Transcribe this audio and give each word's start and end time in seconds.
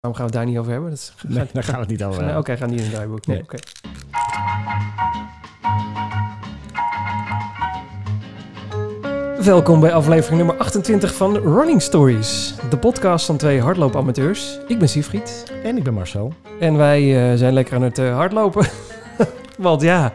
Waarom 0.00 0.18
gaan 0.20 0.30
we 0.30 0.36
het 0.36 0.44
daar 0.44 0.50
niet 0.52 0.58
over 0.60 0.72
hebben? 0.72 0.90
Dat 0.90 0.98
is- 0.98 1.14
Nee, 1.28 1.46
daar 1.52 1.62
gaan 1.64 1.74
we 1.74 1.80
het 1.80 1.88
niet 1.88 2.04
over 2.04 2.22
Nee, 2.24 2.36
Oké, 2.36 2.50
hebben. 2.50 2.56
gaan 2.58 2.68
niet 2.70 2.78
in 2.78 2.84
het 2.84 2.94
draaiboek. 2.94 3.26
Nee, 3.26 3.36
Nee. 3.36 3.44
oké. 3.44 3.58
Welkom 9.44 9.80
bij 9.80 9.92
aflevering 9.92 10.36
nummer 10.38 10.56
28 10.56 11.14
van 11.14 11.36
Running 11.36 11.82
Stories. 11.82 12.54
De 12.70 12.76
podcast 12.78 13.26
van 13.26 13.36
twee 13.36 13.60
hardloopamateurs. 13.60 14.58
Ik 14.66 14.78
ben 14.78 14.88
Siegfried. 14.88 15.52
En 15.62 15.76
ik 15.76 15.82
ben 15.82 15.94
Marcel. 15.94 16.32
En 16.60 16.76
wij 16.76 17.30
eh, 17.32 17.38
zijn 17.38 17.52
lekker 17.52 17.74
aan 17.74 17.82
het 17.82 17.98
eh, 17.98 18.14
hardlopen. 18.16 18.66
Want 19.58 19.82
ja, 19.82 20.12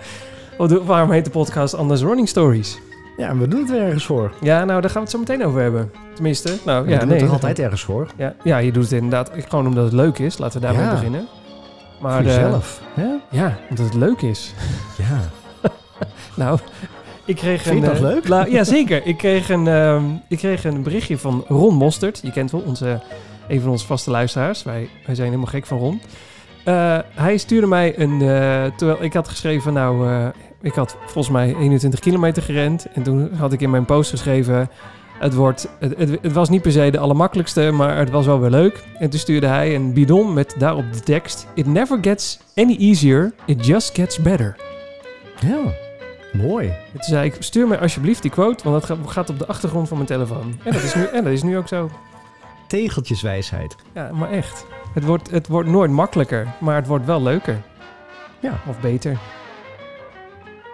waarom 0.85 1.11
heet 1.11 1.25
de 1.25 1.31
podcast 1.31 1.73
anders 1.75 2.01
Running 2.01 2.27
Stories? 2.29 2.77
Ja, 3.17 3.29
en 3.29 3.39
we 3.39 3.47
doen 3.47 3.59
het 3.59 3.69
weer 3.71 3.81
ergens 3.81 4.05
voor. 4.05 4.31
Ja, 4.41 4.65
nou, 4.65 4.81
daar 4.81 4.89
gaan 4.89 4.93
we 4.93 4.99
het 4.99 5.09
zo 5.09 5.19
meteen 5.19 5.45
over 5.45 5.61
hebben. 5.61 5.91
Tenminste, 6.13 6.57
nou 6.65 6.85
we 6.85 6.91
ja, 6.91 6.97
doen 6.99 7.07
nee. 7.07 7.17
het 7.17 7.27
er 7.27 7.33
altijd 7.33 7.59
ergens 7.59 7.83
voor. 7.83 8.07
Ja, 8.17 8.33
ja, 8.43 8.57
je 8.57 8.71
doet 8.71 8.83
het 8.83 8.91
inderdaad 8.91 9.31
gewoon 9.47 9.67
omdat 9.67 9.83
het 9.83 9.93
leuk 9.93 10.19
is. 10.19 10.37
Laten 10.37 10.59
we 10.61 10.65
daarmee 10.65 10.85
Ja. 10.85 10.91
beginnen. 10.91 11.27
Maar 12.01 12.11
voor 12.11 12.31
eh, 12.31 12.35
jezelf. 12.35 12.81
hè? 12.93 13.07
ja, 13.29 13.57
omdat 13.69 13.85
het 13.85 13.93
leuk 13.93 14.21
is. 14.21 14.53
Ja. 14.97 15.19
Nou, 16.35 16.59
ik 17.25 17.35
kreeg 17.35 17.61
Vind 17.61 17.75
je 17.83 17.85
een... 17.85 17.87
nog 18.01 18.09
eh, 18.09 18.13
leuk? 18.13 18.27
la- 18.27 18.45
ja, 18.45 18.63
zeker. 18.63 19.05
Ik 19.05 19.17
kreeg, 19.17 19.49
een, 19.49 19.67
ehm, 19.67 20.03
ik 20.27 20.37
kreeg 20.37 20.63
een 20.65 20.83
berichtje 20.83 21.17
van 21.17 21.43
Ron 21.47 21.75
Mostert. 21.75 22.19
Je 22.23 22.31
kent 22.31 22.51
wel 22.51 22.61
onze, 22.65 22.99
een 23.47 23.61
van 23.61 23.71
onze 23.71 23.85
vaste 23.85 24.11
luisteraars. 24.11 24.63
Wij, 24.63 24.89
wij 25.05 25.15
zijn 25.15 25.27
helemaal 25.27 25.49
gek 25.51 25.65
van 25.65 25.77
Ron. 25.77 26.01
Eh, 26.65 26.97
hij 27.13 27.37
stuurde 27.37 27.67
mij 27.67 27.99
een... 27.99 28.17
terwijl 28.77 29.03
ik 29.03 29.13
had 29.13 29.27
geschreven, 29.27 29.73
nou... 29.73 30.07
ik 30.65 30.73
had 30.73 30.97
volgens 30.99 31.29
mij 31.29 31.55
21 31.55 31.99
kilometer 31.99 32.43
gerend. 32.43 32.87
En 32.93 33.03
toen 33.03 33.33
had 33.33 33.53
ik 33.53 33.61
in 33.61 33.69
mijn 33.69 33.85
post 33.85 34.09
geschreven... 34.09 34.69
Het, 35.19 35.33
wordt, 35.33 35.69
het, 35.79 35.97
het, 35.97 36.09
het 36.21 36.31
was 36.31 36.49
niet 36.49 36.61
per 36.61 36.71
se 36.71 36.91
de 36.91 36.99
allermakkelijkste, 36.99 37.71
maar 37.71 37.97
het 37.97 38.09
was 38.09 38.25
wel 38.25 38.39
weer 38.39 38.49
leuk. 38.49 38.83
En 38.99 39.09
toen 39.09 39.19
stuurde 39.19 39.47
hij 39.47 39.75
een 39.75 39.93
bidon 39.93 40.33
met 40.33 40.55
daarop 40.57 40.93
de 40.93 40.99
tekst... 40.99 41.47
It 41.53 41.65
never 41.67 41.97
gets 42.01 42.39
any 42.55 42.75
easier, 42.79 43.33
it 43.45 43.65
just 43.65 43.95
gets 43.95 44.19
better. 44.21 44.55
Ja. 45.39 45.73
Mooi. 46.33 46.67
En 46.67 46.91
toen 46.91 47.01
zei 47.03 47.25
ik, 47.25 47.35
stuur 47.39 47.67
mij 47.67 47.79
alsjeblieft 47.79 48.21
die 48.21 48.31
quote, 48.31 48.69
want 48.69 48.87
dat 48.87 48.97
ga- 48.97 49.11
gaat 49.11 49.29
op 49.29 49.39
de 49.39 49.47
achtergrond 49.47 49.87
van 49.87 49.97
mijn 49.97 50.09
telefoon. 50.09 50.55
En 50.63 50.73
dat 50.73 50.83
is 50.83 50.95
nu, 50.95 51.03
en 51.03 51.23
dat 51.23 51.33
is 51.33 51.43
nu 51.43 51.57
ook 51.57 51.67
zo. 51.67 51.89
Tegeltjeswijsheid. 52.67 53.75
Ja, 53.93 54.09
maar 54.13 54.31
echt. 54.31 54.65
Het 54.93 55.03
wordt, 55.03 55.31
het 55.31 55.47
wordt 55.47 55.69
nooit 55.69 55.91
makkelijker, 55.91 56.47
maar 56.59 56.75
het 56.75 56.87
wordt 56.87 57.05
wel 57.05 57.21
leuker. 57.21 57.61
Ja. 58.39 58.59
Of 58.69 58.79
beter. 58.79 59.17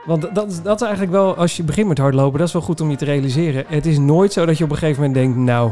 Want 0.05 0.35
dat, 0.35 0.51
is- 0.51 0.61
dat 0.61 0.75
is 0.75 0.87
eigenlijk 0.87 1.11
wel, 1.11 1.35
als 1.35 1.57
je 1.57 1.63
begint 1.63 1.87
met 1.87 1.97
hardlopen, 1.97 2.39
dat 2.39 2.47
is 2.47 2.53
wel 2.53 2.61
goed 2.61 2.81
om 2.81 2.89
je 2.89 2.95
te 2.95 3.05
realiseren. 3.05 3.63
Het 3.67 3.85
is 3.85 3.97
nooit 3.97 4.33
zo 4.33 4.45
dat 4.45 4.57
je 4.57 4.63
op 4.63 4.71
een 4.71 4.77
gegeven 4.77 5.01
moment 5.03 5.19
denkt, 5.19 5.37
nou, 5.37 5.71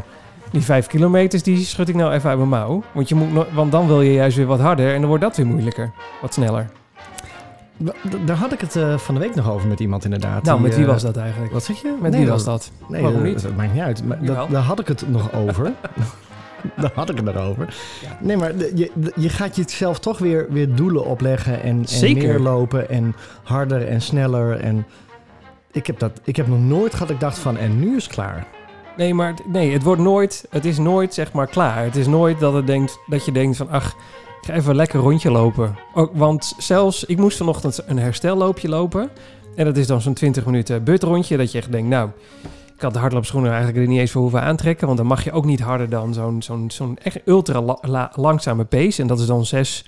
die 0.50 0.60
vijf 0.62 0.86
kilometers, 0.86 1.42
die 1.42 1.64
schud 1.64 1.88
ik 1.88 1.94
nou 1.94 2.12
even 2.12 2.28
uit 2.28 2.38
mijn 2.38 2.50
mouw. 2.50 2.82
Want, 2.92 3.08
je 3.08 3.14
moet, 3.14 3.46
want 3.52 3.72
dan 3.72 3.86
wil 3.86 4.00
je 4.02 4.12
juist 4.12 4.36
weer 4.36 4.46
wat 4.46 4.60
harder 4.60 4.92
en 4.94 4.98
dan 4.98 5.08
wordt 5.08 5.22
dat 5.24 5.36
weer 5.36 5.46
moeilijker. 5.46 5.90
Wat 6.20 6.34
sneller. 6.34 6.70
Daar 8.24 8.36
had 8.36 8.52
ik 8.52 8.60
het 8.60 8.76
eh, 8.76 8.98
van 8.98 9.14
de 9.14 9.20
week 9.20 9.34
nog 9.34 9.50
over 9.50 9.68
met 9.68 9.80
iemand 9.80 10.04
inderdaad. 10.04 10.42
nou, 10.42 10.58
die, 10.58 10.66
met 10.66 10.76
wie 10.76 10.84
eh, 10.86 10.90
was 10.92 11.02
dat 11.02 11.16
eigenlijk? 11.16 11.52
Wat 11.52 11.64
zeg 11.64 11.82
je? 11.82 11.94
Met 12.00 12.10
Nee, 12.10 12.20
wie 12.20 12.30
was 12.30 12.44
dat? 12.44 12.70
Nee, 12.88 13.02
Waarom 13.02 13.22
niet? 13.22 13.42
Dat 13.42 13.56
maakt 13.56 13.72
niet 13.72 13.82
uit. 13.82 14.04
Maar 14.04 14.24
dat, 14.24 14.50
daar 14.50 14.62
had 14.62 14.78
ik 14.80 14.88
het 14.88 15.04
nog 15.08 15.32
over. 15.32 15.72
daar 16.80 16.90
had 16.94 17.10
ik 17.10 17.16
het 17.16 17.24
nog 17.24 17.36
over. 17.36 17.74
Ja. 18.02 18.18
Nee, 18.20 18.36
maar 18.36 18.52
je, 18.74 18.90
je 19.16 19.28
gaat 19.28 19.56
jezelf 19.56 19.98
toch 19.98 20.18
weer, 20.18 20.46
weer 20.50 20.74
doelen 20.74 21.04
opleggen. 21.04 21.62
En, 21.62 21.76
en 21.78 21.88
Zeker. 21.88 22.28
meer 22.28 22.38
lopen 22.38 22.88
en 22.90 23.14
harder 23.42 23.86
en 23.88 24.00
sneller. 24.02 24.60
En 24.60 24.86
ik 25.72 25.86
heb, 25.86 25.98
dat, 25.98 26.20
ik 26.24 26.36
heb 26.36 26.46
nog 26.46 26.60
nooit 26.60 26.92
gehad 26.92 27.06
dat 27.08 27.16
ik 27.16 27.22
dacht 27.22 27.38
van 27.38 27.56
en 27.56 27.80
nu 27.80 27.96
is 27.96 28.04
het 28.04 28.12
klaar. 28.12 28.46
Nee, 28.96 29.14
maar 29.14 29.28
het- 29.28 29.46
nee, 29.52 29.72
het 29.72 29.82
wordt 29.82 30.00
nooit, 30.02 30.46
het 30.50 30.64
is 30.64 30.78
nooit 30.78 31.14
zeg 31.14 31.32
maar 31.32 31.46
klaar. 31.46 31.84
Het 31.84 31.96
is 31.96 32.06
nooit 32.06 32.40
dat, 32.40 32.52
het 32.54 32.66
denkt, 32.66 32.98
dat 33.06 33.24
je 33.24 33.32
denkt 33.32 33.56
van, 33.56 33.68
ach, 33.70 33.86
ik 34.40 34.46
ga 34.46 34.52
even 34.54 34.70
een 34.70 34.76
lekker 34.76 35.00
rondje 35.00 35.30
lopen. 35.30 35.76
Ook, 35.94 36.10
want 36.14 36.54
zelfs, 36.58 37.04
ik 37.04 37.16
moest 37.18 37.36
vanochtend 37.36 37.82
een 37.86 37.98
herstelloopje 37.98 38.68
lopen. 38.68 39.10
En 39.54 39.64
dat 39.64 39.76
is 39.76 39.86
dan 39.86 40.00
zo'n 40.00 40.14
20 40.14 40.44
minuten 40.44 40.84
butrondje. 40.84 41.36
Dat 41.36 41.52
je 41.52 41.58
echt 41.58 41.72
denkt, 41.72 41.88
nou, 41.88 42.10
ik 42.80 42.86
had 42.86 42.94
de 42.94 43.00
hardloopschoenen 43.00 43.50
eigenlijk 43.50 43.82
er 43.82 43.88
niet 43.88 44.00
eens 44.00 44.10
voor 44.10 44.20
hoeven 44.20 44.42
aantrekken. 44.42 44.86
Want 44.86 44.98
dan 44.98 45.06
mag 45.06 45.24
je 45.24 45.32
ook 45.32 45.44
niet 45.44 45.60
harder 45.60 45.88
dan 45.88 46.14
zo'n 46.14 46.42
zo'n 46.42 46.70
zo'n 46.70 46.98
echt 47.02 47.18
ultra 47.24 47.60
la- 47.60 47.78
la- 47.80 48.12
langzame 48.14 48.64
pace. 48.64 49.02
En 49.02 49.08
dat 49.08 49.20
is 49.20 49.26
dan 49.26 49.44
6, 49.46 49.84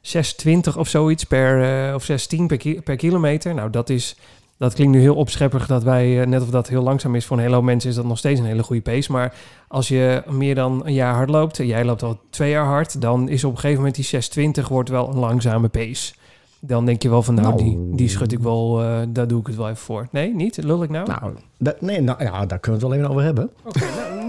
6,20 0.00 0.76
of 0.76 0.88
zoiets 0.88 1.24
per, 1.24 1.62
eh, 1.88 1.94
of 1.94 2.04
6,10 2.04 2.46
per, 2.46 2.82
per 2.82 2.96
kilometer. 2.96 3.54
Nou, 3.54 3.70
dat 3.70 3.90
is... 3.90 4.16
Dat 4.58 4.74
klinkt 4.74 4.94
nu 4.94 5.00
heel 5.00 5.14
opscheppig 5.14 5.66
dat 5.66 5.82
wij, 5.82 6.20
eh, 6.20 6.26
net 6.26 6.42
of 6.42 6.48
dat 6.50 6.68
heel 6.68 6.82
langzaam 6.82 7.14
is 7.14 7.24
voor 7.24 7.36
een 7.36 7.42
hele 7.42 7.54
hoop 7.54 7.64
mensen, 7.64 7.90
is 7.90 7.96
dat 7.96 8.04
nog 8.04 8.18
steeds 8.18 8.40
een 8.40 8.46
hele 8.46 8.62
goede 8.62 8.82
pace. 8.82 9.12
Maar 9.12 9.34
als 9.68 9.88
je 9.88 10.22
meer 10.28 10.54
dan 10.54 10.86
een 10.86 10.92
jaar 10.92 11.14
hard 11.14 11.30
loopt, 11.30 11.58
en 11.58 11.66
jij 11.66 11.84
loopt 11.84 12.02
al 12.02 12.20
twee 12.30 12.50
jaar 12.50 12.64
hard, 12.64 13.00
dan 13.00 13.28
is 13.28 13.44
op 13.44 13.50
een 13.50 13.56
gegeven 13.56 13.76
moment 13.78 13.94
die 13.94 14.04
620 14.04 14.68
wordt 14.68 14.88
wel 14.88 15.08
een 15.08 15.18
langzame 15.18 15.68
pace. 15.68 16.14
Dan 16.66 16.84
denk 16.84 17.02
je 17.02 17.08
wel 17.08 17.22
van, 17.22 17.34
nou, 17.34 17.46
Nou. 17.46 17.62
Die, 17.62 17.78
die 17.96 18.08
schud 18.08 18.32
ik 18.32 18.38
wel, 18.38 18.82
eh, 18.82 18.98
daar 19.08 19.26
doe 19.26 19.40
ik 19.40 19.46
het 19.46 19.56
wel 19.56 19.66
even 19.66 19.76
voor. 19.84 20.06
Nee, 20.10 20.34
niet? 20.34 20.62
Lul 20.62 20.82
ik 20.82 20.90
nou? 20.90 21.06
Nou, 21.06 21.32
dat, 21.58 21.80
nee, 21.80 22.00
nou 22.00 22.24
ja, 22.24 22.46
daar 22.46 22.58
kunnen 22.58 22.80
we 22.80 22.86
het 22.86 22.94
wel 22.94 22.94
even 22.94 23.08
over 23.10 23.22
hebben. 23.22 23.50
Oké, 23.64 23.78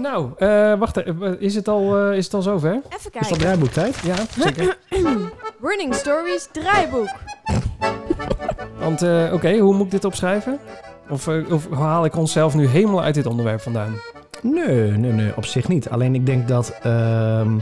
nou 0.00 0.30
eh, 0.72 0.78
wacht 0.78 0.96
even. 0.96 1.40
Is 1.40 1.54
het 1.54 1.68
al, 1.68 1.98
eh, 1.98 2.16
is 2.16 2.24
het 2.24 2.34
al 2.34 2.42
zover? 2.42 2.72
Even 2.74 2.96
Is 2.96 3.02
dat 3.02 3.12
kijken. 3.12 3.38
draaiboektijd? 3.38 3.96
Ja, 3.96 4.16
zeker. 4.38 4.78
Running 5.68 5.94
Stories 5.94 6.48
draaiboek. 6.52 7.08
Want, 8.78 9.02
eh, 9.02 9.30
oké, 9.32 9.56
hoe 9.58 9.74
moet 9.74 9.84
ik 9.84 9.90
dit 9.90 10.04
opschrijven? 10.04 10.58
Of, 11.10 11.28
eh, 11.28 11.52
of 11.52 11.70
haal 11.70 12.04
ik 12.04 12.16
onszelf 12.16 12.54
nu 12.54 12.66
helemaal 12.66 13.02
uit 13.02 13.14
dit 13.14 13.26
onderwerp 13.26 13.60
vandaan? 13.60 13.94
Nee, 14.42 14.90
nee, 14.90 15.12
nee, 15.12 15.36
op 15.36 15.44
zich 15.44 15.68
niet. 15.68 15.88
Alleen 15.88 16.14
ik 16.14 16.26
denk 16.26 16.48
dat 16.48 16.78
ehm, 16.82 17.58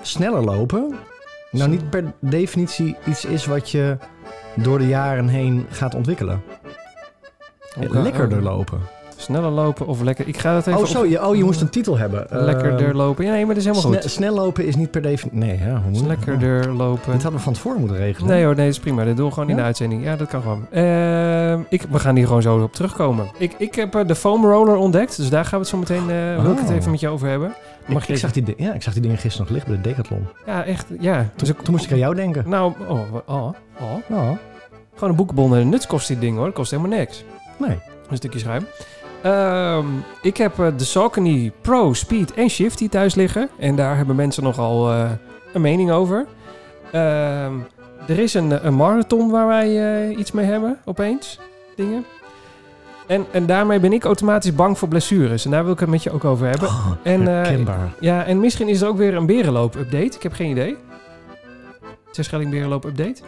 sneller 0.00 0.44
lopen 0.44 0.94
nou 1.50 1.70
niet 1.70 1.90
per 1.90 2.12
definitie 2.20 2.96
iets 3.06 3.24
is 3.24 3.46
wat 3.46 3.70
je 3.70 3.96
door 4.54 4.78
de 4.78 4.86
jaren 4.88 5.28
heen 5.28 5.66
gaat 5.70 5.94
ontwikkelen. 5.94 6.42
Oké, 7.86 7.98
Lekkerder 7.98 8.38
oh, 8.38 8.44
lopen. 8.44 8.78
Sneller 9.16 9.50
lopen 9.50 9.86
of 9.86 10.02
lekker... 10.02 10.28
Ik 10.28 10.38
ga 10.38 10.52
dat 10.54 10.66
even 10.66 10.80
Oh, 10.80 10.86
zo, 10.86 10.98
op- 11.02 11.06
je, 11.06 11.26
oh, 11.26 11.36
je 11.36 11.44
moest 11.44 11.60
een 11.60 11.68
titel 11.70 11.98
hebben. 11.98 12.26
Lekkerder 12.30 12.88
Ehm, 12.88 12.96
lopen. 12.96 13.24
Ja, 13.24 13.30
nee, 13.30 13.46
maar 13.46 13.54
dat 13.54 13.64
is 13.64 13.70
helemaal 13.70 13.90
sne- 13.92 14.00
goed. 14.02 14.10
snel 14.10 14.34
lopen 14.34 14.66
is 14.66 14.76
niet 14.76 14.90
per 14.90 15.02
definitie... 15.02 15.38
Nee, 15.40 15.58
ja, 15.58 15.80
hoe 15.82 15.90
moet 15.90 16.06
Lekkerder 16.06 16.72
lopen. 16.72 17.12
Dit 17.12 17.22
hadden 17.22 17.32
we 17.32 17.38
van 17.44 17.52
tevoren 17.52 17.78
moeten 17.80 17.96
regelen. 17.98 18.28
Nee 18.30 18.44
hoor, 18.44 18.54
nee, 18.54 18.64
dat 18.66 18.74
is 18.74 18.80
prima. 18.80 19.04
Dat 19.04 19.16
doen 19.16 19.26
we 19.26 19.32
gewoon 19.32 19.50
in 19.50 19.56
de 19.56 19.62
uitzending. 19.62 20.04
Ja, 20.04 20.16
dat 20.16 20.28
kan 20.28 20.42
gewoon. 20.42 20.66
Ehm, 20.70 21.60
ik, 21.68 21.82
we 21.90 21.98
gaan 21.98 22.16
hier 22.16 22.26
gewoon 22.26 22.42
zo 22.42 22.62
op 22.62 22.72
terugkomen. 22.72 23.26
Ik, 23.38 23.54
ik 23.58 23.74
heb 23.74 23.94
eh, 23.94 24.06
de 24.06 24.14
foam 24.14 24.44
roller 24.44 24.76
ontdekt, 24.76 25.16
dus 25.16 25.30
daar 25.30 25.44
gaan 25.44 25.58
we 25.60 25.66
het 25.66 25.68
zo 25.68 25.78
meteen... 25.78 26.10
eh 26.10 26.42
wil 26.42 26.52
ik 26.52 26.58
het 26.58 26.68
Oh. 26.70 26.74
even 26.74 26.90
met 26.90 27.00
je 27.00 27.08
over 27.08 27.28
hebben. 27.28 27.54
Ik, 27.86 28.08
ik, 28.08 28.16
zag 28.16 28.32
die, 28.32 28.42
di- 28.42 28.54
ja, 28.56 28.72
ik 28.72 28.82
zag 28.82 28.92
die 28.92 29.02
dingen 29.02 29.18
gisteren 29.18 29.46
nog 29.46 29.56
liggen 29.56 29.72
bij 29.72 29.82
de 29.82 29.88
Decathlon. 29.88 30.26
Ja, 30.46 30.64
echt. 30.64 30.86
Ja. 31.00 31.28
Dus 31.36 31.48
ik, 31.48 31.56
Toen 31.60 31.72
moest 31.74 31.84
ik 31.84 31.92
aan 31.92 31.98
jou 31.98 32.14
denken. 32.14 32.44
nou, 32.48 32.72
oh, 32.88 33.14
oh, 33.26 33.54
oh. 33.80 33.98
Ja, 34.08 34.38
Gewoon 34.94 35.10
een 35.10 35.16
boekenbon 35.16 35.54
en 35.54 35.60
een 35.60 35.68
nuts 35.68 35.86
kost 35.86 36.08
dit 36.08 36.20
ding 36.20 36.36
hoor. 36.36 36.44
Dat 36.44 36.54
kost 36.54 36.70
helemaal 36.70 36.98
niks. 36.98 37.24
nee. 37.58 37.78
Een 38.10 38.16
stukje 38.16 38.38
schuim. 38.38 38.66
Ehm, 39.22 39.86
ik 40.22 40.36
heb 40.36 40.58
eh, 40.58 40.66
de 40.76 40.84
Saucony 40.84 41.52
Pro 41.60 41.92
Speed 41.92 42.34
en 42.34 42.48
Shifty 42.48 42.88
thuis 42.88 43.14
liggen. 43.14 43.48
En 43.58 43.76
daar 43.76 43.96
hebben 43.96 44.16
mensen 44.16 44.42
nogal 44.42 44.90
eh, 44.90 45.10
een 45.52 45.60
mening 45.60 45.90
over. 45.90 46.26
Ehm, 46.92 47.52
er 48.08 48.18
is 48.18 48.34
een, 48.34 48.66
een 48.66 48.74
marathon 48.76 49.30
waar 49.30 49.46
wij 49.46 50.06
eh, 50.08 50.18
iets 50.18 50.32
mee 50.32 50.44
hebben, 50.46 50.78
opeens. 50.84 51.38
Dingen. 51.76 52.04
En, 53.06 53.26
en 53.30 53.46
daarmee 53.46 53.80
ben 53.80 53.92
ik 53.92 54.04
automatisch 54.04 54.54
bang 54.54 54.78
voor 54.78 54.88
blessures. 54.88 55.44
En 55.44 55.50
daar 55.50 55.64
wil 55.64 55.72
ik 55.72 55.80
het 55.80 55.88
met 55.88 56.02
je 56.02 56.10
ook 56.10 56.24
over 56.24 56.46
hebben. 56.46 56.68
Oh, 56.68 56.90
En, 57.02 57.26
herkenbaar. 57.26 57.94
Ja, 58.00 58.24
en 58.24 58.40
misschien 58.40 58.68
is 58.68 58.80
er 58.80 58.88
ook 58.88 58.96
weer 58.96 59.14
een 59.14 59.26
berenloop-update. 59.26 60.16
Ik 60.16 60.22
heb 60.22 60.32
geen 60.32 60.50
idee. 60.50 60.76
Terschelling 62.10 62.50
berenloop-update. 62.50 63.22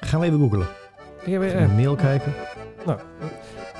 Gaan 0.00 0.20
we 0.20 0.26
even 0.26 0.38
googlen. 0.38 0.66
Ik 1.24 1.32
heb, 1.32 1.42
Even 1.42 1.58
eh, 1.58 1.74
mail 1.74 1.94
kijken. 1.94 2.34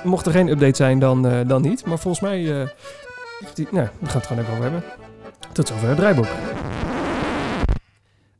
Mocht 0.03 0.25
er 0.25 0.31
geen 0.31 0.47
update 0.47 0.75
zijn, 0.75 0.99
dan, 0.99 1.27
eh, 1.27 1.39
dan 1.47 1.61
niet. 1.61 1.85
Maar 1.85 1.99
volgens 1.99 2.23
mij... 2.23 2.67
die, 3.53 3.67
nou, 3.71 3.87
we 3.99 4.05
gaan 4.05 4.17
het 4.17 4.27
gewoon 4.27 4.43
even 4.43 4.53
over 4.53 4.63
hebben. 4.63 4.83
Tot 5.51 5.67
zover 5.67 5.87
het 5.87 5.97
draaiboek. 5.97 6.27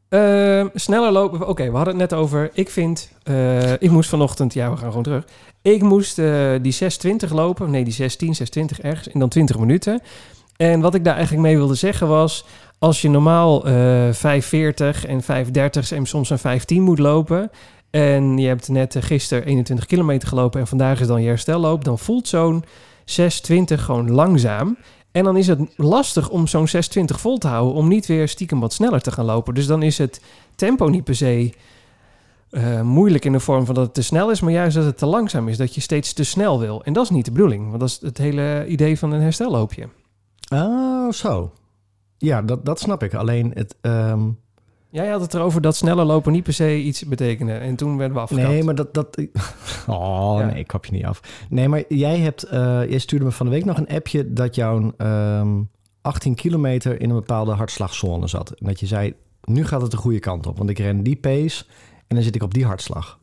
Ehm, 0.09 0.68
sneller 0.74 1.12
lopen. 1.12 1.47
Oké, 1.47 1.63
we 1.69 1.75
hadden 1.75 2.00
het 2.00 2.12
net 2.12 2.19
over. 2.19 2.50
Ik 2.53 2.69
vind... 2.69 3.12
ik 3.80 3.91
moest 3.91 4.09
vanochtend... 4.09 4.53
Ja, 4.53 4.71
we 4.71 4.77
gaan 4.77 4.88
gewoon 4.88 5.03
terug. 5.03 5.25
Ik 5.63 5.81
moest 5.81 6.19
eh, 6.19 6.51
die 6.62 6.71
620 6.71 7.31
lopen. 7.31 7.71
Nee, 7.71 7.83
die 7.83 7.94
16, 7.94 8.36
620 8.36 8.92
ergens. 8.92 9.13
En 9.13 9.19
dan 9.19 9.30
20 9.30 9.60
minuten. 9.60 10.01
En 10.57 10.81
wat 10.81 10.95
ik 10.95 11.04
daar 11.04 11.15
eigenlijk 11.15 11.44
mee 11.44 11.57
wilde 11.57 11.75
zeggen 11.75 12.07
was... 12.07 12.45
Als 12.80 13.01
je 13.01 13.10
normaal 13.10 13.65
eh 13.65 13.74
540 14.12 15.06
en 15.06 15.24
530 15.24 15.92
en 15.92 16.06
soms 16.06 16.30
een 16.30 16.39
510 16.39 16.81
moet 16.81 17.00
lopen... 17.00 17.51
En 17.94 18.38
je 18.38 18.48
hebt 18.48 18.69
net 18.69 18.95
eh, 18.95 19.04
gisteren 19.04 19.45
21 19.45 19.86
kilometer 19.86 20.27
gelopen 20.27 20.60
en 20.60 20.68
vandaag 20.68 21.00
is 21.00 21.07
dan 21.07 21.21
je 21.21 21.27
herstelloop. 21.27 21.83
Dan 21.83 22.00
voelt 22.00 22.27
zo'n 22.27 22.63
620 23.06 23.86
gewoon 23.86 24.12
langzaam. 24.12 24.77
En 25.12 25.24
dan 25.24 25.38
is 25.38 25.48
het 25.48 25.59
lastig 25.75 26.30
om 26.30 26.48
zo'n 26.48 26.68
620 26.68 27.19
vol 27.19 27.38
te 27.38 27.48
houden. 27.48 27.74
Om 27.74 27.88
niet 27.88 28.06
weer 28.06 28.27
stiekem 28.27 28.59
wat 28.59 28.74
sneller 28.74 29.01
te 29.01 29.12
gaan 29.12 29.25
lopen. 29.25 29.54
Dus 29.54 29.68
dan 29.68 29.83
is 29.83 29.98
het 29.98 30.21
tempo 30.56 30.88
niet 30.88 31.04
per 31.04 31.16
se 31.16 31.54
eh, 32.53 32.81
moeilijk 32.81 33.25
in 33.25 33.31
de 33.31 33.39
vorm 33.39 33.65
van 33.65 33.75
dat 33.75 33.85
het 33.85 33.94
te 33.94 34.01
snel 34.01 34.31
is. 34.31 34.41
Maar 34.41 34.51
juist 34.51 34.75
dat 34.75 34.85
het 34.85 34.97
te 34.97 35.05
langzaam 35.05 35.47
is. 35.47 35.57
Dat 35.57 35.75
je 35.75 35.81
steeds 35.81 36.13
te 36.13 36.23
snel 36.23 36.59
wil. 36.59 36.83
En 36.83 36.94
dat 36.94 37.03
is 37.03 37.09
niet 37.09 37.25
de 37.25 37.31
bedoeling. 37.31 37.67
Want 37.67 37.79
dat 37.79 37.89
is 37.89 38.00
het 38.01 38.17
hele 38.17 38.65
idee 38.67 39.00
van 39.00 39.11
een 39.11 39.21
herstelloopje. 39.21 39.88
Oh, 40.53 41.11
zo. 41.11 41.51
ja, 42.17 42.41
dat, 42.41 42.65
dat 42.65 42.79
snap 42.79 43.03
ik. 43.03 43.13
Alleen 43.13 43.51
het... 43.53 43.75
ehm, 43.81 44.21
Jij 44.89 45.07
had 45.07 45.21
het 45.21 45.33
erover 45.33 45.61
dat 45.61 45.75
sneller 45.75 46.05
lopen 46.05 46.31
niet 46.31 46.44
per 46.44 46.53
se 46.53 46.81
iets 46.81 47.05
betekende. 47.05 47.53
En 47.53 47.75
toen 47.75 47.97
werden 47.97 48.15
we 48.17 48.23
afgekapt. 48.23 48.47
Nee, 48.47 48.63
maar 48.63 48.75
dat... 48.75 48.94
dat 48.94 49.17
oh, 49.88 50.35
Ja. 50.39 50.45
nee, 50.45 50.59
ik 50.59 50.67
kap 50.67 50.85
je 50.85 50.91
niet 50.91 51.06
af. 51.06 51.45
Nee, 51.49 51.69
maar 51.69 51.83
jij 51.88 52.19
hebt... 52.19 52.47
jij 52.89 52.99
stuurde 52.99 53.25
me 53.25 53.31
van 53.31 53.45
de 53.45 53.51
week 53.51 53.65
nog 53.65 53.77
een 53.77 53.88
appje... 53.88 54.33
dat 54.33 54.56
jouw 54.56 54.94
ehm 54.97 55.61
18 56.03 56.35
kilometer 56.35 57.01
in 57.01 57.09
een 57.09 57.15
bepaalde 57.15 57.51
hartslagzone 57.51 58.27
zat. 58.27 58.51
En 58.51 58.65
dat 58.65 58.79
je 58.79 58.85
zei, 58.85 59.13
nu 59.44 59.65
gaat 59.65 59.81
het 59.81 59.91
de 59.91 59.97
goede 59.97 60.19
kant 60.19 60.47
op. 60.47 60.57
Want 60.57 60.69
ik 60.69 60.79
ren 60.79 61.03
die 61.03 61.15
pace 61.15 61.65
en 62.13 62.19
dan 62.19 62.27
zit 62.31 62.42
ik 62.42 62.44
op 62.44 62.54
die 62.54 62.65
hartslag. 62.65 63.18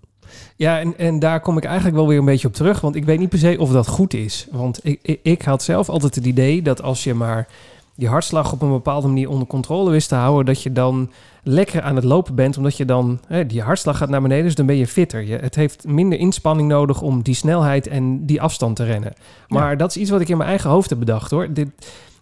Ja, 0.56 0.78
en, 0.78 0.98
en 0.98 1.18
daar 1.18 1.40
kom 1.40 1.56
ik 1.56 1.64
eigenlijk 1.64 1.96
wel 1.96 2.08
weer 2.08 2.18
een 2.18 2.24
beetje 2.24 2.48
op 2.48 2.54
terug. 2.54 2.80
Want 2.80 2.94
ik 2.94 3.04
weet 3.04 3.18
niet 3.18 3.28
per 3.28 3.38
se 3.38 3.56
of 3.58 3.72
dat 3.72 3.86
goed 3.86 4.14
is. 4.14 4.46
Want 4.50 4.80
ik, 4.82 4.98
ik, 5.02 5.20
ik 5.22 5.42
had 5.42 5.62
zelf 5.62 5.88
altijd 5.88 6.14
het 6.14 6.26
idee 6.26 6.62
dat 6.62 6.82
als 6.82 7.04
je 7.04 7.14
maar 7.14 7.48
je 7.94 8.08
hartslag 8.08 8.52
op 8.52 8.62
een 8.62 8.70
bepaalde 8.70 9.06
manier 9.06 9.28
onder 9.28 9.46
controle 9.46 9.90
wist 9.90 10.08
te 10.08 10.14
houden, 10.14 10.46
dat 10.46 10.62
je 10.62 10.72
dan 10.72 11.10
lekker 11.42 11.82
aan 11.82 11.94
het 11.94 12.04
lopen 12.04 12.34
bent. 12.34 12.56
Omdat 12.56 12.76
je 12.76 12.84
dan, 12.84 13.20
hè, 13.26 13.46
die 13.46 13.62
hartslag 13.62 13.96
gaat 13.96 14.08
naar 14.08 14.22
beneden, 14.22 14.44
dus 14.44 14.54
dan 14.54 14.66
ben 14.66 14.76
je 14.76 14.86
fitter. 14.86 15.22
Je, 15.22 15.36
het 15.36 15.54
heeft 15.54 15.86
minder 15.86 16.18
inspanning 16.18 16.68
nodig 16.68 17.02
om 17.02 17.22
die 17.22 17.34
snelheid 17.34 17.86
en 17.86 18.26
die 18.26 18.42
afstand 18.42 18.76
te 18.76 18.84
rennen. 18.84 19.12
Maar 19.48 19.76
dat 19.76 19.90
is 19.90 19.96
iets 19.96 20.10
wat 20.10 20.20
ik 20.20 20.28
in 20.28 20.36
mijn 20.36 20.48
eigen 20.48 20.70
hoofd 20.70 20.90
heb 20.90 20.98
bedacht 20.98 21.30
hoor. 21.30 21.52
Dit, 21.52 21.68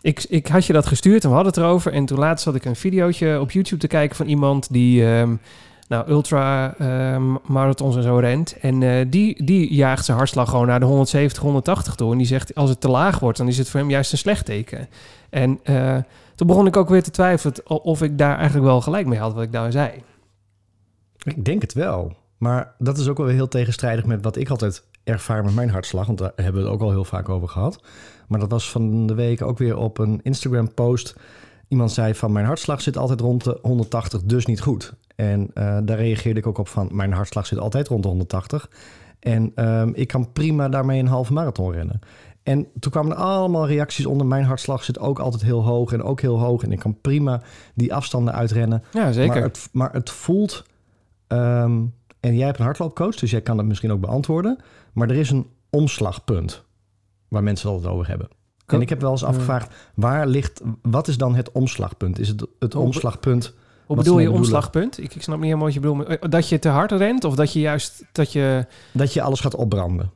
ik, 0.01 0.27
ik 0.29 0.47
had 0.47 0.65
je 0.65 0.73
dat 0.73 0.87
gestuurd 0.87 1.23
en 1.23 1.29
we 1.29 1.35
hadden 1.35 1.53
het 1.53 1.63
erover. 1.63 1.93
En 1.93 2.05
toen 2.05 2.19
laatst 2.19 2.45
zat 2.45 2.55
ik 2.55 2.65
een 2.65 2.77
videootje 2.77 3.41
op 3.41 3.51
YouTube 3.51 3.81
te 3.81 3.87
kijken 3.87 4.17
van 4.17 4.27
iemand 4.27 4.73
die 4.73 5.07
ehm, 5.07 5.35
nou, 5.89 6.09
ultra 6.09 6.75
ehm, 6.79 7.35
marathons 7.47 7.97
en 7.97 8.03
zo 8.03 8.17
rent. 8.17 8.57
En 8.61 8.83
eh, 8.83 9.07
die, 9.09 9.45
die 9.45 9.75
jaagt 9.75 10.05
zijn 10.05 10.17
hartslag 10.17 10.51
gewoon 10.51 10.67
naar 10.67 10.81
de 10.81 10.87
170, 10.87 11.43
180 11.43 11.95
toe. 11.95 12.13
En 12.13 12.19
die 12.19 12.27
zegt, 12.27 12.55
als 12.55 12.71
het 12.71 12.81
te 12.81 12.89
laag 12.89 13.19
wordt, 13.19 13.39
dan 13.39 13.49
is 13.49 13.59
het 13.59 13.69
voor 13.69 13.81
hem 13.81 13.91
juist 13.91 14.13
een 14.13 14.19
slecht 14.19 14.45
teken. 14.45 14.89
En 15.31 15.61
eh, 15.63 15.97
toen 16.35 16.47
begon 16.47 16.67
ik 16.67 16.77
ook 16.77 16.89
weer 16.89 17.03
te 17.03 17.11
twijfelen 17.11 17.67
of 17.67 18.03
ik 18.03 18.19
daar 18.19 18.37
eigenlijk 18.37 18.67
wel 18.67 18.81
gelijk 18.81 19.07
mee 19.07 19.19
had 19.19 19.35
wat 19.35 19.43
ik 19.43 19.53
daar 19.53 19.73
zei. 19.73 19.91
Ik 21.23 21.45
denk 21.45 21.63
het 21.63 21.73
wel. 21.73 22.17
Maar 22.39 22.75
dat 22.79 22.99
is 22.99 23.09
ook 23.09 23.19
wel 23.19 23.27
heel 23.27 23.49
tegenstrijdig 23.49 24.05
met 24.05 24.23
wat 24.23 24.37
ik 24.37 24.51
altijd 24.51 24.85
ervaar 25.05 25.45
met 25.45 25.55
mijn 25.55 25.71
hartslag. 25.71 26.07
Want 26.07 26.19
daar 26.19 26.33
hebben 26.37 26.63
we 26.63 26.69
het 26.69 26.77
ook 26.77 26.83
al 26.83 26.91
heel 26.91 27.05
vaak 27.05 27.29
over 27.29 27.49
gehad. 27.49 27.83
Maar 28.29 28.41
dat 28.41 28.51
was 28.51 28.71
van 28.71 29.07
de 29.07 29.15
week 29.15 29.43
ook 29.43 29.59
weer 29.59 29.77
op 29.77 29.99
een 29.99 30.21
Instagram 30.23 30.75
post. 30.75 31.17
Iemand 31.69 31.93
zei 31.93 32.15
van 32.15 32.33
mijn 32.33 32.47
hartslag 32.47 32.81
zit 32.81 32.97
altijd 32.97 33.21
rond 33.21 33.45
de 33.45 33.59
180, 33.63 34.23
dus 34.23 34.47
niet 34.47 34.61
goed. 34.61 34.93
En 35.17 35.51
eh, 35.55 35.79
daar 35.83 35.97
reageerde 35.97 36.41
ik 36.41 36.47
ook 36.47 36.59
op 36.59 36.69
van 36.69 36.89
mijn 36.93 37.13
hartslag 37.13 37.47
zit 37.47 37.59
altijd 37.59 37.89
rond 37.89 38.03
de 38.03 38.09
180. 38.09 38.71
En 39.21 39.53
ehm, 39.55 39.91
ik 39.95 40.09
kan 40.09 40.33
prima 40.33 40.69
daarmee 40.69 41.01
een 41.01 41.07
halve 41.07 41.33
marathon 41.33 41.73
rennen. 41.73 42.01
En 42.43 42.67
toen 42.81 42.93
kwamen 42.93 43.13
er 43.13 43.19
allemaal 43.19 43.67
reacties 43.67 44.07
onder. 44.07 44.27
Mijn 44.27 44.45
hartslag 44.45 44.85
zit 44.85 44.99
ook 44.99 45.19
altijd 45.19 45.43
heel 45.43 45.65
hoog 45.65 45.93
en 45.93 46.03
ook 46.03 46.21
heel 46.21 46.39
hoog. 46.39 46.63
En 46.63 46.73
ik 46.73 46.79
kan 46.79 47.01
prima 47.01 47.43
die 47.75 47.95
afstanden 47.95 48.35
uitrennen. 48.35 48.83
Ja, 48.93 49.13
zeker. 49.13 49.35
Maar 49.35 49.43
het, 49.43 49.69
maar 49.73 49.93
het 49.93 50.11
voelt. 50.11 50.65
ehm, 51.27 51.81
en 52.21 52.37
jij 52.37 52.47
hebt 52.47 52.59
een 52.59 52.65
hardloopcoach, 52.65 53.15
dus 53.15 53.31
jij 53.31 53.41
kan 53.41 53.57
dat 53.57 53.67
misschien 53.67 53.93
ook 53.93 54.01
beantwoorden. 54.01 54.59
Maar 54.93 55.11
er 55.11 55.17
is 55.17 55.31
een 55.31 55.47
omslagpunt 55.71 56.65
waar 57.29 57.43
mensen 57.43 57.69
het 57.69 57.77
altijd 57.77 57.95
over 57.95 58.09
hebben. 58.09 58.29
En 58.77 58.81
ik 58.81 58.89
heb 58.89 59.01
wel 59.01 59.11
eens 59.11 59.25
afgevraagd, 59.25 59.75
waar 59.95 60.27
ligt, 60.27 60.61
wat 60.83 61.09
is 61.09 61.17
dan 61.19 61.35
het 61.35 61.53
omslagpunt? 61.53 62.19
Is 62.19 62.29
het 62.29 62.47
het 62.59 62.75
omslagpunt? 62.75 63.45
Hoe 63.87 63.97
wat 63.97 64.05
bedoel 64.05 64.21
je 64.21 64.31
omslagpunt? 64.31 64.99
Ik, 64.99 65.15
ik 65.15 65.23
snap 65.23 65.37
niet 65.37 65.45
helemaal 65.45 65.65
wat 65.65 65.75
je 65.75 65.81
bedoelt. 65.81 66.05
Eh, 66.07 66.31
Dat 66.31 66.49
je 66.49 66.59
te 66.59 66.69
hard 66.69 66.93
rent 66.93 67.25
of 67.25 67.35
dat 67.35 67.53
je 67.53 67.61
juist... 67.61 68.05
Dat 68.13 68.33
je, 68.33 68.67
Dat 68.93 69.13
je 69.13 69.23
alles 69.23 69.41
gaat 69.41 69.55
opbranden. 69.55 70.11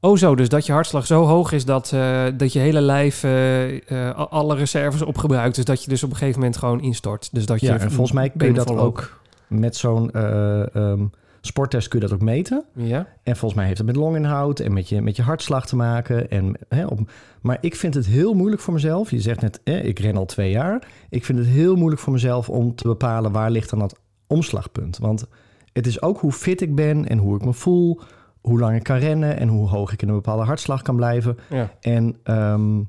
oh 0.00 0.16
zo, 0.16 0.34
dus 0.34 0.48
dat 0.48 0.66
je 0.66 0.72
hartslag 0.72 1.06
zo 1.06 1.24
hoog 1.24 1.52
is 1.52 1.64
dat, 1.64 1.92
eh, 1.92 2.24
dat 2.36 2.52
je 2.52 2.58
hele 2.58 2.80
lijf 2.80 3.24
eh, 3.24 4.14
alle 4.30 4.54
reserves 4.54 5.02
opgebruikt. 5.02 5.54
Dus 5.54 5.64
dat 5.64 5.82
je 5.84 5.88
dus 5.90 6.02
op 6.02 6.10
een 6.10 6.16
gegeven 6.16 6.40
moment 6.40 6.58
gewoon 6.58 6.80
instort. 6.80 7.28
Dus 7.32 7.46
dat 7.46 7.60
je 7.60 7.66
Ja, 7.66 7.78
en 7.78 7.90
volgens 7.90 8.12
mij 8.12 8.30
kun 8.30 8.46
je 8.46 8.52
dat 8.54 8.70
ook 8.76 9.20
met 9.46 9.76
zo'n 9.76 10.10
eh, 10.10 10.74
ehm, 10.76 11.04
sporttest 11.40 11.88
kun 11.88 12.00
je 12.00 12.06
dat 12.06 12.14
ook 12.14 12.22
meten. 12.24 12.64
Ja? 12.74 13.06
En 13.22 13.36
volgens 13.36 13.54
mij 13.54 13.64
heeft 13.66 13.78
het 13.78 13.86
met 13.86 13.96
longinhoud 13.96 14.60
en 14.60 14.72
met 14.72 14.88
je, 14.88 15.02
met 15.02 15.16
je 15.16 15.22
hartslag 15.22 15.66
te 15.66 15.76
maken. 15.76 16.30
En, 16.30 16.54
hè, 16.68 16.86
op, 16.86 17.10
maar 17.42 17.58
ik 17.60 17.74
vind 17.76 17.94
het 17.94 18.06
heel 18.06 18.34
moeilijk 18.34 18.62
voor 18.62 18.74
mezelf. 18.74 19.10
Je 19.10 19.20
zegt 19.20 19.40
net, 19.40 19.60
eh, 19.64 19.84
ik 19.84 19.98
ren 19.98 20.16
al 20.16 20.26
twee 20.26 20.50
jaar. 20.50 20.86
Ik 21.10 21.24
vind 21.24 21.38
het 21.38 21.48
heel 21.48 21.76
moeilijk 21.76 22.00
voor 22.00 22.12
mezelf 22.12 22.48
om 22.50 22.74
te 22.74 22.88
bepalen 22.88 23.32
waar 23.32 23.50
ligt 23.50 23.70
dan 23.70 23.78
dat 23.78 23.98
omslagpunt. 24.26 24.98
Want 24.98 25.26
het 25.72 25.86
is 25.86 26.02
ook 26.02 26.18
hoe 26.20 26.32
fit 26.32 26.60
ik 26.60 26.74
ben 26.74 27.08
en 27.08 27.18
hoe 27.18 27.36
ik 27.36 27.44
me 27.44 27.52
voel. 27.52 28.00
Hoe 28.40 28.58
lang 28.58 28.76
ik 28.76 28.82
kan 28.82 28.96
rennen 28.96 29.38
en 29.38 29.48
hoe 29.48 29.68
hoog 29.68 29.92
ik 29.92 30.02
in 30.02 30.08
een 30.08 30.14
bepaalde 30.14 30.42
hartslag 30.44 30.82
kan 30.82 30.96
blijven. 30.96 31.36
Ja. 31.50 31.70
En 31.80 32.16
ehm, 32.22 32.80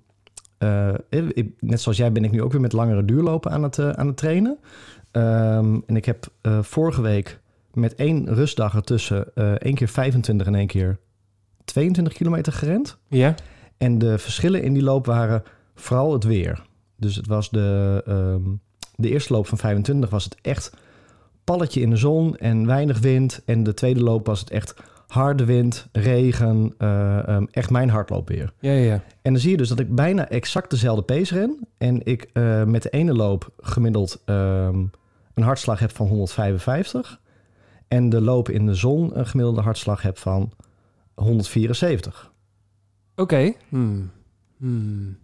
eh, 0.57 0.94
ik- 1.10 1.51
net 1.60 1.81
zoals 1.81 1.98
jij 1.98 2.12
ben 2.12 2.24
ik 2.24 2.31
nu 2.31 2.42
ook 2.42 2.51
weer 2.51 2.62
met 2.62 2.74
langere 2.74 3.06
duurlopen 3.06 3.51
aan 3.51 3.63
het, 3.63 3.78
eh, 3.78 3.90
aan 3.90 4.07
het 4.07 4.18
trainen. 4.18 4.57
Ehm, 5.12 5.80
en 5.86 5.96
ik 5.96 6.06
heb 6.06 6.28
eh, 6.42 6.60
vorige 6.62 7.01
week 7.01 7.40
met 7.79 7.95
één 7.95 8.33
rustdag 8.33 8.75
ertussen 8.75 9.25
eh 9.35 9.51
één 9.51 9.75
keer 9.75 9.87
25 9.87 10.47
en 10.47 10.55
één 10.55 10.67
keer 10.67 10.99
22 11.65 12.13
kilometer 12.13 12.53
gerend. 12.53 12.97
Ja? 13.07 13.35
En 13.77 13.97
de 13.97 14.17
verschillen 14.17 14.63
in 14.63 14.73
die 14.73 14.83
loop 14.83 15.05
waren 15.05 15.43
vooral 15.75 16.13
het 16.13 16.23
weer. 16.23 16.61
Dus 16.97 17.15
het 17.15 17.27
was 17.27 17.49
de, 17.49 18.01
ehm, 18.05 18.41
de 18.95 19.09
eerste 19.09 19.33
loop 19.33 19.47
van 19.47 19.57
25 19.57 20.09
was 20.09 20.23
het 20.23 20.35
echt 20.41 20.73
palletje 21.43 21.81
in 21.81 21.89
de 21.89 21.95
zon 21.95 22.37
en 22.37 22.65
weinig 22.65 22.99
wind. 22.99 23.41
En 23.45 23.63
de 23.63 23.73
tweede 23.73 24.03
loop 24.03 24.25
was 24.25 24.39
het 24.39 24.49
echt 24.49 24.75
harde 25.07 25.45
wind, 25.45 25.87
regen, 25.91 26.73
eh, 26.77 27.27
ehm, 27.27 27.45
echt 27.51 27.69
mijn 27.69 27.89
hardloopweer. 27.89 28.53
Ja, 28.59 28.71
ja, 28.71 28.83
ja. 28.83 29.03
En 29.21 29.33
dan 29.33 29.41
zie 29.41 29.51
je 29.51 29.57
dus 29.57 29.69
dat 29.69 29.79
ik 29.79 29.95
bijna 29.95 30.29
exact 30.29 30.69
dezelfde 30.69 31.01
pace 31.01 31.33
ren. 31.33 31.67
En 31.77 32.05
ik 32.05 32.29
eh, 32.33 32.63
met 32.63 32.83
de 32.83 32.89
ene 32.89 33.13
loop 33.13 33.51
gemiddeld 33.57 34.21
ehm, 34.25 34.83
een 35.33 35.43
hartslag 35.43 35.79
heb 35.79 35.95
van 35.95 36.07
155. 36.07 37.19
En 37.89 38.09
de 38.09 38.21
loop 38.21 38.50
in 38.50 38.65
de 38.65 38.74
zon 38.74 39.18
een 39.18 39.25
gemiddelde 39.27 39.62
hartslag 39.62 40.01
heb 40.01 40.18
van 40.18 40.51
174. 41.13 42.31
Oké. 43.15 43.53
Hmm. 43.69 44.12
Hmm. 44.57 45.18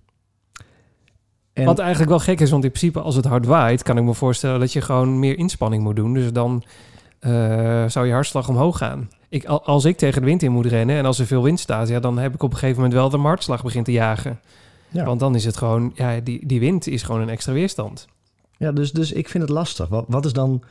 En 1.54 1.66
Wat 1.66 1.80
eigenlijk 1.80 2.10
wel 2.10 2.20
gek 2.20 2.40
is, 2.40 2.50
want 2.50 2.64
in 2.64 2.70
principe 2.72 3.00
als 3.02 3.16
het 3.16 3.26
hard 3.26 3.46
waait... 3.46 3.84
kan 3.84 3.98
ik 3.98 4.04
me 4.04 4.14
voorstellen 4.14 4.60
dat 4.60 4.74
je 4.74 4.82
gewoon 4.82 5.20
meer 5.20 5.38
inspanning 5.38 5.84
moet 5.84 5.96
doen. 5.96 6.14
Dus 6.14 6.32
dan 6.34 6.64
eh, 7.20 7.32
zou 7.90 8.06
je 8.06 8.12
hartslag 8.14 8.50
omhoog 8.50 8.78
gaan. 8.78 9.10
Ik, 9.30 9.46
al- 9.46 9.66
als 9.66 9.86
ik 9.86 9.98
tegen 9.98 10.22
de 10.22 10.28
wind 10.28 10.44
in 10.44 10.52
moet 10.52 10.66
rennen 10.66 10.96
en 10.98 11.06
als 11.06 11.20
er 11.20 11.26
veel 11.26 11.44
wind 11.44 11.60
staat... 11.60 11.88
Ja, 11.88 12.00
dan 12.00 12.18
heb 12.18 12.34
ik 12.34 12.44
op 12.44 12.52
een 12.52 12.58
gegeven 12.58 12.76
moment 12.82 12.94
wel 12.94 13.04
dat 13.10 13.20
mijn 13.20 13.28
hartslag 13.32 13.64
begint 13.64 13.86
te 13.86 13.92
jagen. 13.92 14.40
ja, 14.90 15.06
Want 15.06 15.20
dan 15.20 15.36
is 15.36 15.46
het 15.46 15.58
gewoon... 15.58 15.92
Ja, 15.96 16.20
die, 16.20 16.46
die 16.48 16.60
wind 16.60 16.88
is 16.88 17.04
gewoon 17.04 17.22
een 17.22 17.30
extra 17.30 17.54
weerstand. 17.54 18.08
ja 18.58 18.72
dus, 18.72 18.92
dus 18.92 19.12
ik 19.12 19.30
vind 19.30 19.44
het 19.44 19.52
lastig. 19.52 19.88
Wat, 19.88 20.06
wat 20.08 20.26
is 20.26 20.34
dan 20.34 20.64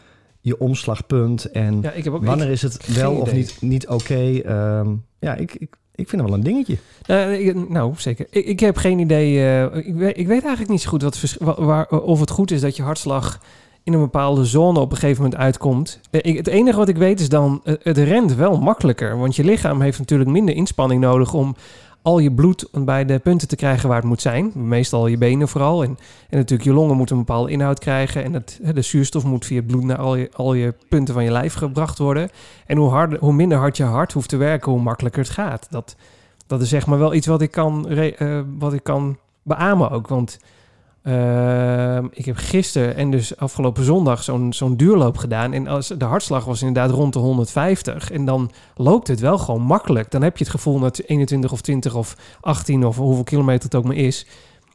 je 0.44 0.58
omslagpunt? 0.60 1.44
En 1.50 1.78
Ja, 1.82 1.90
ik 1.90 2.04
heb 2.04 2.12
ook... 2.12 2.24
wanneer 2.24 2.46
ik- 2.46 2.52
is 2.52 2.62
het 2.62 2.96
wel 2.96 3.12
of 3.14 3.28
idee. 3.28 3.34
niet, 3.34 3.56
niet 3.60 3.88
oké? 3.88 4.38
Ehm, 4.44 4.88
ja, 5.18 5.34
ik, 5.34 5.54
ik, 5.54 5.76
ik 5.94 6.08
vind 6.08 6.20
het 6.22 6.30
wel 6.30 6.38
een 6.38 6.44
dingetje. 6.44 6.76
Eh, 7.06 7.46
ik- 7.46 7.68
nou, 7.68 7.92
zeker. 7.96 8.26
Ik, 8.30 8.44
ik 8.46 8.60
heb 8.60 8.76
geen 8.76 8.98
idee. 8.98 9.40
eh, 9.46 9.86
ik, 9.86 9.94
weet, 9.94 10.18
ik 10.18 10.26
weet 10.26 10.40
eigenlijk 10.42 10.70
niet 10.70 10.80
zo 10.82 10.88
goed 10.88 11.02
wat, 11.02 11.58
waar, 11.58 11.88
of 11.88 12.20
het 12.20 12.30
goed 12.30 12.50
is 12.50 12.60
dat 12.60 12.76
je 12.76 12.82
hartslag 12.82 13.40
in 13.82 13.92
een 13.92 14.00
bepaalde 14.00 14.44
zone 14.44 14.80
op 14.80 14.90
een 14.90 14.96
gegeven 14.96 15.22
moment 15.22 15.40
uitkomt. 15.40 16.00
Eh, 16.10 16.20
ik, 16.22 16.36
het 16.36 16.46
enige 16.46 16.76
wat 16.78 16.88
ik 16.88 16.96
weet 16.96 17.20
is 17.20 17.28
dan, 17.28 17.60
eh, 17.64 17.74
het 17.82 17.98
rent 17.98 18.34
wel 18.34 18.58
makkelijker. 18.58 19.18
Want 19.18 19.36
je 19.36 19.44
lichaam 19.44 19.80
heeft 19.80 19.98
natuurlijk 19.98 20.30
minder 20.30 20.54
inspanning 20.54 21.00
nodig 21.00 21.34
om 21.34 21.56
al 22.04 22.18
je 22.18 22.32
bloed 22.32 22.68
bij 22.72 23.04
de 23.04 23.18
punten 23.18 23.48
te 23.48 23.56
krijgen 23.56 23.88
waar 23.88 23.98
het 23.98 24.06
moet 24.06 24.20
zijn. 24.20 24.52
Meestal 24.54 25.06
je 25.06 25.18
benen 25.18 25.48
vooral. 25.48 25.82
En, 25.82 25.98
en 26.30 26.36
natuurlijk 26.36 26.68
je 26.68 26.74
longen 26.74 26.96
moeten 26.96 27.16
een 27.16 27.24
bepaalde 27.24 27.50
inhoud 27.50 27.78
krijgen. 27.78 28.24
En 28.24 28.32
het, 28.32 28.60
de 28.74 28.82
zuurstof 28.82 29.24
moet 29.24 29.46
via 29.46 29.56
het 29.56 29.66
bloed 29.66 29.84
naar 29.84 29.96
al 29.96 30.16
je, 30.16 30.30
al 30.34 30.54
je 30.54 30.74
punten 30.88 31.14
van 31.14 31.24
je 31.24 31.30
lijf 31.30 31.54
gebracht 31.54 31.98
worden. 31.98 32.30
En 32.66 32.76
hoe, 32.76 32.90
harder, 32.90 33.18
hoe 33.18 33.32
minder 33.32 33.58
hard 33.58 33.76
je 33.76 33.82
hart 33.82 34.12
hoeft 34.12 34.28
te 34.28 34.36
werken, 34.36 34.72
hoe 34.72 34.80
makkelijker 34.80 35.22
het 35.22 35.30
gaat. 35.30 35.66
Dat, 35.70 35.96
dat 36.46 36.60
is 36.60 36.68
zeg 36.68 36.86
maar 36.86 36.98
wel 36.98 37.14
iets 37.14 37.26
wat 37.26 37.42
ik 37.42 37.50
kan, 37.50 37.88
eh, 37.88 38.40
wat 38.58 38.72
ik 38.72 38.82
kan 38.82 39.18
beamen 39.42 39.90
ook. 39.90 40.08
Want 40.08 40.38
ehm, 41.04 42.06
ik 42.10 42.24
heb 42.24 42.36
gisteren 42.36 42.96
en 42.96 43.10
dus 43.10 43.36
afgelopen 43.36 43.84
zondag 43.84 44.22
zo'n 44.22 44.52
zo'n 44.52 44.76
duurloop 44.76 45.16
gedaan. 45.16 45.52
En 45.52 45.66
als, 45.66 45.88
de 45.88 46.04
hartslag 46.04 46.44
was 46.44 46.62
inderdaad 46.62 46.90
rond 46.90 47.12
de 47.12 47.18
150. 47.18 48.10
En 48.10 48.24
dan 48.24 48.50
loopt 48.74 49.08
het 49.08 49.20
wel 49.20 49.38
gewoon 49.38 49.62
makkelijk. 49.62 50.10
Dan 50.10 50.22
heb 50.22 50.36
je 50.36 50.44
het 50.44 50.52
gevoel 50.52 50.78
dat 50.78 50.98
21 50.98 51.52
of 51.52 51.60
20 51.60 51.94
of 51.94 52.16
18 52.40 52.84
of 52.84 52.96
hoeveel 52.96 53.24
kilometer 53.24 53.64
het 53.64 53.74
ook 53.74 53.84
maar 53.84 53.96
is. 53.96 54.26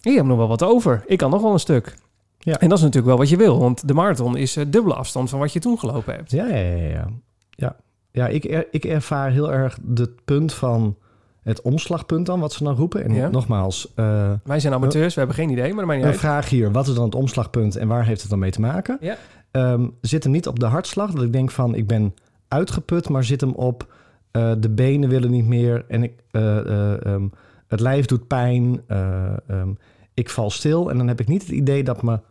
Ik 0.02 0.16
heb 0.16 0.26
nog 0.26 0.38
wel 0.38 0.48
wat 0.48 0.64
over. 0.64 1.04
Ik 1.08 1.18
kan 1.18 1.30
nog 1.30 1.42
wel 1.42 1.54
een 1.54 1.60
stuk. 1.60 1.96
Ja. 2.40 2.60
En 2.60 2.70
dat 2.70 2.78
is 2.78 2.84
natuurlijk 2.84 3.12
wel 3.12 3.18
wat 3.18 3.30
je 3.30 3.38
wil. 3.38 3.60
Want 3.60 3.88
de 3.88 3.94
marathon 3.94 4.38
is 4.38 4.56
eh, 4.56 4.66
dubbele 4.68 4.96
afstand 4.96 5.30
van 5.30 5.40
wat 5.40 5.54
je 5.54 5.60
toen 5.60 5.80
gelopen 5.80 6.14
hebt. 6.16 6.32
Ja, 6.32 6.48
ja, 6.48 6.58
ja. 6.58 6.88
ja. 6.88 7.08
ja. 7.50 7.76
ja 8.12 8.28
ik, 8.28 8.44
er, 8.44 8.68
ik 8.72 8.86
ervaar 8.86 9.32
heel 9.32 9.52
erg 9.52 9.80
het 9.96 10.26
punt 10.26 10.54
van 10.54 10.98
het 11.44 11.62
omslagpunt 11.62 12.26
dan, 12.26 12.40
wat 12.40 12.54
ze 12.54 12.64
dan 12.64 12.76
roepen. 12.76 13.04
En 13.04 13.14
Ja. 13.14 13.30
nogmaals, 13.30 13.92
eh, 13.96 14.32
Wij 14.44 14.60
zijn 14.60 14.74
amateurs, 14.74 15.14
we 15.14 15.20
hebben 15.20 15.38
geen 15.38 15.50
idee, 15.50 15.68
maar 15.68 15.76
dat 15.76 15.86
maakt 15.86 15.98
niet 15.98 16.06
een 16.06 16.12
uit. 16.12 16.20
vraag 16.20 16.50
hier, 16.50 16.72
wat 16.72 16.88
is 16.88 16.94
dan 16.94 17.04
het 17.06 17.16
omslagpunt 17.16 17.76
en 17.76 17.88
waar 17.88 18.06
heeft 18.06 18.22
het 18.22 18.30
dan 18.30 18.40
mee 18.40 18.52
te 18.52 18.62
maken? 18.62 18.98
Ja. 19.02 19.18
Ehm, 19.52 19.88
zit 20.02 20.24
hem 20.24 20.32
niet 20.32 20.48
op 20.48 20.60
de 20.60 20.66
hartslag, 20.66 21.12
dat 21.12 21.24
ik 21.24 21.34
denk 21.34 21.52
van 21.52 21.76
ik 21.76 21.88
ben 21.88 22.14
uitgeput, 22.48 23.10
maar 23.10 23.24
zit 23.24 23.42
hem 23.42 23.52
op 23.54 23.94
eh, 24.32 24.52
de 24.60 24.70
benen 24.70 25.10
willen 25.10 25.32
niet 25.32 25.48
meer 25.48 25.86
en 25.88 26.04
ik, 26.04 26.12
eh, 26.32 26.58
eh, 26.58 27.06
ehm, 27.06 27.28
het 27.68 27.80
lijf 27.80 28.06
doet 28.06 28.28
pijn, 28.28 28.82
eh, 28.88 29.26
ehm, 29.48 29.70
ik 30.14 30.30
val 30.30 30.50
stil 30.50 30.90
en 30.90 30.98
dan 30.98 31.08
heb 31.08 31.20
ik 31.20 31.28
niet 31.28 31.42
het 31.42 31.52
idee 31.52 31.84
dat 31.84 32.02
mijn 32.02 32.22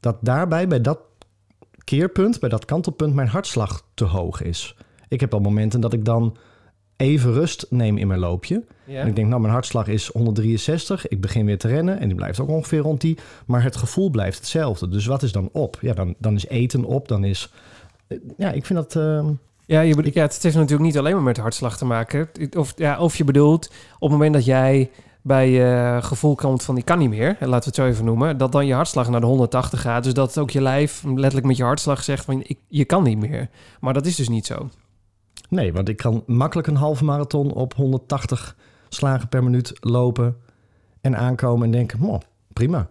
dat 0.00 0.16
daarbij, 0.20 0.68
bij 0.68 0.80
dat 0.80 0.98
keerpunt, 1.84 2.40
bij 2.40 2.48
dat 2.48 2.64
kantelpunt, 2.64 3.14
mijn 3.14 3.28
hartslag 3.28 3.82
te 3.94 4.04
hoog 4.04 4.42
is. 4.42 4.76
Ik 5.08 5.20
heb 5.20 5.34
al 5.34 5.40
momenten 5.40 5.80
dat 5.80 5.92
ik 5.92 6.04
dan 6.04 6.36
even 6.96 7.32
rust 7.32 7.66
neem 7.70 7.96
in 7.96 8.06
mijn 8.06 8.20
loopje. 8.20 8.62
En 9.00 9.06
ik 9.06 9.16
denk, 9.16 9.28
nou, 9.28 9.40
mijn 9.40 9.52
hartslag 9.52 9.86
is 9.86 10.06
163. 10.06 11.08
Ik 11.08 11.20
begin 11.20 11.46
weer 11.46 11.58
te 11.58 11.68
rennen 11.68 11.98
en 12.00 12.06
die 12.06 12.16
blijft 12.16 12.40
ook 12.40 12.48
ongeveer 12.48 12.78
rond 12.80 13.00
die. 13.00 13.18
Maar 13.46 13.62
het 13.62 13.76
gevoel 13.76 14.10
blijft 14.10 14.38
hetzelfde. 14.38 14.88
Dus 14.88 15.06
wat 15.06 15.22
is 15.22 15.32
dan 15.32 15.48
op? 15.52 15.78
Ja, 15.80 15.92
dan, 15.94 16.14
dan 16.18 16.34
is 16.34 16.46
eten 16.48 16.84
op. 16.84 17.08
Dan 17.08 17.24
is... 17.24 17.52
eh, 18.08 18.18
Ja, 18.36 18.52
ik 18.52 18.66
vind 18.66 18.78
dat... 18.78 18.96
eh, 18.96 19.26
Ja, 19.66 19.80
je 19.80 19.94
bedoelt, 19.94 20.14
ja, 20.14 20.22
het 20.22 20.42
heeft 20.42 20.54
natuurlijk 20.56 20.82
niet 20.84 20.98
alleen 20.98 21.14
maar 21.14 21.22
met 21.22 21.36
hartslag 21.36 21.78
te 21.78 21.84
maken. 21.84 22.28
Of, 22.56 22.72
ja, 22.76 22.98
of 22.98 23.16
je 23.16 23.24
bedoelt, 23.24 23.66
op 23.94 24.00
het 24.00 24.10
moment 24.10 24.34
dat 24.34 24.44
jij 24.44 24.90
bij 25.22 25.50
je 25.50 25.98
gevoel 26.02 26.34
komt 26.34 26.62
van 26.62 26.76
ik 26.76 26.84
kan 26.84 26.98
niet 26.98 27.08
meer, 27.10 27.36
en 27.40 27.48
laten 27.48 27.58
we 27.58 27.64
het 27.64 27.74
zo 27.74 27.86
even 27.86 28.04
noemen, 28.04 28.38
dat 28.38 28.52
dan 28.52 28.66
je 28.66 28.74
hartslag 28.74 29.08
naar 29.10 29.20
de 29.20 29.26
180 29.26 29.80
gaat. 29.80 30.04
Dus 30.04 30.14
dat 30.14 30.38
ook 30.38 30.50
je 30.50 30.62
lijf 30.62 31.02
letterlijk 31.04 31.46
met 31.46 31.56
je 31.56 31.62
hartslag 31.62 32.04
zegt 32.04 32.24
van 32.24 32.42
ik, 32.46 32.58
je 32.68 32.84
kan 32.84 33.02
niet 33.02 33.18
meer. 33.18 33.48
Maar 33.80 33.94
dat 33.94 34.06
is 34.06 34.16
dus 34.16 34.28
niet 34.28 34.46
zo. 34.46 34.68
Nee, 35.48 35.72
want 35.72 35.88
ik 35.88 35.96
kan 35.96 36.22
makkelijk 36.26 36.68
een 36.68 36.76
halve 36.76 37.04
marathon 37.04 37.52
op 37.52 37.74
180 37.74 38.56
slagen 38.88 39.28
per 39.28 39.44
minuut 39.44 39.72
lopen 39.80 40.36
en 41.00 41.16
aankomen 41.16 41.64
en 41.66 41.72
denken, 41.72 41.98
"Moh, 41.98 42.20
prima. 42.52 42.88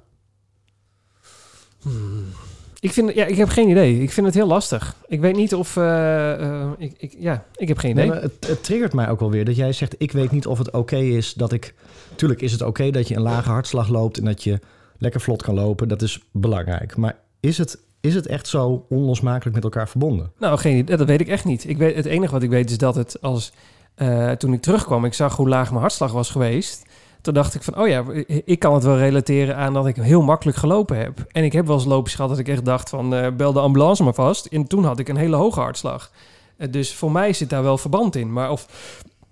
Ik, 2.80 2.92
vind, 2.92 3.14
ja, 3.14 3.26
ik 3.26 3.36
heb 3.38 3.50
geen 3.50 3.70
idee. 3.70 4.02
Ik 4.02 4.12
vind 4.12 4.26
het 4.26 4.36
heel 4.36 4.48
lastig. 4.48 4.96
Ik 5.08 5.20
weet 5.20 5.36
niet 5.36 5.56
of... 5.56 5.78
eh, 5.78 6.34
eh, 6.62 6.70
ik, 6.78 6.94
ik, 6.98 7.16
ja, 7.20 7.46
ik 7.56 7.68
heb 7.68 7.78
geen 7.78 7.92
idee. 7.92 8.10
Nee, 8.10 8.20
het, 8.20 8.48
het 8.48 8.64
triggert 8.64 8.94
mij 8.94 9.10
ook 9.10 9.20
wel 9.20 9.32
weer 9.32 9.46
dat 9.46 9.56
jij 9.56 9.74
zegt, 9.74 9.96
ik 9.98 10.12
weet 10.12 10.32
niet 10.32 10.46
of 10.48 10.58
het 10.58 10.72
oké 10.72 10.98
is 10.98 11.34
dat 11.34 11.52
ik... 11.52 11.74
Tuurlijk 12.16 12.42
is 12.42 12.52
het 12.52 12.62
oké 12.62 12.92
dat 12.92 13.08
je 13.08 13.16
een 13.16 13.22
lage 13.22 13.50
hartslag 13.50 13.88
loopt 13.88 14.18
en 14.18 14.26
dat 14.26 14.44
je 14.44 14.60
lekker 14.98 15.22
vlot 15.22 15.42
kan 15.42 15.54
lopen. 15.56 15.88
Dat 15.88 16.02
is 16.02 16.24
belangrijk. 16.32 16.96
Maar 16.96 17.18
is 17.40 17.58
het, 17.58 17.80
is 18.06 18.16
het 18.16 18.28
echt 18.28 18.48
zo 18.48 18.86
onlosmakelijk 18.90 19.56
met 19.56 19.64
elkaar 19.64 19.90
verbonden? 19.90 20.32
Nou, 20.40 20.58
geen 20.58 20.78
idee. 20.78 20.98
Dat 20.98 21.08
weet 21.08 21.22
ik 21.22 21.28
echt 21.28 21.46
niet. 21.46 21.70
Ik 21.70 21.78
weet, 21.78 21.96
het 21.96 22.06
enige 22.06 22.32
wat 22.32 22.44
ik 22.44 22.50
weet 22.50 22.70
is 22.70 22.78
dat 22.78 22.96
het 22.96 23.22
als... 23.22 23.52
eh, 23.96 24.32
toen 24.32 24.54
ik 24.54 24.62
terugkwam, 24.62 25.06
ik 25.06 25.14
zag 25.14 25.36
hoe 25.36 25.50
laag 25.50 25.70
mijn 25.70 25.82
hartslag 25.82 26.12
was 26.12 26.30
geweest. 26.30 26.86
Toen 27.22 27.34
dacht 27.34 27.56
ik 27.56 27.64
van, 27.64 27.78
oh 27.78 27.88
ja, 27.88 28.04
ik 28.46 28.60
kan 28.60 28.74
het 28.74 28.84
wel 28.84 28.98
relateren 28.98 29.56
aan 29.56 29.74
dat 29.74 29.88
ik 29.88 29.96
heel 29.96 30.22
makkelijk 30.22 30.58
gelopen 30.58 30.98
heb. 30.98 31.26
En 31.32 31.44
ik 31.44 31.54
heb 31.54 31.66
wel 31.66 31.76
eens 31.76 31.86
loopjes 31.86 32.16
gehad 32.16 32.30
dat 32.30 32.40
ik 32.40 32.48
echt 32.48 32.66
dacht 32.66 32.90
van, 32.90 33.16
eh, 33.16 33.32
bel 33.32 33.54
de 33.54 33.60
ambulance 33.60 34.04
maar 34.04 34.14
vast. 34.14 34.46
En 34.46 34.68
toen 34.68 34.84
had 34.84 35.00
ik 35.00 35.10
een 35.10 35.16
hele 35.16 35.36
hoge 35.36 35.60
hartslag. 35.60 36.12
Eh, 36.58 36.72
dus 36.72 36.94
voor 36.94 37.12
mij 37.12 37.34
zit 37.34 37.50
daar 37.50 37.64
wel 37.64 37.78
verband 37.78 38.16
in. 38.16 38.34
Maar 38.34 38.52
of, 38.52 38.68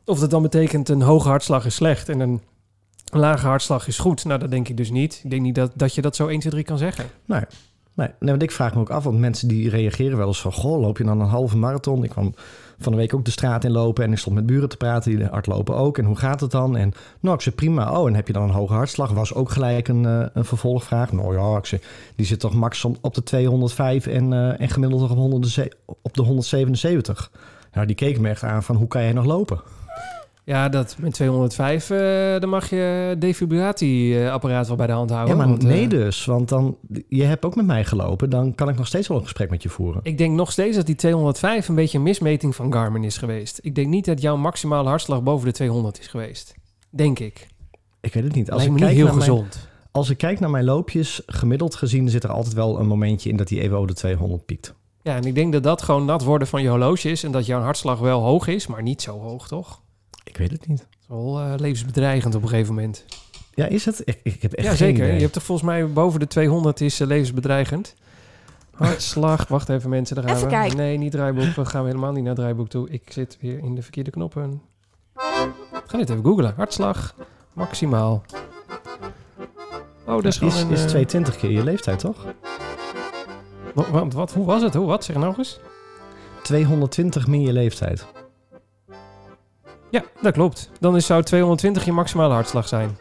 of 0.05 0.19
dat 0.19 0.29
dan 0.29 0.41
betekent 0.41 0.89
een 0.89 1.01
hoge 1.01 1.27
hartslag 1.27 1.65
is 1.65 1.75
slecht 1.75 2.09
en 2.09 2.19
een 2.19 2.41
lage 3.11 3.47
hartslag 3.47 3.87
is 3.87 3.97
goed. 3.99 4.25
Nou, 4.25 4.39
dat 4.39 4.51
denk 4.51 4.67
ik 4.67 4.77
dus 4.77 4.91
niet. 4.91 5.21
Ik 5.23 5.29
denk 5.29 5.41
niet 5.41 5.55
dat, 5.55 5.71
dat 5.75 5.95
je 5.95 6.01
dat 6.01 6.15
zo 6.15 6.27
1, 6.27 6.39
2, 6.39 6.51
3 6.51 6.63
kan 6.65 6.77
zeggen. 6.77 7.05
Nee. 7.25 7.41
Nee, 7.95 8.07
nee, 8.19 8.29
want 8.29 8.41
ik 8.41 8.51
vraag 8.51 8.73
me 8.73 8.79
ook 8.79 8.89
af, 8.89 9.03
want 9.03 9.19
mensen 9.19 9.47
die 9.47 9.69
reageren 9.69 10.17
wel 10.17 10.27
eens 10.27 10.41
van... 10.41 10.53
goh, 10.53 10.81
loop 10.81 10.97
je 10.97 11.03
dan 11.03 11.19
een 11.19 11.27
halve 11.27 11.57
marathon? 11.57 12.03
Ik 12.03 12.09
kwam 12.09 12.33
van 12.79 12.91
de 12.91 12.97
week 12.97 13.13
ook 13.13 13.25
de 13.25 13.31
straat 13.31 13.63
in 13.63 13.71
lopen 13.71 14.03
en 14.03 14.11
ik 14.11 14.17
stond 14.17 14.35
met 14.35 14.45
buren 14.45 14.69
te 14.69 14.77
praten... 14.77 15.15
die 15.15 15.25
hardlopen 15.25 15.75
ook. 15.75 15.97
En 15.97 16.05
hoe 16.05 16.17
gaat 16.17 16.39
het 16.39 16.51
dan? 16.51 16.77
En 16.77 16.93
nou, 17.19 17.35
ik 17.35 17.41
zei 17.41 17.55
prima. 17.55 17.99
Oh, 17.99 18.07
en 18.07 18.15
heb 18.15 18.27
je 18.27 18.33
dan 18.33 18.43
een 18.43 18.49
hoge 18.49 18.73
hartslag? 18.73 19.11
Was 19.11 19.33
ook 19.33 19.49
gelijk 19.49 19.87
een, 19.87 20.05
eh, 20.05 20.25
een 20.33 20.45
vervolgvraag. 20.45 21.11
Nou 21.11 21.37
ja, 21.37 21.57
ik 21.57 21.65
zei, 21.65 21.81
die 22.15 22.25
zit 22.25 22.39
toch 22.39 22.53
max 22.53 22.85
op 23.01 23.13
de 23.13 23.23
205 23.23 24.07
en, 24.07 24.33
eh, 24.33 24.61
en 24.61 24.69
gemiddeld 24.69 25.01
op, 25.01 25.17
100 25.17 25.67
op 26.01 26.13
de 26.13 26.21
177. 26.21 27.31
Nou, 27.73 27.87
die 27.87 27.95
keken 27.95 28.21
me 28.21 28.29
echt 28.29 28.43
aan 28.43 28.63
van, 28.63 28.75
hoe 28.75 28.87
kan 28.87 29.01
jij 29.01 29.13
nog 29.13 29.25
lopen? 29.25 29.61
Ja, 30.45 30.69
dat 30.69 30.95
met 30.99 31.13
205, 31.13 31.89
eh, 31.89 31.97
dan 32.39 32.49
mag 32.49 32.69
je 32.69 33.15
defibrillatieapparaat 33.19 34.67
wel 34.67 34.75
bij 34.77 34.87
de 34.87 34.93
hand 34.93 35.09
houden. 35.09 35.31
ja, 35.35 35.39
maar 35.41 35.49
want, 35.49 35.63
eh, 35.63 35.69
nee 35.69 35.87
dus, 35.87 36.25
want 36.25 36.49
dan... 36.49 36.77
Je 37.07 37.23
hebt 37.23 37.45
ook 37.45 37.55
met 37.55 37.65
mij 37.65 37.85
gelopen, 37.85 38.29
dan 38.29 38.55
kan 38.55 38.69
ik 38.69 38.77
nog 38.77 38.87
steeds 38.87 39.07
wel 39.07 39.17
een 39.17 39.23
gesprek 39.23 39.49
met 39.49 39.63
je 39.63 39.69
voeren. 39.69 39.99
Ik 40.03 40.17
denk 40.17 40.35
nog 40.35 40.51
steeds 40.51 40.75
dat 40.77 40.85
die 40.85 40.95
205 40.95 41.67
een 41.67 41.75
beetje 41.75 41.97
een 41.97 42.03
mismeting 42.03 42.55
van 42.55 42.73
Garmin 42.73 43.03
is 43.03 43.17
geweest. 43.17 43.59
Ik 43.61 43.75
denk 43.75 43.87
niet 43.87 44.05
dat 44.05 44.21
jouw 44.21 44.35
maximale 44.37 44.89
hartslag 44.89 45.23
boven 45.23 45.45
de 45.47 45.53
200 45.53 45.99
is 45.99 46.07
geweest. 46.07 46.53
Denk 46.89 47.19
ik. 47.19 47.47
Ik 48.01 48.13
weet 48.13 48.23
het 48.23 48.35
niet. 48.35 48.51
Als 48.51 48.61
Lijkt 48.63 48.73
ik 48.75 48.79
me 48.81 48.85
niet 48.87 48.95
kijk 48.95 48.95
heel 48.95 49.05
naar 49.17 49.27
mijn- 49.27 49.29
gezond. 49.49 49.67
Als 49.91 50.09
ik 50.09 50.17
kijk 50.17 50.39
naar 50.39 50.49
mijn 50.49 50.65
loopjes, 50.65 51.21
gemiddeld 51.25 51.75
gezien 51.75 52.09
zit 52.09 52.23
er 52.23 52.31
altijd 52.31 52.53
wel 52.55 52.79
een 52.79 52.87
momentje 52.87 53.29
in 53.29 53.37
dat 53.37 53.49
even 53.49 53.75
over 53.75 53.87
de 53.87 53.93
200 53.93 54.45
piekt. 54.45 54.73
Ja, 55.01 55.15
en 55.15 55.23
ik 55.23 55.35
denk 55.35 55.53
dat 55.53 55.63
dat 55.63 55.81
gewoon 55.81 56.05
nat 56.05 56.23
worden 56.23 56.47
van 56.47 56.61
je 56.61 56.69
horloge 56.69 57.09
is. 57.09 57.23
En 57.23 57.31
dat 57.31 57.45
jouw 57.45 57.61
hartslag 57.61 57.99
wel 57.99 58.21
hoog 58.21 58.47
is, 58.47 58.67
maar 58.67 58.81
niet 58.81 59.01
zo 59.01 59.19
hoog, 59.19 59.47
toch? 59.47 59.81
Ik 60.23 60.37
weet 60.37 60.51
het 60.51 60.67
niet. 60.67 60.77
Dat 60.77 60.87
is 61.01 61.07
wel 61.07 61.39
eh, 61.39 61.53
levensbedreigend 61.57 62.35
op 62.35 62.41
een 62.41 62.49
gegeven 62.49 62.73
moment. 62.73 63.05
Ja, 63.53 63.65
is 63.65 63.85
het? 63.85 64.01
Ik, 64.05 64.19
ik 64.23 64.41
heb 64.41 64.53
echt 64.53 64.63
ja, 64.67 64.69
geen 64.75 64.77
zeker. 64.87 65.03
idee. 65.03 65.13
Je 65.15 65.21
hebt 65.21 65.33
toch 65.33 65.43
volgens 65.43 65.67
mij 65.67 65.87
boven 65.91 66.19
de 66.19 66.27
200 66.27 66.81
is 66.81 66.99
eh, 66.99 67.07
levensbedreigend. 67.07 67.95
Hartslag. 68.71 69.47
Wacht 69.57 69.69
even 69.69 69.89
mensen, 69.89 70.15
daar 70.15 70.23
gaan 70.25 70.35
Even 70.35 70.47
we. 70.47 70.53
kijken. 70.53 70.77
Nee, 70.77 70.97
niet 70.97 71.11
draaiboek. 71.11 71.55
We 71.55 71.65
gaan 71.65 71.85
helemaal 71.85 72.11
niet 72.11 72.19
naar 72.21 72.31
het 72.31 72.39
draaiboek 72.39 72.69
toe. 72.69 72.89
Ik 72.89 73.03
zit 73.11 73.37
weer 73.41 73.57
in 73.57 73.75
de 73.75 73.81
verkeerde 73.81 74.09
knoppen. 74.11 74.61
Ik 75.73 75.83
ga 75.87 75.97
dit 75.97 76.09
even 76.09 76.23
googlen. 76.23 76.53
Hartslag. 76.55 77.15
Maximaal. 77.53 78.23
Oh, 80.05 80.15
dat 80.15 80.25
is 80.25 80.37
gewoon 80.37 80.53
is, 80.53 80.61
een... 80.61 80.69
is 80.71 80.81
eh, 80.81 80.87
220 80.87 81.37
keer 81.37 81.51
je 81.51 81.63
leeftijd, 81.63 81.99
toch? 81.99 82.25
wa- 83.73 83.91
wat, 83.91 84.13
wat, 84.13 84.33
hoe 84.33 84.45
was 84.45 84.61
het? 84.61 84.73
Hoe, 84.73 84.85
wat? 84.85 85.03
Zeg 85.03 85.15
nog 85.15 85.37
eens. 85.37 85.59
220 86.43 87.27
min 87.27 87.41
je 87.41 87.53
leeftijd. 87.53 88.05
Ja, 89.93 90.03
dat 90.21 90.33
klopt. 90.33 90.69
Dan 90.79 90.95
is, 90.95 91.05
zou 91.05 91.23
220 91.23 91.85
je 91.85 91.91
maximale 91.91 92.33
hartslag 92.33 92.67
zijn. 92.67 92.97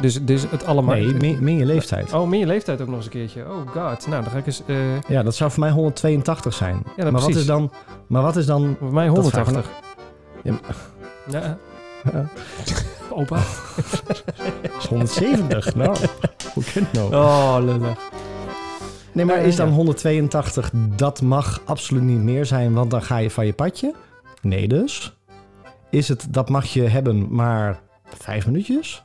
Dus, 0.00 0.24
dus 0.24 0.50
het 0.50 0.64
allemaal... 0.66 0.94
Nee, 0.94 1.14
min, 1.14 1.44
min 1.44 1.56
je 1.56 1.66
leeftijd. 1.66 2.12
Oh, 2.12 2.28
meer 2.28 2.40
je 2.40 2.46
leeftijd 2.46 2.80
ook 2.80 2.86
nog 2.86 2.96
eens 2.96 3.04
een 3.04 3.10
keertje. 3.10 3.42
Oh 3.42 3.56
god. 3.56 4.06
Nou, 4.06 4.22
dan 4.22 4.32
ga 4.32 4.38
ik 4.38 4.46
eens... 4.46 4.62
eh 4.66 5.00
Ja, 5.08 5.22
dat 5.22 5.34
zou 5.34 5.50
voor 5.50 5.60
mij 5.60 5.70
182 5.70 6.54
zijn. 6.54 6.82
dat 6.96 7.12
maar, 7.12 7.20
wat 7.20 7.34
is 7.34 7.46
dan, 7.46 7.72
maar 8.06 8.22
wat 8.22 8.36
is 8.36 8.46
dan... 8.46 8.76
voor 8.78 8.92
mij 8.92 9.08
Dat 9.08 9.28
vraag 9.28 9.48
ik 9.48 9.54
180. 9.54 9.82
Ja, 10.42 10.54
Ja. 11.30 11.58
Ja. 12.12 12.28
Opa. 13.18 13.36
Dat 14.06 14.24
is 14.78 14.86
170. 14.86 15.74
nou, 15.74 15.96
hoe 16.54 16.62
het 16.72 16.92
nou? 16.92 17.14
Oh, 17.14 17.56
lullig. 17.60 17.98
Nee, 19.12 19.24
maar 19.24 19.38
is 19.38 19.56
dan 19.56 19.68
ja. 19.68 19.74
182, 19.74 20.70
dat 20.74 21.22
mag 21.22 21.60
absoluut 21.64 22.02
niet 22.02 22.22
meer 22.22 22.46
zijn, 22.46 22.74
want 22.74 22.90
dan 22.90 23.02
ga 23.02 23.16
je 23.16 23.30
van 23.30 23.46
je 23.46 23.52
padje? 23.52 23.94
Nee 24.42 24.68
dus. 24.68 25.17
Is 25.90 26.08
het, 26.08 26.26
dat 26.30 26.48
mag 26.48 26.66
je 26.66 26.82
hebben, 26.82 27.34
maar 27.34 27.80
vijf 28.04 28.46
minuutjes? 28.46 29.04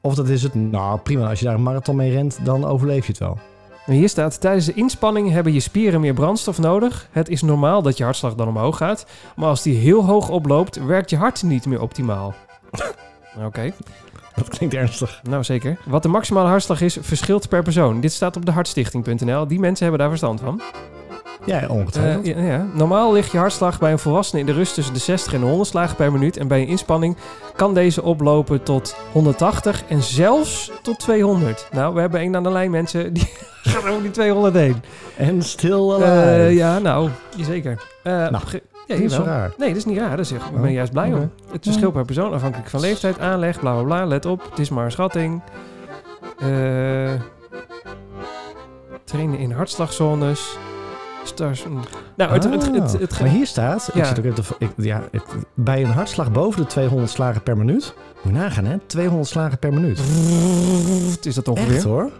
Of 0.00 0.14
dat 0.14 0.28
is 0.28 0.42
het, 0.42 0.54
nou 0.54 0.98
prima, 0.98 1.28
als 1.28 1.38
je 1.38 1.44
daar 1.44 1.54
een 1.54 1.62
marathon 1.62 1.96
mee 1.96 2.10
rent, 2.12 2.38
dan 2.44 2.64
overleef 2.64 3.06
je 3.06 3.12
het 3.12 3.20
wel. 3.20 3.38
Hier 3.86 4.08
staat, 4.08 4.40
tijdens 4.40 4.66
de 4.66 4.74
inspanning 4.74 5.30
hebben 5.30 5.52
je 5.52 5.60
spieren 5.60 6.00
meer 6.00 6.14
brandstof 6.14 6.58
nodig. 6.58 7.08
Het 7.10 7.28
is 7.28 7.42
normaal 7.42 7.82
dat 7.82 7.96
je 7.96 8.04
hartslag 8.04 8.34
dan 8.34 8.48
omhoog 8.48 8.76
gaat. 8.76 9.06
Maar 9.36 9.48
als 9.48 9.62
die 9.62 9.76
heel 9.76 10.04
hoog 10.04 10.28
oploopt, 10.28 10.84
werkt 10.84 11.10
je 11.10 11.16
hart 11.16 11.42
niet 11.42 11.66
meer 11.66 11.80
optimaal. 11.80 12.34
Oké, 13.46 13.72
Dat 14.34 14.48
klinkt 14.48 14.74
ernstig. 14.74 15.20
nou 15.22 15.44
zeker. 15.44 15.78
Wat 15.86 16.02
de 16.02 16.08
maximale 16.08 16.48
hartslag 16.48 16.80
is, 16.80 16.98
verschilt 17.00 17.48
per 17.48 17.62
persoon. 17.62 18.00
Dit 18.00 18.12
staat 18.12 18.36
op 18.36 18.46
de 18.46 18.52
hartstichting.nl. 18.52 19.46
Die 19.46 19.58
mensen 19.58 19.82
hebben 19.82 20.00
daar 20.00 20.08
verstand 20.08 20.40
van. 20.40 20.60
Ja, 21.44 21.66
ongetwijfeld. 21.68 22.26
Eh, 22.26 22.36
ja, 22.36 22.42
ja. 22.52 22.66
Normaal 22.72 23.12
ligt 23.12 23.32
je 23.32 23.38
hartslag 23.38 23.78
bij 23.78 23.92
een 23.92 23.98
volwassene 23.98 24.40
in 24.40 24.46
de 24.46 24.52
rust 24.52 24.74
tussen 24.74 24.94
de 24.94 25.00
60 25.00 25.32
en 25.34 25.40
de 25.40 25.46
100 25.46 25.68
slagen 25.68 25.96
per 25.96 26.12
minuut. 26.12 26.36
En 26.36 26.48
bij 26.48 26.60
een 26.60 26.66
inspanning 26.66 27.16
kan 27.56 27.74
deze 27.74 28.02
oplopen 28.02 28.62
tot 28.62 28.96
180 29.12 29.82
en 29.88 30.02
zelfs 30.02 30.70
tot 30.82 30.98
200. 30.98 31.68
Nou, 31.72 31.94
we 31.94 32.00
hebben 32.00 32.20
één 32.20 32.36
aan 32.36 32.42
de 32.42 32.50
lijn, 32.50 32.70
mensen. 32.70 33.12
Die 33.12 33.28
gaan 33.62 33.90
over 33.90 34.02
die 34.02 34.10
200 34.10 34.54
heen. 34.54 34.82
en 35.16 35.42
stil 35.42 36.02
Eh, 36.02 36.08
alive. 36.10 36.54
ja, 36.54 36.78
nou, 36.78 37.08
zeker. 37.40 37.82
Eh, 38.02 38.12
Nou, 38.12 38.42
ja, 38.86 39.22
raar. 39.24 39.52
Nee, 39.58 39.68
dat 39.68 39.76
is 39.76 39.84
niet 39.84 39.98
raar. 39.98 40.18
Is 40.18 40.32
echt, 40.32 40.44
ik 40.44 40.52
ben 40.52 40.62
Oh, 40.64 40.70
juist 40.70 40.92
blij 40.92 41.12
om. 41.12 41.30
Het 41.52 41.64
verschilt 41.64 41.92
per 41.92 42.04
persoon 42.04 42.32
afhankelijk 42.32 42.70
van 42.70 42.80
leeftijd, 42.80 43.18
aanleg, 43.18 43.60
bla 43.60 43.72
bla 43.72 43.82
bla. 43.82 44.04
Let 44.06 44.26
op, 44.26 44.42
het 44.50 44.58
is 44.58 44.68
maar 44.70 44.84
een 44.84 44.90
schatting. 44.90 45.42
Eh, 46.38 46.48
trainen 49.04 49.38
in 49.38 49.50
hartslagzones. 49.52 50.56
Stars. 51.24 51.66
Nou, 52.16 52.32
het, 52.32 52.44
het, 52.44 52.52
het, 52.66 52.92
het, 53.00 53.12
Ah, 53.12 53.20
maar 53.20 53.28
hier 53.28 53.46
staat, 53.46 53.90
Ja. 53.94 54.00
ik 54.00 54.06
zit 54.06 54.18
ook 54.18 54.24
even 54.24 54.56
ik, 54.58 54.70
ja, 54.76 55.02
ik- 55.10 55.24
bij 55.54 55.82
een 55.84 55.90
hartslag 55.90 56.32
boven 56.32 56.60
de 56.60 56.66
200 56.66 57.10
slagen 57.10 57.42
per 57.42 57.56
minuut. 57.56 57.94
Moet 58.22 58.32
je 58.32 58.38
nagaan, 58.38 58.64
hè? 58.64 58.76
200 58.86 59.28
slagen 59.28 59.58
per 59.58 59.72
minuut. 59.72 59.98
is 61.26 61.34
dat 61.34 61.48
ongeveer? 61.48 61.74
Echt 61.74 61.84
hoor. 61.84 62.10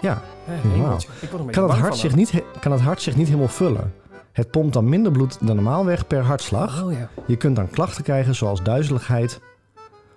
Ja. 0.00 0.22
Beetje 0.46 1.06
Kan 1.50 1.70
het, 1.70 1.78
hart 1.78 1.96
zich 1.96 2.14
niet, 2.14 2.42
kan 2.60 2.72
het 2.72 2.80
hart 2.80 3.02
zich 3.02 3.16
niet 3.16 3.26
helemaal 3.26 3.48
vullen? 3.48 3.92
Het 4.32 4.50
pompt 4.50 4.72
dan 4.72 4.88
minder 4.88 5.12
bloed 5.12 5.36
dan 5.46 5.54
normaal 5.56 5.84
weg 5.84 6.06
per 6.06 6.22
hartslag. 6.22 6.82
Oh 6.82 6.92
ja. 6.92 7.08
Je 7.26 7.36
kunt 7.36 7.56
dan 7.56 7.70
klachten 7.70 8.02
krijgen 8.04 8.34
zoals 8.34 8.62
duizeligheid. 8.62 9.40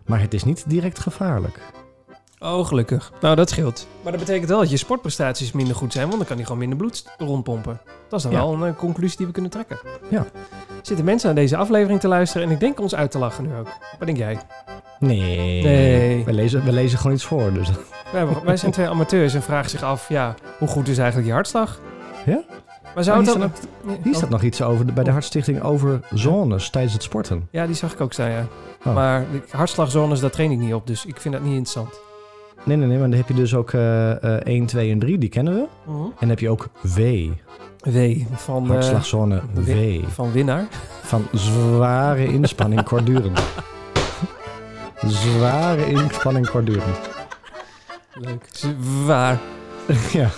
Maar 0.05 0.19
het 0.21 0.33
is 0.33 0.43
niet 0.43 0.63
direct 0.67 0.99
gevaarlijk. 0.99 1.59
Oh, 2.45 2.65
gelukkig. 2.65 3.11
Nou, 3.21 3.35
dat 3.35 3.49
scheelt. 3.49 3.87
Maar 4.01 4.11
dat 4.11 4.21
betekent 4.21 4.49
wel 4.49 4.59
dat 4.59 4.69
je 4.69 4.77
sportprestaties 4.77 5.51
minder 5.51 5.75
goed 5.75 5.91
zijn, 5.93 6.05
want 6.05 6.17
dan 6.17 6.27
kan 6.27 6.35
hij 6.35 6.45
gewoon 6.45 6.59
minder 6.59 6.77
bloed 6.77 7.05
rondpompen. 7.17 7.79
Dat 8.09 8.17
is 8.19 8.23
dan 8.25 8.31
Ja. 8.31 8.37
wel 8.37 8.53
een 8.53 8.63
eh, 8.63 8.75
conclusie 8.77 9.17
die 9.17 9.25
we 9.25 9.31
kunnen 9.31 9.51
trekken. 9.51 9.77
Ja. 10.09 10.25
Zitten 10.81 11.05
mensen 11.05 11.29
aan 11.29 11.35
deze 11.35 11.57
aflevering 11.57 11.99
te 11.99 12.07
luisteren 12.07 12.47
en 12.47 12.53
ik 12.53 12.59
denk 12.59 12.79
ons 12.79 12.95
uit 12.95 13.11
te 13.11 13.17
lachen 13.17 13.43
nu 13.43 13.55
ook. 13.59 13.67
Wat 13.97 14.05
denk 14.07 14.17
jij? 14.17 14.37
Nee. 14.99 15.63
Nee. 15.63 16.23
We 16.25 16.33
lezen, 16.33 16.63
we 16.63 16.71
lezen 16.71 16.97
gewoon 16.97 17.15
iets 17.15 17.25
voor. 17.25 17.53
Dus. 17.53 17.69
Wij, 18.43 18.57
zijn 18.57 18.71
twee 18.71 18.87
amateurs 18.87 19.33
en 19.33 19.41
vragen 19.41 19.69
zich 19.69 19.83
af, 19.83 20.09
ja, 20.09 20.35
hoe 20.59 20.67
goed 20.67 20.87
is 20.87 20.97
eigenlijk 20.97 21.27
je 21.27 21.33
hartslag? 21.33 21.79
Ja? 22.25 22.43
Maar 22.95 23.03
zou 23.03 23.19
Oh, 23.19 23.25
het 23.25 23.35
hier 23.35 23.49
dan... 23.85 23.97
Hier 24.03 24.15
staat 24.15 24.29
nog 24.29 24.41
iets 24.41 24.61
over, 24.61 24.85
bij 24.85 24.93
de 24.95 25.01
Oh. 25.01 25.11
Hartstichting 25.11 25.61
over 25.61 25.99
zones 26.13 26.69
tijdens 26.69 26.93
het 26.93 27.03
sporten. 27.03 27.47
Ja, 27.51 27.65
die 27.65 27.75
zag 27.75 27.93
ik 27.93 28.01
ook 28.01 28.13
staan, 28.13 28.29
ja. 28.31 28.45
Oh. 28.85 28.93
Maar 28.93 29.25
hartslagzones, 29.49 30.19
daar 30.19 30.29
train 30.29 30.51
ik 30.51 30.57
niet 30.57 30.73
op, 30.73 30.87
dus 30.87 31.05
ik 31.05 31.21
vind 31.21 31.33
dat 31.33 31.43
niet 31.43 31.53
interessant. 31.53 31.99
Nee, 32.65 32.77
nee, 32.77 32.87
nee, 32.87 32.97
maar 32.97 33.09
dan 33.09 33.17
heb 33.17 33.27
je 33.27 33.33
dus 33.33 33.55
ook 33.55 33.73
eh 33.73 34.23
eh 34.23 34.41
1, 34.41 34.65
2 34.65 34.91
en 34.91 34.99
3, 34.99 35.17
die 35.17 35.29
kennen 35.29 35.53
we. 35.53 35.67
En 35.87 36.13
dan 36.19 36.29
heb 36.29 36.39
je 36.39 36.49
ook 36.49 36.69
W, 36.81 36.99
W 37.83 38.21
van, 38.33 38.63
eh, 38.63 38.69
hartslagzone 38.69 39.41
W. 39.53 40.03
van 40.07 40.31
winnaar. 40.31 40.67
Van 41.01 41.27
zware 41.31 42.25
inspanning 42.25 42.83
kortdurend. 42.83 43.43
zware 45.05 45.85
inspanning 45.85 46.49
kortdurend. 46.49 46.99
Leuk. 48.13 48.47
Zwaar. 48.51 49.39
ja, 50.13 50.29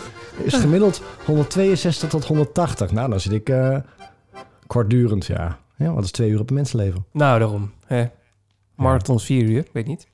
is 0.44 0.54
gemiddeld 0.54 1.02
162 1.26 2.10
tot 2.10 2.26
180. 2.26 2.92
Nou, 2.92 3.10
dan 3.10 3.20
zit 3.20 3.32
ik 3.32 3.50
eh, 3.50 3.78
kortdurend, 4.68 5.26
ja. 5.26 5.58
Ja, 5.76 5.94
wat 5.94 6.04
is 6.04 6.12
twee 6.12 6.30
uur 6.30 6.40
op 6.40 6.50
een 6.50 6.56
mensenleven? 6.56 7.06
Nou, 7.12 7.40
daarom. 7.40 7.72
Hè. 7.86 8.06
Marathons 8.76 9.26
vier 9.26 9.44
uur, 9.44 9.66
weet 9.74 9.88
niet. 9.88 10.08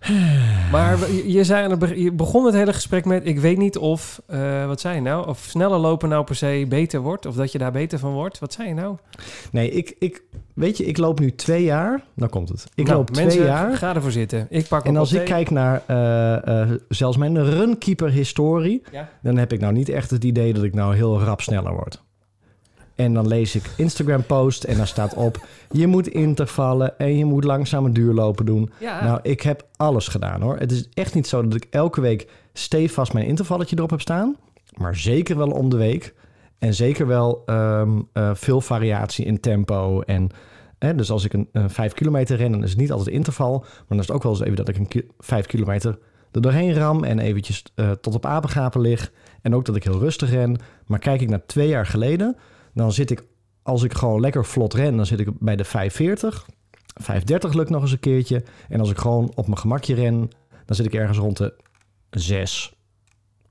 Maar 0.72 1.12
je, 1.26 1.44
zei 1.44 1.76
je 1.94 2.12
begon 2.12 2.44
het 2.44 2.54
hele 2.54 2.72
gesprek 2.72 3.04
met... 3.04 3.26
ik 3.26 3.38
weet 3.38 3.58
niet 3.58 3.78
of, 3.78 4.22
eh, 4.26 4.66
wat 4.66 4.80
zei 4.80 4.94
je 4.94 5.00
nou? 5.00 5.28
Of 5.28 5.38
sneller 5.48 5.78
lopen 5.78 6.08
nou 6.08 6.24
per 6.24 6.34
se 6.36 6.66
beter 6.68 7.00
wordt... 7.00 7.26
of 7.26 7.34
dat 7.34 7.52
je 7.52 7.58
daar 7.58 7.72
beter 7.72 7.98
van 7.98 8.12
wordt. 8.12 8.38
Wat 8.38 8.52
zei 8.52 8.68
je 8.68 8.74
nou? 8.74 8.96
Nee, 9.52 9.70
ik, 9.70 9.94
ik, 9.98 10.22
weet 10.54 10.76
je, 10.76 10.84
ik 10.84 10.96
loop 10.98 11.20
nu 11.20 11.34
twee 11.34 11.62
jaar. 11.64 12.02
Dan 12.16 12.28
komt 12.28 12.48
het. 12.48 12.66
Ik 12.74 12.84
Nou, 12.84 12.96
loop 12.96 13.10
twee 13.10 13.24
mensen, 13.26 13.44
jaar. 13.44 13.76
ga 13.76 13.94
ervoor 13.94 14.10
zitten. 14.10 14.46
Ik 14.50 14.68
pak 14.68 14.84
En 14.84 14.96
als 14.96 15.12
ik 15.12 15.18
thee. 15.18 15.26
kijk 15.26 15.50
naar 15.50 15.82
eh, 15.86 16.62
eh, 16.62 16.70
zelfs 16.88 17.16
mijn 17.16 17.44
runkeeper-historie, 17.44 18.82
Ja. 18.92 19.08
dan 19.22 19.36
heb 19.36 19.52
ik 19.52 19.60
nou 19.60 19.72
niet 19.72 19.88
echt 19.88 20.10
het 20.10 20.24
idee 20.24 20.52
dat 20.52 20.62
ik 20.62 20.74
nou 20.74 20.94
heel 20.94 21.20
rap 21.22 21.40
sneller 21.40 21.72
word. 21.74 22.02
En 23.00 23.14
dan 23.14 23.28
lees 23.28 23.54
ik 23.54 23.62
Instagram-post 23.76 24.64
en 24.64 24.76
daar 24.76 24.86
staat 24.86 25.14
op: 25.14 25.46
je 25.70 25.86
moet 25.86 26.08
intervallen 26.08 26.98
en 26.98 27.16
je 27.18 27.24
moet 27.24 27.44
langzame 27.44 27.92
duurlopen 27.92 28.46
doen. 28.46 28.70
Ja, 28.80 29.04
Nou, 29.04 29.18
ik 29.22 29.40
heb 29.42 29.66
alles 29.76 30.08
gedaan 30.08 30.40
hoor. 30.42 30.56
Het 30.58 30.72
is 30.72 30.88
echt 30.94 31.14
niet 31.14 31.26
zo 31.26 31.42
dat 31.42 31.54
ik 31.54 31.66
elke 31.70 32.00
week 32.00 32.28
stevast 32.52 33.12
mijn 33.12 33.26
intervalletje 33.26 33.76
erop 33.76 33.90
heb 33.90 34.00
staan, 34.00 34.36
maar 34.76 34.96
zeker 34.96 35.36
wel 35.36 35.50
om 35.50 35.68
de 35.68 35.76
week. 35.76 36.14
En 36.58 36.74
zeker 36.74 37.06
wel 37.06 37.42
ehm, 37.46 38.00
eh, 38.12 38.30
veel 38.34 38.60
variatie 38.60 39.24
in 39.24 39.40
tempo. 39.40 40.00
En, 40.00 40.28
hè, 40.78 40.94
dus 40.94 41.10
als 41.10 41.24
ik 41.24 41.32
een, 41.32 41.48
een 41.52 41.70
vijf 41.70 41.92
kilometer 41.92 42.36
ren, 42.36 42.52
dan 42.52 42.62
is 42.62 42.70
het 42.70 42.78
niet 42.78 42.92
altijd 42.92 43.14
interval. 43.14 43.58
Maar 43.58 43.84
dan 43.88 43.98
is 43.98 44.06
het 44.06 44.16
ook 44.16 44.22
wel 44.22 44.32
eens 44.32 44.40
even 44.42 44.56
dat 44.56 44.68
ik 44.68 44.76
een 44.76 44.88
ki- 44.88 45.06
vijf 45.18 45.46
kilometer 45.46 45.98
er 46.32 46.40
doorheen 46.40 46.74
ram 46.74 47.04
en 47.04 47.18
eventjes 47.18 47.62
eh, 47.74 47.90
tot 47.90 48.14
op 48.14 48.26
apengapen 48.26 48.80
lig. 48.80 49.12
En 49.42 49.54
ook 49.54 49.64
dat 49.64 49.76
ik 49.76 49.84
heel 49.84 49.98
rustig 49.98 50.30
ren. 50.30 50.56
Maar 50.86 50.98
kijk 50.98 51.20
ik 51.20 51.28
naar 51.28 51.46
twee 51.46 51.68
jaar 51.68 51.86
geleden, 51.86 52.36
dan 52.74 52.92
zit 52.92 53.10
ik, 53.10 53.24
als 53.62 53.82
ik 53.82 53.94
gewoon 53.94 54.20
lekker 54.20 54.44
vlot 54.44 54.74
ren, 54.74 54.96
dan 54.96 55.06
zit 55.06 55.20
ik 55.20 55.38
bij 55.38 55.56
de 55.56 55.64
540. 55.64 56.46
530 56.94 57.52
lukt 57.52 57.70
nog 57.70 57.82
eens 57.82 57.92
een 57.92 58.00
keertje. 58.00 58.42
En 58.68 58.80
als 58.80 58.90
ik 58.90 58.98
gewoon 58.98 59.32
op 59.34 59.46
mijn 59.46 59.58
gemakje 59.58 59.94
ren, 59.94 60.30
dan 60.66 60.76
zit 60.76 60.86
ik 60.86 60.94
ergens 60.94 61.18
rond 61.18 61.36
de 61.36 61.54
6, 62.10 62.72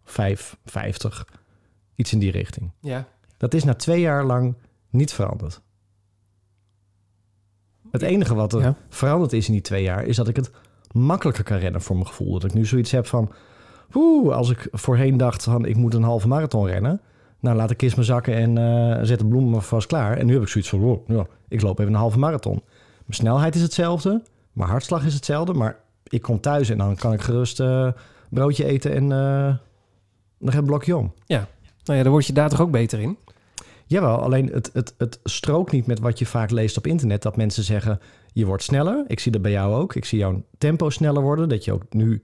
5, 0.04 0.58
50. 0.66 1.28
Iets 1.96 2.14
in 2.14 2.20
die 2.20 2.32
richting. 2.32 2.72
ja. 2.80 3.08
Dat 3.38 3.54
is 3.54 3.64
na 3.64 3.74
twee 3.74 4.00
jaar 4.00 4.26
lang 4.26 4.56
niet 4.90 5.14
veranderd. 5.14 5.62
Het 7.92 8.02
enige 8.02 8.34
wat 8.36 8.54
er 8.54 8.62
Ja. 8.62 8.76
veranderd 8.90 9.34
is 9.34 9.48
in 9.48 9.54
die 9.54 9.62
twee 9.62 9.84
jaar... 9.84 10.04
is 10.04 10.16
dat 10.16 10.28
ik 10.28 10.36
het 10.36 10.52
makkelijker 10.92 11.44
kan 11.44 11.58
rennen 11.58 11.82
voor 11.82 11.96
mijn 11.96 12.08
gevoel. 12.08 12.32
Dat 12.34 12.44
ik 12.44 12.54
nu 12.54 12.66
zoiets 12.66 12.92
heb 12.92 13.06
van... 13.08 13.32
Oeh, 13.94 14.36
als 14.36 14.50
ik 14.50 14.68
voorheen 14.72 15.18
dacht 15.18 15.44
van 15.44 15.66
ik 15.66 15.76
moet 15.76 15.94
een 15.94 16.04
halve 16.04 16.28
marathon 16.28 16.68
rennen... 16.68 17.02
nou, 17.40 17.56
laat 17.56 17.72
ik 17.72 17.78
kist 17.78 17.98
me 17.98 18.04
zakken 18.04 18.34
en 18.34 18.58
eh, 18.58 19.04
zet 19.04 19.20
de 19.20 19.26
bloemen 19.26 19.52
maar 19.52 19.62
vast 19.62 19.88
klaar. 19.88 20.18
En 20.18 20.26
nu 20.26 20.34
heb 20.34 20.42
ik 20.42 20.48
zoiets 20.48 20.70
van, 20.70 20.80
wow, 20.80 21.10
ja, 21.10 21.26
ik 21.48 21.62
loop 21.62 21.80
even 21.80 21.94
een 21.94 22.00
halve 22.00 22.20
marathon. 22.20 22.62
Mijn 23.06 23.20
snelheid 23.20 23.56
is 23.56 23.62
hetzelfde, 23.62 24.22
mijn 24.52 24.70
hartslag 24.70 25.06
is 25.06 25.14
hetzelfde... 25.14 25.54
maar 25.54 25.80
ik 26.04 26.22
kom 26.22 26.40
thuis 26.40 26.70
en 26.70 26.78
dan 26.78 26.96
kan 26.96 27.14
ik 27.14 27.22
gerust 27.22 27.60
eh, 27.60 27.88
broodje 28.30 28.66
eten 28.66 28.96
en 28.96 29.12
eh 29.12 29.54
nog 30.38 30.54
een 30.54 30.66
blokje 30.66 30.98
om. 30.98 31.14
Nou 31.84 31.98
ja, 31.98 32.04
daar 32.04 32.12
word 32.12 32.26
je 32.26 32.34
daar 32.34 32.50
toch 32.50 32.62
ook 32.62 32.72
beter 32.72 33.00
in? 33.00 33.18
Jawel, 33.86 34.22
alleen 34.22 34.48
het, 34.48 34.70
het, 34.74 34.94
het 34.98 35.20
strookt 35.24 35.72
niet 35.72 35.86
met 35.86 36.00
wat 36.00 36.20
je 36.20 36.26
vaak 36.26 36.52
leest 36.52 36.78
op 36.78 36.88
internet. 36.88 37.22
Dat 37.22 37.38
mensen 37.38 37.64
zeggen, 37.64 38.00
je 38.34 38.46
wordt 38.46 38.64
sneller. 38.64 39.04
Ik 39.08 39.20
zie 39.20 39.32
dat 39.32 39.42
bij 39.42 39.52
jou 39.52 39.74
ook. 39.74 39.96
Ik 39.96 40.06
zie 40.06 40.20
jouw 40.20 40.44
tempo 40.58 40.90
sneller 40.90 41.22
worden. 41.22 41.50
Dat 41.50 41.66
je 41.66 41.74
ook 41.74 41.84
nu 41.90 42.24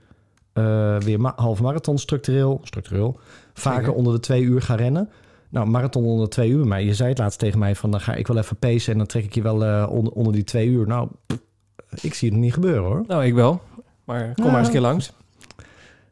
weer 1.00 1.22
ma 1.22 1.34
halve 1.36 1.62
marathon 1.62 1.98
structureel, 1.98 2.60
structureel 2.64 3.20
vaker 3.60 3.80
Zeker. 3.84 3.94
onder 3.98 4.14
de 4.14 4.20
twee 4.20 4.42
uur 4.42 4.62
gaat 4.62 4.80
rennen. 4.80 5.10
Nou, 5.50 5.68
marathon 5.68 6.04
onder 6.06 6.24
de 6.26 6.32
twee 6.32 6.50
uur. 6.50 6.68
Maar 6.68 6.82
je 6.82 6.94
zei 6.94 7.10
het 7.10 7.18
laatst 7.18 7.40
tegen 7.40 7.60
mij 7.60 7.76
van, 7.76 7.92
dan 7.92 8.02
ga 8.02 8.14
ik 8.14 8.28
wel 8.28 8.38
even 8.38 8.58
pacen... 8.58 8.92
en 8.92 8.98
dan 8.98 9.08
trek 9.08 9.24
ik 9.24 9.34
je 9.36 9.42
wel 9.42 9.66
eh, 9.66 9.88
onder, 9.90 10.14
onder 10.14 10.34
die 10.34 10.44
twee 10.44 10.68
uur. 10.68 10.88
Nou, 10.88 11.08
pff, 11.26 12.04
ik 12.04 12.14
zie 12.14 12.30
het 12.30 12.38
niet 12.40 12.54
gebeuren 12.54 12.84
hoor. 12.84 13.04
Nou, 13.08 13.26
ik 13.26 13.34
wel. 13.34 13.62
Maar 14.04 14.34
kom 14.34 14.44
Ja. 14.46 14.50
maar 14.50 14.60
eens 14.60 14.68
een 14.68 14.74
keer 14.74 14.82
langs. 14.82 15.12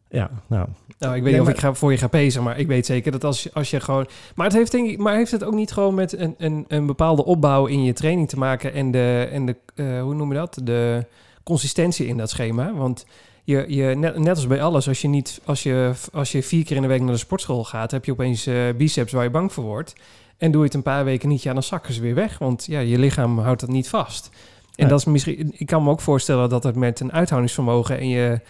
Ja, 0.10 0.30
nou, 0.48 0.68
Nou, 1.00 1.16
ik 1.16 1.22
weet 1.24 1.32
Nee, 1.32 1.32
niet 1.32 1.40
of 1.42 1.46
maar- 1.46 1.56
ik 1.56 1.60
ga 1.60 1.74
voor 1.74 1.92
je 1.92 1.98
ga 1.98 2.08
pezen, 2.08 2.44
maar 2.44 2.60
ik 2.60 2.68
weet 2.68 2.86
zeker 2.86 3.12
dat 3.12 3.24
als, 3.24 3.44
je- 3.44 3.50
als 3.54 3.70
je 3.70 3.80
gewoon... 3.80 4.08
Maar, 4.36 4.46
het 4.46 4.56
heeft, 4.56 4.72
denk 4.72 4.90
ik, 4.90 4.98
maar 4.98 5.16
heeft 5.16 5.32
het 5.32 5.44
ook 5.44 5.54
niet 5.54 5.72
gewoon 5.72 5.94
met 5.94 6.18
een, 6.18 6.36
een, 6.38 6.66
een 6.68 6.86
bepaalde 6.86 7.26
opbouw 7.26 7.66
in 7.66 7.84
je 7.84 7.94
training 7.94 8.30
te 8.30 8.38
maken... 8.38 8.74
en 8.74 8.92
de, 8.92 9.28
en 9.32 9.46
de 9.46 9.56
eh, 9.76 10.02
hoe 10.02 10.14
noem 10.14 10.30
je 10.32 10.38
dat? 10.38 10.60
De 10.64 11.06
consistentie 11.44 12.08
in 12.08 12.18
dat 12.18 12.30
schema. 12.30 12.74
Want 12.74 13.06
je, 13.44 13.66
je, 13.68 13.96
net, 13.96 14.18
net 14.18 14.36
als 14.36 14.48
bij 14.48 14.62
alles, 14.62 14.88
als 14.88 15.02
je, 15.02 15.08
niet, 15.08 15.42
als, 15.46 15.64
je, 15.64 15.92
als 16.14 16.32
je 16.32 16.44
vier 16.44 16.66
keer 16.66 16.76
in 16.76 16.82
de 16.82 16.88
week 16.88 17.02
naar 17.02 17.12
de 17.12 17.18
sportschool 17.18 17.64
gaat... 17.64 17.92
heb 17.92 18.06
je 18.06 18.12
opeens 18.12 18.46
eh, 18.46 18.56
biceps 18.78 19.12
waar 19.12 19.24
je 19.24 19.30
bang 19.30 19.54
voor 19.54 19.64
wordt. 19.64 19.94
En 20.38 20.52
doe 20.52 20.60
je 20.60 20.66
het 20.66 20.76
een 20.76 20.84
paar 20.84 21.06
weken 21.06 21.30
niet, 21.30 21.44
ja, 21.44 21.54
dan 21.54 21.64
zakken 21.64 21.94
ze 21.94 22.02
weer 22.02 22.16
weg. 22.16 22.38
Want 22.38 22.66
ja, 22.66 22.80
je 22.80 23.00
lichaam 23.00 23.40
houdt 23.40 23.60
dat 23.60 23.70
niet 23.70 23.90
vast. 23.90 24.30
En 24.76 24.88
dat 24.88 25.00
is 25.00 25.06
misschien... 25.06 25.54
Ik 25.58 25.66
kan 25.66 25.84
me 25.84 25.90
ook 25.90 26.02
voorstellen 26.02 26.50
dat 26.50 26.64
het 26.64 26.76
met 26.76 27.00
een 27.00 27.12
uithoudingsvermogen 27.12 27.98
en 27.98 28.08
je 28.08 28.42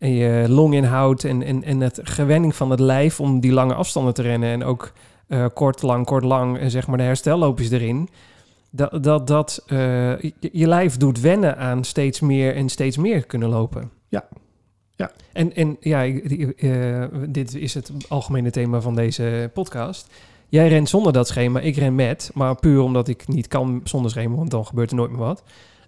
en 0.00 0.12
je 0.12 0.48
longinhoud 0.48 1.24
en, 1.24 1.42
en, 1.42 1.64
en 1.64 1.80
het 1.80 2.00
gewenning 2.02 2.56
van 2.56 2.70
het 2.70 2.80
lijf 2.80 3.20
om 3.20 3.40
die 3.40 3.52
lange 3.52 3.74
afstanden 3.74 4.14
te 4.14 4.22
rennen 4.22 4.50
en 4.50 4.64
ook 4.64 4.92
eh, 5.26 5.46
kort, 5.54 5.82
lang, 5.82 6.06
kort, 6.06 6.24
lang 6.24 6.58
en 6.58 6.70
zeg 6.70 6.86
maar 6.86 6.98
de 6.98 7.02
herstelloopjes 7.04 7.70
erin. 7.70 8.08
Dat, 8.70 9.02
dat, 9.02 9.26
dat 9.26 9.62
eh, 9.66 10.20
je, 10.20 10.32
je 10.52 10.66
lijf 10.66 10.96
doet 10.96 11.20
wennen 11.20 11.56
aan 11.56 11.84
steeds 11.84 12.20
meer 12.20 12.54
en 12.54 12.68
steeds 12.68 12.96
meer 12.96 13.26
kunnen 13.26 13.48
lopen. 13.48 13.90
Ja. 14.10 14.28
Ja. 14.96 15.10
En, 15.32 15.54
en 15.54 15.76
ja, 15.80 16.04
eh, 16.04 17.04
dit 17.28 17.54
is 17.54 17.74
het 17.74 17.90
algemene 18.08 18.50
thema 18.50 18.80
van 18.80 18.94
deze 18.94 19.50
podcast. 19.54 20.12
Jij 20.48 20.68
rent 20.68 20.88
zonder 20.88 21.12
dat 21.12 21.28
schema, 21.28 21.60
ik 21.60 21.76
ren 21.76 21.94
met, 21.94 22.30
maar 22.34 22.54
puur 22.56 22.80
omdat 22.80 23.08
ik 23.08 23.28
niet 23.28 23.48
kan 23.48 23.80
zonder 23.84 24.10
schema, 24.10 24.34
want 24.36 24.50
dan 24.50 24.66
gebeurt 24.66 24.90
er 24.90 24.96
nooit 24.96 25.10
meer 25.10 25.18
wat. 25.20 25.42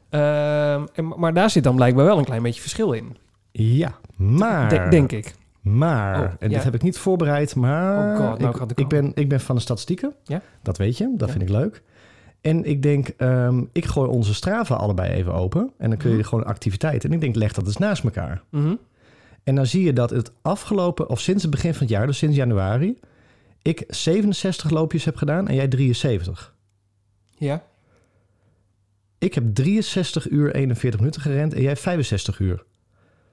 Ehm, 0.08 0.86
en, 0.94 1.08
maar 1.16 1.34
daar 1.34 1.50
zit 1.50 1.64
dan 1.64 1.76
blijkbaar 1.76 2.04
wel 2.04 2.18
een 2.18 2.24
klein 2.24 2.42
beetje 2.42 2.60
verschil 2.60 2.92
in. 2.92 3.16
ja, 3.52 3.94
maar... 4.16 4.68
De- 4.68 4.86
denk 4.90 5.12
ik. 5.12 5.34
Maar, 5.62 6.20
Oh, 6.20 6.24
en 6.38 6.50
ja. 6.50 6.54
dit 6.54 6.64
heb 6.64 6.74
ik 6.74 6.82
niet 6.82 6.98
voorbereid, 6.98 7.54
maar 7.56 8.20
Oh 8.20 8.28
god, 8.28 8.38
nou 8.38 8.66
ik, 8.74 8.88
ben, 8.88 9.12
ik 9.14 9.28
ben 9.28 9.40
van 9.40 9.54
de 9.56 9.60
statistieken. 9.62 10.14
Ja? 10.24 10.42
Dat 10.62 10.76
weet 10.78 10.98
je, 10.98 11.12
dat 11.16 11.26
Ja. 11.28 11.34
vind 11.34 11.48
ik 11.48 11.56
leuk. 11.56 11.82
En 12.42 12.64
ik 12.64 12.82
denk, 12.82 13.08
ehm, 13.08 13.62
ik 13.72 13.84
gooi 13.84 14.08
onze 14.10 14.34
Strava 14.34 14.74
allebei 14.74 15.12
even 15.12 15.34
open. 15.34 15.70
En 15.78 15.88
dan 15.88 15.98
kun 15.98 16.10
je 16.10 16.16
Mhm. 16.16 16.26
gewoon 16.26 16.44
activiteiten. 16.44 17.08
En 17.08 17.14
ik 17.14 17.20
denk, 17.20 17.34
leg 17.36 17.52
dat 17.52 17.66
eens 17.66 17.76
naast 17.76 18.04
elkaar. 18.04 18.42
Mhm. 18.50 18.74
En 19.44 19.54
dan 19.54 19.66
zie 19.66 19.82
je 19.84 19.92
dat 19.92 20.10
het 20.10 20.32
afgelopen, 20.42 21.08
of 21.08 21.20
sinds 21.20 21.42
het 21.42 21.50
begin 21.50 21.72
van 21.72 21.80
het 21.82 21.90
jaar, 21.90 22.06
dus 22.06 22.18
sinds 22.18 22.36
januari, 22.36 22.98
ik 23.62 23.84
67 23.88 24.70
loopjes 24.70 25.04
heb 25.04 25.16
gedaan 25.16 25.48
en 25.48 25.54
jij 25.54 25.68
73. 25.68 26.54
Ja. 27.36 27.62
Ik 29.18 29.34
heb 29.34 29.54
63 29.54 30.30
uur 30.30 30.54
41 30.54 31.00
minuten 31.00 31.20
gerend 31.22 31.54
en 31.54 31.62
jij 31.62 31.76
65 31.76 32.38
uur. 32.38 32.64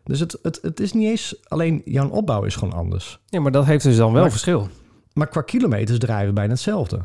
Dus 0.03 0.19
het, 0.19 0.39
het, 0.41 0.59
het 0.61 0.79
is 0.79 0.93
niet 0.93 1.07
eens, 1.09 1.35
alleen 1.47 1.81
jouw 1.85 2.09
opbouw 2.09 2.43
is 2.43 2.55
gewoon 2.55 2.73
anders. 2.73 3.19
ja, 3.25 3.39
maar 3.39 3.51
dat 3.51 3.65
heeft 3.65 3.83
dus 3.83 3.95
dan 3.97 4.11
wel 4.13 4.21
Maar- 4.21 4.31
verschil. 4.31 4.67
Maar 5.13 5.27
qua 5.27 5.41
kilometers 5.41 5.99
draaien 5.99 6.27
we 6.27 6.33
bijna 6.33 6.51
hetzelfde. 6.51 6.99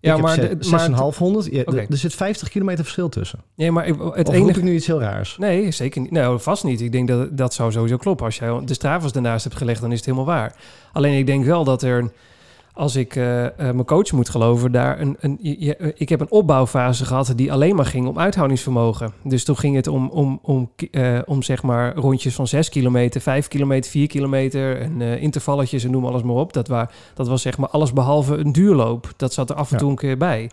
Ja, 0.00 0.16
maar, 0.16 0.36
heb 0.36 0.50
de- 0.50 0.56
zes- 0.64 0.70
maar, 0.70 0.80
6,500. 0.80 1.46
Ja, 1.50 1.60
Oké. 1.60 1.86
Er 1.90 1.96
zit 1.96 2.14
50 2.14 2.48
kilometer 2.48 2.84
verschil 2.84 3.08
tussen. 3.08 3.38
nee, 3.54 3.70
maar 3.70 3.84
het 3.86 3.98
of 4.00 4.14
roep 4.14 4.28
enige... 4.28 4.58
ik 4.58 4.64
nu 4.64 4.74
iets 4.74 4.86
heel 4.86 5.00
raars? 5.00 5.36
Nee, 5.38 5.70
zeker 5.70 6.00
niet. 6.00 6.10
Nou, 6.10 6.40
vast 6.40 6.64
niet. 6.64 6.80
Ik 6.80 6.92
denk 6.92 7.08
dat 7.08 7.36
dat 7.36 7.54
zou 7.54 7.72
sowieso 7.72 7.96
kloppen. 7.96 8.26
Als 8.26 8.36
jij 8.36 8.60
de 8.64 8.74
Stravas 8.74 9.12
ernaast 9.12 9.44
hebt 9.44 9.56
gelegd, 9.56 9.80
dan 9.80 9.90
is 9.90 9.96
het 9.96 10.06
helemaal 10.06 10.26
waar. 10.26 10.54
Alleen 10.92 11.18
ik 11.18 11.26
denk 11.26 11.44
wel 11.44 11.64
dat 11.64 11.82
er, 11.82 12.10
als 12.76 12.96
ik 12.96 13.16
eh, 13.16 13.44
eh, 13.46 13.52
mijn 13.56 13.84
coach 13.84 14.12
moet 14.12 14.28
geloven, 14.28 14.72
daar 14.72 15.00
een, 15.00 15.16
een 15.20 15.38
je- 15.40 15.92
ik 15.96 16.08
heb 16.08 16.20
een 16.20 16.30
opbouwfase 16.30 17.04
gehad 17.04 17.32
die 17.36 17.52
alleen 17.52 17.74
maar 17.76 17.86
ging 17.86 18.06
om 18.06 18.18
uithoudingsvermogen. 18.18 19.12
Dus 19.24 19.44
toen 19.44 19.56
ging 19.56 19.74
het 19.76 19.86
om, 19.86 20.08
om, 20.08 20.38
om, 20.42 20.70
eh, 20.90 21.18
om 21.26 21.42
zeg 21.42 21.62
maar 21.62 21.94
rondjes 21.96 22.34
van 22.34 22.46
6 22.46 22.68
kilometer, 22.68 23.20
5 23.20 23.48
kilometer, 23.48 23.90
4 23.90 24.06
kilometer 24.06 24.80
en 24.80 25.00
intervalletjes 25.00 25.84
en 25.84 25.90
noem 25.90 26.04
alles 26.06 26.22
maar 26.22 26.34
op. 26.36 26.52
Dat, 26.52 26.68
waar, 26.68 26.90
dat 27.14 27.28
was 27.28 27.42
zeg 27.42 27.58
maar 27.58 27.68
alles 27.68 27.92
behalve 27.92 28.36
een 28.36 28.52
duurloop. 28.52 29.12
Dat 29.16 29.32
zat 29.32 29.50
er 29.50 29.56
af 29.56 29.66
en 29.68 29.74
Ja. 29.74 29.78
toe 29.80 29.90
een 29.90 29.96
keer 29.96 30.16
bij. 30.16 30.50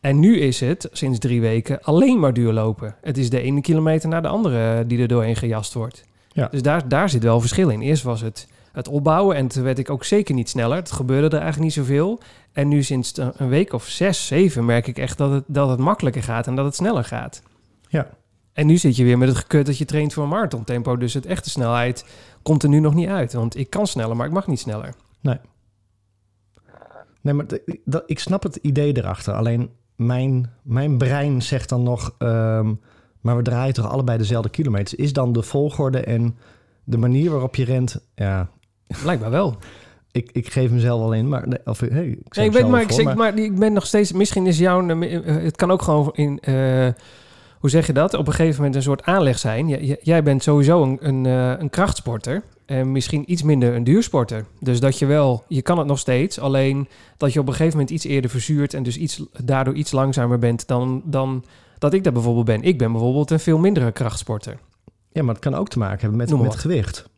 En 0.00 0.18
nu 0.20 0.38
is 0.38 0.60
het 0.60 0.88
sinds 0.92 1.18
drie 1.18 1.40
weken 1.40 1.82
alleen 1.82 2.20
maar 2.20 2.32
duurlopen. 2.32 2.94
Het 3.00 3.18
is 3.18 3.30
de 3.30 3.40
ene 3.42 3.60
kilometer 3.60 4.08
naar 4.08 4.22
de 4.22 4.28
andere 4.28 4.86
die 4.86 5.00
er 5.00 5.08
doorheen 5.08 5.36
gejast 5.36 5.74
wordt. 5.74 6.04
Ja. 6.32 6.48
Dus 6.50 6.62
daar, 6.62 6.88
daar 6.88 7.08
zit 7.10 7.22
wel 7.22 7.40
verschil 7.40 7.68
in. 7.68 7.80
Eerst 7.80 8.02
was 8.02 8.20
het 8.20 8.48
het 8.72 8.88
opbouwen 8.88 9.36
en 9.36 9.48
toen 9.48 9.62
werd 9.62 9.78
ik 9.78 9.90
ook 9.90 10.04
zeker 10.04 10.34
niet 10.34 10.48
sneller. 10.48 10.76
Het 10.76 10.92
gebeurde 10.92 11.26
er 11.36 11.42
eigenlijk 11.42 11.62
niet 11.62 11.86
zoveel. 11.86 12.20
En 12.52 12.68
nu 12.68 12.82
sinds 12.82 13.12
een 13.16 13.48
week 13.48 13.72
of 13.72 13.86
zes, 13.86 14.26
zeven 14.26 14.64
merk 14.64 14.86
ik 14.86 14.98
echt 14.98 15.18
dat 15.18 15.30
het, 15.30 15.44
dat 15.46 15.68
het 15.68 15.78
makkelijker 15.78 16.22
gaat 16.22 16.46
en 16.46 16.54
dat 16.54 16.64
het 16.64 16.74
sneller 16.74 17.04
gaat. 17.04 17.42
Ja. 17.88 18.08
En 18.52 18.66
nu 18.66 18.76
zit 18.76 18.96
je 18.96 19.04
weer 19.04 19.18
met 19.18 19.28
het 19.28 19.36
gekut 19.36 19.66
dat 19.66 19.78
je 19.78 19.84
traint 19.84 20.12
voor 20.12 20.22
een 20.22 20.28
marathontempo. 20.28 20.96
Dus 20.96 21.14
het 21.14 21.26
echte 21.26 21.50
snelheid 21.50 22.04
komt 22.42 22.62
er 22.62 22.68
nu 22.68 22.80
nog 22.80 22.94
niet 22.94 23.08
uit. 23.08 23.32
Want 23.32 23.56
ik 23.56 23.70
kan 23.70 23.86
sneller, 23.86 24.16
maar 24.16 24.26
ik 24.26 24.32
mag 24.32 24.46
niet 24.46 24.60
sneller. 24.60 24.94
Nee, 27.20 27.34
maar 27.34 27.46
d- 27.46 27.60
dat, 27.84 28.02
ik 28.06 28.18
snap 28.18 28.42
het 28.42 28.56
idee 28.56 28.96
erachter. 28.96 29.34
Alleen 29.34 29.70
mijn, 29.96 30.50
mijn 30.62 30.98
brein 30.98 31.42
zegt 31.42 31.68
dan 31.68 31.82
nog... 31.82 32.14
ehm, 32.18 32.74
maar 33.20 33.36
we 33.36 33.42
draaien 33.42 33.74
toch 33.74 33.90
allebei 33.90 34.18
dezelfde 34.18 34.50
kilometers. 34.50 34.94
Is 34.94 35.12
dan 35.12 35.32
de 35.32 35.42
volgorde 35.42 36.00
en 36.00 36.36
de 36.84 36.98
manier 36.98 37.30
waarop 37.30 37.54
je 37.54 37.64
rent... 37.64 38.06
Ja, 38.14 38.50
Blijkbaar 39.02 39.30
wel. 39.30 39.56
ik, 40.12 40.30
ik 40.32 40.52
geef 40.52 40.70
mezelf 40.70 41.02
al 41.02 41.12
in, 41.14 41.28
maar... 41.28 41.48
nee, 41.48 41.58
Of, 41.64 41.80
hey, 41.80 41.88
ik, 41.88 42.34
Nee, 42.36 42.46
ik 42.46 42.52
weet, 42.52 42.68
maar, 42.68 42.80
ik, 42.82 42.92
zeg, 42.92 43.14
maar 43.14 43.38
ik 43.38 43.58
ben 43.58 43.72
nog 43.72 43.86
steeds... 43.86 44.12
Misschien 44.12 44.46
is 44.46 44.58
jouw... 44.58 44.88
eh, 45.00 45.24
Het 45.42 45.56
kan 45.56 45.70
ook 45.70 45.82
gewoon 45.82 46.10
in... 46.14 46.38
eh, 46.40 46.88
hoe 47.58 47.70
zeg 47.70 47.86
je 47.86 47.92
dat? 47.92 48.14
Op 48.14 48.26
een 48.26 48.32
gegeven 48.32 48.56
moment 48.56 48.74
een 48.74 48.82
soort 48.82 49.02
aanleg 49.02 49.38
zijn. 49.38 49.68
J- 49.68 49.96
jij 50.02 50.22
bent 50.22 50.42
sowieso 50.42 50.82
een, 50.82 50.98
een, 51.00 51.26
eh, 51.26 51.60
een 51.60 51.70
krachtsporter. 51.70 52.42
En 52.66 52.92
misschien 52.92 53.32
iets 53.32 53.42
minder 53.42 53.74
een 53.74 53.84
duursporter. 53.84 54.44
Dus 54.60 54.80
dat 54.80 54.98
je 54.98 55.06
wel... 55.06 55.44
Je 55.48 55.62
kan 55.62 55.78
het 55.78 55.86
nog 55.86 55.98
steeds. 55.98 56.38
Alleen 56.38 56.88
dat 57.16 57.32
je 57.32 57.40
op 57.40 57.46
een 57.46 57.52
gegeven 57.52 57.72
moment 57.78 57.90
iets 57.96 58.04
eerder 58.04 58.30
verzuurt... 58.30 58.74
en 58.74 58.82
dus 58.82 58.96
iets, 58.96 59.22
daardoor 59.44 59.74
iets 59.74 59.92
langzamer 59.92 60.38
bent 60.38 60.66
dan, 60.66 61.02
dan 61.04 61.44
dat 61.78 61.92
ik 61.94 62.04
dat 62.04 62.12
bijvoorbeeld 62.12 62.44
ben. 62.46 62.62
Ik 62.62 62.78
ben 62.78 62.92
bijvoorbeeld 62.92 63.30
een 63.30 63.40
veel 63.40 63.58
mindere 63.58 63.92
krachtsporter. 63.92 64.58
Ja, 65.12 65.22
maar 65.22 65.34
het 65.34 65.42
kan 65.44 65.54
ook 65.54 65.68
te 65.68 65.78
maken 65.78 66.00
hebben 66.00 66.18
met, 66.18 66.40
met 66.40 66.56
gewicht. 66.56 67.08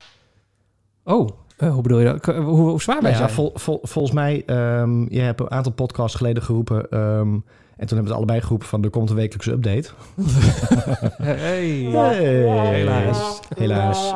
Oh, 1.05 1.29
eh, 1.63 1.73
hoe 1.73 1.83
bedoel 1.83 1.99
je 1.99 2.05
dat? 2.05 2.21
K- 2.21 2.37
Hoe, 2.37 2.45
hoe 2.45 2.83
zwaar 2.83 3.01
ben 3.01 3.11
Nou 3.13 3.23
ja, 3.23 3.29
vol, 3.31 3.51
vol- 3.55 3.81
volgens 3.83 4.15
mij, 4.15 4.43
ehm 4.47 5.15
je 5.15 5.21
hebt 5.21 5.41
een 5.41 5.51
aantal 5.51 5.73
podcasts 5.73 6.17
geleden 6.17 6.43
geroepen... 6.43 6.91
ehm, 6.91 7.29
en 7.77 7.89
toen 7.89 7.97
hebben 7.97 7.97
we 7.97 8.03
het 8.09 8.13
allebei 8.13 8.41
geroepen 8.41 8.69
van... 8.69 8.85
er 8.85 8.91
komt 8.91 9.11
een 9.11 9.17
wekelijkse 9.17 9.51
update. 9.53 9.89
Hey. 11.23 11.69
Hey. 11.93 12.25
Helaas. 12.75 13.41
Helaas. 13.57 14.15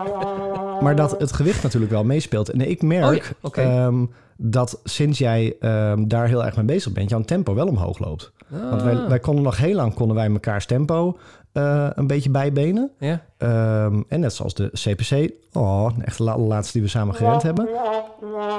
Maar 0.81 0.97
dat 0.97 1.21
het 1.21 1.33
gewicht 1.33 1.63
natuurlijk 1.63 1.93
wel 1.93 2.05
meespeelt. 2.05 2.49
En 2.51 2.61
ik 2.61 2.83
merk 2.83 3.33
Oh 3.43 3.51
ja, 3.55 3.63
ehm, 3.63 4.05
dat 4.37 4.81
sinds 4.85 5.19
jij 5.19 5.57
ehm, 5.61 6.07
daar 6.09 6.27
heel 6.29 6.45
erg 6.45 6.57
mee 6.57 6.65
bezig 6.65 6.93
bent... 6.93 7.11
jouw 7.11 7.21
tempo 7.21 7.55
wel 7.55 7.67
omhoog 7.67 7.99
loopt. 7.99 8.33
Want 8.71 8.83
wij, 8.83 8.95
Ah. 8.95 9.09
wij 9.09 9.19
konden 9.19 9.45
nog 9.45 9.57
heel 9.57 9.75
lang 9.75 9.95
konden 9.95 10.17
wij 10.17 10.29
mekaars 10.29 10.67
tempo 10.67 11.19
eh, 11.57 11.89
een 11.95 12.07
beetje 12.07 12.31
bijbenen. 12.31 12.91
Ja? 12.99 13.23
Ehm, 13.39 14.03
en 14.09 14.21
net 14.21 14.33
zoals 14.33 14.55
de 14.55 14.71
CPC. 14.73 15.31
Oh, 15.53 15.89
echt 16.05 16.19
de 16.19 16.25
la- 16.25 16.39
laatste 16.39 16.73
die 16.73 16.83
we 16.83 16.89
samen 16.89 17.15
gerend 17.15 17.43
hebben. 17.43 17.69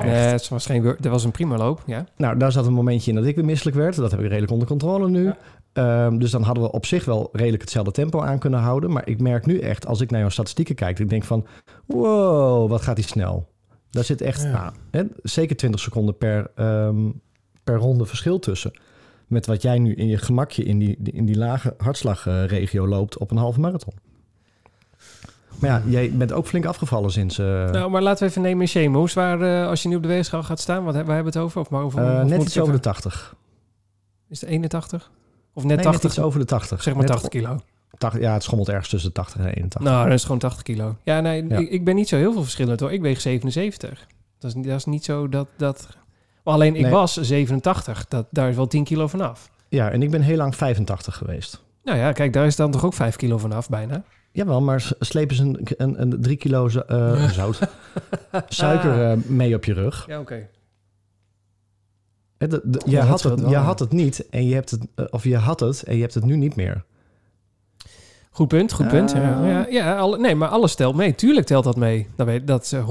Nee, 0.01 0.09
het 0.09 0.47
was 0.49 0.65
geen, 0.65 0.83
dat 0.83 1.11
was 1.11 1.23
een 1.23 1.31
prima 1.31 1.57
loop, 1.57 1.83
ja. 1.85 2.05
Nou, 2.17 2.37
daar 2.37 2.51
zat 2.51 2.65
een 2.65 2.73
momentje 2.73 3.11
in 3.11 3.17
dat 3.17 3.25
ik 3.25 3.35
weer 3.35 3.45
misselijk 3.45 3.77
werd. 3.77 3.95
Dat 3.95 4.11
heb 4.11 4.19
ik 4.19 4.27
redelijk 4.27 4.51
onder 4.51 4.67
controle 4.67 5.09
nu. 5.09 5.23
Ja. 5.23 5.37
Ehm, 5.73 6.17
dus 6.17 6.31
dan 6.31 6.41
hadden 6.43 6.63
we 6.63 6.71
op 6.71 6.85
zich 6.85 7.05
wel 7.05 7.29
redelijk 7.31 7.61
hetzelfde 7.61 7.91
tempo 7.91 8.21
aan 8.21 8.39
kunnen 8.39 8.59
houden. 8.59 8.91
Maar 8.91 9.07
ik 9.07 9.21
merk 9.21 9.45
nu 9.45 9.59
echt, 9.59 9.87
als 9.87 10.01
ik 10.01 10.11
naar 10.11 10.19
jouw 10.19 10.29
statistieken 10.29 10.75
kijk... 10.75 10.99
ik 10.99 11.09
denk 11.09 11.23
van, 11.23 11.45
wow, 11.85 12.69
wat 12.69 12.81
gaat 12.81 12.95
die 12.95 13.05
snel. 13.05 13.47
Daar 13.89 14.03
zit 14.03 14.21
echt 14.21 14.41
Ja. 14.43 14.51
nou, 14.51 14.73
hè, 14.91 15.03
zeker 15.23 15.55
20 15.55 15.79
seconden 15.81 16.17
per, 16.17 16.51
ehm, 16.55 17.09
per 17.63 17.75
ronde 17.75 18.05
verschil 18.05 18.39
tussen. 18.39 18.71
Met 19.27 19.45
wat 19.45 19.61
jij 19.61 19.79
nu 19.79 19.93
in 19.93 20.07
je 20.07 20.17
gemakje 20.17 20.63
in 20.63 20.79
die, 20.79 20.97
in 21.03 21.25
die 21.25 21.37
lage 21.37 21.73
hartslagregio 21.77 22.87
loopt 22.87 23.17
op 23.17 23.31
een 23.31 23.37
halve 23.37 23.59
marathon. 23.59 23.93
Maar 25.59 25.69
ja, 25.69 25.81
jij 25.89 26.11
bent 26.13 26.31
ook 26.31 26.47
flink 26.47 26.65
afgevallen 26.65 27.11
sinds... 27.11 27.37
eh, 27.39 27.45
Nou, 27.69 27.89
maar 27.89 28.01
laten 28.01 28.23
we 28.23 28.29
even 28.29 28.41
nemen 28.41 28.61
in 28.61 28.67
shamen. 28.67 28.99
Hoe 28.99 29.09
zwaar 29.09 29.41
eh, 29.41 29.67
als 29.69 29.81
je 29.83 29.89
nu 29.89 29.95
op 29.95 30.01
de 30.01 30.07
weegschaal 30.07 30.43
gaat 30.43 30.59
staan? 30.59 30.83
Wat, 30.83 30.93
hebben- 30.93 31.05
waar 31.05 31.15
hebben 31.15 31.33
we 31.33 31.39
het 31.39 31.47
over? 31.47 31.61
Of 31.61 31.69
maar 31.69 31.81
over 31.83 32.03
eh, 32.03 32.23
net 32.23 32.41
iets 32.41 32.59
over 32.59 32.73
de 32.73 32.79
even- 32.79 32.81
80. 32.81 33.35
Is 34.29 34.41
het 34.41 34.49
81? 34.49 35.11
Of 35.53 35.63
net 35.63 35.75
Nee, 35.75 35.85
80? 35.85 36.03
net 36.03 36.11
iets 36.11 36.21
over 36.21 36.39
de 36.39 36.45
80. 36.45 36.83
Zeg 36.83 36.93
maar 36.93 37.03
Net 37.03 37.11
80 37.11 37.29
kilo. 37.29 37.59
80 37.97 38.21
ja, 38.21 38.33
het 38.33 38.43
schommelt 38.43 38.69
ergens 38.69 38.89
tussen 38.89 39.09
de 39.09 39.15
80 39.15 39.39
en 39.39 39.45
81. 39.47 39.81
Nou, 39.91 40.03
dat 40.09 40.17
is 40.17 40.23
gewoon 40.23 40.39
80 40.39 40.61
kilo. 40.63 40.95
Ja, 41.03 41.19
nee, 41.19 41.47
Ja. 41.47 41.57
Ik, 41.57 41.69
ik 41.69 41.83
ben 41.85 41.95
niet 41.95 42.07
zo 42.07 42.15
heel 42.15 42.31
veel 42.33 42.43
verschillend 42.43 42.79
hoor. 42.79 42.91
Ik 42.91 43.01
weeg 43.01 43.21
77. 43.21 44.07
Dat 44.39 44.49
is, 44.49 44.55
niet- 44.55 44.65
dat 44.67 44.75
is 44.77 44.85
niet 44.85 45.03
zo 45.05 45.29
dat... 45.29 45.47
dat... 45.57 45.87
Alleen 46.47 46.75
ik 46.75 46.81
Nee. 46.81 46.91
was 46.91 47.13
87. 47.13 48.07
Dat, 48.07 48.25
daar 48.31 48.49
is 48.49 48.55
wel 48.55 48.67
10 48.67 48.83
kilo 48.83 49.07
vanaf. 49.07 49.49
Ja, 49.69 49.91
en 49.91 50.01
ik 50.01 50.11
ben 50.11 50.21
heel 50.21 50.37
lang 50.37 50.55
85 50.55 51.15
geweest. 51.17 51.63
Nou 51.83 51.97
ja, 51.97 52.11
kijk, 52.11 52.33
daar 52.33 52.45
is 52.45 52.55
dan 52.55 52.71
toch 52.71 52.85
ook 52.85 52.93
5 52.93 53.15
kilo 53.15 53.37
vanaf 53.37 53.69
bijna. 53.69 54.03
Jawel, 54.31 54.61
maar 54.61 54.91
slepen 54.99 55.35
ze 55.35 55.43
een, 55.43 55.59
een, 55.77 56.01
een 56.01 56.21
drie 56.21 56.37
kilo 56.37 56.67
eh, 56.67 57.29
zout, 57.29 57.59
suiker 58.47 59.11
eh, 59.11 59.17
mee 59.25 59.55
op 59.55 59.65
je 59.65 59.73
rug. 59.73 60.05
Ja, 60.07 60.19
oké. 60.19 60.47
Je, 62.37 62.99
had 62.99 63.23
het, 63.23 63.49
je 63.49 63.55
had 63.55 63.79
het 63.79 63.91
niet 63.91 64.29
en 64.29 64.47
je 64.47 64.53
hebt 64.53 64.71
het, 64.71 64.87
eh, 64.95 65.05
of 65.09 65.23
je 65.23 65.37
had 65.37 65.59
het 65.59 65.83
en 65.83 65.95
je 65.95 66.01
hebt 66.01 66.13
het 66.13 66.25
nu 66.25 66.35
niet 66.35 66.55
meer. 66.55 66.83
Goed 68.31 68.47
punt, 68.47 68.73
goed 68.73 68.87
punt. 68.87 69.11
Ja, 69.11 69.45
ja, 69.45 69.67
ja 69.69 69.97
alle, 69.97 70.17
nee, 70.17 70.35
maar 70.35 70.49
alles 70.49 70.75
telt 70.75 70.95
mee. 70.95 71.15
Tuurlijk 71.15 71.45
telt 71.45 71.63
dat 71.63 71.75
mee. 71.75 72.07
Dat, 72.15 72.25
weet, 72.25 72.47
dat 72.47 72.63
is 72.63 72.71
eh, 72.71 72.89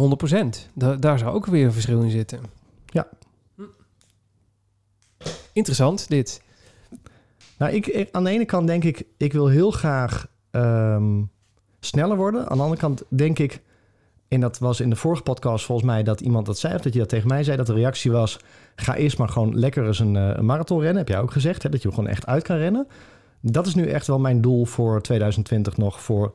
100%. 0.67 0.71
Da, 0.75 0.95
daar 0.95 1.19
zou 1.19 1.35
ook 1.35 1.47
weer 1.47 1.65
een 1.65 1.73
verschil 1.73 2.01
in 2.03 2.11
zitten. 2.11 2.41
Ja. 2.87 3.07
Hm. 3.57 3.63
Interessant, 5.57 6.09
dit. 6.09 6.43
Nou, 7.59 7.73
ik, 7.73 8.09
aan 8.13 8.25
de 8.25 8.31
ene 8.31 8.45
kant 8.45 8.67
denk 8.67 8.85
ik, 8.85 9.03
ik 9.17 9.33
wil 9.33 9.49
heel 9.49 9.71
graag 9.71 10.27
ehm, 10.51 11.23
sneller 11.81 12.17
worden. 12.17 12.49
Aan 12.49 12.57
de 12.57 12.63
andere 12.63 12.81
kant 12.81 13.03
denk 13.09 13.39
ik, 13.39 13.63
en 14.29 14.41
dat 14.41 14.59
was 14.59 14.81
in 14.81 14.91
de 14.91 14.97
vorige 14.97 15.23
podcast 15.23 15.65
volgens 15.65 15.87
mij 15.87 16.03
dat 16.03 16.21
iemand 16.21 16.47
dat 16.47 16.59
zei, 16.59 16.75
of 16.75 16.81
dat 16.81 16.93
je 16.93 16.99
dat 16.99 17.09
tegen 17.09 17.29
mij 17.29 17.45
zei, 17.45 17.57
dat 17.57 17.67
de 17.67 17.73
reactie 17.73 18.11
was, 18.11 18.39
ga 18.77 18.95
eerst 18.95 19.19
maar 19.19 19.29
gewoon 19.29 19.59
lekker 19.59 19.87
eens 19.87 19.99
een, 19.99 20.17
eh, 20.17 20.41
marathon 20.41 20.81
rennen. 20.81 20.99
Heb 20.99 21.09
jij 21.09 21.21
ook 21.21 21.33
gezegd, 21.33 21.63
hè, 21.63 21.69
dat 21.69 21.83
je 21.83 21.89
gewoon 21.89 22.09
echt 22.09 22.27
uit 22.27 22.43
kan 22.43 22.57
rennen. 22.57 22.87
Dat 23.41 23.67
is 23.67 23.75
nu 23.75 23.87
echt 23.87 24.07
wel 24.07 24.19
mijn 24.19 24.41
doel 24.41 24.65
voor 24.65 25.03
2020 25.03 25.77
nog, 25.77 26.01
voor 26.01 26.35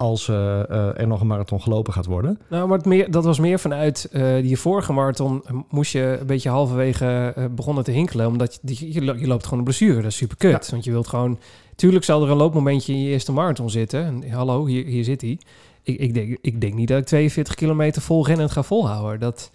als 0.00 0.28
eh, 0.28 0.60
eh, 0.60 1.00
er 1.00 1.06
nog 1.06 1.20
een 1.20 1.26
marathon 1.26 1.62
gelopen 1.62 1.92
gaat 1.92 2.06
worden. 2.06 2.38
Nou, 2.48 2.68
maar 2.68 2.76
het 2.76 2.86
meer, 2.86 3.10
dat 3.10 3.24
was 3.24 3.38
meer 3.38 3.58
vanuit 3.58 4.08
eh, 4.12 4.34
die 4.34 4.58
vorige 4.58 4.92
marathon. 4.92 5.42
Moest 5.68 5.92
je 5.92 6.16
een 6.20 6.26
beetje 6.26 6.48
halverwege 6.48 7.34
begonnen 7.54 7.84
te 7.84 7.90
hinkelen. 7.90 8.26
Omdat 8.26 8.58
je, 8.62 8.92
je, 8.92 9.04
lo- 9.04 9.14
je 9.14 9.26
loopt 9.26 9.44
gewoon 9.44 9.58
een 9.58 9.64
blessure. 9.64 9.94
Dat 9.94 10.10
is 10.10 10.16
super 10.16 10.36
kut. 10.36 10.70
Want 10.70 10.84
je 10.84 10.90
wilt 10.90 11.06
gewoon... 11.08 11.38
Tuurlijk 11.74 12.04
zal 12.04 12.22
er 12.22 12.30
een 12.30 12.36
loopmomentje 12.36 12.92
in 12.92 13.02
je 13.02 13.08
eerste 13.08 13.32
marathon 13.32 13.70
zitten. 13.70 14.04
En, 14.04 14.30
hallo, 14.30 14.66
hier, 14.66 14.84
hier 14.84 15.04
zit 15.04 15.20
hij. 15.20 15.38
Ik, 15.82 15.98
ik, 15.98 16.14
denk, 16.14 16.38
ik 16.40 16.60
denk 16.60 16.74
niet 16.74 16.88
dat 16.88 16.98
ik 16.98 17.06
42 17.06 17.54
kilometer 17.54 18.02
vol 18.02 18.26
rennend 18.26 18.50
ga 18.50 18.62
volhouden. 18.62 19.20
Dat, 19.20 19.50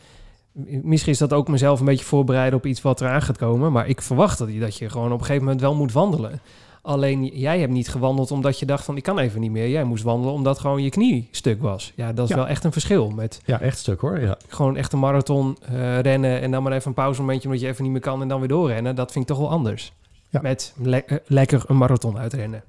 misschien 0.84 1.12
is 1.12 1.17
dat 1.17 1.34
ook 1.34 1.47
mezelf 1.47 1.79
een 1.79 1.86
beetje 1.86 2.05
voorbereiden 2.05 2.60
op 2.60 2.65
iets 2.65 2.81
wat 2.81 3.01
eraan 3.01 3.21
gaat 3.21 3.38
komen. 3.38 3.71
Maar 3.71 3.88
ik 3.88 4.01
verwacht 4.01 4.38
dat, 4.38 4.49
dat 4.60 4.77
je 4.77 4.89
gewoon 4.89 5.12
op 5.12 5.19
een 5.19 5.25
gegeven 5.25 5.43
moment 5.43 5.62
wel 5.62 5.75
moet 5.75 5.91
wandelen. 5.91 6.41
Alleen 6.86 7.26
jij 7.26 7.60
hebt 7.60 7.71
niet 7.71 7.89
gewandeld 7.89 8.32
omdat 8.32 8.60
je 8.60 8.65
dacht 8.65 8.84
van 8.86 8.98
ik 8.98 9.04
kan 9.04 9.19
even 9.19 9.41
niet 9.41 9.52
meer. 9.52 9.69
Jij 9.69 9.84
moest 9.84 10.04
wandelen 10.04 10.34
omdat 10.34 10.60
gewoon 10.60 10.84
je 10.84 10.89
knie 10.89 11.28
stuk 11.32 11.62
was. 11.62 11.91
Ja, 11.95 12.13
dat 12.13 12.24
is 12.24 12.30
Ja. 12.30 12.36
wel 12.36 12.48
echt 12.48 12.63
een 12.63 12.71
verschil 12.71 13.10
met 13.10 13.41
Ja, 13.45 13.60
echt 13.62 13.78
stuk 13.78 14.00
hoor. 14.02 14.19
Ja. 14.19 14.38
gewoon 14.48 14.78
echt 14.78 14.93
een 14.93 15.00
marathon 15.00 15.58
eh, 15.62 16.00
rennen 16.00 16.41
en 16.41 16.52
dan 16.52 16.63
maar 16.63 16.71
even 16.71 16.88
een 16.88 16.93
pauzemomentje 16.93 17.48
omdat 17.48 17.62
je 17.63 17.67
even 17.67 17.84
niet 17.84 17.91
meer 17.91 18.02
kan 18.02 18.21
en 18.21 18.28
dan 18.28 18.39
weer 18.39 18.48
doorrennen. 18.50 18.95
Dat 18.95 19.12
vind 19.12 19.30
ik 19.30 19.36
toch 19.36 19.39
wel 19.39 19.50
anders. 19.52 19.93
Ja. 20.30 20.39
Met 20.41 20.74
le- 20.82 20.98
eh, 20.98 21.17
lekker 21.26 21.63
een 21.67 21.78
marathon 21.78 22.17
uitrennen. 22.17 22.63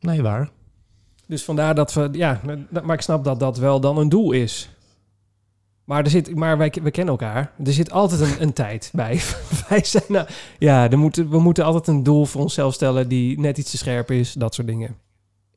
Nee, 0.00 0.22
waar. 0.22 0.50
Dus 1.26 1.44
vandaar 1.44 1.74
dat 1.74 1.92
we, 1.92 2.08
ja, 2.12 2.40
maar 2.84 2.94
ik 2.94 3.00
snap 3.00 3.24
dat 3.24 3.40
dat 3.40 3.58
wel 3.58 3.80
dan 3.80 3.98
een 3.98 4.08
doel 4.08 4.32
is. 4.32 4.70
Maar, 5.84 6.04
er 6.04 6.10
zit, 6.10 6.34
maar 6.34 6.58
wij, 6.58 6.72
we 6.82 6.90
kennen 6.90 7.14
elkaar. 7.14 7.52
Er 7.64 7.72
zit 7.72 7.90
altijd 7.90 8.20
een, 8.20 8.42
een 8.42 8.52
tijd 8.52 8.90
bij. 8.94 9.20
wij 9.68 9.84
zijn, 9.84 10.02
nou, 10.08 10.26
ja, 10.58 10.90
er 10.90 10.98
moeten, 10.98 11.28
we 11.30 11.38
moeten 11.40 11.64
altijd 11.64 11.86
een 11.86 12.02
doel 12.02 12.26
voor 12.26 12.40
onszelf 12.40 12.74
stellen 12.74 13.08
die 13.08 13.40
net 13.40 13.58
iets 13.58 13.70
te 13.70 13.76
scherp 13.76 14.10
is. 14.10 14.32
Dat 14.32 14.54
soort 14.54 14.66
dingen. 14.66 14.96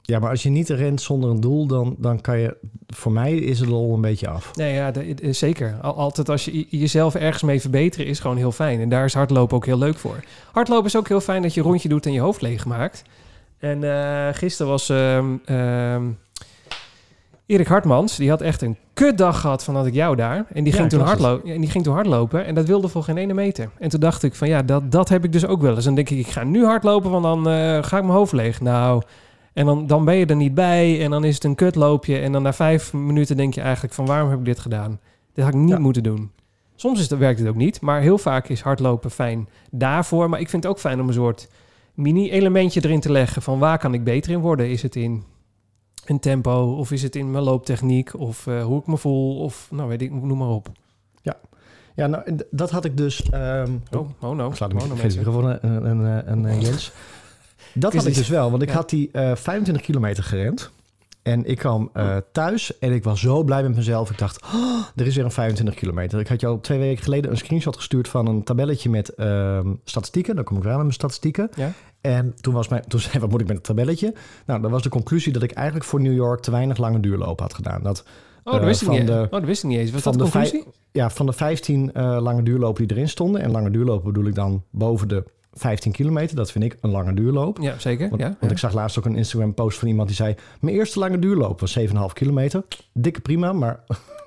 Ja, 0.02 0.20
maar 0.20 0.30
als 0.30 0.44
je 0.44 0.50
niet 0.50 0.70
rent 0.70 1.02
zonder 1.02 1.30
een 1.30 1.40
doel, 1.40 1.66
dan, 1.68 1.96
dan 2.00 2.22
kan 2.22 2.40
je... 2.40 2.58
Voor 2.88 3.12
mij 3.12 3.36
is 3.36 3.60
het 3.60 3.70
al 3.70 3.94
een 3.94 4.02
beetje 4.02 4.28
af. 4.28 4.56
Nee, 4.56 4.74
ja, 4.74 4.92
de- 4.92 5.14
de- 5.14 5.34
zeker. 5.34 5.78
Al- 5.82 5.96
Altijd 5.96 6.30
als 6.30 6.46
je 6.46 6.66
jezelf 6.70 7.16
ergens 7.16 7.44
mee 7.44 7.62
verbeteren 7.62 8.06
is 8.08 8.20
gewoon 8.20 8.38
heel 8.38 8.52
fijn. 8.52 8.80
En 8.80 8.90
daar 8.90 9.06
is 9.06 9.14
hardlopen 9.14 9.56
ook 9.56 9.66
heel 9.66 9.78
leuk 9.78 9.98
voor. 9.98 10.24
Hardlopen 10.52 10.86
is 10.86 10.98
ook 10.98 11.08
heel 11.08 11.22
fijn 11.22 11.42
dat 11.42 11.54
je 11.54 11.60
een 11.62 11.68
rondje 11.68 11.90
doet 11.90 12.06
en 12.06 12.12
je 12.14 12.20
hoofd 12.20 12.42
leeg 12.42 12.66
maakt. 12.66 13.04
En 13.58 13.84
eh 13.84 14.34
gisteren 14.34 14.72
was 14.72 14.90
ehm, 14.90 15.36
ehm, 15.46 16.04
Erik 17.48 17.68
Hartmans, 17.68 18.16
die 18.16 18.30
had 18.30 18.42
echt 18.42 18.62
een 18.62 18.78
kutdag 18.94 19.42
gehad 19.42 19.64
van 19.64 19.76
had 19.76 19.86
ik 19.86 19.94
jou 19.94 20.16
daar. 20.16 20.46
En 20.54 20.64
die, 20.64 20.74
Ja, 20.74 20.80
ging 20.80 20.90
toen 20.90 21.02
hardlopen, 21.02 21.54
en 21.54 21.62
die 21.62 21.70
ging 21.70 21.84
toen 21.84 21.94
hardlopen 21.94 22.46
en 22.46 22.56
dat 22.56 22.66
wilde 22.66 22.88
voor 22.88 23.04
geen 23.04 23.18
ene 23.18 23.34
meter. 23.34 23.70
En 23.80 23.90
toen 23.90 24.00
dacht 24.00 24.24
ik 24.24 24.36
van 24.36 24.48
ja, 24.48 24.62
dat, 24.62 24.92
dat 24.92 25.10
heb 25.10 25.24
ik 25.24 25.32
dus 25.32 25.46
ook 25.46 25.62
wel 25.62 25.76
eens. 25.76 25.86
Dan 25.86 25.96
denk 25.96 26.10
ik, 26.10 26.18
ik 26.18 26.28
ga 26.28 26.44
nu 26.44 26.66
hardlopen, 26.66 27.12
want 27.12 27.24
dan 27.24 27.50
eh, 27.50 27.84
ga 27.84 27.98
ik 27.98 28.04
mijn 28.04 28.18
hoofd 28.18 28.32
leeg. 28.32 28.62
Nou, 28.62 29.02
en 29.54 29.66
dan, 29.66 29.88
dan 29.88 30.06
ben 30.06 30.16
je 30.16 30.26
er 30.26 30.36
niet 30.36 30.54
bij 30.54 31.04
en 31.04 31.12
dan 31.12 31.24
is 31.24 31.36
het 31.36 31.44
een 31.44 31.56
kutloopje. 31.56 32.18
En 32.18 32.32
dan 32.32 32.42
na 32.42 32.54
vijf 32.54 32.94
minuten 32.94 33.38
denk 33.38 33.54
je 33.54 33.62
eigenlijk 33.62 33.94
van 33.94 34.06
waarom 34.06 34.30
heb 34.30 34.40
ik 34.40 34.46
dit 34.46 34.60
gedaan? 34.60 35.00
Dit 35.34 35.44
had 35.46 35.54
ik 35.54 35.60
niet 35.60 35.70
Ja. 35.70 35.80
moeten 35.80 36.04
doen. 36.04 36.32
Soms 36.76 37.00
is 37.00 37.08
werkt 37.08 37.40
het 37.40 37.48
ook 37.48 37.56
niet, 37.56 37.82
maar 37.82 38.02
heel 38.02 38.18
vaak 38.18 38.48
is 38.48 38.62
hardlopen 38.62 39.12
fijn 39.12 39.50
daarvoor. 39.72 40.30
Maar 40.30 40.40
ik 40.40 40.50
vind 40.50 40.64
het 40.64 40.72
ook 40.72 40.80
fijn 40.80 41.02
om 41.02 41.08
een 41.08 41.14
soort 41.14 41.50
mini-elementje 41.94 42.82
erin 42.84 43.00
te 43.00 43.12
leggen 43.12 43.42
van 43.42 43.60
waar 43.60 43.78
kan 43.78 43.94
ik 43.94 44.04
beter 44.04 44.32
in 44.32 44.40
worden? 44.40 44.70
Is 44.70 44.82
het 44.82 44.96
in 44.96 45.24
een 46.10 46.20
tempo 46.20 46.76
of 46.78 46.92
is 46.92 47.04
het 47.04 47.16
in 47.16 47.32
mijn 47.32 47.44
looptechniek 47.44 48.20
of 48.20 48.48
eh, 48.48 48.64
hoe 48.64 48.80
ik 48.80 48.88
me 48.88 48.98
voel 48.98 49.38
of 49.40 49.68
nou 49.72 49.90
weet 49.90 50.02
ik, 50.02 50.12
noem 50.12 50.38
maar 50.38 50.48
op. 50.50 50.70
Ja, 51.96 52.08
nou, 52.08 52.24
en 52.26 52.38
d- 52.38 52.44
dat 52.52 52.72
had 52.72 52.86
ik 52.86 52.98
dus... 52.98 53.30
ehm 53.30 53.72
Oh, 53.92 54.10
oh 54.20 54.36
no. 54.36 54.48
Ik 54.50 54.56
sla 54.56 54.68
Oh, 54.76 54.82
gewoon 55.24 55.46
een, 55.46 55.60
een, 55.62 55.86
een, 55.86 56.32
een, 56.32 56.44
een 56.44 56.62
Jens. 56.62 56.92
Dat 57.74 57.94
had 57.94 58.06
ik 58.06 58.14
dus 58.16 58.28
wel, 58.30 58.50
want 58.50 58.62
ik 58.62 58.70
Ja. 58.70 58.76
had 58.76 58.90
die 58.90 59.10
eh 59.12 59.36
25 59.36 59.84
kilometer 59.86 60.24
gerend. 60.24 60.72
En 61.24 61.46
ik 61.46 61.58
kwam 61.58 61.90
eh, 61.94 62.18
thuis 62.32 62.80
en 62.80 62.92
ik 62.92 63.04
was 63.04 63.20
zo 63.20 63.44
blij 63.44 63.64
met 63.64 63.76
mezelf. 63.76 64.10
Ik 64.12 64.18
dacht, 64.18 64.44
"Oh, 64.44 64.82
er 64.96 65.08
is 65.08 65.16
weer 65.16 65.26
een 65.26 65.32
25 65.32 65.76
kilometer. 65.76 66.20
Ik 66.20 66.28
had 66.28 66.42
jou 66.42 66.62
twee 66.62 66.80
weken 66.80 67.04
geleden 67.04 67.32
een 67.32 67.38
screenshot 67.38 67.76
gestuurd 67.76 68.08
van 68.08 68.28
een 68.28 68.44
tabelletje 68.44 68.90
met 68.90 69.10
ehm, 69.16 69.74
statistieken. 69.84 70.36
Dan 70.36 70.44
kom 70.44 70.58
ik 70.58 70.64
weer 70.64 70.72
aan 70.72 70.78
met 70.78 70.86
mijn 70.88 70.98
statistieken. 71.00 71.50
Ja. 71.56 71.72
En 72.02 72.36
toen, 72.42 72.54
was 72.54 72.68
mijn, 72.68 72.84
toen 72.88 73.00
zei 73.10 73.20
wat 73.20 73.30
moet 73.30 73.42
ik 73.42 73.48
met 73.48 73.56
het 73.56 73.66
tabelletje? 73.66 74.14
Nou, 74.46 74.62
dan 74.62 74.72
was 74.72 74.82
de 74.84 74.90
conclusie 74.90 75.34
dat 75.34 75.44
ik 75.44 75.52
eigenlijk 75.52 75.86
voor 75.86 76.02
New 76.02 76.14
York 76.16 76.42
te 76.42 76.52
weinig 76.52 76.78
lange 76.78 77.00
duurlopen 77.00 77.44
had 77.44 77.54
gedaan. 77.54 77.84
Dat 77.84 78.04
Oh, 78.44 78.54
dat 78.54 78.62
eh, 78.62 78.68
wist 78.68 78.82
ik 78.82 78.90
niet. 78.90 79.08
de- 79.08 79.22
oh, 79.26 79.32
dat 79.32 79.44
wist 79.44 79.64
ik 79.64 79.70
niet 79.70 79.80
eens. 79.80 79.92
Was 79.92 80.04
dat 80.04 80.14
de 80.14 80.20
conclusie? 80.20 80.64
ja, 80.92 81.10
van 81.10 81.26
de 81.26 81.34
15 81.34 81.94
eh, 81.94 82.18
lange 82.22 82.44
duurlopen 82.44 82.88
die 82.88 82.98
erin 82.98 83.10
stonden. 83.10 83.42
En 83.42 83.52
lange 83.52 83.72
duurlopen 83.72 84.12
bedoel 84.14 84.28
ik 84.28 84.36
dan 84.36 84.64
boven 84.72 85.08
de 85.08 85.24
15 85.54 85.92
kilometer. 85.92 86.36
Dat 86.36 86.52
vind 86.52 86.64
ik 86.64 86.78
een 86.82 86.90
lange 86.90 87.14
duurloop. 87.14 87.58
Ja, 87.62 87.80
zeker. 87.80 88.10
Want, 88.10 88.22
ja, 88.22 88.28
want 88.28 88.42
ja. 88.42 88.50
ik 88.50 88.58
zag 88.58 88.74
laatst 88.74 88.98
ook 88.98 89.06
een 89.06 89.16
Instagram 89.16 89.54
post 89.54 89.78
van 89.80 89.88
iemand 89.88 90.08
die 90.08 90.18
zei... 90.18 90.36
Mijn 90.60 90.76
eerste 90.76 91.00
lange 91.00 91.20
duurloop 91.20 91.60
was 91.60 91.80
7,5 91.80 91.86
kilometer. 92.14 92.64
Dikke 92.94 93.22
prima, 93.22 93.54
maar 93.54 93.80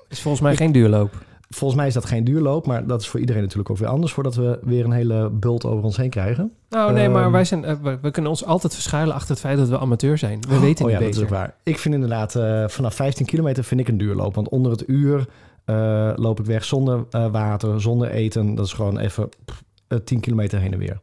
is 0.09 0.21
volgens 0.21 0.43
mij 0.43 0.55
geen 0.55 0.71
duurloop. 0.71 1.25
Volgens 1.55 1.79
mij 1.79 1.87
is 1.87 1.93
dat 1.93 2.05
geen 2.05 2.23
duurloop. 2.23 2.67
Maar 2.67 2.87
dat 2.87 3.01
is 3.01 3.07
voor 3.07 3.19
iedereen 3.19 3.41
natuurlijk 3.41 3.69
ook 3.69 3.77
weer 3.77 3.87
anders... 3.87 4.11
voordat 4.11 4.35
we 4.35 4.59
weer 4.61 4.85
een 4.85 4.91
hele 4.91 5.29
bult 5.29 5.65
over 5.65 5.83
ons 5.83 5.97
heen 5.97 6.09
krijgen. 6.09 6.51
Nou, 6.69 6.93
nee, 6.93 7.09
maar 7.09 7.23
Ehm, 7.23 7.31
wij 7.31 7.45
zijn, 7.45 7.65
eh, 7.65 7.75
we, 7.81 7.97
we 8.01 8.11
kunnen 8.11 8.31
ons 8.31 8.45
altijd 8.45 8.73
verschuilen 8.73 9.15
achter 9.15 9.29
het 9.29 9.39
feit 9.39 9.57
dat 9.57 9.69
we 9.69 9.79
amateur 9.79 10.17
zijn. 10.17 10.39
We 10.47 10.59
weten 10.59 10.85
oh 10.85 10.91
niet 10.91 10.99
ja, 10.99 11.05
dat 11.05 11.15
is 11.15 11.29
waar. 11.29 11.55
Ik 11.63 11.77
vind 11.77 11.93
inderdaad 11.93 12.35
eh, 12.35 12.67
vanaf 12.67 12.95
15 12.95 13.25
kilometer 13.25 13.63
vind 13.63 13.79
ik 13.79 13.87
een 13.87 13.97
duurloop. 13.97 14.35
Want 14.35 14.49
onder 14.49 14.71
het 14.71 14.89
uur 14.89 15.27
eh, 15.65 16.11
loop 16.15 16.39
ik 16.39 16.45
weg 16.45 16.63
zonder 16.63 17.05
water, 17.31 17.81
zonder 17.81 18.09
eten. 18.09 18.55
Dat 18.55 18.65
is 18.65 18.73
gewoon 18.73 18.97
even 18.97 19.29
pff, 19.45 19.63
eh, 19.87 19.97
10 19.97 20.19
kilometer 20.19 20.59
heen 20.59 20.73
en 20.73 20.79
weer. 20.79 20.99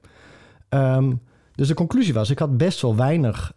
Ehm, 0.68 1.12
dus 1.54 1.68
de 1.68 1.74
conclusie 1.74 2.14
was, 2.14 2.30
ik 2.30 2.38
had 2.38 2.56
best 2.56 2.82
wel 2.82 2.96
weinig 2.96 3.52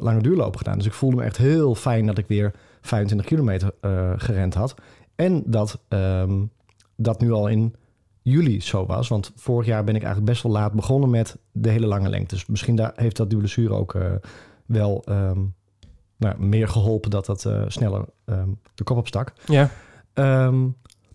lange 0.00 0.22
duurlopen 0.22 0.58
gedaan. 0.58 0.76
Dus 0.76 0.86
ik 0.86 0.92
voelde 0.92 1.16
me 1.16 1.22
echt 1.22 1.36
heel 1.36 1.74
fijn 1.74 2.06
dat 2.06 2.18
ik 2.18 2.26
weer 2.28 2.52
25 2.80 3.26
kilometer 3.26 3.72
gerend 4.16 4.54
had. 4.54 4.74
En 5.16 5.42
dat 5.46 5.80
ehm, 5.88 6.42
dat 6.96 7.20
nu 7.20 7.32
al 7.32 7.48
in 7.48 7.74
juli 8.22 8.60
zo 8.60 8.86
was. 8.86 9.08
Want 9.08 9.32
vorig 9.36 9.66
jaar 9.66 9.84
ben 9.84 9.94
ik 9.94 10.02
eigenlijk 10.02 10.30
best 10.32 10.42
wel 10.42 10.52
laat 10.52 10.72
begonnen 10.72 11.10
met 11.10 11.36
de 11.52 11.70
hele 11.70 11.86
lange 11.86 12.08
lengte. 12.08 12.34
Dus 12.34 12.46
misschien 12.46 12.76
daar 12.76 12.92
heeft 12.96 13.16
dat 13.16 13.28
die 13.30 13.38
blessure 13.38 13.74
ook 13.74 13.94
eh, 13.94 14.12
wel 14.66 15.02
ehm, 15.04 15.40
nou, 16.16 16.38
meer 16.38 16.68
geholpen 16.68 17.10
dat 17.10 17.26
dat 17.26 17.44
eh, 17.44 17.62
sneller 17.66 18.04
ehm, 18.24 18.48
de 18.74 18.84
kop 18.84 18.96
opstak. 18.96 19.32
Ja, 19.46 19.70
Ehm, 20.12 20.68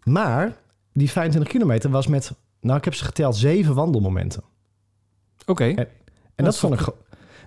maar 0.04 0.56
die 0.94 1.12
25 1.12 1.52
kilometer 1.52 1.90
was 1.90 2.08
met, 2.08 2.32
nou 2.62 2.78
ik 2.78 2.84
heb 2.84 2.94
ze 2.94 3.06
geteld, 3.06 3.36
zeven 3.36 3.76
wandelmomenten. 3.76 4.44
oké. 5.46 5.64
En 5.64 5.76
Dat 6.36 6.46
dat, 6.46 6.58
vond 6.58 6.74
ik... 6.74 6.80
ge- 6.80 6.94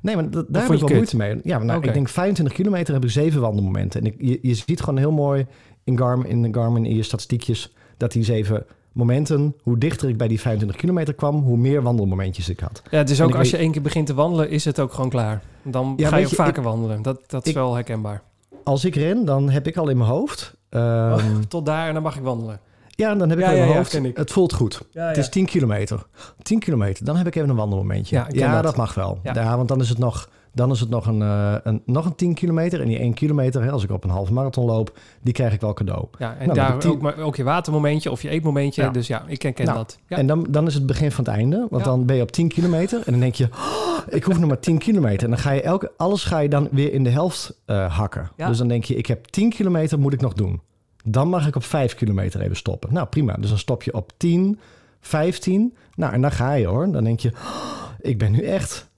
Nee, 0.02 0.14
maar 0.14 0.30
dat, 0.30 0.46
daar 0.48 0.62
heb 0.62 0.72
ik 0.72 0.78
wel 0.78 0.88
kut? 0.88 0.96
moeite 0.96 1.16
mee. 1.16 1.40
Ja, 1.44 1.56
maar 1.56 1.66
nou, 1.66 1.82
ik 1.86 1.92
denk 1.94 2.08
25 2.08 2.54
kilometer 2.56 2.94
heb 2.94 3.04
ik 3.04 3.10
zeven 3.10 3.40
wandelmomenten. 3.40 4.00
En 4.00 4.06
ik, 4.06 4.14
je, 4.18 4.38
je 4.42 4.54
ziet 4.54 4.80
gewoon 4.80 4.98
heel 4.98 5.10
mooi 5.12 5.46
in 5.84 5.98
Garmin, 5.98 6.26
in 6.26 6.42
de 6.42 6.48
Garmin 6.52 6.84
in 6.86 6.96
je 6.96 7.02
statistiekjes 7.02 7.72
dat 7.96 8.12
die 8.12 8.24
zeven 8.24 8.64
momenten, 8.92 9.56
hoe 9.62 9.78
dichter 9.78 10.08
ik 10.08 10.16
bij 10.16 10.28
die 10.28 10.40
25 10.40 10.80
kilometer 10.80 11.14
kwam, 11.14 11.42
hoe 11.42 11.56
meer 11.56 11.82
wandelmomentjes 11.82 12.48
ik 12.48 12.60
had. 12.60 12.82
Ja, 12.90 12.98
het 12.98 13.10
is 13.10 13.18
En 13.18 13.24
ook 13.24 13.30
als 13.30 13.40
weet- 13.40 13.50
je 13.50 13.56
één 13.56 13.72
keer 13.72 13.82
begint 13.82 14.06
te 14.06 14.14
wandelen, 14.14 14.50
is 14.50 14.64
het 14.64 14.80
ook 14.80 14.92
gewoon 14.92 15.10
klaar. 15.10 15.42
Dan 15.62 15.94
Ja, 15.96 16.08
ga 16.08 16.16
je 16.16 16.22
weet 16.22 16.24
ook 16.24 16.30
je, 16.30 16.36
vaker 16.44 16.62
wandelen. 16.62 17.02
Dat, 17.02 17.20
dat 17.26 17.42
is 17.44 17.48
ik- 17.50 17.56
wel 17.56 17.74
herkenbaar. 17.74 18.22
Als 18.64 18.84
ik 18.84 18.94
ren, 18.94 19.24
dan 19.24 19.50
heb 19.50 19.66
ik 19.66 19.76
al 19.76 19.88
in 19.88 19.96
mijn 19.96 20.10
hoofd. 20.10 20.54
ehm, 20.68 21.12
Oh, 21.12 21.24
Tot 21.48 21.66
daar 21.66 21.86
en 21.88 21.94
dan 21.94 22.02
mag 22.02 22.16
ik 22.16 22.22
wandelen. 22.22 22.60
Ja, 22.88 23.14
dan 23.14 23.28
heb 23.28 23.38
ik 23.38 23.44
Ja, 23.44 23.50
in 23.50 23.56
mijn 23.58 23.68
ja, 23.70 23.76
hoofd. 23.76 23.98
Het 24.16 24.30
voelt 24.32 24.52
goed. 24.52 24.82
Het 24.92 25.16
is 25.16 25.28
10 25.28 25.46
kilometer. 25.46 26.06
10 26.42 26.58
kilometer, 26.58 27.04
dan 27.04 27.16
heb 27.16 27.26
ik 27.26 27.34
even 27.34 27.48
een 27.48 27.56
wandelmomentje. 27.56 28.24
Ja, 28.30 28.52
dat. 28.54 28.62
dat. 28.62 28.76
mag 28.76 28.94
wel. 28.94 29.18
Ja. 29.22 29.56
want 29.56 29.68
dan 29.68 29.80
is 29.80 29.88
het 29.88 29.98
nog, 29.98 30.28
dan 30.54 30.70
is 30.70 30.80
het 30.80 30.88
nog, 30.88 31.06
een, 31.06 31.22
eh, 31.22 31.54
een, 31.62 31.82
nog 31.86 32.04
een 32.06 32.14
10 32.14 32.34
kilometer. 32.34 32.80
En 32.80 32.86
die 32.88 33.00
1 33.00 33.14
kilometer, 33.14 33.62
hè, 33.62 33.70
als 33.70 33.84
ik 33.84 33.90
op 33.90 34.04
een 34.04 34.10
halve 34.10 34.32
marathon 34.32 34.64
loop, 34.66 34.98
die 35.22 35.32
krijg 35.32 35.52
ik 35.52 35.60
wel 35.60 35.72
cadeau. 35.74 36.06
Ja, 36.18 36.36
en 36.38 36.44
Nou, 36.46 36.58
daar 36.58 36.78
tien- 36.78 36.90
ook, 36.90 37.00
maar 37.00 37.18
ook 37.18 37.36
je 37.36 37.42
watermomentje 37.42 38.10
of 38.10 38.22
je 38.22 38.28
eetmomentje. 38.28 38.82
Ja. 38.82 38.88
Dus 38.90 39.06
ja, 39.06 39.24
ik 39.26 39.38
ken, 39.38 39.52
ken 39.54 39.64
Nou, 39.66 39.76
dat. 39.78 39.98
Ja. 40.06 40.16
En 40.16 40.26
dan, 40.26 40.46
dan 40.50 40.66
is 40.66 40.74
het 40.74 40.86
begin 40.86 41.12
van 41.12 41.24
het 41.24 41.34
einde. 41.34 41.66
Want 41.70 41.84
Ja. 41.84 41.90
dan 41.90 42.06
ben 42.06 42.16
je 42.16 42.22
op 42.22 42.32
10 42.32 42.48
kilometer. 42.48 43.02
En 43.04 43.12
dan 43.12 43.20
denk 43.20 43.34
je, 43.34 43.48
"Oh, 43.52 43.98
ik 44.08 44.24
hoef 44.24 44.38
nog 44.38 44.48
maar 44.48 44.58
10 44.60 44.78
kilometer. 44.78 45.24
En 45.24 45.30
dan 45.30 45.38
ga 45.38 45.50
je 45.50 45.62
elke, 45.62 45.92
alles 45.96 46.24
ga 46.24 46.38
je 46.38 46.48
dan 46.48 46.68
weer 46.70 46.92
in 46.92 47.04
de 47.04 47.10
helft 47.10 47.60
eh, 47.66 47.96
hakken. 47.98 48.30
Dus 48.36 48.58
dan 48.58 48.68
denk 48.68 48.84
je, 48.84 48.94
ik 48.94 49.06
heb 49.06 49.24
10 49.26 49.50
kilometer 49.50 49.98
moet 49.98 50.12
ik 50.12 50.20
nog 50.20 50.32
doen. 50.32 50.60
Dan 51.04 51.28
mag 51.28 51.46
ik 51.46 51.56
op 51.56 51.64
5 51.64 51.94
kilometer 51.94 52.40
even 52.40 52.56
stoppen. 52.56 52.92
Nou, 52.92 53.06
prima. 53.06 53.34
Dus 53.34 53.48
dan 53.48 53.58
stop 53.58 53.82
je 53.82 53.94
op 53.94 54.12
10, 54.16 54.58
15. 55.00 55.76
Nou, 55.94 56.12
en 56.12 56.20
dan 56.20 56.32
ga 56.32 56.52
je 56.52 56.66
hoor. 56.66 56.92
Dan 56.92 57.04
denk 57.04 57.20
je, 57.20 57.28
"Oh, 57.34 57.82
ik 58.00 58.18
ben 58.18 58.32
nu 58.32 58.42
echt... 58.42 58.90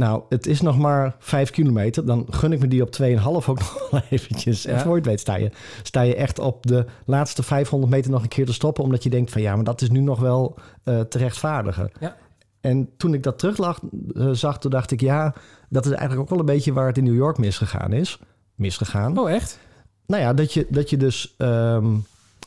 Nou, 0.00 0.22
het 0.28 0.46
is 0.46 0.60
nog 0.60 0.78
maar 0.78 1.16
5 1.18 1.50
kilometer. 1.50 2.06
Dan 2.06 2.26
gun 2.30 2.52
ik 2.52 2.60
me 2.60 2.68
die 2.68 2.82
op 2.82 2.96
2,5 3.02 3.24
ook 3.24 3.46
nog 3.58 3.88
wel 3.90 4.02
eventjes. 4.10 4.66
En 4.66 4.80
voor 4.80 4.90
je 4.90 4.96
het 4.96 5.06
weet 5.06 5.20
sta 5.20 5.34
je, 5.34 5.50
sta 5.82 6.00
je 6.00 6.14
echt 6.14 6.38
op 6.38 6.66
de 6.66 6.86
laatste 7.04 7.42
500 7.42 7.92
meter 7.92 8.10
nog 8.10 8.22
een 8.22 8.28
keer 8.28 8.46
te 8.46 8.52
stoppen. 8.52 8.84
Omdat 8.84 9.02
je 9.02 9.10
denkt 9.10 9.30
van 9.30 9.42
ja, 9.42 9.54
maar 9.54 9.64
dat 9.64 9.80
is 9.80 9.90
nu 9.90 10.00
nog 10.00 10.20
wel 10.20 10.58
eh, 10.84 11.00
te 11.00 11.18
rechtvaardigen. 11.18 11.90
Ja. 12.00 12.16
En 12.60 12.90
toen 12.96 13.14
ik 13.14 13.22
dat 13.22 13.38
terug 13.38 13.56
lag, 13.56 13.80
eh, 14.14 14.30
zag, 14.30 14.58
toen 14.58 14.70
dacht 14.70 14.90
ik 14.90 15.00
ja, 15.00 15.34
dat 15.68 15.84
is 15.84 15.90
eigenlijk 15.90 16.20
ook 16.20 16.28
wel 16.28 16.38
een 16.38 16.54
beetje 16.54 16.72
waar 16.72 16.86
het 16.86 16.98
in 16.98 17.04
New 17.04 17.16
York 17.16 17.38
misgegaan 17.38 17.92
is. 17.92 18.18
Misgegaan. 18.54 19.18
Oh, 19.18 19.30
echt? 19.30 19.58
Nou 20.06 20.22
ja, 20.22 20.34
dat 20.34 20.52
je, 20.52 20.66
dat 20.70 20.90
je 20.90 20.96
dus... 20.96 21.34
ehm, 21.38 21.96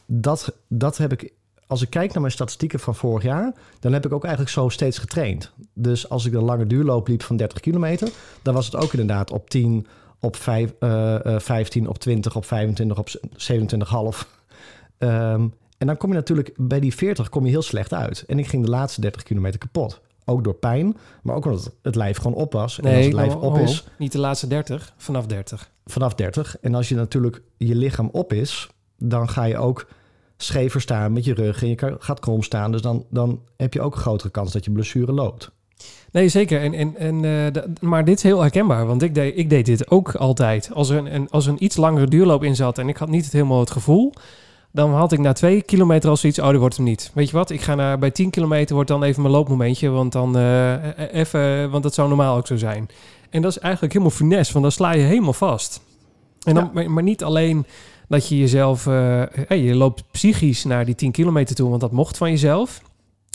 dat, 0.06 0.58
dat 0.68 0.98
heb 0.98 1.12
ik... 1.12 1.34
Als 1.74 1.82
ik 1.82 1.90
kijk 1.90 2.12
naar 2.12 2.22
mijn 2.22 2.34
statistieken 2.34 2.80
van 2.80 2.96
vorig 2.96 3.24
jaar... 3.24 3.54
dan 3.80 3.94
heb 3.94 4.06
ik 4.06 4.14
ook 4.14 4.24
eigenlijk 4.24 4.54
zo 4.54 4.70
steeds 4.70 4.98
getraind. 4.98 5.52
Dus 5.74 6.10
als 6.10 6.26
ik 6.26 6.34
een 6.34 6.44
lange 6.44 6.68
duurloop 6.68 7.08
liep 7.08 7.24
van 7.24 7.38
30 7.38 7.60
kilometer... 7.60 8.10
dan 8.42 8.54
was 8.54 8.66
het 8.66 8.76
ook 8.76 8.92
inderdaad 8.92 9.32
op 9.32 9.50
10, 9.50 9.88
op 10.20 10.36
vijf, 10.36 10.74
eh, 10.80 11.26
eh, 11.26 11.40
15, 11.40 11.88
op 11.88 11.98
20, 11.98 12.36
op 12.36 12.46
25, 12.46 12.98
op 12.98 13.10
27,5. 13.36 14.28
Ehm 14.98 15.48
en 15.78 15.88
dan 15.88 15.98
kom 15.98 16.10
je 16.10 16.16
natuurlijk 16.16 16.54
bij 16.58 16.80
die 16.80 16.96
40 16.96 17.30
kom 17.30 17.46
je 17.46 17.52
heel 17.52 17.62
slecht 17.62 17.94
uit. 17.94 18.24
En 18.28 18.40
ik 18.40 18.48
ging 18.48 18.64
de 18.64 18.70
laatste 18.70 19.02
30 19.02 19.24
kilometer 19.24 19.60
kapot. 19.60 20.02
Ook 20.26 20.44
door 20.44 20.56
pijn, 20.56 20.98
maar 21.24 21.36
ook 21.36 21.46
omdat 21.46 21.72
het 21.82 21.96
lijf 21.96 22.18
gewoon 22.18 22.34
op 22.34 22.54
was. 22.54 22.80
En 22.80 22.96
als 22.96 23.06
het 23.06 23.14
lijf 23.14 23.36
oh, 23.36 23.44
op 23.44 23.54
oh, 23.54 23.62
is, 23.62 23.84
Niet 23.98 24.12
de 24.12 24.20
laatste 24.20 24.48
30, 24.48 24.94
vanaf 24.98 25.26
30. 25.26 25.72
vanaf 25.86 26.16
30. 26.16 26.58
En 26.62 26.76
als 26.76 26.90
je 26.90 26.96
natuurlijk 26.96 27.42
je 27.58 27.76
lichaam 27.76 28.10
op 28.12 28.34
is, 28.34 28.70
dan 28.98 29.30
ga 29.30 29.44
je 29.44 29.58
ook 29.58 29.88
schever 30.44 30.82
staan 30.82 31.14
met 31.14 31.26
je 31.26 31.34
rug 31.34 31.62
en 31.62 31.70
je 31.70 31.96
gaat 32.00 32.20
krom 32.20 32.44
staan. 32.44 32.72
Dus 32.72 32.82
dan, 32.82 33.06
dan 33.10 33.42
heb 33.58 33.74
je 33.74 33.82
ook 33.82 33.96
een 33.96 34.02
grotere 34.02 34.30
kans 34.30 34.52
dat 34.52 34.66
je 34.66 34.72
blessure 34.72 35.12
loopt. 35.12 35.52
Nee, 36.12 36.30
zeker. 36.30 36.62
En, 36.62 36.74
en, 36.74 36.98
en, 36.98 37.26
eh, 37.26 37.64
maar 37.82 38.06
dit 38.06 38.18
is 38.18 38.24
heel 38.24 38.42
herkenbaar, 38.42 38.86
want 38.86 39.02
ik 39.02 39.16
deed, 39.16 39.38
ik 39.38 39.50
deed 39.50 39.66
dit 39.66 39.92
ook 39.92 40.16
altijd. 40.16 40.70
Als 40.74 40.90
er, 40.90 40.98
een, 40.98 41.16
een, 41.16 41.28
als 41.30 41.46
er 41.46 41.52
een 41.52 41.64
iets 41.64 41.76
langere 41.76 42.08
duurloop 42.08 42.44
in 42.44 42.56
zat 42.56 42.78
en 42.78 42.90
ik 42.90 42.98
had 42.98 43.10
niet 43.10 43.24
het 43.24 43.34
helemaal 43.34 43.60
het 43.60 43.72
gevoel, 43.72 44.14
dan 44.72 44.94
had 44.94 45.12
ik 45.12 45.20
na 45.20 45.34
twee 45.34 45.62
kilometer 45.62 46.10
al 46.10 46.18
zoiets, 46.18 46.40
oh, 46.40 46.48
dat 46.48 46.56
wordt 46.56 46.76
hem 46.76 46.86
niet. 46.86 47.12
Weet 47.14 47.30
je 47.30 47.36
wat, 47.36 47.50
ik 47.50 47.62
ga 47.62 47.76
naar, 47.76 48.00
bij 48.00 48.12
10 48.12 48.30
kilometer 48.30 48.76
wordt 48.76 48.90
dan 48.90 49.04
even 49.04 49.22
mijn 49.22 49.34
loopmomentje, 49.34 49.90
want 49.90 50.12
dan 50.12 50.38
eh, 50.38 50.74
eh, 50.74 51.14
even, 51.14 51.70
want 51.72 51.84
dat 51.84 51.94
zou 51.94 52.08
normaal 52.08 52.38
ook 52.38 52.48
zo 52.48 52.58
zijn. 52.58 52.90
En 53.30 53.42
dat 53.42 53.52
is 53.52 53.60
eigenlijk 53.60 53.94
helemaal 53.94 54.16
finesse, 54.18 54.52
want 54.54 54.64
dan 54.64 54.74
sla 54.74 54.94
je 54.94 55.02
helemaal 55.02 55.34
vast. 55.34 55.82
En 56.44 56.54
dan, 56.54 56.64
Ja. 56.64 56.70
maar, 56.74 56.92
maar 56.92 57.04
niet 57.04 57.24
alleen 57.24 57.66
dat 58.08 58.28
je 58.28 58.38
jezelf, 58.38 58.88
eh, 58.88 59.24
hey, 59.48 59.62
je 59.62 59.76
loopt 59.76 60.04
psychisch 60.12 60.64
naar 60.64 60.86
die 60.86 60.96
10 60.96 61.12
kilometer 61.12 61.56
toe, 61.56 61.70
want 61.70 61.82
dat 61.82 61.92
mocht 61.92 62.18
van 62.18 62.30
jezelf. 62.30 62.82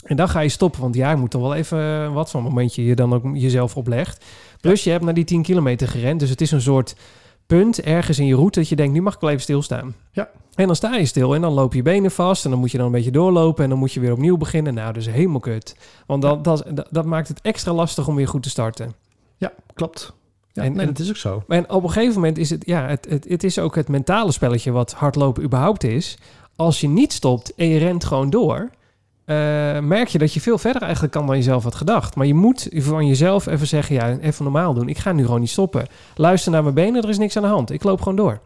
En 0.03 0.15
dan 0.15 0.29
ga 0.29 0.39
je 0.39 0.49
stoppen, 0.49 0.81
want 0.81 0.95
ja, 0.95 1.09
je 1.09 1.17
moet 1.17 1.31
dan 1.31 1.41
wel 1.41 1.55
even 1.55 2.13
wat 2.13 2.29
van 2.29 2.43
momentje 2.43 2.85
je 2.85 2.95
dan 2.95 3.13
ook 3.13 3.23
jezelf 3.33 3.75
oplegt. 3.75 4.25
Plus 4.61 4.83
je 4.83 4.89
hebt 4.89 5.03
naar 5.03 5.13
die 5.13 5.23
10 5.23 5.41
kilometer 5.41 5.87
gerend, 5.87 6.19
dus 6.19 6.29
het 6.29 6.41
is 6.41 6.51
een 6.51 6.61
soort 6.61 6.95
punt 7.45 7.81
ergens 7.81 8.19
in 8.19 8.25
je 8.25 8.35
route 8.35 8.59
dat 8.59 8.69
je 8.69 8.75
denkt, 8.75 8.93
nu 8.93 9.01
mag 9.01 9.13
ik 9.13 9.19
wel 9.19 9.29
even 9.29 9.41
stilstaan. 9.41 9.95
Ja. 10.11 10.29
En 10.55 10.67
dan 10.67 10.75
sta 10.75 10.95
je 10.95 11.05
stil 11.05 11.35
en 11.35 11.41
dan 11.41 11.53
loop 11.53 11.73
je 11.73 11.81
benen 11.81 12.11
vast 12.11 12.45
en 12.45 12.51
dan 12.51 12.59
moet 12.59 12.71
je 12.71 12.77
dan 12.77 12.85
een 12.85 12.91
beetje 12.91 13.11
doorlopen 13.11 13.63
en 13.63 13.69
dan 13.69 13.79
moet 13.79 13.93
je 13.93 13.99
weer 13.99 14.11
opnieuw 14.11 14.37
beginnen. 14.37 14.73
Nou, 14.73 14.97
is 14.97 15.07
helemaal 15.07 15.39
kut. 15.39 15.75
Want 16.05 16.21
dat, 16.21 16.43
dat, 16.43 16.63
dat, 16.73 16.87
dat 16.91 17.05
maakt 17.05 17.27
het 17.27 17.41
extra 17.41 17.73
lastig 17.73 18.07
om 18.07 18.15
weer 18.15 18.27
goed 18.27 18.43
te 18.43 18.49
starten. 18.49 18.93
Ja, 19.37 19.53
klopt. 19.73 20.13
Ja, 20.53 20.63
En- 20.63 20.71
nee, 20.71 20.81
en- 20.81 20.87
dat 20.87 20.99
is 20.99 21.09
ook 21.09 21.15
zo. 21.15 21.43
En 21.47 21.69
op 21.69 21.83
een 21.83 21.89
gegeven 21.91 22.13
moment 22.13 22.37
is 22.37 22.49
het, 22.49 22.65
ja, 22.65 22.87
het, 22.87 23.05
het, 23.09 23.25
het 23.29 23.43
is 23.43 23.59
ook 23.59 23.75
het 23.75 23.87
mentale 23.87 24.31
spelletje 24.31 24.71
wat 24.71 24.91
hardlopen 24.93 25.43
überhaupt 25.43 25.83
is. 25.83 26.17
Als 26.55 26.81
je 26.81 26.87
niet 26.87 27.13
stopt 27.13 27.55
en 27.55 27.67
je 27.67 27.77
rent 27.79 28.03
gewoon 28.05 28.29
door, 28.29 28.69
eh, 29.25 29.35
merk 29.79 30.07
je 30.07 30.17
dat 30.17 30.33
je 30.33 30.41
veel 30.41 30.57
verder 30.57 30.81
eigenlijk 30.81 31.13
kan 31.13 31.27
dan 31.27 31.35
je 31.37 31.43
zelf 31.43 31.63
had 31.63 31.75
gedacht. 31.75 32.15
Maar 32.15 32.25
je 32.25 32.33
moet 32.33 32.67
van 32.71 33.07
jezelf 33.07 33.45
even 33.47 33.67
zeggen, 33.67 33.95
ja, 33.95 34.17
even 34.17 34.43
normaal 34.43 34.73
doen. 34.73 34.89
Ik 34.89 34.97
ga 34.97 35.11
nu 35.11 35.25
gewoon 35.25 35.39
niet 35.39 35.49
stoppen. 35.49 35.87
Luister 36.15 36.51
naar 36.51 36.63
mijn 36.63 36.75
benen, 36.75 37.03
er 37.03 37.09
is 37.09 37.17
niks 37.17 37.37
aan 37.37 37.43
de 37.43 37.49
hand. 37.49 37.71
Ik 37.71 37.83
loop 37.83 37.99
gewoon 37.99 38.15
door. 38.15 38.39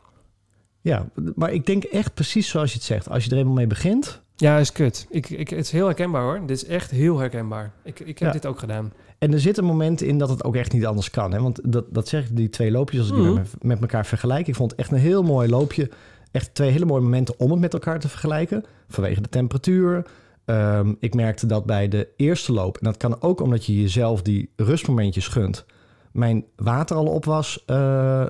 Ja, 0.81 1.05
maar 1.35 1.51
ik 1.51 1.65
denk 1.65 1.83
echt 1.83 2.13
precies 2.13 2.49
zoals 2.49 2.69
je 2.71 2.75
het 2.77 2.85
zegt. 2.85 3.09
Als 3.09 3.23
je 3.25 3.31
er 3.31 3.37
eenmaal 3.37 3.53
mee 3.53 3.67
begint, 3.67 4.21
Ja, 4.35 4.57
is 4.57 4.71
kut. 4.71 5.05
Ik, 5.09 5.29
ik, 5.29 5.49
het 5.49 5.59
is 5.65 5.71
heel 5.71 5.85
herkenbaar 5.85 6.21
hoor. 6.21 6.39
Dit 6.45 6.57
is 6.57 6.65
echt 6.65 6.91
heel 6.91 7.17
herkenbaar. 7.17 7.71
Ik, 7.83 7.99
ik 7.99 8.19
heb 8.19 8.27
Ja. 8.27 8.31
dit 8.31 8.45
ook 8.45 8.59
gedaan. 8.59 8.93
En 9.23 9.33
er 9.33 9.39
zitten 9.39 9.63
momenten 9.63 10.07
in 10.07 10.17
dat 10.17 10.29
het 10.29 10.43
ook 10.43 10.55
echt 10.55 10.73
niet 10.73 10.85
anders 10.85 11.09
kan. 11.09 11.31
Hè? 11.33 11.41
Want 11.41 11.59
dat, 11.63 11.85
dat 11.89 12.07
zeg 12.07 12.29
ik, 12.29 12.35
die 12.35 12.49
twee 12.49 12.71
loopjes, 12.71 12.99
als 12.99 13.09
ik 13.09 13.15
die 13.15 13.23
Mhm. 13.25 13.33
met, 13.33 13.63
met 13.63 13.81
elkaar 13.81 14.05
vergelijk. 14.05 14.47
Ik 14.47 14.55
vond 14.55 14.71
het 14.71 14.79
echt 14.79 14.91
een 14.91 14.97
heel 14.97 15.23
mooi 15.23 15.49
loopje. 15.49 15.89
Echt 16.31 16.53
twee 16.55 16.69
hele 16.69 16.85
mooie 16.85 17.01
momenten 17.01 17.39
om 17.39 17.51
het 17.51 17.59
met 17.59 17.73
elkaar 17.73 17.99
te 17.99 18.09
vergelijken. 18.09 18.63
Vanwege 18.87 19.21
de 19.21 19.29
temperatuur. 19.29 20.05
Ehm, 20.45 20.93
ik 20.99 21.13
merkte 21.13 21.45
dat 21.45 21.65
bij 21.65 21.87
de 21.87 22.07
eerste 22.15 22.53
loop, 22.53 22.77
en 22.77 22.85
dat 22.85 22.97
kan 22.97 23.21
ook 23.21 23.41
omdat 23.41 23.65
je 23.65 23.81
jezelf 23.81 24.21
die 24.21 24.49
rustmomentjes 24.55 25.27
gunt. 25.27 25.65
Mijn 26.11 26.45
water 26.55 26.95
al 26.95 27.05
op 27.05 27.25
was 27.25 27.63
eh, 27.65 27.75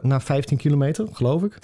na 0.02 0.20
15 0.20 0.58
kilometer, 0.58 1.08
geloof 1.12 1.44
ik. 1.44 1.60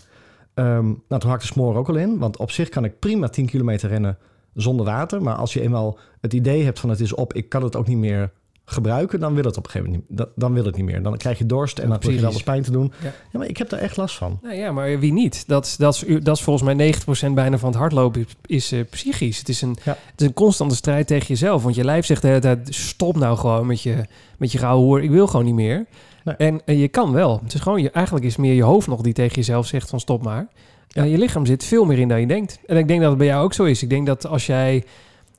Ehm, 0.53 0.85
nou, 0.85 1.21
toen 1.21 1.29
hakte 1.29 1.45
smoor 1.45 1.75
ook 1.75 1.89
al 1.89 1.95
in. 1.95 2.17
Want 2.17 2.37
op 2.37 2.51
zich 2.51 2.69
kan 2.69 2.83
ik 2.85 2.99
prima 2.99 3.27
10 3.27 3.45
kilometer 3.45 3.89
rennen 3.89 4.17
zonder 4.53 4.85
water. 4.85 5.21
Maar 5.21 5.35
als 5.35 5.53
je 5.53 5.61
eenmaal 5.61 5.97
het 6.21 6.33
idee 6.33 6.63
hebt 6.63 6.79
van 6.79 6.89
het 6.89 6.99
is 6.99 7.13
op, 7.13 7.33
ik 7.33 7.49
kan 7.49 7.63
het 7.63 7.75
ook 7.75 7.87
niet 7.87 7.97
meer 7.97 8.31
gebruiken, 8.71 9.19
dan 9.19 9.33
wil 9.33 9.43
het 9.43 9.57
op 9.57 9.65
een 9.65 9.71
gegeven 9.71 9.91
moment 9.91 10.09
niet. 10.09 10.17
Dan, 10.17 10.27
dan 10.35 10.53
wil 10.53 10.65
het 10.65 10.75
niet 10.75 10.85
meer. 10.85 11.03
Dan 11.03 11.17
krijg 11.17 11.37
je 11.37 11.45
dorst 11.45 11.77
en 11.77 11.83
dan 11.83 11.91
het 11.91 11.99
precies. 11.99 12.23
alles 12.23 12.43
pijn 12.43 12.63
te 12.63 12.71
doen. 12.71 12.91
Ja. 13.01 13.11
Ja. 13.31 13.39
maar 13.39 13.47
ik 13.47 13.57
heb 13.57 13.69
daar 13.69 13.79
echt 13.79 13.97
last 13.97 14.15
van. 14.15 14.39
Nou 14.41 14.55
ja, 14.55 14.71
maar 14.71 14.99
wie 14.99 15.13
niet? 15.13 15.43
Dat, 15.47 15.65
is- 15.65 15.77
dat, 15.77 15.93
is, 16.07 16.23
dat 16.23 16.37
is 16.37 16.43
volgens 16.43 16.73
mij 16.75 16.93
90% 17.29 17.33
bijna 17.33 17.57
van 17.57 17.69
het 17.69 17.77
hardlopen 17.77 18.27
is, 18.45 18.71
eh, 18.71 18.79
psychisch. 18.89 19.37
Het 19.37 19.49
is, 19.49 19.61
een, 19.61 19.77
Ja. 19.83 19.97
het 20.11 20.21
is 20.21 20.27
een 20.27 20.33
constante 20.33 20.75
strijd 20.75 21.07
tegen 21.07 21.27
jezelf. 21.27 21.63
Want 21.63 21.75
je 21.75 21.83
lijf 21.83 22.05
zegt 22.05 22.21
de 22.21 22.27
hele 22.27 22.39
tijd, 22.39 22.67
stop 22.75 23.15
nou 23.17 23.37
gewoon 23.37 23.67
met 23.67 23.81
je, 23.81 24.05
met 24.37 24.51
je 24.51 24.57
gouden 24.57 24.85
hoer. 24.85 25.03
Ik 25.03 25.09
wil 25.09 25.27
gewoon 25.27 25.45
niet 25.45 25.53
meer. 25.55 25.85
Nee. 26.23 26.35
En 26.65 26.77
je 26.77 26.87
kan 26.87 27.11
wel. 27.11 27.39
Het 27.43 27.53
is 27.53 27.59
gewoon, 27.61 27.81
je, 27.81 27.91
eigenlijk 27.91 28.25
is 28.25 28.35
meer 28.37 28.53
je 28.53 28.63
hoofd 28.63 28.87
nog 28.87 29.01
die 29.01 29.13
tegen 29.13 29.35
jezelf 29.35 29.67
zegt 29.67 29.89
van 29.89 29.99
stop 29.99 30.23
maar. 30.23 30.47
Ja. 30.87 31.01
En 31.01 31.09
je 31.09 31.17
lichaam 31.17 31.45
zit 31.45 31.63
veel 31.63 31.85
meer 31.85 31.99
in 31.99 32.07
dan 32.07 32.19
je 32.19 32.27
denkt. 32.27 32.59
En 32.65 32.77
ik 32.77 32.87
denk 32.87 32.99
dat 32.99 33.09
het 33.09 33.17
bij 33.17 33.27
jou 33.27 33.43
ook 33.43 33.53
zo 33.53 33.63
is. 33.63 33.83
Ik 33.83 33.89
denk 33.89 34.05
dat 34.05 34.25
als 34.27 34.45
jij 34.45 34.83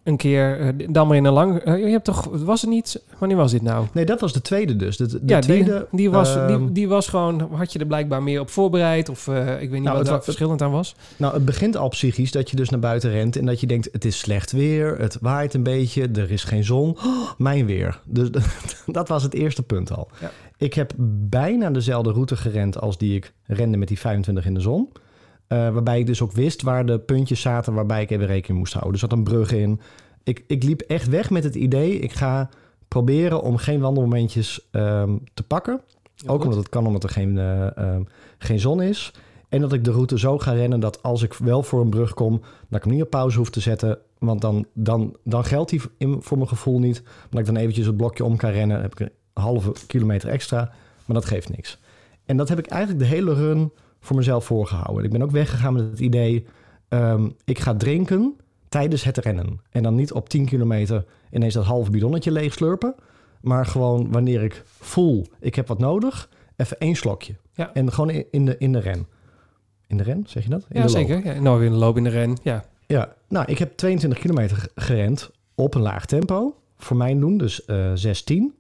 een 0.03 0.17
keer 0.17 0.61
eh, 0.61 0.87
dan 0.91 1.07
maar 1.07 1.17
in 1.17 1.25
een 1.25 1.33
lang... 1.33 1.59
eh, 1.59 1.79
je 1.79 1.91
hebt 1.91 2.05
toch... 2.05 2.29
Was 2.33 2.61
het 2.61 2.71
niet... 2.71 3.03
Wanneer 3.19 3.37
was 3.37 3.51
dit 3.51 3.63
nou? 3.63 3.87
Nee, 3.93 4.05
dat 4.05 4.21
was 4.21 4.33
de 4.33 4.43
tweede 4.43 4.77
dus. 4.77 4.97
De, 4.97 5.07
de 5.07 5.21
ja, 5.27 5.41
tweede, 5.41 5.87
die, 5.91 5.99
die, 5.99 6.11
was, 6.11 6.37
ehm, 6.37 6.59
die, 6.59 6.73
die 6.73 6.89
was 6.89 7.09
gewoon... 7.09 7.49
Had 7.53 7.73
je 7.73 7.79
er 7.79 7.87
blijkbaar 7.87 8.23
meer 8.23 8.41
op 8.41 8.51
voorbereid? 8.51 9.09
Of 9.09 9.29
eh, 9.29 9.39
ik 9.39 9.47
weet 9.47 9.71
niet 9.71 9.83
Nou, 9.83 9.97
wat 9.97 9.99
het 9.99 10.07
daar 10.07 10.23
verschillend 10.23 10.63
aan 10.63 10.71
was. 10.71 10.95
Nou, 11.17 11.35
het 11.35 11.45
begint 11.45 11.77
al 11.77 11.89
psychisch 11.89 12.33
dat 12.33 12.51
je 12.51 12.57
dus 12.57 12.69
naar 12.69 12.81
buiten 12.81 13.11
rent 13.11 13.37
en 13.37 13.47
dat 13.47 13.61
je 13.61 13.67
denkt: 13.67 13.89
het 13.93 14.05
is 14.05 14.19
slecht 14.19 14.53
weer, 14.53 14.99
het 14.99 15.19
waait 15.21 15.55
een 15.55 15.63
beetje, 15.63 16.09
er 16.15 16.31
is 16.31 16.45
geen 16.45 16.65
zon. 16.65 16.97
Oh, 17.05 17.31
mijn 17.39 17.67
weer. 17.67 18.01
Dus 18.05 18.29
dat 18.87 19.09
was 19.09 19.23
het 19.23 19.35
eerste 19.35 19.63
punt 19.63 19.97
al. 19.97 20.09
Ja. 20.21 20.31
Ik 20.57 20.75
heb 20.75 20.93
bijna 21.29 21.71
dezelfde 21.71 22.13
route 22.13 22.37
gerend 22.37 22.81
als 22.81 22.99
die 22.99 23.17
ik 23.17 23.33
rende 23.47 23.77
met 23.77 23.89
die 23.89 23.99
25 23.99 24.45
in 24.45 24.55
de 24.55 24.61
zon. 24.61 24.89
Eh, 25.51 25.59
waarbij 25.59 25.99
ik 25.99 26.07
dus 26.07 26.23
ook 26.23 26.33
wist 26.33 26.63
waar 26.63 26.87
de 26.87 26.99
puntjes 26.99 27.41
zaten 27.41 27.75
waarbij 27.75 28.03
ik 28.03 28.11
even 28.11 28.27
rekening 28.27 28.59
moest 28.59 28.73
houden. 28.73 28.93
Er 28.93 28.99
zat 28.99 29.13
een 29.13 29.25
brug 29.25 29.53
in. 29.53 29.81
Ik, 30.23 30.45
ik 30.47 30.63
liep 30.63 30.81
echt 30.81 31.09
weg 31.09 31.31
met 31.31 31.45
het 31.45 31.55
idee: 31.55 31.99
ik 31.99 32.13
ga 32.13 32.49
proberen 32.89 33.43
om 33.43 33.57
geen 33.57 33.81
wandelmomentjes 33.81 34.69
ehm, 34.71 35.17
te 35.35 35.43
pakken. 35.43 35.81
Ook 36.27 36.43
omdat 36.43 36.59
het 36.59 36.69
kan 36.69 36.87
omdat 36.87 37.03
er 37.03 37.11
geen, 37.11 37.39
eh, 37.39 37.77
ehm, 37.77 38.03
geen 38.39 38.61
zon 38.61 38.83
is. 38.83 39.13
En 39.49 39.61
dat 39.61 39.73
ik 39.73 39.85
de 39.85 39.91
route 39.91 40.19
zo 40.19 40.39
ga 40.39 40.53
rennen 40.53 40.81
dat 40.81 41.03
als 41.03 41.23
ik 41.23 41.35
wel 41.35 41.63
voor 41.63 41.81
een 41.81 41.91
brug 41.91 42.15
kom, 42.15 42.41
dat 42.69 42.79
ik 42.79 42.85
hem 42.85 42.93
niet 42.93 43.03
op 43.03 43.11
pauze 43.11 43.39
hoef 43.39 43.51
te 43.51 43.61
zetten. 43.61 43.99
Want 44.19 44.41
dan, 44.41 44.67
dan, 44.73 45.17
dan 45.25 45.45
geldt 45.45 45.71
die 45.71 45.81
voor 46.21 46.37
mijn 46.37 46.49
gevoel 46.49 46.79
niet. 46.79 47.03
Maar 47.03 47.29
dat 47.31 47.41
ik 47.41 47.47
dan 47.47 47.57
eventjes 47.57 47.87
het 47.87 47.97
blokje 47.97 48.25
om 48.25 48.37
kan 48.37 48.51
rennen. 48.51 48.81
Dan 48.81 48.83
heb 48.83 49.01
ik 49.01 49.01
een 49.01 49.43
halve 49.43 49.73
kilometer 49.87 50.29
extra. 50.29 50.73
Maar 51.05 51.17
dat 51.17 51.25
geeft 51.25 51.51
niks. 51.51 51.79
En 52.25 52.37
dat 52.37 52.49
heb 52.49 52.59
ik 52.59 52.67
eigenlijk 52.67 53.03
de 53.03 53.09
hele 53.15 53.35
run 53.35 53.73
voor 54.01 54.17
mezelf 54.17 54.45
voorgehouden. 54.45 55.05
Ik 55.05 55.11
ben 55.11 55.23
ook 55.23 55.31
weggegaan 55.31 55.73
met 55.73 55.83
het 55.91 55.99
idee... 56.01 56.47
ehm, 56.89 57.29
ik 57.45 57.59
ga 57.59 57.75
drinken 57.75 58.37
tijdens 58.69 59.05
het 59.05 59.17
rennen. 59.19 59.61
En 59.71 59.83
dan 59.83 59.95
niet 59.95 60.13
op 60.13 60.29
10 60.29 60.45
kilometer 60.45 61.05
ineens 61.31 61.55
dat 61.55 61.65
halve 61.65 61.91
bidonnetje 61.91 62.31
leeg 62.31 62.53
slurpen. 62.53 62.95
Maar 63.41 63.67
gewoon 63.67 64.13
wanneer 64.13 64.43
ik 64.43 64.63
voel, 64.67 65.27
ik 65.41 65.55
heb 65.55 65.67
wat 65.69 65.79
nodig, 65.79 66.29
even 66.57 66.79
één 66.79 66.95
slokje. 66.95 67.35
Ja. 67.55 67.73
En 67.75 67.93
gewoon 67.93 68.11
in- 68.31 68.45
de, 68.45 68.57
in 68.59 68.73
de 68.73 68.79
ren. 68.81 69.07
In 69.87 69.97
de 69.97 70.03
ren, 70.03 70.25
zeg 70.27 70.43
je 70.43 70.49
dat? 70.51 70.67
In 70.69 70.77
Ja, 70.81 70.83
de 70.87 70.89
zeker. 70.89 71.25
Ja, 71.25 71.41
nou, 71.41 71.65
in 71.65 71.71
de 71.73 71.77
loop 71.79 71.97
in 71.97 72.05
de 72.05 72.11
ren. 72.11 72.37
Ja. 72.43 72.65
Ja, 72.87 73.15
nou, 73.29 73.45
ik 73.49 73.59
heb 73.59 73.77
22 73.77 74.19
kilometer 74.19 74.67
gerend 74.75 75.31
op 75.55 75.75
een 75.75 75.81
laag 75.81 76.07
tempo. 76.07 76.55
Voor 76.77 76.97
mijn 76.97 77.21
doen, 77.21 77.37
dus 77.39 77.65
eh 77.65 77.91
16. 77.95 78.55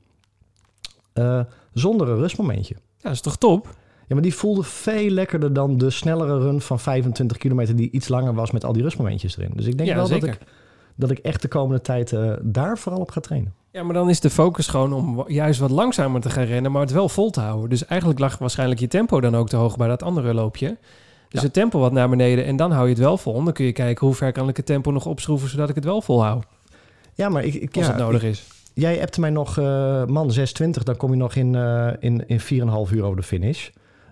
Eh, 1.12 1.40
zonder 1.72 2.09
een 2.09 2.16
rustmomentje. 2.18 2.74
ja, 2.74 2.81
dat 3.03 3.12
is 3.12 3.20
toch 3.20 3.37
top? 3.38 3.76
Ja, 4.11 4.16
maar 4.16 4.25
die 4.25 4.35
voelde 4.35 4.62
veel 4.62 5.11
lekkerder 5.11 5.53
dan 5.53 5.79
de 5.79 5.90
snellere 5.90 6.38
run 6.38 6.61
van 6.61 6.81
25 6.81 7.37
kilometer... 7.37 7.77
die 7.77 7.90
iets 7.90 8.09
langer 8.09 8.35
was 8.35 8.51
met 8.51 8.64
al 8.64 8.73
die 8.73 8.83
rustmomentjes 8.83 9.37
erin. 9.38 9.53
Dus 9.55 9.66
ik 9.66 9.77
denk 9.77 9.88
ja, 9.88 9.94
wel 9.94 10.07
zeker. 10.07 10.27
dat 10.27 10.37
ik, 10.37 10.46
dat 10.94 11.11
ik 11.11 11.18
echt 11.18 11.42
de 11.42 11.49
komende 11.49 11.81
tijd 11.81 12.12
eh, 12.12 12.33
daar 12.42 12.79
vooral 12.79 13.01
op 13.01 13.11
ga 13.11 13.20
trainen. 13.20 13.55
Ja, 13.73 13.83
maar 13.83 13.94
dan 13.94 14.09
is 14.11 14.20
de 14.20 14.31
focus 14.31 14.66
gewoon 14.66 14.92
om 14.92 15.25
juist 15.27 15.61
wat 15.61 15.70
langzamer 15.70 16.20
te 16.20 16.31
gaan 16.31 16.44
rennen, 16.44 16.73
maar 16.73 16.81
het 16.81 16.92
wel 16.92 17.09
vol 17.09 17.31
te 17.31 17.40
houden. 17.40 17.70
Dus 17.70 17.87
eigenlijk 17.87 18.20
lag 18.20 18.38
waarschijnlijk 18.38 18.81
je 18.81 18.88
tempo 18.88 19.20
dan 19.20 19.37
ook 19.37 19.49
te 19.49 19.57
hoog 19.57 19.77
bij 19.77 19.88
dat 19.88 20.03
andere 20.03 20.35
loopje. 20.35 20.66
Dus 21.29 21.40
Ja. 21.40 21.42
het 21.42 21.53
tempo 21.53 21.79
wat 21.79 21.92
naar 21.92 22.09
beneden 22.09 22.44
en 22.44 22.57
dan 22.57 22.70
hou 22.70 22.85
je 22.85 22.90
het 22.92 23.03
wel 23.03 23.16
vol. 23.16 23.44
Dan 23.44 23.53
kun 23.53 23.64
je 23.64 23.73
kijken 23.73 24.07
hoe 24.07 24.16
ver 24.16 24.33
kan 24.33 24.49
ik 24.49 24.57
het 24.57 24.66
tempo 24.66 24.90
nog 24.90 25.07
opschroeven 25.07 25.49
zodat 25.49 25.68
ik 25.68 25.75
het 25.75 25.85
wel 25.85 26.03
volhoud. 26.03 26.44
Ja, 27.14 27.29
maar 27.29 27.44
ik, 27.44 27.55
ik, 27.55 27.77
Als 27.77 27.87
ja, 27.87 27.92
het 27.92 28.01
nodig 28.01 28.23
is. 28.23 28.46
Jij 28.75 29.01
appte 29.03 29.20
mij 29.20 29.31
nog, 29.31 29.59
eh, 29.59 30.05
man, 30.05 30.31
620, 30.31 30.83
dan 30.83 30.96
kom 30.96 31.11
je 31.11 31.16
nog 31.16 31.35
in, 31.35 31.55
eh 31.55 31.88
in, 31.99 32.25
in 32.27 32.40
4,5 32.40 32.92
uur 32.92 33.05
over 33.05 33.16
de 33.16 33.23
finish. 33.23 33.68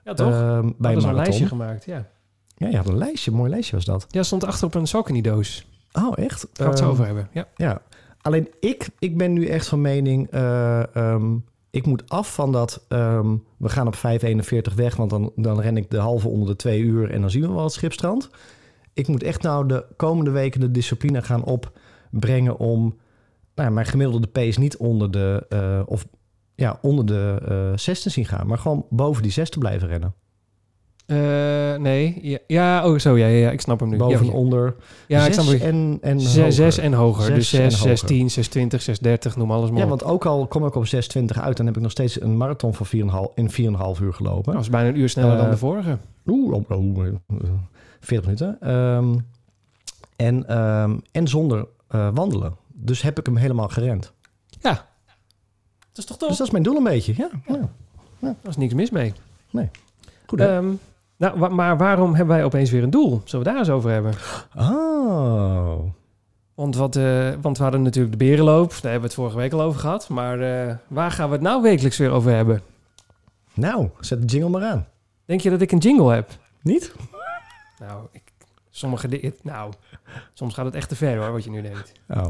Ja, 0.09 0.15
toch? 0.15 0.33
Ehm, 0.33 0.71
bij 0.79 0.95
een 0.95 1.15
lijstje 1.15 1.47
gemaakt, 1.47 1.85
ja. 1.85 2.07
Ja, 2.57 2.69
je 2.69 2.77
had 2.77 2.89
een 2.89 2.99
lijstje, 2.99 3.31
een 3.31 3.37
mooi 3.37 3.51
lijstje 3.51 3.77
was 3.77 3.85
dat. 3.85 4.07
Ja, 4.09 4.23
stond 4.23 4.45
achter 4.45 4.67
op 4.67 4.75
een 4.75 4.87
Saucony-doos. 4.87 5.67
Oh, 5.93 6.13
echt? 6.17 6.41
Gaan 6.41 6.49
we 6.53 6.65
het 6.65 6.79
zo 6.79 6.85
Ehm, 6.85 6.93
over 6.93 7.05
hebben. 7.05 7.29
Ja. 7.33 7.49
Ja, 7.57 7.83
alleen 8.21 8.49
ik, 8.61 8.89
ik 8.99 9.17
ben 9.17 9.33
nu 9.33 9.47
echt 9.47 9.69
van 9.69 9.81
mening... 9.81 10.31
eh, 10.31 10.97
ehm, 10.97 11.37
ik 11.71 11.87
moet 11.87 12.09
af 12.11 12.35
van 12.35 12.53
dat... 12.53 12.85
we 13.59 13.69
gaan 13.69 13.87
op 13.87 13.97
5.41 13.97 14.75
weg, 14.75 14.97
want 14.97 15.11
dan, 15.11 15.33
dan 15.37 15.61
ren 15.61 15.77
ik 15.77 15.91
de 15.91 15.99
halve 15.99 16.29
onder 16.29 16.49
de 16.49 16.57
twee 16.57 16.81
uur... 16.81 17.11
en 17.11 17.21
dan 17.21 17.31
zien 17.31 17.43
we 17.43 17.49
wel 17.53 17.63
het 17.65 17.73
schipstrand. 17.73 18.31
Ik 18.93 19.09
moet 19.09 19.23
echt 19.23 19.43
nou 19.43 19.67
de 19.69 19.85
komende 19.97 20.31
weken 20.31 20.61
de 20.61 20.71
discipline 20.71 21.23
gaan 21.23 21.45
opbrengen... 21.45 22.59
om 22.59 22.97
nou, 23.55 23.71
mijn 23.71 23.87
gemiddelde 23.87 24.27
pace 24.27 24.61
niet 24.61 24.77
onder 24.77 25.11
de... 25.11 25.47
eh, 25.49 25.81
of 25.87 26.07
ja, 26.59 26.79
onder 26.83 27.07
de 27.07 27.39
eh 27.49 27.79
6 27.79 28.03
te 28.03 28.11
zien 28.11 28.27
gaan... 28.27 28.47
maar 28.47 28.59
gewoon 28.59 28.87
boven 28.91 29.23
die 29.23 29.33
6 29.33 29.51
te 29.51 29.59
blijven 29.59 29.89
rennen. 29.89 30.15
Eh, 31.07 31.77
nee, 31.77 32.19
ja, 32.23 32.39
ja, 32.47 32.89
oh 32.89 32.99
zo, 32.99 33.17
ja, 33.17 33.27
ja, 33.27 33.39
ja, 33.39 33.51
ik 33.51 33.61
snap 33.61 33.81
hem 33.81 33.89
nu. 33.89 33.97
Boven 33.97 34.27
ja, 34.27 34.33
onder 34.33 34.77
ja, 35.07 35.27
ik 35.27 35.33
snap 35.33 35.45
zes 35.45 35.61
hem. 35.61 35.69
en, 35.69 35.99
en 36.01 36.21
Zes, 36.21 36.37
hoger. 36.37 36.53
zes 36.53 36.79
en 36.79 36.93
hoger. 36.93 37.25
Zes 37.25 37.35
dus 37.35 37.53
en 37.53 37.71
6, 37.71 37.81
hoger. 37.81 37.99
6, 37.99 38.09
10, 38.09 38.31
6, 38.31 38.49
20, 38.49 38.83
6, 38.83 38.99
30, 38.99 39.37
noem 39.37 39.51
alles 39.51 39.71
maar 39.71 39.81
Ja, 39.81 39.87
want 39.87 40.05
ook 40.05 40.27
al 40.27 40.47
kom 40.47 40.67
ik 40.67 40.75
op 40.75 40.87
6.20 40.87 40.91
uit... 41.41 41.57
dan 41.57 41.67
heb 41.67 41.77
ik 41.77 41.83
nog 41.83 41.91
steeds 41.91 42.21
een 42.21 42.37
marathon 42.37 42.75
van 42.75 42.87
4,5 42.87 43.35
in 43.35 43.51
4,5 43.51 44.03
uur 44.03 44.13
gelopen. 44.13 44.45
Dat 44.45 44.55
was 44.55 44.71
bijna 44.71 44.89
een 44.89 44.99
uur 44.99 45.09
sneller 45.09 45.37
dan 45.37 45.45
Eh, 45.45 45.51
de 45.51 45.57
vorige. 45.57 45.99
Oeh, 46.27 46.55
oh, 46.55 46.71
oh, 46.71 47.07
eh, 47.07 47.13
40 48.01 48.25
minuten. 48.25 48.61
Ehm, 48.61 49.17
en, 50.17 50.49
ehm, 50.49 50.99
en 51.13 51.29
zonder 51.29 51.67
eh, 51.89 52.09
wandelen. 52.15 52.57
Dus 52.73 53.03
heb 53.03 53.19
ik 53.19 53.27
hem 53.27 53.37
helemaal 53.37 53.69
gerend. 53.69 54.13
Dat 54.61 54.85
is 55.99 56.05
toch 56.05 56.17
top? 56.17 56.29
Dus 56.29 56.37
dat 56.39 56.47
is 56.47 56.53
mijn 56.53 56.65
doel 56.65 56.77
een 56.77 56.83
beetje. 56.85 57.15
Ja, 57.17 57.29
ja. 57.47 57.69
Daar 58.19 58.35
is 58.43 58.57
niks 58.57 58.75
mis 58.75 58.91
mee. 58.91 59.13
goed. 60.27 60.39
hè? 60.39 60.57
Ehm, 60.57 60.73
nou, 61.17 61.39
wa- 61.39 61.49
maar 61.49 61.77
waarom 61.77 62.15
hebben 62.15 62.37
wij 62.37 62.45
opeens 62.45 62.71
weer 62.71 62.83
een 62.83 62.91
doel? 62.91 63.23
Zullen 63.25 63.45
we 63.45 63.51
daar 63.51 63.61
eens 63.61 63.71
over 63.71 63.91
hebben? 63.91 64.13
oh. 64.57 65.79
Want, 66.55 66.77
wat, 66.77 66.97
eh, 66.97 67.29
want 67.41 67.57
we 67.57 67.63
hadden 67.63 67.83
natuurlijk 67.83 68.19
de 68.19 68.25
berenloop. 68.25 68.69
Daar 68.71 68.81
hebben 68.81 69.01
we 69.01 69.07
het 69.07 69.15
vorige 69.15 69.37
week 69.37 69.53
al 69.53 69.61
over 69.63 69.81
gehad. 69.81 70.09
Maar 70.09 70.41
eh, 70.69 70.75
waar 70.89 71.11
gaan 71.11 71.27
we 71.29 71.33
het 71.35 71.43
nou 71.43 71.63
wekelijks 71.63 71.97
weer 71.99 72.11
over 72.11 72.33
hebben? 72.35 72.63
Nou, 73.55 73.89
zet 74.01 74.21
de 74.21 74.27
jingle 74.27 74.51
maar 74.51 74.69
aan. 74.71 74.87
Denk 75.25 75.41
je 75.41 75.51
dat 75.51 75.61
ik 75.61 75.73
een 75.73 75.79
jingle 75.79 76.13
heb? 76.15 76.31
Niet? 76.63 76.93
Nou, 77.79 78.07
ik, 78.13 78.23
sommige 78.71 79.09
dingen... 79.09 79.35
Nou, 79.43 79.73
soms 80.33 80.55
gaat 80.55 80.65
het 80.65 80.75
echt 80.75 80.89
te 80.89 80.97
ver 80.97 81.17
hoor, 81.19 81.33
wat 81.33 81.45
je 81.45 81.51
nu 81.51 81.63
denkt. 81.63 81.93
Oh. 82.09 82.27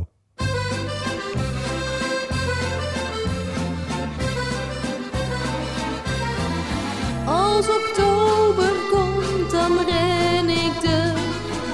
Als 7.45 7.67
oktober 7.81 8.73
komt, 8.91 9.51
dan 9.51 9.73
ren 9.87 10.49
ik 10.49 10.81
de 10.81 11.13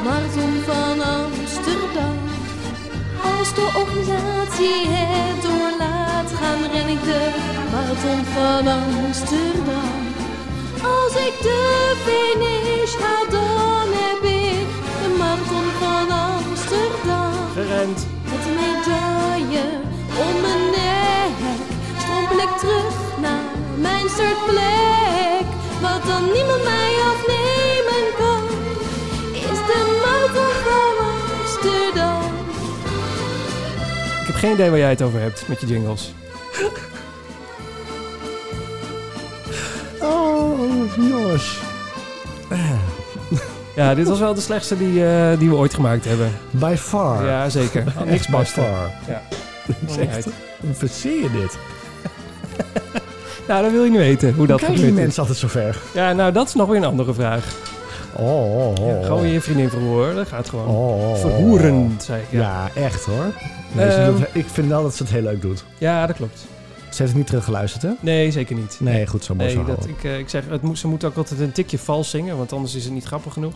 marathon 0.04 0.54
van 0.68 0.96
Amsterdam. 1.20 2.18
Als 3.22 3.54
de 3.54 3.66
organisatie 3.82 4.86
het 4.86 5.42
doorlaat, 5.42 6.30
gaan 6.40 6.62
ren 6.72 6.88
ik 6.88 7.02
de 7.04 7.22
marathon 7.72 8.24
van 8.36 8.64
Amsterdam. 8.80 10.00
Als 10.96 11.14
ik 11.28 11.34
de 11.46 11.60
finish 12.04 12.94
haal, 13.02 13.24
dan 13.30 13.88
heb 14.02 14.22
ik 14.22 14.68
de 15.00 15.08
marathon 15.18 15.68
van 15.80 16.08
Amsterdam. 16.10 17.32
Gerend. 17.54 18.06
Met 18.30 18.42
een 18.48 18.54
medaille 18.64 19.66
om 20.26 20.40
mijn 20.40 20.64
nek 20.74 21.36
strompel 21.98 22.38
ik 22.38 22.58
terug 22.58 22.96
naar 23.20 23.44
mijn 23.76 24.08
startplek. 24.08 25.03
Wat 26.04 26.12
dan 26.12 26.32
niemand 26.32 26.64
mij 26.64 26.94
afnemen 27.12 28.14
kan, 28.16 28.42
is 29.32 29.58
de 29.66 30.00
van 30.64 31.06
Amsterdam. 31.40 32.22
Ik 34.20 34.26
heb 34.26 34.34
geen 34.34 34.52
idee 34.52 34.70
waar 34.70 34.78
jij 34.78 34.88
het 34.88 35.02
over 35.02 35.20
hebt 35.20 35.48
met 35.48 35.60
je 35.60 35.66
jingles. 35.66 36.14
Oh, 40.00 40.94
jongens. 40.96 41.58
Ja, 43.76 43.94
dit 43.94 44.08
was 44.08 44.18
wel 44.18 44.34
de 44.34 44.40
slechtste 44.40 44.78
die, 44.78 45.06
eh, 45.06 45.38
die 45.38 45.48
we 45.48 45.54
ooit 45.54 45.74
gemaakt 45.74 46.04
hebben. 46.04 46.32
By 46.50 46.74
far. 46.78 47.24
Ja, 47.24 47.48
zeker. 47.48 47.84
Niks 48.04 48.28
by 48.28 48.42
far. 48.46 48.90
Ja. 49.08 49.22
Dat 49.80 49.90
is 49.90 49.96
echt... 49.96 50.28
Hoe 50.60 50.74
verzeer 50.74 51.22
je 51.22 51.30
dit? 51.30 51.58
Nou, 53.48 53.62
dan 53.62 53.72
wil 53.72 53.84
je 53.84 53.90
nu 53.90 53.98
weten 53.98 54.34
hoe 54.34 54.46
dat 54.46 54.56
Krijgen 54.56 54.78
die 54.78 54.84
gebeurt. 54.86 55.04
mensen 55.04 55.20
altijd 55.22 55.38
zover? 55.38 55.78
Ja, 55.94 56.12
nou, 56.12 56.32
dat 56.32 56.46
is 56.48 56.54
nog 56.54 56.68
weer 56.68 56.76
een 56.76 56.84
andere 56.84 57.14
vraag. 57.14 57.56
Oh, 58.16 58.56
oh, 58.56 58.68
oh. 58.80 58.86
Ja, 59.00 59.06
gewoon 59.06 59.26
je 59.26 59.40
vriendin 59.40 59.68
verhoren, 59.70 60.14
dat 60.14 60.28
gaat 60.28 60.48
gewoon. 60.48 60.66
Oh, 60.68 60.98
oh, 60.98 61.10
oh. 61.10 61.16
Verhoeren, 61.16 61.96
zei 62.00 62.20
ik. 62.22 62.26
Ja, 62.30 62.40
Ja, 62.74 62.80
echt 62.82 63.04
hoor. 63.04 63.24
Nee, 63.72 63.86
Ehm. 63.86 64.12
doet- 64.16 64.26
ik 64.32 64.46
vind 64.48 64.68
wel 64.68 64.82
dat 64.82 64.94
ze 64.94 65.02
het 65.02 65.12
heel 65.12 65.22
leuk 65.22 65.40
doet. 65.42 65.64
ja 65.78 66.06
dat 66.06 66.16
klopt. 66.16 66.38
Ze 66.78 67.02
heeft 67.02 67.08
het 67.08 67.14
niet 67.14 67.26
teruggeluisterd, 67.26 67.82
hè? 67.82 67.90
Nee, 68.00 68.30
zeker 68.30 68.56
niet. 68.56 68.76
Nee, 68.80 69.06
goed 69.06 69.24
zo. 69.24 69.34
mooi 69.34 69.46
Nee, 69.54 69.56
zo 69.56 69.64
dat, 69.74 69.86
ik, 69.88 70.04
eh, 70.04 70.18
ik 70.18 70.28
zeg, 70.28 70.42
het 70.48 70.62
moet, 70.62 70.78
ze 70.78 70.86
moet 70.88 71.04
ook 71.04 71.16
altijd 71.16 71.40
een 71.40 71.52
tikje 71.52 71.78
vals 71.78 72.10
zingen, 72.10 72.36
want 72.36 72.52
anders 72.52 72.74
is 72.74 72.84
het 72.84 72.92
niet 72.92 73.04
grappig 73.04 73.32
genoeg. 73.32 73.54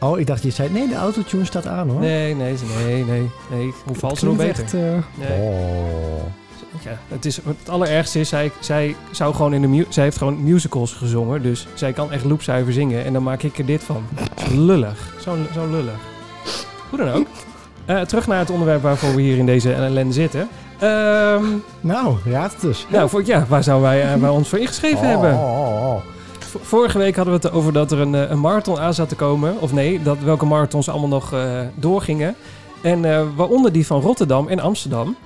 Oh, 0.00 0.18
ik 0.18 0.26
dacht 0.26 0.42
je 0.42 0.50
zei... 0.50 0.68
Nee, 0.70 0.88
de 0.88 0.94
autotune 0.94 1.44
staat 1.44 1.66
aan, 1.66 1.88
hoor. 1.88 2.00
Nee, 2.00 2.34
nee, 2.34 2.54
nee, 2.84 3.04
nee, 3.04 3.30
nee. 3.50 3.72
Hoe 3.86 3.96
vals, 3.96 4.20
hoe 4.20 4.34
beter. 4.36 4.62
echt, 4.64 4.74
eh, 4.74 4.80
Nee. 5.14 5.38
Ja, 6.84 6.98
het, 7.08 7.24
is, 7.24 7.36
het 7.36 7.68
allerergste 7.68 8.20
is, 8.20 8.28
zij, 8.28 8.50
zij, 8.60 8.96
zou 9.10 9.34
gewoon 9.34 9.54
in 9.54 9.62
de 9.72 9.86
zij 9.88 10.04
heeft 10.04 10.16
gewoon 10.18 10.42
musicals 10.42 10.92
gezongen, 10.92 11.42
dus 11.42 11.66
zij 11.74 11.92
kan 11.92 12.12
echt 12.12 12.24
loopzuiver 12.24 12.72
zingen 12.72 13.04
en 13.04 13.12
dan 13.12 13.22
maak 13.22 13.42
ik 13.42 13.58
er 13.58 13.66
dit 13.66 13.84
van. 13.84 14.04
Lullig, 14.54 15.14
zo, 15.20 15.36
zo 15.54 15.70
lullig. 15.70 15.98
Hoe 16.88 16.98
dan 16.98 17.08
ook. 17.08 17.26
Eh, 17.84 18.00
terug 18.00 18.26
naar 18.26 18.38
het 18.38 18.50
onderwerp 18.50 18.82
waarvoor 18.82 19.14
we 19.14 19.22
hier 19.22 19.38
in 19.38 19.46
deze 19.46 19.72
ellende 19.72 20.12
zitten. 20.12 20.48
Ehm, 20.78 21.44
Nou, 21.80 22.16
raad 22.24 22.52
het 22.52 22.60
dus. 22.60 22.86
nou, 22.88 23.08
voor, 23.08 23.26
ja, 23.26 23.46
waar 23.48 23.62
zouden 23.62 23.88
wij, 23.88 24.20
wij 24.20 24.30
ons 24.30 24.48
voor 24.48 24.58
ingeschreven 24.58 24.98
Oh, 24.98 25.04
hebben? 25.04 25.38
Vorige 26.62 26.98
week 26.98 27.16
hadden 27.16 27.40
we 27.40 27.46
het 27.46 27.56
over 27.56 27.72
dat 27.72 27.92
er 27.92 27.98
een, 27.98 28.14
eh, 28.14 28.30
een 28.30 28.40
marathon 28.40 28.78
aan 28.78 28.94
zat 28.94 29.08
te 29.08 29.14
komen. 29.14 29.60
Of 29.60 29.72
nee, 29.72 30.02
dat 30.02 30.18
welke 30.18 30.46
marathons 30.46 30.88
allemaal 30.88 31.08
nog 31.08 31.34
doorgingen. 31.74 32.34
En 32.82 33.34
waaronder 33.36 33.72
die 33.72 33.86
van 33.86 34.00
Rotterdam 34.00 34.48
en 34.48 34.60
Amsterdam. 34.60 35.16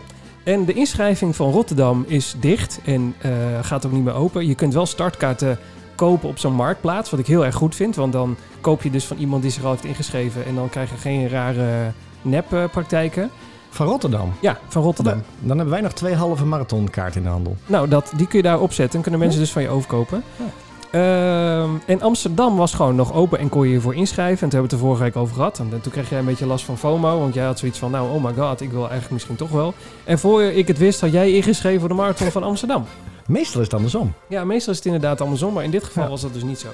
En 0.45 0.65
de 0.65 0.73
inschrijving 0.73 1.37
van 1.37 1.51
Rotterdam 1.51 2.05
is 2.09 2.35
dicht 2.41 2.81
en 2.85 3.15
eh, 3.19 3.31
gaat 3.63 3.87
ook 3.87 3.93
niet 3.93 4.05
meer 4.05 4.15
open. 4.15 4.47
Je 4.47 4.55
kunt 4.55 4.75
wel 4.75 4.87
startkaarten 4.87 5.59
kopen 5.95 6.29
op 6.29 6.39
zo'n 6.39 6.55
marktplaats, 6.55 7.11
wat 7.11 7.21
ik 7.21 7.27
heel 7.27 7.45
erg 7.45 7.55
goed 7.55 7.75
vind. 7.75 7.97
Want 7.97 8.13
dan 8.13 8.37
koop 8.61 8.83
je 8.83 8.91
dus 8.91 9.05
van 9.05 9.17
iemand 9.17 9.43
die 9.43 9.51
zich 9.51 9.65
al 9.65 9.71
heeft 9.71 9.85
ingeschreven 9.85 10.45
en 10.45 10.55
dan 10.55 10.69
krijg 10.69 10.91
je 10.91 10.97
geen 10.97 11.29
rare 11.29 11.93
neppraktijken. 12.23 13.31
Van 13.69 13.87
Rotterdam. 13.87 14.33
ja, 14.41 14.59
van 14.69 14.83
Rotterdam. 14.83 15.13
Dan, 15.13 15.23
dan 15.39 15.57
hebben 15.57 15.75
wij 15.75 15.83
nog 15.83 15.93
twee 15.93 16.15
halve 16.15 16.45
marathonkaart 16.45 17.17
in 17.17 17.23
de 17.23 17.29
handel. 17.29 17.57
Nou, 17.67 17.89
dat, 17.89 18.13
die 18.17 18.27
kun 18.27 18.39
je 18.39 18.45
daar 18.45 18.61
opzetten 18.61 18.97
en 18.97 19.03
kunnen 19.03 19.21
mensen 19.21 19.41
dus 19.41 19.53
van 19.53 19.63
je 19.63 19.69
overkopen. 19.69 20.23
Ja. 20.37 20.45
Ehm, 20.93 21.71
en 21.87 22.03
Amsterdam 22.03 22.57
was 22.57 22.75
gewoon 22.75 22.95
nog 22.95 23.13
open 23.13 23.39
en 23.39 23.49
kon 23.49 23.67
je 23.67 23.73
je 23.73 23.81
voor 23.81 23.95
inschrijven. 23.95 24.43
En 24.43 24.49
toen 24.49 24.61
hebben 24.61 24.71
we 24.71 24.75
het 24.77 24.83
er 24.85 24.89
vorige 24.89 25.03
week 25.03 25.17
over 25.17 25.35
gehad. 25.35 25.59
En 25.59 25.81
toen 25.83 25.93
kreeg 25.93 26.09
jij 26.09 26.19
een 26.19 26.25
beetje 26.25 26.47
last 26.47 26.65
van 26.65 26.79
FOMO. 26.79 27.19
Want 27.19 27.35
jij 27.35 27.45
had 27.45 27.59
zoiets 27.59 27.79
van, 27.79 27.91
nou, 27.91 28.11
oh 28.11 28.25
my 28.25 28.33
god, 28.35 28.61
ik 28.61 28.71
wil 28.71 28.81
eigenlijk 28.81 29.11
misschien 29.11 29.37
toch 29.37 29.51
wel. 29.51 29.75
En 30.05 30.19
voor 30.19 30.43
ik 30.43 30.67
het 30.69 30.79
wist, 30.79 31.01
had 31.01 31.13
jij 31.13 31.33
ingeschreven 31.33 31.81
voor 31.81 31.89
de 31.89 31.95
marathon 31.95 32.31
van 32.31 32.43
Amsterdam. 32.43 32.85
Meestal 33.27 33.61
is 33.61 33.67
het 33.67 33.75
andersom. 33.77 34.13
Ja, 34.29 34.45
meestal 34.45 34.73
is 34.73 34.79
het 34.79 34.87
inderdaad 34.87 35.21
andersom. 35.21 35.53
Maar 35.53 35.65
in 35.65 35.71
dit 35.71 35.85
geval 35.85 36.03
Ja. 36.05 36.09
was 36.11 36.21
dat 36.21 36.33
dus 36.35 36.43
niet 36.43 36.59
zo. 36.59 36.69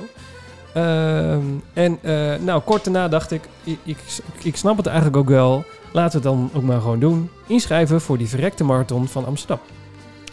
Ehm, 0.75 1.41
en 1.73 1.99
eh, 2.03 2.35
nou, 2.45 2.61
kort 2.61 2.85
daarna 2.85 3.09
dacht 3.09 3.31
ik, 3.31 3.43
ik, 3.65 3.79
ik, 3.85 3.99
ik 4.43 4.57
snap 4.57 4.77
het 4.77 4.87
eigenlijk 4.87 5.17
ook 5.17 5.29
wel. 5.29 5.65
Laten 5.93 6.23
we 6.23 6.29
het 6.29 6.37
dan 6.37 6.51
ook 6.55 6.63
maar 6.63 6.81
gewoon 6.81 6.99
doen. 6.99 7.31
Inschrijven 7.47 8.01
voor 8.01 8.19
die 8.19 8.29
verrekte 8.29 8.65
marathon 8.65 9.09
van 9.09 9.27
Amsterdam. 9.27 9.59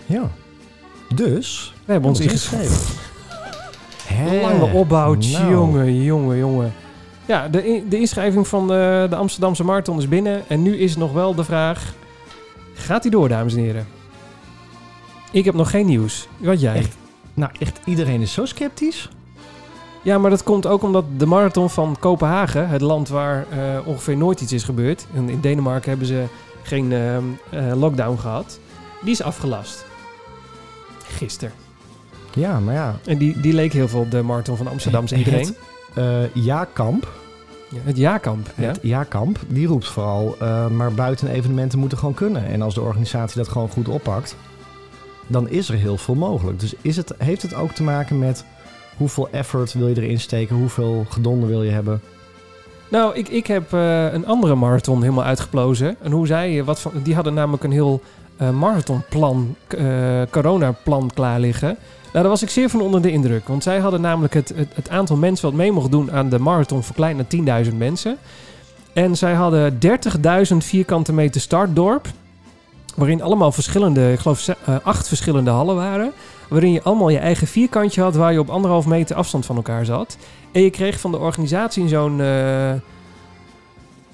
Ja. 0.06 0.30
Dus... 1.16 1.74
We 1.86 1.92
hebben 1.92 2.10
ons 2.10 2.20
ingeschreven. 2.20 2.76
Hè? 4.08 4.42
Lange 4.42 4.72
opbouw, 4.74 5.14
Nou. 5.14 5.52
jongen, 5.52 6.04
jongen, 6.04 6.38
jongen. 6.38 6.74
Ja, 7.26 7.48
de, 7.48 7.68
in- 7.68 7.90
de 7.90 8.00
inschrijving 8.00 8.48
van 8.48 8.68
de, 8.68 9.08
de 9.10 9.16
Amsterdamse 9.16 9.64
Marathon 9.64 9.98
is 9.98 10.08
binnen. 10.08 10.44
En 10.50 10.62
nu 10.62 10.78
is 10.78 10.96
nog 10.98 11.12
wel 11.14 11.36
de 11.36 11.44
vraag... 11.44 11.94
Gaat 12.74 13.02
hij 13.02 13.12
door, 13.12 13.30
dames 13.30 13.54
en 13.54 13.60
heren? 13.60 13.88
Ik 15.32 15.46
heb 15.46 15.54
nog 15.54 15.70
geen 15.70 15.86
nieuws. 15.86 16.28
Wat 16.38 16.62
jij? 16.62 16.76
Echt? 16.76 16.98
Nou, 17.34 17.52
echt 17.60 17.80
iedereen 17.86 18.22
is 18.22 18.34
zo 18.34 18.46
sceptisch. 18.46 19.10
Ja, 20.02 20.18
maar 20.18 20.30
dat 20.30 20.44
komt 20.44 20.68
ook 20.68 20.84
omdat 20.84 21.06
de 21.18 21.26
marathon 21.26 21.70
van 21.70 21.96
Kopenhagen... 22.00 22.70
het 22.70 22.82
land 22.82 23.10
waar 23.10 23.46
eh, 23.50 23.88
ongeveer 23.88 24.18
nooit 24.18 24.42
iets 24.42 24.54
is 24.54 24.64
gebeurd... 24.64 25.08
en 25.14 25.30
in 25.30 25.40
Denemarken 25.40 25.90
hebben 25.90 26.08
ze 26.08 26.24
geen 26.64 26.92
ehm, 26.92 27.24
eh, 27.50 27.76
lockdown 27.76 28.18
gehad... 28.18 28.60
die 29.02 29.12
is 29.12 29.22
afgelast. 29.22 29.86
Gisteren. 31.08 31.54
Ja, 32.36 32.60
maar 32.60 32.74
ja. 32.74 32.96
En 33.06 33.18
die, 33.18 33.40
die 33.40 33.54
leek 33.54 33.74
heel 33.74 33.88
veel 33.88 34.00
op 34.00 34.12
de 34.12 34.22
marathon 34.22 34.58
van 34.58 34.68
Amsterdam, 34.68 35.08
zei 35.08 35.24
Het- 35.24 35.32
iedereen. 35.34 35.56
eh 36.34 36.44
Ja-kamp, 36.44 37.08
Ja, 37.70 37.78
het 37.84 37.98
jaarkamp. 37.98 38.48
Ja? 38.56 38.68
het 38.68 38.80
Ja-kamp, 38.82 39.40
die 39.48 39.68
roept 39.68 39.88
vooral... 39.88 40.36
eh, 40.40 40.68
maar 40.68 40.94
buiten 40.94 41.28
evenementen 41.28 41.80
moeten 41.80 41.98
gewoon 41.98 42.14
kunnen. 42.14 42.46
En 42.48 42.62
als 42.62 42.74
de 42.74 42.82
organisatie 42.82 43.38
dat 43.38 43.48
gewoon 43.48 43.70
goed 43.70 43.88
oppakt... 43.88 44.36
dan 45.28 45.50
is 45.50 45.70
er 45.70 45.76
heel 45.76 45.98
veel 45.98 46.16
mogelijk. 46.16 46.60
Dus 46.60 46.74
is 46.82 46.96
het, 46.98 47.14
heeft 47.18 47.42
het 47.42 47.54
ook 47.54 47.72
te 47.72 47.84
maken 47.84 48.20
met... 48.20 48.46
hoeveel 48.98 49.30
effort 49.32 49.74
wil 49.74 49.88
je 49.88 50.02
erin 50.02 50.20
steken? 50.20 50.56
Hoeveel 50.56 51.06
gedonde 51.10 51.46
wil 51.48 51.64
je 51.64 51.72
hebben? 51.72 52.02
Nou, 52.90 53.16
ik, 53.16 53.28
ik 53.30 53.48
heb 53.48 53.74
eh, 53.74 54.14
een 54.14 54.26
andere 54.28 54.56
marathon 54.56 55.02
helemaal 55.02 55.24
uitgeplozen. 55.24 55.96
En 56.02 56.12
hoe 56.12 56.28
zij, 56.28 56.64
wat 56.64 56.80
van, 56.82 56.92
die 57.04 57.16
hadden 57.16 57.34
namelijk 57.34 57.64
een 57.64 57.72
heel 57.72 58.02
eh, 58.38 58.50
marathonplan, 58.50 59.56
eh 59.68 60.22
coronaplan 60.30 61.12
klaar 61.14 61.40
liggen. 61.40 61.78
Nou, 62.16 62.28
daar 62.28 62.36
was 62.36 62.44
ik 62.44 62.50
zeer 62.50 62.70
van 62.70 62.82
onder 62.82 63.02
de 63.02 63.12
indruk. 63.12 63.48
Want 63.48 63.64
zij 63.64 63.80
hadden 63.80 64.02
namelijk 64.02 64.34
het, 64.34 64.54
het, 64.74 64.90
aantal 64.90 65.16
mensen 65.18 65.46
wat 65.46 65.58
mee 65.58 65.72
mocht 65.72 65.92
doen 65.92 66.12
aan 66.12 66.30
de 66.30 66.40
marathon 66.40 66.84
verkleind 66.84 67.46
naar 67.46 67.64
10.000 67.66 67.76
mensen. 67.78 68.18
En 68.94 69.18
zij 69.18 69.34
hadden 69.34 69.78
30.000 70.52 70.58
vierkante 70.58 71.14
meter 71.14 71.42
startdorp. 71.42 72.08
Waarin 72.96 73.22
allemaal 73.22 73.52
verschillende, 73.52 74.12
ik 74.12 74.20
geloof 74.20 74.48
eh, 74.48 74.76
acht 74.84 75.08
verschillende 75.08 75.50
hallen 75.50 75.76
waren. 75.76 76.12
Waarin 76.50 76.72
je 76.72 76.84
allemaal 76.84 77.10
je 77.10 77.18
eigen 77.18 77.48
vierkantje 77.48 78.02
had 78.02 78.16
waar 78.16 78.32
je 78.32 78.40
op 78.40 78.50
anderhalf 78.50 78.86
meter 78.86 79.16
afstand 79.16 79.46
van 79.46 79.56
elkaar 79.56 79.86
zat. 79.86 80.18
En 80.52 80.62
je 80.62 80.70
kreeg 80.70 81.00
van 81.00 81.12
de 81.12 81.18
organisatie 81.18 81.88
zo'n 81.88 82.22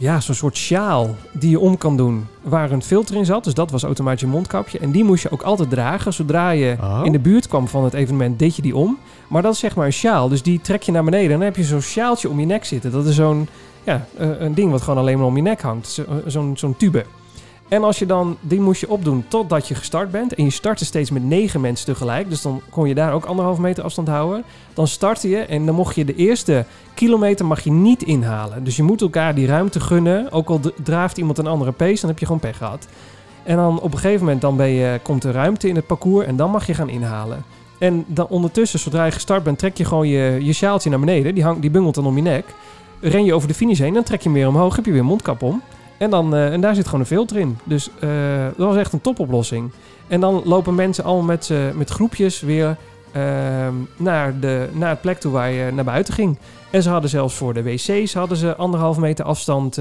ja, 0.02 0.20
zo'n 0.20 0.36
soort 0.36 0.58
sjaal 0.58 1.16
die 1.32 1.49
je 1.49 1.60
om 1.60 1.78
kan 1.78 1.97
doen 1.97 2.28
waar 2.41 2.72
een 2.72 2.82
filter 2.84 3.16
in 3.16 3.26
zat. 3.26 3.43
Dus 3.43 3.54
dat 3.54 3.72
was 3.72 3.84
automatisch 3.84 4.22
je 4.22 4.28
mondkapje. 4.28 4.80
En 4.80 4.91
die 4.91 5.04
moest 5.04 5.24
je 5.24 5.32
ook 5.32 5.41
altijd 5.41 5.70
dragen. 5.70 6.14
Zodra 6.14 6.49
je 6.49 6.76
Oh. 6.82 6.99
in 7.04 7.12
de 7.12 7.20
buurt 7.20 7.47
kwam 7.47 7.68
van 7.68 7.84
het 7.84 7.93
evenement, 7.93 8.39
deed 8.39 8.56
je 8.56 8.62
die 8.62 8.76
om. 8.76 8.97
Maar 9.28 9.41
dat 9.41 9.54
is 9.54 9.60
zeg 9.60 9.76
maar 9.76 9.86
een 9.86 9.93
sjaal. 9.93 10.30
Dus 10.30 10.41
die 10.41 10.62
trek 10.62 10.84
je 10.84 10.91
naar 10.91 11.04
beneden. 11.04 11.26
En 11.32 11.38
dan 11.38 11.41
heb 11.47 11.56
je 11.56 11.64
zo'n 11.64 11.82
sjaaltje 11.82 12.30
om 12.30 12.39
je 12.39 12.45
nek 12.45 12.66
zitten. 12.66 12.91
Dat 12.91 13.06
is 13.06 13.16
zo'n 13.16 13.47
ja, 13.84 14.06
eh, 14.18 14.28
een 14.39 14.54
ding 14.54 14.72
wat 14.72 14.82
gewoon 14.82 14.99
alleen 14.99 15.18
maar 15.18 15.28
om 15.28 15.36
je 15.36 15.41
nek 15.41 15.62
hangt. 15.62 15.88
Zo- 15.88 16.04
Zo'n 16.26 16.54
zo'n 16.58 16.76
tube. 16.78 17.06
En 17.72 17.84
als 17.84 17.99
je 17.99 18.05
dan, 18.05 18.38
die 18.41 18.59
moest 18.59 18.82
je 18.82 18.89
opdoen 18.89 19.26
totdat 19.28 19.67
je 19.67 19.76
gestart 19.76 20.11
bent. 20.11 20.34
En 20.34 20.43
je 20.43 20.49
startte 20.49 20.86
steeds 20.86 21.11
met 21.11 21.24
negen 21.24 21.61
mensen 21.61 21.86
tegelijk. 21.86 22.30
Dus 22.30 22.41
dan 22.41 22.61
kon 22.69 22.88
je 22.88 22.95
daar 22.95 23.13
ook 23.13 23.26
anderhalf 23.26 23.57
meter 23.57 23.84
afstand 23.84 24.07
houden. 24.07 24.43
Dan 24.74 24.88
startte 24.88 25.30
je 25.30 25.38
en 25.38 25.65
dan 25.65 25.76
mocht 25.76 25.95
je 25.95 26.05
de 26.05 26.15
eerste 26.15 26.65
kilometer 26.93 27.45
mag 27.45 27.63
je 27.63 27.72
niet 27.72 28.03
inhalen. 28.03 28.63
Dus 28.63 28.76
je 28.76 28.84
moet 28.84 29.01
elkaar 29.01 29.36
die 29.36 29.47
ruimte 29.47 29.80
gunnen. 29.80 30.32
Ook 30.32 30.49
al 30.49 30.59
draaft 30.84 31.17
iemand 31.17 31.38
een 31.38 31.47
andere 31.47 31.72
pace, 31.72 32.01
dan 32.01 32.09
heb 32.09 32.19
je 32.19 32.26
gewoon 32.26 32.41
pech 32.41 32.57
gehad. 32.57 32.88
En 33.43 33.55
dan 33.55 33.80
op 33.80 33.93
een 33.93 33.99
gegeven 33.99 34.19
moment 34.19 34.41
dan 34.41 34.55
ben 34.55 34.69
je, 34.69 34.99
komt 35.03 35.24
er 35.24 35.34
ruimte 35.34 35.67
in 35.67 35.76
het 35.76 35.88
parcours 35.88 36.26
en 36.26 36.36
dan 36.36 36.51
mag 36.51 36.67
je 36.67 36.74
gaan 36.74 36.89
inhalen. 36.89 37.43
En 37.80 38.03
dan 38.07 38.28
ondertussen, 38.28 38.80
zodra 38.80 39.05
je 39.05 39.11
gestart 39.11 39.43
bent, 39.43 39.59
trek 39.59 39.78
je 39.78 39.86
gewoon 39.86 40.07
je, 40.07 40.38
je 40.41 40.53
sjaaltje 40.53 40.89
naar 40.89 40.99
beneden. 40.99 41.36
Die, 41.36 41.43
hangt, 41.43 41.61
die 41.61 41.72
bungelt 41.72 41.95
dan 41.95 42.05
om 42.05 42.15
je 42.15 42.22
nek. 42.22 42.45
Ren 42.99 43.26
je 43.26 43.34
over 43.34 43.47
de 43.47 43.53
finish 43.53 43.80
heen, 43.80 43.93
dan 43.93 44.03
trek 44.03 44.22
je 44.22 44.30
hem 44.30 44.38
weer 44.38 44.47
omhoog, 44.47 44.76
heb 44.76 44.86
je 44.86 44.91
weer 44.91 45.05
mondkap 45.05 45.41
om. 45.41 45.61
En, 46.02 46.10
dan, 46.10 46.36
eh, 46.36 46.54
en 46.54 46.62
daar 46.62 46.76
zit 46.76 46.86
gewoon 46.86 46.99
een 46.99 47.06
filter 47.06 47.38
in. 47.38 47.58
Dus 47.64 47.89
eh, 47.99 48.10
dat 48.58 48.68
was 48.68 48.76
echt 48.76 48.93
een 48.93 49.02
topoplossing. 49.02 49.72
En 50.08 50.20
dan 50.20 50.41
lopen 50.45 50.76
mensen 50.76 51.04
allemaal 51.04 51.26
met, 51.26 51.52
met 51.76 51.89
groepjes 51.89 52.41
weer 52.41 52.78
ehm, 53.12 53.74
naar, 53.97 54.39
de, 54.39 54.70
naar 54.72 54.89
het 54.89 55.02
plek 55.02 55.20
toe 55.20 55.32
waar 55.32 55.52
je 55.52 55.72
naar 55.72 55.84
buiten 55.84 56.14
ging. 56.14 56.38
En 56.72 56.84
ze 56.84 56.89
hadden 56.89 57.10
zelfs 57.10 57.36
voor 57.36 57.54
de 57.54 57.64
wc's 57.64 58.14
hadden 58.14 58.38
ze 58.38 58.56
anderhalf 58.56 58.97
meter 58.97 59.26
afstand 59.26 59.78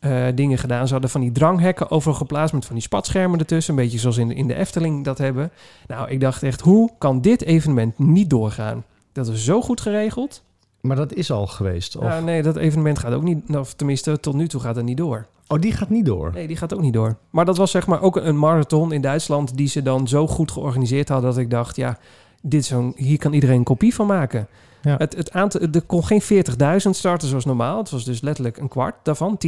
eh, 0.00 0.26
dingen 0.34 0.58
gedaan. 0.58 0.86
Ze 0.86 0.92
hadden 0.92 1.10
van 1.10 1.20
die 1.20 1.32
dranghekken 1.32 1.90
overal 1.90 2.16
geplaatst 2.16 2.54
met 2.54 2.64
van 2.64 2.74
die 2.74 2.84
spatschermen 2.84 3.38
ertussen. 3.38 3.74
Een 3.74 3.82
beetje 3.82 3.98
zoals 3.98 4.16
in 4.16 4.32
in 4.32 4.46
de 4.46 4.54
Efteling 4.54 5.04
dat 5.04 5.18
hebben. 5.18 5.50
Nou, 5.86 6.08
ik 6.10 6.20
dacht 6.20 6.42
echt, 6.42 6.60
hoe 6.60 6.90
kan 6.98 7.20
dit 7.20 7.42
evenement 7.42 7.98
niet 7.98 8.30
doorgaan? 8.30 8.84
Dat 9.12 9.28
is 9.28 9.44
zo 9.44 9.62
goed 9.62 9.80
geregeld. 9.80 10.42
Maar 10.80 10.96
dat 10.96 11.12
is 11.14 11.30
al 11.30 11.46
geweest. 11.46 11.96
Of... 11.96 12.04
Ja, 12.04 12.20
nee, 12.20 12.42
dat 12.42 12.56
evenement 12.56 12.98
gaat 12.98 13.12
ook 13.12 13.22
niet, 13.22 13.56
of 13.56 13.74
tenminste 13.74 14.20
tot 14.20 14.34
nu 14.34 14.48
toe 14.48 14.60
gaat 14.60 14.76
het 14.76 14.84
niet 14.84 14.96
door. 14.96 15.26
Oh, 15.48 15.60
die 15.60 15.72
gaat 15.72 15.88
niet 15.90 16.04
door. 16.04 16.30
Nee, 16.34 16.46
die 16.46 16.56
gaat 16.56 16.74
ook 16.74 16.80
niet 16.80 16.92
door. 16.92 17.16
Maar 17.30 17.44
dat 17.44 17.56
was 17.56 17.70
zeg 17.70 17.86
maar 17.86 18.02
ook 18.02 18.16
een 18.16 18.38
marathon 18.38 18.92
in 18.92 19.00
Duitsland 19.00 19.56
die 19.56 19.68
ze 19.68 19.82
dan 19.82 20.08
zo 20.08 20.26
goed 20.26 20.50
georganiseerd 20.50 21.08
hadden 21.08 21.30
dat 21.30 21.38
ik 21.38 21.50
dacht, 21.50 21.76
ja, 21.76 21.98
dit 22.42 22.64
zo'n, 22.64 22.92
hier 22.96 23.18
kan 23.18 23.32
iedereen 23.32 23.56
een 23.56 23.64
kopie 23.64 23.94
van 23.94 24.06
maken. 24.06 24.48
Ja. 24.82 24.94
Het, 24.98 25.16
het 25.16 25.32
aantal, 25.32 25.60
er 25.60 25.82
kon 25.82 26.04
geen 26.04 26.22
40.000 26.22 26.90
starten 26.90 27.28
zoals 27.28 27.44
normaal. 27.44 27.78
Het 27.78 27.90
was 27.90 28.04
dus 28.04 28.20
letterlijk 28.20 28.56
een 28.56 28.68
kwart 28.68 28.94
daarvan, 29.02 29.38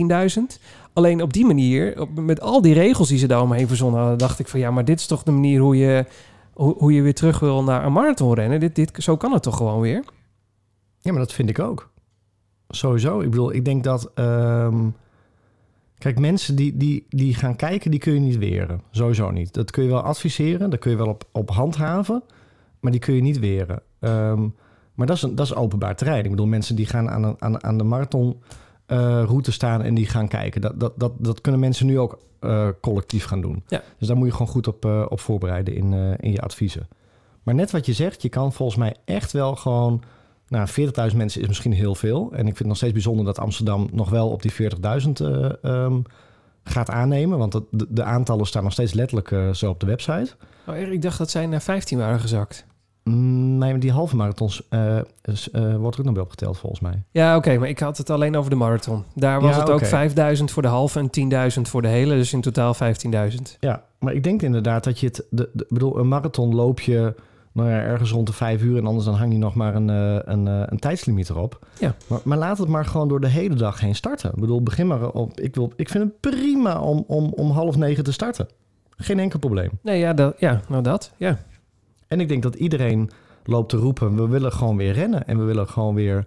10.000. 0.58 0.60
Alleen 0.92 1.22
op 1.22 1.32
die 1.32 1.46
manier, 1.46 2.00
op- 2.00 2.20
met 2.20 2.40
al 2.40 2.62
die 2.62 2.74
regels 2.74 3.08
die 3.08 3.18
ze 3.18 3.26
daar 3.26 3.42
omheen 3.42 3.68
verzonnen 3.68 4.00
hadden, 4.00 4.18
dacht 4.18 4.38
ik 4.38 4.48
van 4.48 4.60
ja, 4.60 4.70
maar 4.70 4.84
dit 4.84 4.98
is 5.00 5.06
toch 5.06 5.22
de 5.22 5.30
manier 5.32 5.60
hoe 5.60 5.76
je, 5.76 6.04
hoe, 6.52 6.74
hoe 6.78 6.92
je 6.92 7.02
weer 7.02 7.14
terug 7.14 7.38
wil 7.38 7.62
naar 7.62 7.84
een 7.84 7.92
marathon 7.92 8.34
rennen. 8.34 8.60
Dit, 8.60 8.74
dit, 8.74 8.90
zo 8.98 9.16
kan 9.16 9.32
het 9.32 9.42
toch 9.42 9.56
gewoon 9.56 9.80
weer? 9.80 10.04
Ja, 11.02 11.10
maar 11.10 11.20
dat 11.20 11.32
vind 11.32 11.48
ik 11.48 11.58
ook. 11.58 11.90
Sowieso. 12.68 13.20
Ik 13.20 13.30
bedoel, 13.30 13.52
ik 13.52 13.64
denk 13.64 13.84
dat... 13.84 14.10
ehm, 14.14 14.88
kijk, 15.98 16.18
mensen 16.18 16.56
die, 16.56 16.76
die, 16.76 17.06
die 17.08 17.34
gaan 17.34 17.56
kijken, 17.56 17.90
die 17.90 18.00
kun 18.00 18.14
je 18.14 18.20
niet 18.20 18.38
weren. 18.38 18.82
Sowieso 18.90 19.30
niet. 19.30 19.54
Dat 19.54 19.70
kun 19.70 19.82
je 19.82 19.88
wel 19.88 20.02
adviseren, 20.02 20.70
dat 20.70 20.78
kun 20.78 20.90
je 20.90 20.96
wel 20.96 21.08
op, 21.08 21.24
op 21.32 21.50
handhaven, 21.50 22.22
maar 22.80 22.90
die 22.90 23.00
kun 23.00 23.14
je 23.14 23.22
niet 23.22 23.38
weren. 23.38 23.82
Ehm, 23.98 24.48
maar 24.94 25.06
dat 25.06 25.16
is, 25.16 25.22
een, 25.22 25.34
dat 25.34 25.46
is 25.46 25.54
openbaar 25.54 25.96
terrein. 25.96 26.24
Ik 26.24 26.30
bedoel, 26.30 26.46
mensen 26.46 26.76
die 26.76 26.86
gaan 26.86 27.10
aan, 27.10 27.22
een, 27.22 27.36
aan, 27.38 27.64
aan 27.64 27.78
de 27.78 27.84
marathon 27.84 28.42
eh, 28.86 29.22
route 29.26 29.52
staan 29.52 29.82
en 29.82 29.94
die 29.94 30.06
gaan 30.06 30.28
kijken. 30.28 30.60
Dat, 30.60 30.80
dat, 30.80 30.92
dat, 30.96 31.12
dat 31.18 31.40
kunnen 31.40 31.60
mensen 31.60 31.86
nu 31.86 31.98
ook 31.98 32.18
eh, 32.40 32.68
collectief 32.80 33.24
gaan 33.24 33.40
doen. 33.40 33.62
Ja. 33.68 33.82
Dus 33.98 34.08
daar 34.08 34.16
moet 34.16 34.26
je 34.26 34.32
gewoon 34.32 34.48
goed 34.48 34.66
op, 34.66 34.84
eh, 34.84 35.06
op 35.08 35.20
voorbereiden 35.20 35.74
in, 35.74 35.92
in 36.20 36.32
je 36.32 36.40
adviezen. 36.40 36.88
Maar 37.42 37.54
net 37.54 37.70
wat 37.70 37.86
je 37.86 37.92
zegt, 37.92 38.22
je 38.22 38.28
kan 38.28 38.52
volgens 38.52 38.78
mij 38.78 38.96
echt 39.04 39.32
wel 39.32 39.56
gewoon... 39.56 40.02
Nou, 40.52 40.68
40.000 41.10 41.16
mensen 41.16 41.40
is 41.40 41.48
misschien 41.48 41.72
heel 41.72 41.94
veel. 41.94 42.28
En 42.32 42.38
ik 42.38 42.44
vind 42.44 42.58
het 42.58 42.66
nog 42.66 42.76
steeds 42.76 42.92
bijzonder 42.92 43.24
dat 43.24 43.38
Amsterdam 43.38 43.88
nog 43.92 44.10
wel 44.10 44.28
op 44.30 44.42
die 44.42 44.52
40.000 44.52 44.58
eh, 45.12 45.52
ehm, 45.62 46.00
gaat 46.64 46.90
aannemen. 46.90 47.38
Want 47.38 47.52
de, 47.52 47.86
de 47.88 48.02
aantallen 48.02 48.46
staan 48.46 48.62
nog 48.62 48.72
steeds 48.72 48.92
letterlijk 48.92 49.30
eh, 49.30 49.50
zo 49.50 49.70
op 49.70 49.80
de 49.80 49.86
website. 49.86 50.34
Oh, 50.66 50.76
ik 50.76 51.02
dacht 51.02 51.18
dat 51.18 51.30
zij 51.30 51.46
naar 51.46 51.62
15 51.62 51.98
waren 51.98 52.20
gezakt. 52.20 52.66
Mm, 53.04 53.58
nee, 53.58 53.70
maar 53.70 53.80
die 53.80 53.92
halve 53.92 54.16
marathons 54.16 54.68
eh, 54.68 54.98
is, 55.22 55.48
wordt 55.52 55.94
er 55.94 56.00
ook 56.00 56.04
nog 56.04 56.12
bij 56.14 56.22
opgeteld 56.22 56.58
volgens 56.58 56.80
mij. 56.80 57.02
Ja, 57.10 57.36
oké, 57.36 57.58
maar 57.58 57.68
ik 57.68 57.78
had 57.78 57.98
het 57.98 58.10
alleen 58.10 58.36
over 58.36 58.50
de 58.50 58.56
marathon. 58.56 59.04
Daar 59.14 59.40
was 59.40 59.54
Ja, 59.54 59.60
het 59.60 59.70
ook 59.70 59.76
oké. 59.76 59.86
5000 59.86 60.50
voor 60.50 60.62
de 60.62 60.68
halve 60.68 61.08
en 61.10 61.50
10.000 61.56 61.60
voor 61.62 61.82
de 61.82 61.88
hele, 61.88 62.14
dus 62.14 62.32
in 62.32 62.40
totaal 62.40 62.74
15.000. 62.74 62.80
Ja, 63.60 63.84
maar 63.98 64.14
ik 64.14 64.22
denk 64.24 64.42
inderdaad 64.42 64.84
dat 64.84 65.00
je 65.00 65.06
het... 65.06 65.26
De, 65.30 65.50
de- 65.52 65.66
bedoel, 65.68 65.98
een 65.98 66.08
marathon 66.08 66.54
loop 66.54 66.80
je 66.80 67.14
nou 67.52 67.68
ja, 67.68 67.80
ergens 67.80 68.10
rond 68.10 68.26
de 68.26 68.32
vijf 68.32 68.62
uur... 68.62 68.76
en 68.76 68.86
anders 68.86 69.04
dan 69.04 69.14
hang 69.14 69.32
je 69.32 69.38
nog 69.38 69.54
maar 69.54 69.74
een, 69.74 69.90
eh, 69.90 70.18
een, 70.24 70.48
eh, 70.48 70.62
een 70.66 70.78
tijdslimiet 70.78 71.28
erop. 71.28 71.66
Ja. 71.78 71.94
Maar, 72.06 72.20
maar 72.24 72.38
laat 72.38 72.58
het 72.58 72.68
maar 72.68 72.84
gewoon 72.84 73.08
door 73.08 73.20
de 73.20 73.28
hele 73.28 73.54
dag 73.54 73.80
heen 73.80 73.94
starten. 73.94 74.30
Ik 74.30 74.40
bedoel, 74.40 74.62
begin 74.62 74.86
maar 74.86 75.10
op... 75.10 75.40
Ik, 75.40 75.54
wil, 75.54 75.72
ik 75.76 75.88
vind 75.88 76.04
het 76.04 76.20
prima 76.20 76.80
om, 76.80 77.04
om, 77.06 77.32
om 77.36 77.50
half 77.50 77.76
negen 77.76 78.04
te 78.04 78.12
starten. 78.12 78.48
Geen 78.96 79.18
enkel 79.18 79.38
probleem. 79.38 79.70
Nee, 79.82 79.98
ja, 79.98 80.12
dat, 80.12 80.34
ja 80.38 80.60
nou 80.68 80.82
dat, 80.82 81.12
ja. 81.16 81.38
En 82.08 82.20
ik 82.20 82.28
denk 82.28 82.42
dat 82.42 82.54
iedereen 82.54 83.10
loopt 83.44 83.68
te 83.68 83.76
roepen... 83.76 84.16
we 84.16 84.28
willen 84.28 84.52
gewoon 84.52 84.76
weer 84.76 84.92
rennen 84.92 85.26
en 85.26 85.38
we 85.38 85.44
willen 85.44 85.68
gewoon 85.68 85.94
weer 85.94 86.24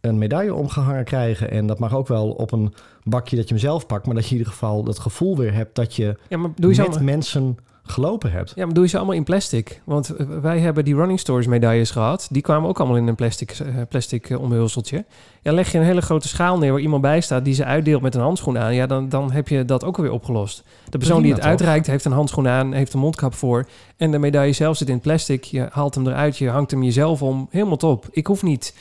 een 0.00 0.18
medaille 0.18 0.54
omgehangen 0.54 1.04
krijgen. 1.04 1.50
En 1.50 1.66
dat 1.66 1.78
mag 1.78 1.94
ook 1.94 2.08
wel 2.08 2.30
op 2.30 2.52
een 2.52 2.74
bakje 3.02 3.36
dat 3.36 3.48
je 3.48 3.54
hem 3.54 3.62
zelf 3.62 3.86
pakt... 3.86 4.06
maar 4.06 4.14
dat 4.14 4.24
je 4.24 4.30
in 4.30 4.36
ieder 4.36 4.52
geval 4.52 4.84
het 4.84 4.98
gevoel 4.98 5.36
weer 5.36 5.54
hebt 5.54 5.74
dat 5.74 5.94
je 5.94 6.16
Ja, 6.28 6.36
maar 6.36 6.50
doe 6.56 6.74
je 6.74 6.82
met 6.82 7.00
mensen 7.00 7.56
gelopen 7.86 8.30
hebt. 8.32 8.52
ja, 8.56 8.64
maar 8.64 8.74
doe 8.74 8.82
je 8.84 8.88
ze 8.90 8.96
allemaal 8.96 9.14
in 9.14 9.24
plastic? 9.24 9.80
Want 9.84 10.16
eh, 10.16 10.26
wij 10.42 10.58
hebben 10.58 10.84
die 10.84 10.94
Running 10.94 11.20
Stories 11.20 11.46
medailles 11.46 11.90
gehad. 11.90 12.28
Die 12.30 12.42
kwamen 12.42 12.68
ook 12.68 12.78
allemaal 12.78 12.96
in 12.96 13.06
een 13.06 13.14
plastic, 13.14 13.50
eh, 13.50 13.66
plastic 13.88 14.30
eh, 14.30 14.40
omhulseltje. 14.40 15.04
Ja, 15.42 15.52
leg 15.52 15.72
je 15.72 15.78
een 15.78 15.84
hele 15.84 16.00
grote 16.02 16.28
schaal 16.28 16.58
neer 16.58 16.70
waar 16.72 16.80
iemand 16.80 17.02
bij 17.02 17.20
staat... 17.20 17.44
die 17.44 17.54
ze 17.54 17.64
uitdeelt 17.64 18.02
met 18.02 18.14
een 18.14 18.20
handschoen 18.20 18.58
aan. 18.58 18.74
Ja, 18.74 18.86
dan, 18.86 19.08
dan 19.08 19.32
heb 19.32 19.48
je 19.48 19.64
dat 19.64 19.84
ook 19.84 19.96
alweer 19.96 20.12
opgelost. 20.12 20.62
De 20.88 20.98
persoon 20.98 21.22
die 21.22 21.30
het 21.32 21.40
toch? 21.40 21.50
uitreikt 21.50 21.86
heeft 21.86 22.04
een 22.04 22.12
handschoen 22.12 22.48
aan... 22.48 22.72
heeft 22.72 22.92
een 22.94 23.00
mondkap 23.00 23.34
voor. 23.34 23.66
En 23.96 24.10
de 24.10 24.18
medaille 24.18 24.52
zelf 24.52 24.76
zit 24.76 24.88
in 24.88 25.00
plastic. 25.00 25.44
Je 25.44 25.66
haalt 25.70 25.94
hem 25.94 26.06
eruit, 26.06 26.38
je 26.38 26.48
hangt 26.50 26.70
hem 26.70 26.82
jezelf 26.82 27.22
om. 27.22 27.48
Helemaal 27.50 27.76
top. 27.76 28.06
Ik 28.10 28.26
hoef 28.26 28.42
niet... 28.42 28.74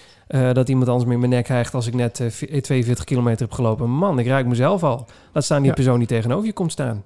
dat 0.54 0.70
iemand 0.70 0.88
anders 0.88 1.06
me 1.08 1.14
in 1.14 1.20
mijn 1.20 1.32
nek 1.32 1.43
krijgt 1.43 1.74
als 1.74 1.88
ik 1.88 1.93
net 1.93 2.20
eh, 2.20 2.28
v- 2.30 2.62
42 2.62 3.04
kilometer 3.06 3.41
heb 3.41 3.51
gelopen. 3.51 3.89
Man, 3.89 4.20
ik 4.20 4.28
ruik 4.28 4.45
mezelf 4.45 4.84
al. 4.84 5.06
Laat 5.34 5.43
staan 5.43 5.58
die 5.60 5.68
Ja. 5.68 5.74
persoon 5.74 5.97
die 5.97 6.08
tegenover 6.08 6.45
je 6.45 6.54
komt 6.54 6.72
staan. 6.72 7.04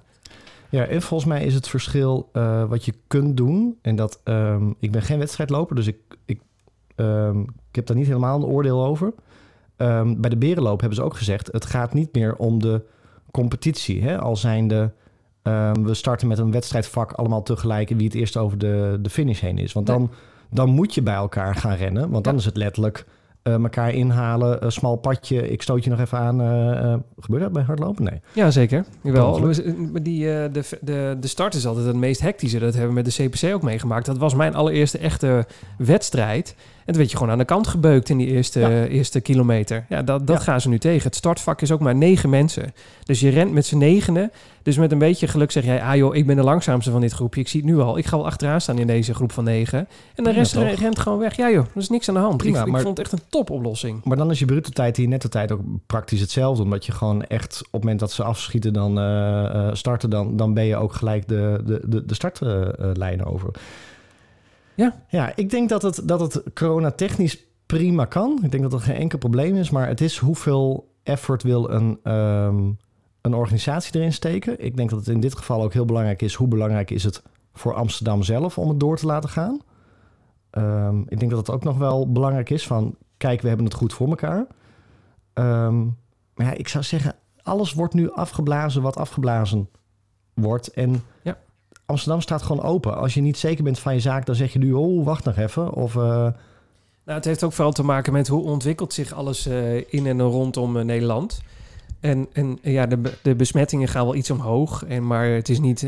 Ja, 0.70 0.84
en 0.84 1.02
volgens 1.02 1.28
mij 1.30 1.44
is 1.44 1.54
het 1.54 1.68
verschil 1.68 2.28
eh, 2.32 2.64
wat 2.64 2.84
je 2.84 2.94
kunt 3.06 3.36
doen. 3.36 3.78
En 3.82 3.96
dat 3.96 4.20
ehm, 4.24 4.70
ik 4.78 4.90
ben 4.92 5.02
geen 5.02 5.18
wedstrijdloper, 5.18 5.76
dus 5.76 5.86
ik, 5.86 5.96
ik, 6.24 6.40
ehm, 6.94 7.40
ik 7.40 7.74
heb 7.74 7.86
daar 7.86 7.96
niet 7.96 8.06
helemaal 8.06 8.36
een 8.36 8.44
oordeel 8.44 8.84
over. 8.84 9.12
Ehm, 9.76 10.20
bij 10.20 10.30
de 10.30 10.36
berenloop 10.36 10.80
hebben 10.80 10.98
ze 10.98 11.04
ook 11.04 11.16
gezegd: 11.16 11.48
het 11.52 11.66
gaat 11.66 11.94
niet 11.94 12.14
meer 12.14 12.36
om 12.36 12.60
de 12.60 12.82
competitie. 13.30 14.02
Hè? 14.02 14.18
Al 14.20 14.36
zijnde, 14.36 14.92
we 15.82 15.94
starten 15.94 16.28
met 16.28 16.38
een 16.38 16.50
wedstrijdvak 16.50 17.12
allemaal 17.12 17.42
tegelijk 17.42 17.90
en 17.90 17.96
wie 17.96 18.06
het 18.06 18.14
eerst 18.16 18.36
over 18.36 18.58
de, 18.58 18.98
de 19.02 19.10
finish 19.10 19.40
heen 19.40 19.58
is. 19.58 19.72
Want 19.72 19.86
Nee. 19.86 19.96
dan, 19.96 20.10
dan 20.50 20.68
moet 20.70 20.94
je 20.94 21.02
bij 21.02 21.14
elkaar 21.14 21.54
gaan 21.54 21.74
rennen, 21.76 22.10
want 22.10 22.24
dan 22.24 22.32
Ja. 22.32 22.38
is 22.38 22.44
het 22.44 22.56
letterlijk. 22.56 23.06
Eh, 23.48 23.62
elkaar 23.62 23.92
inhalen, 23.94 24.64
een 24.64 24.72
smal 24.72 24.96
padje, 24.96 25.48
ik 25.50 25.62
stoot 25.62 25.84
je 25.84 25.90
nog 25.90 26.00
even 26.00 26.18
aan. 26.18 26.40
eh, 26.40 26.92
eh, 26.92 26.98
gebeurt 27.18 27.42
dat 27.42 27.52
bij 27.52 27.62
hardlopen? 27.62 28.04
Nee. 28.04 28.20
Ja, 28.32 28.50
zeker. 28.50 28.84
Jawel. 29.02 29.38
Maar 29.40 30.02
Die, 30.02 30.24
de, 30.24 30.78
de, 30.80 31.16
de 31.20 31.26
start 31.28 31.54
is 31.54 31.66
altijd 31.66 31.86
het 31.86 31.96
meest 31.96 32.20
hectische. 32.20 32.58
Dat 32.58 32.72
hebben 32.74 32.88
we 32.94 33.02
met 33.02 33.14
de 33.16 33.24
CPC 33.28 33.54
ook 33.54 33.62
meegemaakt. 33.62 34.06
Dat 34.06 34.18
was 34.18 34.34
mijn 34.34 34.54
allereerste 34.54 34.98
echte 34.98 35.46
wedstrijd. 35.78 36.54
En 36.88 36.96
werd 36.96 37.10
je 37.10 37.16
gewoon 37.16 37.32
aan 37.32 37.38
de 37.38 37.44
kant 37.44 37.66
gebeukt 37.66 38.08
in 38.08 38.16
die 38.18 38.26
eerste, 38.26 38.60
Ja. 38.60 38.84
eerste 38.84 39.20
kilometer. 39.20 39.84
Ja, 39.88 40.02
dat, 40.02 40.26
dat 40.26 40.36
Ja. 40.36 40.42
gaan 40.42 40.60
ze 40.60 40.68
nu 40.68 40.78
tegen. 40.78 41.02
Het 41.02 41.16
startvak 41.16 41.60
is 41.60 41.70
ook 41.72 41.80
maar 41.80 41.94
negen 41.94 42.30
mensen. 42.30 42.72
Dus 43.04 43.20
je 43.20 43.28
rent 43.28 43.52
met 43.52 43.66
z'n 43.66 43.76
negenen. 43.78 44.30
Dus 44.62 44.76
met 44.76 44.92
een 44.92 44.98
beetje 44.98 45.26
geluk 45.28 45.50
zeg 45.50 45.64
jij... 45.64 45.82
ah 45.82 45.96
joh, 45.96 46.14
ik 46.16 46.26
ben 46.26 46.36
de 46.36 46.42
langzaamste 46.42 46.90
van 46.90 47.00
dit 47.00 47.12
groepje. 47.12 47.40
Ik 47.40 47.48
zie 47.48 47.60
het 47.60 47.70
nu 47.70 47.78
al. 47.78 47.98
Ik 47.98 48.06
ga 48.06 48.16
wel 48.16 48.26
achteraan 48.26 48.60
staan 48.60 48.78
in 48.78 48.86
deze 48.86 49.14
groep 49.14 49.32
van 49.32 49.44
negen. 49.44 49.88
En 50.14 50.24
de 50.24 50.30
rest 50.30 50.54
rent 50.54 50.98
gewoon 50.98 51.18
weg. 51.18 51.36
Ja 51.36 51.50
joh, 51.50 51.64
er 51.74 51.80
is 51.80 51.88
niks 51.88 52.08
aan 52.08 52.14
de 52.14 52.20
hand. 52.20 52.36
Prima, 52.36 52.60
ik, 52.60 52.66
ik 52.66 52.72
maar- 52.72 52.80
vond 52.80 52.98
het 52.98 53.06
echt 53.12 53.20
een 53.20 53.26
topoplossing. 53.28 54.04
Maar 54.04 54.16
dan 54.16 54.30
is 54.30 54.38
je 54.38 54.44
bruto 54.44 54.70
tijd 54.70 54.96
en 54.96 55.02
je 55.02 55.08
netto 55.08 55.28
tijd 55.28 55.52
ook 55.52 55.60
praktisch 55.86 56.20
hetzelfde. 56.20 56.62
Omdat 56.62 56.86
je 56.86 56.92
gewoon 56.92 57.22
echt 57.24 57.58
op 57.66 57.72
het 57.72 57.80
moment 57.82 58.00
dat 58.00 58.12
ze 58.12 58.22
afschieten, 58.22 58.72
dan 58.72 58.98
eh, 58.98 59.44
eh, 59.44 59.74
starten, 59.74 60.10
dan, 60.10 60.36
dan 60.36 60.54
ben 60.54 60.64
je 60.64 60.76
ook 60.76 60.92
gelijk 60.92 61.28
de, 61.28 61.60
de, 61.66 61.80
de, 61.86 62.04
de 62.04 62.14
startlijn 62.14 63.24
over. 63.24 63.50
Ja. 64.78 64.94
Ja, 65.08 65.32
ik 65.36 65.50
denk 65.50 65.68
dat 65.68 65.82
het, 65.82 66.00
dat 66.04 66.20
het 66.20 66.42
corona-technisch 66.54 67.44
prima 67.66 68.04
kan. 68.04 68.38
Ik 68.42 68.50
denk 68.50 68.62
dat 68.62 68.72
dat 68.72 68.82
geen 68.82 68.96
enkel 68.96 69.18
probleem 69.18 69.56
is. 69.56 69.70
Maar 69.70 69.88
het 69.88 70.00
is 70.00 70.18
hoeveel 70.18 70.94
effort 71.02 71.42
wil 71.42 71.70
een, 71.70 71.98
ehm, 72.02 72.70
een 73.20 73.34
organisatie 73.34 73.96
erin 73.96 74.12
steken. 74.12 74.64
Ik 74.64 74.76
denk 74.76 74.90
dat 74.90 74.98
het 74.98 75.08
in 75.08 75.20
dit 75.20 75.36
geval 75.36 75.62
ook 75.62 75.72
heel 75.72 75.84
belangrijk 75.84 76.22
is. 76.22 76.34
Hoe 76.34 76.48
belangrijk 76.48 76.90
is 76.90 77.04
het 77.04 77.22
voor 77.52 77.74
Amsterdam 77.74 78.22
zelf 78.22 78.58
om 78.58 78.68
het 78.68 78.80
door 78.80 78.96
te 78.96 79.06
laten 79.06 79.28
gaan? 79.28 79.60
Ehm, 80.50 81.00
ik 81.00 81.18
denk 81.18 81.30
dat 81.30 81.46
het 81.46 81.50
ook 81.50 81.64
nog 81.64 81.78
wel 81.78 82.12
belangrijk 82.12 82.50
is 82.50 82.66
van... 82.66 82.96
kijk, 83.16 83.40
we 83.40 83.48
hebben 83.48 83.66
het 83.66 83.74
goed 83.74 83.92
voor 83.92 84.08
elkaar. 84.08 84.46
Ehm, 85.32 85.84
maar 86.34 86.46
ja, 86.46 86.52
ik 86.52 86.68
zou 86.68 86.84
zeggen, 86.84 87.14
alles 87.42 87.72
wordt 87.72 87.94
nu 87.94 88.10
afgeblazen 88.10 88.82
wat 88.82 88.96
afgeblazen 88.96 89.68
wordt. 90.34 90.68
En. 90.68 91.02
Amsterdam 91.88 92.20
staat 92.20 92.42
gewoon 92.42 92.62
open. 92.64 92.96
Als 92.96 93.14
je 93.14 93.20
niet 93.20 93.38
zeker 93.38 93.64
bent 93.64 93.78
van 93.78 93.94
je 93.94 94.00
zaak, 94.00 94.26
dan 94.26 94.34
zeg 94.34 94.52
je 94.52 94.58
nu... 94.58 94.72
oh, 94.72 95.04
wacht 95.04 95.24
nog 95.24 95.36
even. 95.36 95.72
Of 95.72 95.96
eh, 95.96 96.02
Nou, 96.02 96.32
het 97.04 97.24
heeft 97.24 97.44
ook 97.44 97.52
vooral 97.52 97.72
te 97.72 97.82
maken 97.84 98.12
met 98.12 98.28
hoe 98.28 98.42
ontwikkelt 98.42 98.92
zich 98.92 99.12
alles 99.12 99.46
eh, 99.46 99.76
in 99.76 100.06
en 100.06 100.20
rondom 100.20 100.76
eh, 100.76 100.84
Nederland. 100.84 101.40
En, 102.00 102.26
en 102.32 102.58
ja, 102.62 102.86
de, 102.86 103.00
de 103.22 103.34
besmettingen 103.34 103.88
gaan 103.88 104.04
wel 104.04 104.14
iets 104.14 104.30
omhoog, 104.30 104.84
en, 104.84 105.06
maar 105.06 105.26
het 105.26 105.48
is 105.48 105.58
niet 105.60 105.80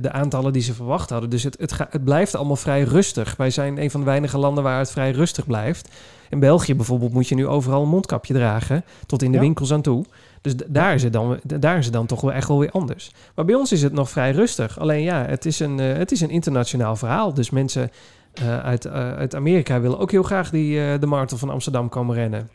de 0.00 0.10
aantallen 0.12 0.52
die 0.52 0.62
ze 0.62 0.74
verwacht 0.74 1.10
hadden. 1.10 1.30
Dus 1.30 1.42
het, 1.42 1.56
het, 1.58 1.72
ga- 1.72 1.86
het 1.90 2.04
blijft 2.04 2.34
allemaal 2.34 2.56
vrij 2.56 2.82
rustig. 2.82 3.36
Wij 3.36 3.50
zijn 3.50 3.82
een 3.82 3.90
van 3.90 4.00
de 4.00 4.06
weinige 4.06 4.38
landen 4.38 4.64
waar 4.64 4.78
het 4.78 4.90
vrij 4.90 5.10
rustig 5.10 5.46
blijft. 5.46 5.88
In 6.30 6.38
België 6.40 6.74
bijvoorbeeld 6.74 7.12
moet 7.12 7.28
je 7.28 7.34
nu 7.34 7.46
overal 7.46 7.82
een 7.82 7.88
mondkapje 7.88 8.34
dragen, 8.34 8.84
tot 9.06 9.22
in 9.22 9.30
de 9.30 9.36
Ja. 9.36 9.42
winkels 9.42 9.72
aan 9.72 9.82
toe. 9.82 10.04
Dus 10.40 10.54
daar 10.66 10.94
is, 10.94 11.02
het 11.02 11.12
dan, 11.12 11.40
daar 11.42 11.78
is 11.78 11.84
het 11.84 11.94
dan 11.94 12.06
toch 12.06 12.20
wel 12.20 12.32
echt 12.32 12.48
wel 12.48 12.58
weer 12.58 12.70
anders. 12.70 13.12
Maar 13.34 13.44
bij 13.44 13.54
ons 13.54 13.72
is 13.72 13.82
het 13.82 13.92
nog 13.92 14.10
vrij 14.10 14.30
rustig. 14.30 14.78
Alleen 14.78 15.02
ja, 15.02 15.24
het 15.24 15.46
is 15.46 15.60
een, 15.60 15.80
eh, 15.80 15.96
het 15.96 16.12
is 16.12 16.20
een 16.20 16.30
internationaal 16.30 16.96
verhaal. 16.96 17.34
Dus 17.34 17.50
mensen 17.50 17.90
eh, 18.32 18.58
uit, 18.58 18.84
eh, 18.84 19.12
uit 19.12 19.34
Amerika 19.34 19.80
willen 19.80 19.98
ook 19.98 20.10
heel 20.10 20.22
graag 20.22 20.50
die, 20.50 20.98
de 20.98 21.06
marathon 21.06 21.38
van 21.38 21.50
Amsterdam 21.50 21.88
komen 21.88 22.14
rennen. 22.14 22.50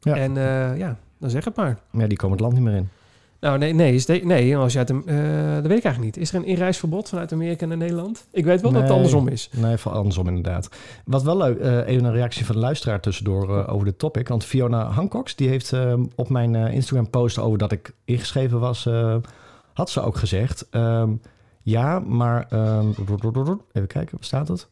Ja. 0.00 0.16
En 0.16 0.34
ja, 0.78 0.96
dan 1.18 1.30
zeg 1.30 1.44
het 1.44 1.56
maar. 1.56 1.78
ja, 1.92 2.06
die 2.06 2.16
komen 2.16 2.36
het 2.36 2.40
land 2.40 2.54
niet 2.54 2.62
meer 2.62 2.74
in. 2.74 2.88
Nou, 3.46 3.58
nee, 3.58 3.72
nee, 3.74 3.94
is 3.94 4.06
de- 4.06 4.20
nee 4.24 4.56
als 4.56 4.72
je 4.72 4.78
uit 4.78 4.88
de, 4.88 5.02
eh, 5.06 5.54
dat 5.54 5.66
weet 5.66 5.78
ik 5.78 5.84
eigenlijk 5.84 6.00
niet. 6.00 6.16
Is 6.16 6.30
er 6.32 6.36
een 6.36 6.44
inreisverbod 6.44 7.08
vanuit 7.08 7.32
Amerika 7.32 7.66
naar 7.66 7.76
Nederland? 7.76 8.26
Ik 8.30 8.44
weet 8.44 8.60
wel 8.60 8.72
dat 8.72 8.82
het 8.82 8.90
andersom 8.90 9.28
is. 9.28 9.50
Nee, 9.56 9.76
van 9.76 9.92
andersom 9.92 10.28
inderdaad. 10.28 10.68
Wat 11.04 11.22
wel 11.22 11.36
leuk, 11.36 11.58
eh, 11.58 11.86
even 11.86 12.04
een 12.04 12.12
reactie 12.12 12.44
van 12.46 12.54
de 12.54 12.60
luisteraar 12.60 13.00
tussendoor 13.00 13.58
eh, 13.58 13.72
over 13.72 13.84
dit 13.84 13.98
topic. 13.98 14.28
Want 14.28 14.44
Fiona 14.44 14.84
Hancox, 14.90 15.36
die 15.36 15.48
heeft 15.48 15.72
eh, 15.72 15.94
op 16.14 16.28
mijn 16.28 16.54
eh, 16.54 16.74
Instagram 16.74 17.10
post 17.10 17.38
over 17.38 17.58
dat 17.58 17.72
ik 17.72 17.92
ingeschreven 18.04 18.60
was, 18.60 18.88
had 19.72 19.90
ze 19.90 20.00
ook 20.00 20.16
gezegd. 20.16 20.66
ehm, 20.70 21.10
ja, 21.62 21.98
maar 21.98 22.46
ehm, 22.50 22.88
even 22.90 23.86
kijken, 23.86 24.10
waar 24.16 24.24
staat 24.24 24.48
het? 24.48 24.68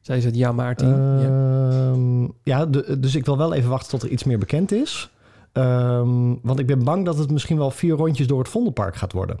Zij 0.00 0.20
zegt 0.20 0.36
ja, 0.36 0.52
Maarten. 0.52 0.88
ja. 1.20 1.28
Ehm, 1.90 2.22
ja, 2.42 2.66
de- 2.66 2.98
dus 3.00 3.14
ik 3.14 3.24
wil 3.24 3.38
wel 3.38 3.54
even 3.54 3.70
wachten 3.70 3.90
tot 3.90 4.02
er 4.02 4.08
iets 4.08 4.24
meer 4.24 4.38
bekend 4.38 4.72
is. 4.72 5.10
Ehm, 5.56 6.34
want 6.42 6.58
ik 6.58 6.66
ben 6.66 6.84
bang 6.84 7.04
dat 7.04 7.18
het 7.18 7.30
misschien 7.30 7.58
wel 7.58 7.70
vier 7.70 7.96
rondjes 7.96 8.26
door 8.26 8.38
het 8.38 8.48
Vondelpark 8.48 8.96
gaat 8.96 9.12
worden. 9.12 9.38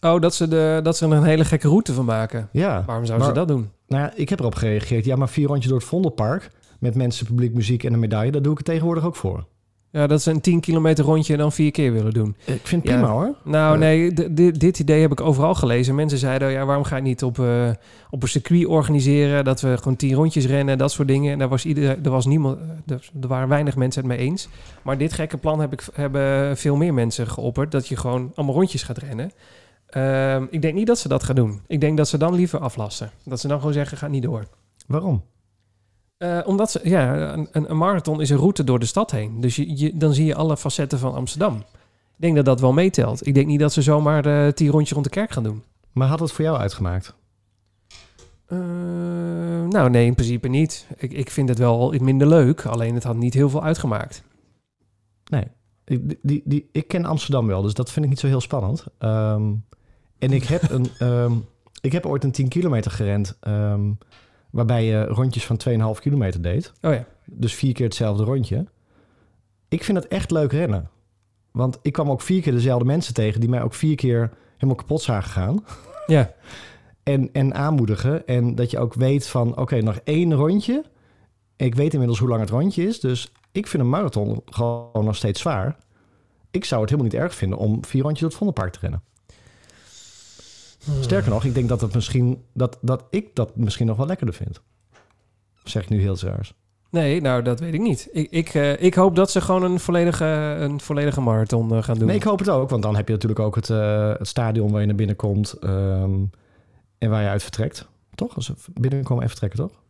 Oh, 0.00 0.20
dat 0.20 0.34
ze, 0.34 0.48
de, 0.48 0.80
dat 0.82 0.96
ze 0.96 1.06
er 1.06 1.12
een 1.12 1.24
hele 1.24 1.44
gekke 1.44 1.68
route 1.68 1.92
van 1.92 2.04
maken. 2.04 2.48
Ja, 2.52 2.82
Waarom 2.86 3.06
zouden 3.06 3.28
ze 3.28 3.34
dat 3.34 3.48
doen? 3.48 3.70
Nou 3.86 4.02
ja, 4.02 4.12
ik 4.14 4.28
heb 4.28 4.40
erop 4.40 4.54
gereageerd. 4.54 5.04
Ja, 5.04 5.16
maar 5.16 5.28
vier 5.28 5.46
rondjes 5.46 5.68
door 5.68 5.78
het 5.78 5.88
Vondelpark... 5.88 6.50
met 6.78 6.94
mensen, 6.94 7.26
publiek, 7.26 7.54
muziek 7.54 7.84
en 7.84 7.92
een 7.92 7.98
medaille... 7.98 8.32
daar 8.32 8.42
doe 8.42 8.52
ik 8.52 8.58
het 8.58 8.66
tegenwoordig 8.66 9.04
ook 9.04 9.16
voor. 9.16 9.44
Ja, 9.92 10.06
dat 10.06 10.22
ze 10.22 10.30
een 10.30 10.40
10 10.40 10.60
kilometer 10.60 11.04
rondje 11.04 11.36
dan 11.36 11.52
vier 11.52 11.70
keer 11.70 11.92
willen 11.92 12.12
doen. 12.12 12.36
Ik 12.44 12.66
vind 12.66 12.82
het 12.82 12.90
Ja. 12.92 12.98
prima 12.98 13.12
hoor. 13.12 13.34
Nou, 13.44 13.78
nee, 13.78 14.12
dit- 14.58 14.78
idee 14.78 15.00
heb 15.00 15.12
ik 15.12 15.20
overal 15.20 15.54
gelezen. 15.54 15.94
Mensen 15.94 16.18
zeiden, 16.18 16.50
ja, 16.50 16.64
waarom 16.64 16.84
ga 16.84 16.96
je 16.96 17.02
niet 17.02 17.22
op, 17.22 17.38
eh, 17.38 17.70
op 18.10 18.22
een 18.22 18.28
circuit 18.28 18.66
organiseren? 18.66 19.44
Dat 19.44 19.60
we 19.60 19.76
gewoon 19.78 19.96
tien 19.96 20.14
rondjes 20.14 20.46
rennen, 20.46 20.78
dat 20.78 20.92
soort 20.92 21.08
dingen. 21.08 21.32
En 21.32 21.38
daar 21.38 21.48
was, 21.48 21.64
ieder, 21.64 21.98
er 22.02 22.10
was 22.10 22.26
niemand, 22.26 22.58
er, 22.86 23.10
er 23.20 23.28
waren 23.28 23.48
weinig 23.48 23.76
mensen 23.76 24.02
het 24.02 24.10
mee 24.10 24.20
eens. 24.26 24.48
Maar 24.82 24.98
dit 24.98 25.12
gekke 25.12 25.36
plan 25.36 25.60
heb 25.60 25.72
ik, 25.72 25.84
hebben 25.92 26.56
veel 26.56 26.76
meer 26.76 26.94
mensen 26.94 27.26
geopperd. 27.28 27.70
Dat 27.70 27.88
je 27.88 27.96
gewoon 27.96 28.32
allemaal 28.34 28.54
rondjes 28.54 28.82
gaat 28.82 28.98
rennen. 28.98 29.30
Ehm, 29.86 30.46
ik 30.50 30.62
denk 30.62 30.74
niet 30.74 30.86
dat 30.86 30.98
ze 30.98 31.08
dat 31.08 31.22
gaan 31.22 31.34
doen. 31.34 31.60
Ik 31.66 31.80
denk 31.80 31.96
dat 31.96 32.08
ze 32.08 32.18
dan 32.18 32.34
liever 32.34 32.58
aflasten. 32.58 33.10
Dat 33.24 33.40
ze 33.40 33.48
dan 33.48 33.58
gewoon 33.58 33.72
zeggen, 33.72 33.98
ga 33.98 34.06
niet 34.06 34.22
door. 34.22 34.44
Waarom? 34.86 35.22
Eh, 36.20 36.38
omdat 36.44 36.70
ze, 36.70 36.80
ja, 36.82 37.32
een, 37.32 37.48
een 37.52 37.76
marathon 37.76 38.20
is 38.20 38.30
een 38.30 38.36
route 38.36 38.64
door 38.64 38.78
de 38.78 38.86
stad 38.86 39.10
heen. 39.10 39.40
Dus 39.40 39.56
je, 39.56 39.78
je, 39.78 39.96
dan 39.96 40.14
zie 40.14 40.24
je 40.24 40.34
alle 40.34 40.56
facetten 40.56 40.98
van 40.98 41.14
Amsterdam. 41.14 41.56
Ik 41.56 42.26
denk 42.26 42.36
dat 42.36 42.44
dat 42.44 42.60
wel 42.60 42.72
meetelt. 42.72 43.26
Ik 43.26 43.34
denk 43.34 43.46
niet 43.46 43.60
dat 43.60 43.72
ze 43.72 43.82
zomaar 43.82 44.26
eh 44.26 44.52
tien 44.52 44.68
rondjes 44.70 44.92
rond 44.92 45.04
de 45.04 45.10
kerk 45.10 45.30
gaan 45.30 45.42
doen. 45.42 45.62
Maar 45.92 46.08
had 46.08 46.20
het 46.20 46.32
voor 46.32 46.44
jou 46.44 46.58
uitgemaakt? 46.58 47.14
Eh, 48.46 48.58
nou, 49.68 49.90
nee, 49.90 50.06
in 50.06 50.14
principe 50.14 50.48
niet. 50.48 50.86
Ik, 50.96 51.12
ik 51.12 51.30
vind 51.30 51.48
het 51.48 51.58
wel 51.58 51.94
minder 52.00 52.26
leuk. 52.28 52.66
Alleen 52.66 52.94
het 52.94 53.04
had 53.04 53.16
niet 53.16 53.34
heel 53.34 53.50
veel 53.50 53.62
uitgemaakt. 53.62 54.22
Nee. 55.30 55.44
Ik, 55.84 56.08
die- 56.08 56.18
die, 56.22 56.42
die, 56.44 56.68
ik 56.72 56.88
ken 56.88 57.04
Amsterdam 57.04 57.46
wel, 57.46 57.62
dus 57.62 57.74
dat 57.74 57.90
vind 57.90 58.04
ik 58.04 58.10
niet 58.10 58.20
zo 58.20 58.26
heel 58.26 58.40
spannend. 58.40 58.84
Ehm, 58.98 59.52
en 60.18 60.32
ik 60.32 60.44
heb, 60.44 60.70
een, 60.70 60.86
ehm, 60.98 61.32
ik 61.80 61.92
heb 61.92 62.06
ooit 62.06 62.24
een 62.24 62.32
10 62.32 62.48
kilometer 62.48 62.90
gerend... 62.90 63.36
ehm, 63.40 63.90
waarbij 64.50 64.84
je 64.84 65.04
rondjes 65.04 65.46
van 65.46 65.60
2,5 65.96 66.00
kilometer 66.00 66.42
deed. 66.42 66.72
Oh 66.80 66.92
ja. 66.92 67.04
Dus 67.24 67.54
vier 67.54 67.72
keer 67.72 67.86
hetzelfde 67.86 68.24
rondje. 68.24 68.66
Ik 69.68 69.84
vind 69.84 69.98
het 69.98 70.08
echt 70.08 70.30
leuk 70.30 70.52
rennen. 70.52 70.88
Want 71.50 71.78
ik 71.82 71.92
kwam 71.92 72.10
ook 72.10 72.20
vier 72.20 72.42
keer 72.42 72.52
dezelfde 72.52 72.84
mensen 72.84 73.14
tegen... 73.14 73.40
die 73.40 73.48
mij 73.48 73.62
ook 73.62 73.74
vier 73.74 73.96
keer 73.96 74.30
helemaal 74.54 74.74
kapot 74.74 75.02
zagen 75.02 75.30
gaan. 75.30 75.64
Ja. 76.06 76.30
En, 77.02 77.32
en 77.32 77.54
aanmoedigen. 77.54 78.26
En 78.26 78.54
dat 78.54 78.70
je 78.70 78.78
ook 78.78 78.94
weet 78.94 79.26
van, 79.26 79.56
oké, 79.56 79.80
nog 79.80 80.00
één 80.04 80.34
rondje. 80.34 80.84
Ik 81.56 81.74
weet 81.74 81.92
inmiddels 81.92 82.18
hoe 82.18 82.28
lang 82.28 82.40
het 82.40 82.50
rondje 82.50 82.86
is. 82.86 83.00
Dus 83.00 83.32
ik 83.52 83.66
vind 83.66 83.82
een 83.82 83.88
marathon 83.88 84.42
gewoon 84.44 85.04
nog 85.04 85.16
steeds 85.16 85.40
zwaar. 85.40 85.76
Ik 86.50 86.64
zou 86.64 86.80
het 86.80 86.90
helemaal 86.90 87.12
niet 87.12 87.22
erg 87.22 87.34
vinden 87.34 87.58
om 87.58 87.84
vier 87.84 88.02
rondjes 88.02 88.20
door 88.20 88.28
het 88.28 88.38
Vondelpark 88.38 88.72
te 88.72 88.78
rennen. 88.80 89.02
Sterker 91.00 91.30
nog, 91.30 91.44
ik 91.44 91.54
denk 91.54 91.68
dat, 91.68 91.80
het 91.80 91.94
misschien, 91.94 92.42
dat, 92.52 92.78
dat 92.80 93.04
ik 93.10 93.34
dat 93.34 93.56
misschien 93.56 93.86
nog 93.86 93.96
wel 93.96 94.06
lekkerder 94.06 94.34
vind. 94.34 94.60
Zeg 95.64 95.82
ik 95.82 95.88
nu 95.88 96.00
heel 96.00 96.16
raars. 96.20 96.54
Nee, 96.90 97.20
nou, 97.20 97.42
dat 97.42 97.60
weet 97.60 97.74
ik 97.74 97.80
niet. 97.80 98.08
Ik, 98.12 98.30
ik, 98.30 98.48
eh, 98.48 98.82
ik 98.82 98.94
hoop 98.94 99.16
dat 99.16 99.30
ze 99.30 99.40
gewoon 99.40 99.62
een 99.62 99.80
volledige, 99.80 100.24
een 100.60 100.80
volledige 100.80 101.20
marathon 101.20 101.74
eh, 101.74 101.82
gaan 101.82 101.98
doen. 101.98 102.06
Nee, 102.06 102.16
ik 102.16 102.22
hoop 102.22 102.38
het 102.38 102.48
ook. 102.48 102.70
Want 102.70 102.82
dan 102.82 102.96
heb 102.96 103.06
je 103.06 103.12
natuurlijk 103.12 103.40
ook 103.40 103.54
het, 103.54 103.70
eh, 103.70 104.12
het 104.18 104.28
stadion 104.28 104.70
waar 104.70 104.80
je 104.80 104.86
naar 104.86 104.96
binnen 104.96 105.16
komt. 105.16 105.52
ehm, 105.52 106.24
en 106.98 107.10
waar 107.10 107.22
je 107.22 107.28
uit 107.28 107.42
vertrekt. 107.42 107.88
Toch? 108.14 108.34
Als 108.34 108.48
we 108.48 108.54
binnenkomen 108.80 109.22
en 109.22 109.28
vertrekken, 109.28 109.58
toch? 109.58 109.82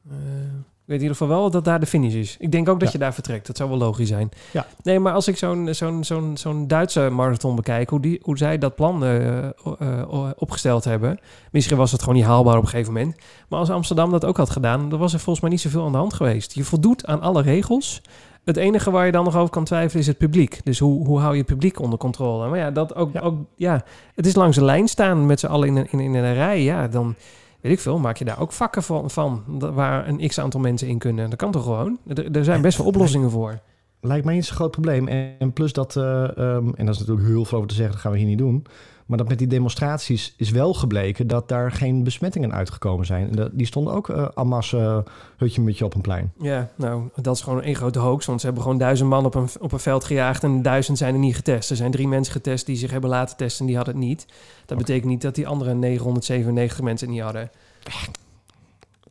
Ik 0.91 0.97
weet 0.97 1.05
in 1.05 1.11
ieder 1.11 1.27
geval 1.27 1.41
wel 1.43 1.51
dat 1.51 1.65
daar 1.65 1.81
de 1.81 1.87
finish 1.87 2.15
is. 2.15 2.37
Ik 2.39 2.53
denk 2.53 2.69
ook 2.69 2.79
dat 2.81 2.89
Ja. 2.89 2.95
je 2.95 2.99
daar 3.05 3.15
vertrekt. 3.15 3.47
Dat 3.47 3.57
zou 3.57 3.69
wel 3.71 3.79
logisch 3.79 4.09
zijn. 4.09 4.29
Ja. 4.51 4.67
Nee, 4.83 4.99
maar 4.99 5.13
als 5.13 5.29
ik 5.29 5.37
zo'n 5.37 5.69
zo'n 5.75 6.05
zo'n 6.05 6.37
zo'n 6.37 6.67
Duitse 6.67 7.09
marathon 7.11 7.57
bekijk... 7.57 7.91
Hoe, 7.91 8.01
die, 8.01 8.21
hoe 8.23 8.39
zij 8.39 8.59
dat 8.59 8.75
plan 8.75 9.05
eh, 9.05 9.39
eh, 9.39 9.53
eh, 9.79 10.31
opgesteld 10.37 10.85
hebben... 10.85 11.19
Misschien 11.53 11.77
was 11.77 11.93
het 11.93 12.01
gewoon 12.01 12.15
niet 12.15 12.25
haalbaar 12.25 12.57
op 12.57 12.63
een 12.63 12.69
gegeven 12.69 12.93
moment. 12.93 13.17
Maar 13.49 13.59
als 13.59 13.71
Amsterdam 13.71 14.11
dat 14.11 14.25
ook 14.25 14.37
had 14.37 14.51
gedaan... 14.51 14.89
dan 14.89 14.99
was 14.99 15.13
er 15.13 15.19
volgens 15.19 15.41
mij 15.41 15.51
niet 15.51 15.61
zoveel 15.61 15.85
aan 15.85 15.93
de 15.93 15.99
hand 15.99 16.13
geweest. 16.15 16.55
Je 16.55 16.65
voldoet 16.65 17.07
aan 17.07 17.21
alle 17.21 17.43
regels. 17.43 18.03
Het 18.45 18.57
enige 18.57 18.91
waar 18.91 19.07
je 19.07 19.13
dan 19.13 19.25
nog 19.25 19.37
over 19.37 19.51
kan 19.51 19.65
twijfelen 19.65 20.01
is 20.01 20.07
het 20.07 20.19
publiek. 20.19 20.61
Dus 20.65 20.79
hoe, 20.79 21.07
hoe 21.07 21.19
hou 21.21 21.33
je 21.33 21.39
het 21.39 21.47
publiek 21.47 21.81
onder 21.81 21.99
controle? 21.99 22.49
Maar 22.49 22.59
ja, 22.59 22.71
dat 22.71 22.95
ook, 22.95 23.13
Ja. 23.13 23.21
ook, 23.21 23.39
ja 23.57 23.85
het 24.15 24.27
is 24.27 24.35
langs 24.35 24.57
de 24.57 24.65
lijn 24.65 24.89
staan 24.89 25.27
met 25.27 25.41
z'n 25.41 25.47
allen 25.47 25.69
in 25.69 25.77
een, 25.77 25.87
in, 25.91 26.01
in 26.01 26.15
een 26.15 26.35
rij. 26.35 26.63
Ja, 26.63 26.89
dan 26.89 27.15
weet 27.61 27.73
ik 27.73 27.81
veel, 27.81 27.99
maak 27.99 28.17
je 28.17 28.25
daar 28.25 28.41
ook 28.41 28.53
vakken 28.53 28.83
van, 28.83 29.11
van 29.11 29.45
waar 29.75 30.09
een 30.09 30.29
x 30.29 30.39
aantal 30.41 30.61
mensen 30.61 30.89
in 30.89 30.99
kunnen. 30.99 31.31
Dat 31.31 31.39
kan 31.39 31.51
toch 31.51 31.63
gewoon? 31.63 31.99
Er, 32.07 32.37
er 32.37 32.45
zijn 32.45 32.63
best 32.63 32.79
wel 32.79 32.87
oplossingen 32.87 33.31
voor. 33.31 33.61
Lijkt 34.01 34.25
mij 34.25 34.35
niet 34.35 34.45
zo'n 34.45 34.57
groot 34.57 34.71
probleem. 34.71 35.09
En, 35.09 35.35
en 35.39 35.53
plus 35.53 35.73
dat, 35.73 35.97
eh, 35.97 36.37
ehm, 36.39 36.69
en 36.75 36.87
dat 36.87 36.95
is 36.95 37.01
natuurlijk 37.01 37.27
heel 37.27 37.45
veel 37.45 37.57
over 37.57 37.71
te 37.71 37.75
zeggen, 37.75 37.93
dat 37.93 38.03
gaan 38.03 38.13
we 38.13 38.19
hier 38.19 38.27
niet 38.27 38.39
doen. 38.39 38.67
Maar 39.11 39.19
dat 39.19 39.29
met 39.29 39.39
die 39.39 39.47
demonstraties 39.47 40.35
is 40.37 40.51
wel 40.51 40.75
gebleken 40.75 41.27
dat 41.27 41.49
daar 41.49 41.73
geen 41.73 42.05
besmettingen 42.05 42.53
uitgekomen 42.53 43.07
zijn. 43.07 43.29
En 43.31 43.37
dat- 43.37 43.51
die 43.53 43.67
stonden 43.67 43.93
ook 43.95 44.09
uh, 44.09 44.29
en 44.35 44.47
masse 44.47 44.77
uh, 44.77 44.99
hutje 45.37 45.61
mutje 45.61 45.85
op 45.85 45.95
een 45.95 46.01
plein. 46.01 46.33
Ja, 46.41 46.69
nou, 46.75 47.03
dat 47.15 47.37
is 47.37 47.43
gewoon 47.43 47.65
een 47.65 47.75
grote 47.75 47.99
hoax. 47.99 48.27
Want 48.27 48.41
ze 48.41 48.47
hebben 48.47 48.63
gewoon 48.65 48.79
duizend 48.79 49.09
man 49.09 49.25
op 49.25 49.35
een, 49.35 49.49
op 49.61 49.73
een 49.73 49.79
veld 49.79 50.05
gejaagd 50.05 50.43
en 50.43 50.63
duizend 50.63 50.99
zijn 50.99 51.15
er 51.15 51.21
niet 51.21 51.35
getest. 51.35 51.71
Er 51.71 51.77
zijn 51.77 51.91
drie 51.91 52.09
mensen 52.09 52.33
getest 52.33 52.67
die 52.67 52.77
zich 52.77 52.91
hebben 52.91 53.11
laten 53.11 53.37
testen 53.37 53.61
en 53.61 53.67
die 53.67 53.77
hadden 53.77 53.95
het 53.95 54.05
niet. 54.05 54.27
Dat 54.67 54.79
betekent 54.79 55.11
niet 55.11 55.23
dat 55.23 55.35
die 55.35 55.47
andere 55.47 55.75
997 55.75 56.81
mensen 56.83 57.07
het 57.07 57.17
niet 57.17 57.25
hadden. 57.25 57.51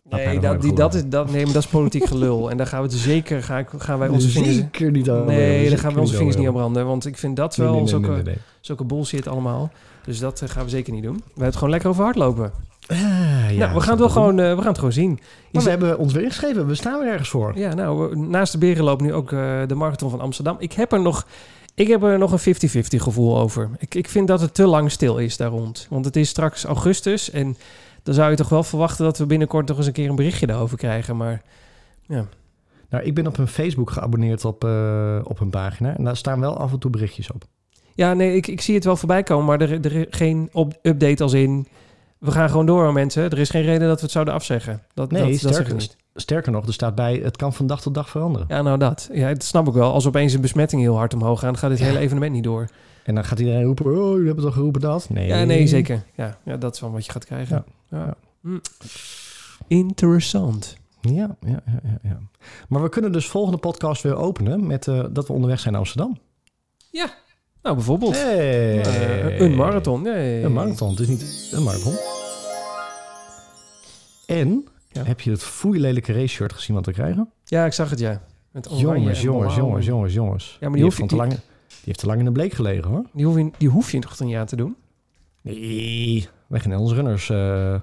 Dat 0.04 0.20
Nee, 0.20 0.40
dat, 0.40 0.62
die, 0.62 0.74
dat, 0.74 0.94
is, 0.94 1.06
dat, 1.06 1.32
nee, 1.32 1.44
maar 1.44 1.54
dat 1.54 1.64
is 1.64 1.70
politiek 1.70 2.06
gelul. 2.06 2.50
En 2.50 2.58
daar 2.58 2.68
gaan 2.68 2.82
we 2.82 2.88
het 2.88 2.98
zeker, 2.98 3.44
gaan, 3.44 3.66
gaan 3.78 4.00
wij 4.00 4.08
onze 4.08 4.30
vingers... 4.30 4.56
Zeker 4.56 4.92
niet 4.92 5.10
aan. 5.10 5.26
Nee, 5.26 5.70
daar 5.70 5.78
gaan 5.78 5.94
we 5.94 6.00
onze 6.00 6.16
vingers 6.16 6.36
niet 6.36 6.48
aan 6.48 6.54
branden. 6.54 6.86
Want 6.86 7.06
ik 7.06 7.18
vind 7.18 7.36
dat 7.36 7.56
wel 7.56 7.72
nee, 7.72 7.80
nee, 7.80 7.90
zulke, 7.90 8.08
nee, 8.08 8.16
nee, 8.16 8.24
nee. 8.26 8.38
zulke 8.62 8.84
bullshit 8.84 9.28
allemaal. 9.28 9.72
Dus 10.06 10.20
dat 10.20 10.42
eh, 10.42 10.50
gaan 10.50 10.64
we 10.64 10.70
zeker 10.70 10.94
niet 10.94 11.04
doen. 11.04 11.16
We 11.16 11.24
hebben 11.26 11.46
het 11.46 11.56
gewoon 11.56 11.70
lekker 11.70 11.90
over 11.90 12.04
hardlopen. 12.04 12.52
Ah, 12.88 12.98
ja, 13.52 13.58
nou, 13.58 13.74
we 13.74 13.82
gaan, 13.82 13.90
het 13.90 14.00
wel 14.00 14.10
gewoon, 14.10 14.40
eh, 14.40 14.50
we 14.50 14.58
gaan 14.58 14.68
het 14.68 14.78
gewoon 14.78 14.94
zien. 14.94 15.20
Maar 15.52 15.64
we 15.64 15.70
hebben 15.70 15.98
ons 15.98 16.14
weer 16.14 16.24
ingeschreven. 16.24 16.68
We 16.68 16.76
staan 16.76 17.00
weer 17.00 17.12
ergens 17.12 17.30
voor. 17.30 17.58
ja, 17.58 17.74
nou, 17.74 18.18
naast 18.18 18.52
de 18.52 18.58
Berenloop 18.58 19.02
nu 19.02 19.14
ook 19.14 19.32
eh, 19.32 19.62
de 19.68 19.76
Marathon 19.76 20.10
van 20.10 20.22
Amsterdam. 20.22 20.56
Ik 20.60 20.74
heb 20.74 20.92
er 20.92 21.02
nog, 21.02 21.28
ik 21.76 21.88
heb 21.88 22.04
er 22.04 22.18
nog 22.18 22.32
een 22.32 22.56
50-50 22.56 22.60
gevoel 22.80 23.38
over. 23.38 23.70
Ik, 23.78 23.96
ik 23.96 24.10
vind 24.10 24.28
dat 24.28 24.42
het 24.42 24.54
te 24.54 24.66
lang 24.66 24.92
stil 24.92 25.18
is 25.18 25.38
daar 25.38 25.50
rond. 25.50 25.88
Want 25.90 26.06
het 26.06 26.16
is 26.16 26.30
straks 26.30 26.64
augustus 26.64 27.32
en 27.32 27.58
dan 28.04 28.14
zou 28.14 28.30
je 28.30 28.36
toch 28.36 28.50
wel 28.50 28.64
verwachten 28.64 29.06
dat 29.06 29.18
we 29.18 29.26
binnenkort 29.26 29.68
nog 29.68 29.78
eens 29.78 29.86
een 29.88 29.94
keer 29.94 30.10
een 30.10 30.16
berichtje 30.16 30.48
daarover 30.48 30.78
krijgen. 30.78 31.18
Maar 31.18 31.42
Nou, 32.90 33.04
ik 33.04 33.14
ben 33.14 33.28
op 33.28 33.38
hun 33.38 33.48
Facebook 33.48 33.92
geabonneerd 33.92 34.46
op, 34.46 34.64
op 35.24 35.40
hun 35.40 35.50
pagina. 35.50 35.98
En 35.98 36.04
daar 36.04 36.18
staan 36.18 36.40
wel 36.40 36.58
af 36.58 36.72
en 36.72 36.80
toe 36.80 36.92
berichtjes 36.92 37.32
op. 37.32 37.46
ja, 37.96 38.14
nee, 38.14 38.36
ik, 38.36 38.48
ik 38.48 38.62
zie 38.62 38.76
het 38.76 38.84
wel 38.84 38.96
voorbij 38.96 39.24
komen, 39.24 39.46
maar 39.46 39.62
er, 39.62 39.86
er 39.86 39.96
is 39.96 40.06
geen 40.10 40.50
op, 40.52 40.80
update 40.82 41.24
als 41.24 41.34
in... 41.34 41.68
We 42.18 42.32
gaan 42.32 42.50
gewoon 42.50 42.66
door, 42.66 42.94
mensen. 42.94 43.24
Er 43.24 43.40
is 43.40 43.50
geen 43.50 43.62
reden 43.62 43.88
dat 43.88 43.96
we 43.96 44.02
het 44.02 44.12
zouden 44.12 44.34
afzeggen. 44.34 44.84
Dat, 44.94 45.12
Nee, 45.12 45.40
dat, 45.40 45.54
sterker, 45.54 45.74
niet. 45.74 45.96
sterker 46.16 46.52
nog, 46.52 46.66
er 46.68 46.74
staat 46.74 46.96
bij... 46.96 47.20
het 47.24 47.38
kan 47.38 47.54
van 47.54 47.68
dag 47.68 47.82
tot 47.82 47.94
dag 47.94 48.10
veranderen. 48.10 48.48
Ja, 48.50 48.62
nou 48.62 48.78
dat. 48.78 49.10
Ja, 49.14 49.28
dat 49.34 49.44
snap 49.44 49.68
ik 49.68 49.74
wel. 49.74 49.92
Als 49.94 50.08
opeens 50.08 50.34
een 50.34 50.42
besmetting 50.42 50.82
heel 50.82 50.96
hard 50.98 51.14
omhoog 51.14 51.40
gaat, 51.40 51.58
gaat 51.58 51.70
dit 51.70 51.80
Ja. 51.80 51.86
hele 51.86 52.00
evenement 52.00 52.32
niet 52.32 52.44
door. 52.44 52.68
En 53.04 53.16
dan 53.16 53.24
gaat 53.24 53.40
iedereen 53.40 53.64
roepen... 53.64 53.86
oh, 53.86 54.12
jullie 54.12 54.26
hebben 54.26 54.44
toch 54.44 54.54
geroepen 54.54 54.82
dat? 54.82 55.10
Nee. 55.10 55.28
Ja, 55.28 55.44
nee, 55.44 55.68
zeker. 55.68 56.04
Ja, 56.16 56.38
ja 56.44 56.58
dat 56.58 56.74
is 56.74 56.80
wel 56.82 56.92
wat 56.92 57.06
je 57.06 57.12
gaat 57.12 57.26
krijgen. 57.26 57.64
Ja. 57.90 57.98
Ja. 57.98 58.16
Hm. 58.42 58.58
Interessant. 59.68 60.78
Ja, 61.02 61.36
ja, 61.42 61.62
ja, 61.66 61.80
ja, 61.84 61.98
ja. 62.04 62.20
Maar 62.68 62.82
we 62.82 62.90
kunnen 62.90 63.12
dus 63.12 63.28
volgende 63.28 63.58
podcast 63.58 64.04
weer 64.04 64.16
openen... 64.16 64.68
met 64.68 64.88
eh, 64.88 65.04
dat 65.12 65.28
we 65.28 65.34
onderweg 65.34 65.60
zijn 65.60 65.72
naar 65.74 65.82
Amsterdam. 65.82 66.18
Ja, 66.92 67.10
nou 67.64 67.76
bijvoorbeeld. 67.76 68.16
Hey. 68.22 69.40
Een 69.40 69.56
marathon. 69.56 70.02
Nee. 70.02 70.44
Een 70.44 70.54
marathon, 70.54 70.90
het 70.90 71.00
is 71.00 71.08
niet 71.08 71.50
een 71.52 71.64
marathon. 71.64 71.94
En, 74.26 74.68
Ja. 74.92 75.04
heb 75.04 75.22
je 75.22 75.32
het 75.32 75.44
foeilelijke 75.44 76.14
race 76.14 76.28
shirt 76.28 76.54
gezien 76.54 76.76
wat 76.76 76.86
we 76.86 76.92
krijgen? 76.92 77.30
Ja, 77.46 77.66
ik 77.66 77.74
zag 77.74 77.90
het, 77.90 78.00
ja. 78.00 78.22
Met 78.52 78.66
jongens, 78.70 79.18
en 79.18 79.24
jongens, 79.24 79.56
jongens, 79.56 79.86
jongens, 79.86 80.14
jongens. 80.14 80.58
Ja, 80.60 80.68
maar 80.68 80.76
die 80.78 80.84
heeft 80.86 80.98
je- 80.98 81.06
te 81.06 81.16
lang, 81.16 81.30
die 81.30 81.40
heeft 81.84 82.00
te 82.00 82.06
lang 82.06 82.20
in 82.20 82.26
de 82.26 82.32
bleek 82.32 82.54
gelegen, 82.54 82.90
hoor. 82.90 83.06
Die 83.14 83.26
hoef, 83.26 83.38
je, 83.38 83.52
die 83.58 83.70
hoef 83.70 83.92
je 83.92 84.00
toch 84.00 84.20
niet 84.20 84.36
aan 84.36 84.46
te 84.46 84.56
doen? 84.56 84.76
Nee, 85.42 86.28
wij 86.48 86.60
gaan 86.60 86.72
in 86.72 86.78
ons 86.78 86.92
runners 86.94 87.30
eh, 87.30 87.76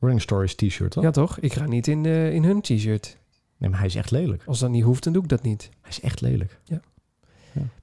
running 0.00 0.20
stories 0.22 0.54
t-shirt, 0.54 0.90
toch? 0.90 1.02
Ja, 1.02 1.10
toch? 1.10 1.38
Ik 1.38 1.52
ga 1.52 1.66
niet 1.66 1.86
in, 1.88 2.02
de, 2.02 2.30
in 2.32 2.44
hun 2.44 2.60
t-shirt. 2.60 3.16
Nee, 3.56 3.70
maar 3.70 3.78
hij 3.78 3.88
is 3.88 3.94
echt 3.94 4.10
lelijk. 4.10 4.42
Als 4.46 4.58
dat 4.58 4.70
niet 4.70 4.84
hoeft, 4.84 5.04
dan 5.04 5.12
doe 5.12 5.22
ik 5.22 5.28
dat 5.28 5.42
niet. 5.42 5.70
Hij 5.80 5.90
is 5.90 6.00
echt 6.00 6.20
lelijk. 6.20 6.60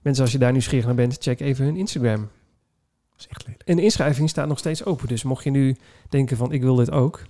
Mensen, 0.02 0.24
als 0.24 0.32
je 0.32 0.38
daar 0.38 0.52
nieuwsgierig 0.52 0.86
naar 0.86 0.96
bent, 0.96 1.18
check 1.20 1.40
even 1.40 1.66
hun 1.66 1.76
Instagram. 1.76 2.30
Is 3.18 3.28
echt 3.28 3.46
lelijk. 3.46 3.64
En 3.66 3.76
de 3.76 3.84
inschrijving 3.84 4.30
staat 4.30 4.48
nog 4.48 4.58
steeds 4.58 4.86
open. 4.86 5.08
Dus 5.08 5.24
mocht 5.24 5.44
je 5.44 5.50
nu 5.50 5.76
denken 6.10 6.38
van, 6.38 6.52
ik 6.52 6.62
wil 6.62 6.76
dit 6.76 6.92
ook. 6.92 7.22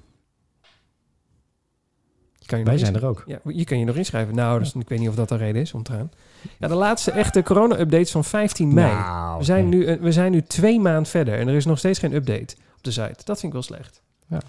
Je 2.33 2.45
kan 2.45 2.57
je 2.59 2.65
nog 2.65 2.73
Wij 2.73 2.83
zijn 2.83 2.95
er 2.95 3.05
ook. 3.05 3.23
Ja, 3.25 3.39
je 3.43 3.63
kan 3.63 3.79
je 3.79 3.85
nog 3.85 3.95
inschrijven. 3.95 4.35
Nou, 4.35 4.59
dus, 4.59 4.73
ik 4.73 4.89
weet 4.89 4.99
niet 4.99 5.09
of 5.09 5.15
dat 5.15 5.29
de 5.29 5.35
reden 5.35 5.61
is 5.61 5.73
om 5.73 5.83
te 5.83 5.91
gaan. 5.91 6.11
Ja, 6.59 6.67
de 6.67 6.75
laatste 6.75 7.11
echte 7.11 7.43
corona-updates 7.43 8.11
van 8.11 8.23
15 8.23 8.73
mei. 8.73 8.93
Nou, 8.93 9.37
we, 9.37 9.43
zijn 9.43 9.69
nee. 9.69 9.79
nu, 9.79 9.85
eh, 9.85 9.99
we 9.99 10.11
zijn 10.11 10.31
nu 10.31 10.41
twee 10.41 10.79
maanden 10.79 11.05
verder 11.05 11.39
en 11.39 11.47
er 11.47 11.55
is 11.55 11.65
nog 11.65 11.77
steeds 11.77 11.99
geen 11.99 12.13
update 12.13 12.55
op 12.77 12.83
de 12.83 12.91
site. 12.91 13.23
Dat 13.23 13.39
vind 13.39 13.43
ik 13.43 13.51
wel 13.51 13.61
slecht. 13.61 14.01
Ja. 14.27 14.41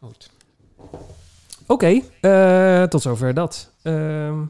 Goed. 0.00 0.30
Oké, 1.66 2.00
eh, 2.20 2.82
tot 2.82 3.02
zover 3.02 3.34
dat. 3.34 3.72
Ehm, 3.82 4.40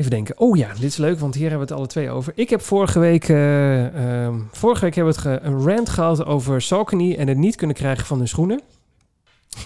even 0.00 0.10
denken. 0.10 0.38
Oh 0.38 0.56
ja, 0.56 0.72
dit 0.72 0.82
is 0.82 0.96
leuk, 0.96 1.18
want 1.18 1.34
hier 1.34 1.48
hebben 1.48 1.66
we 1.66 1.72
het 1.72 1.82
alle 1.82 1.90
twee 1.90 2.10
over. 2.10 2.32
Ik 2.36 2.50
heb 2.50 2.60
vorige 2.60 2.98
week, 2.98 3.28
eh, 3.28 4.24
ehm, 4.24 4.38
vorige 4.50 4.84
week 4.84 4.94
hebben 4.94 5.14
we 5.14 5.28
het 5.28 5.42
een 5.42 5.62
rant 5.62 5.88
gehad 5.88 6.24
over 6.24 6.62
Saucony 6.62 7.14
en 7.14 7.28
het 7.28 7.36
niet 7.36 7.56
kunnen 7.56 7.76
krijgen 7.76 8.06
van 8.06 8.18
hun 8.18 8.28
schoenen. 8.28 8.60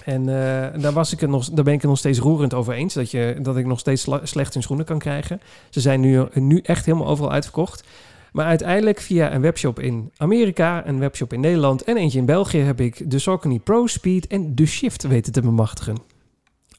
En 0.05 0.21
eh, 0.21 0.81
daar, 0.81 0.93
was 0.93 1.13
ik 1.13 1.19
het 1.19 1.29
nog, 1.29 1.49
daar 1.49 1.63
ben 1.63 1.73
ik 1.73 1.81
het 1.81 1.89
nog 1.89 1.99
steeds 1.99 2.19
roerend 2.19 2.53
over 2.53 2.73
eens. 2.73 2.93
Dat, 2.93 3.11
je, 3.11 3.37
dat 3.41 3.57
ik 3.57 3.65
nog 3.65 3.79
steeds 3.79 4.07
slecht 4.23 4.55
in 4.55 4.61
schoenen 4.61 4.85
kan 4.85 4.99
krijgen. 4.99 5.41
Ze 5.69 5.79
zijn 5.79 5.99
nu, 5.99 6.25
nu 6.33 6.59
echt 6.63 6.85
helemaal 6.85 7.07
overal 7.07 7.31
uitverkocht. 7.31 7.83
Maar 8.31 8.45
uiteindelijk 8.45 9.01
via 9.01 9.33
een 9.33 9.41
webshop 9.41 9.79
in 9.79 10.11
Amerika, 10.17 10.87
een 10.87 10.99
webshop 10.99 11.33
in 11.33 11.39
Nederland 11.39 11.83
en 11.83 11.97
eentje 11.97 12.19
in 12.19 12.25
België 12.25 12.57
heb 12.57 12.81
ik 12.81 13.11
de 13.11 13.19
Saucony 13.19 13.59
Pro 13.59 13.87
Speed 13.87 14.27
en 14.27 14.55
de 14.55 14.65
Shift 14.65 15.03
weten 15.03 15.33
te 15.33 15.41
bemachtigen. 15.41 16.14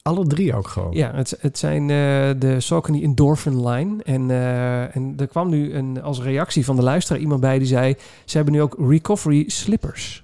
Alle 0.07 0.27
drie 0.27 0.55
ook 0.55 0.67
gewoon. 0.67 0.91
Ja, 0.91 1.11
het, 1.13 1.37
het 1.39 1.57
zijn 1.57 1.81
eh, 1.81 2.39
de 2.39 2.55
Saucony 2.57 3.03
Endorphin 3.03 3.67
line. 3.67 4.03
En, 4.03 4.31
eh, 4.31 4.95
en 4.95 5.13
er 5.17 5.27
kwam 5.27 5.49
nu 5.49 5.73
een, 5.73 6.01
als 6.01 6.21
reactie 6.21 6.65
van 6.65 6.75
de 6.75 6.81
luisteraar 6.81 7.21
iemand 7.21 7.41
bij 7.41 7.57
die 7.57 7.67
zei... 7.67 7.95
ze 8.25 8.35
hebben 8.37 8.53
nu 8.55 8.61
ook 8.61 8.75
recovery 8.89 9.43
slippers. 9.47 10.23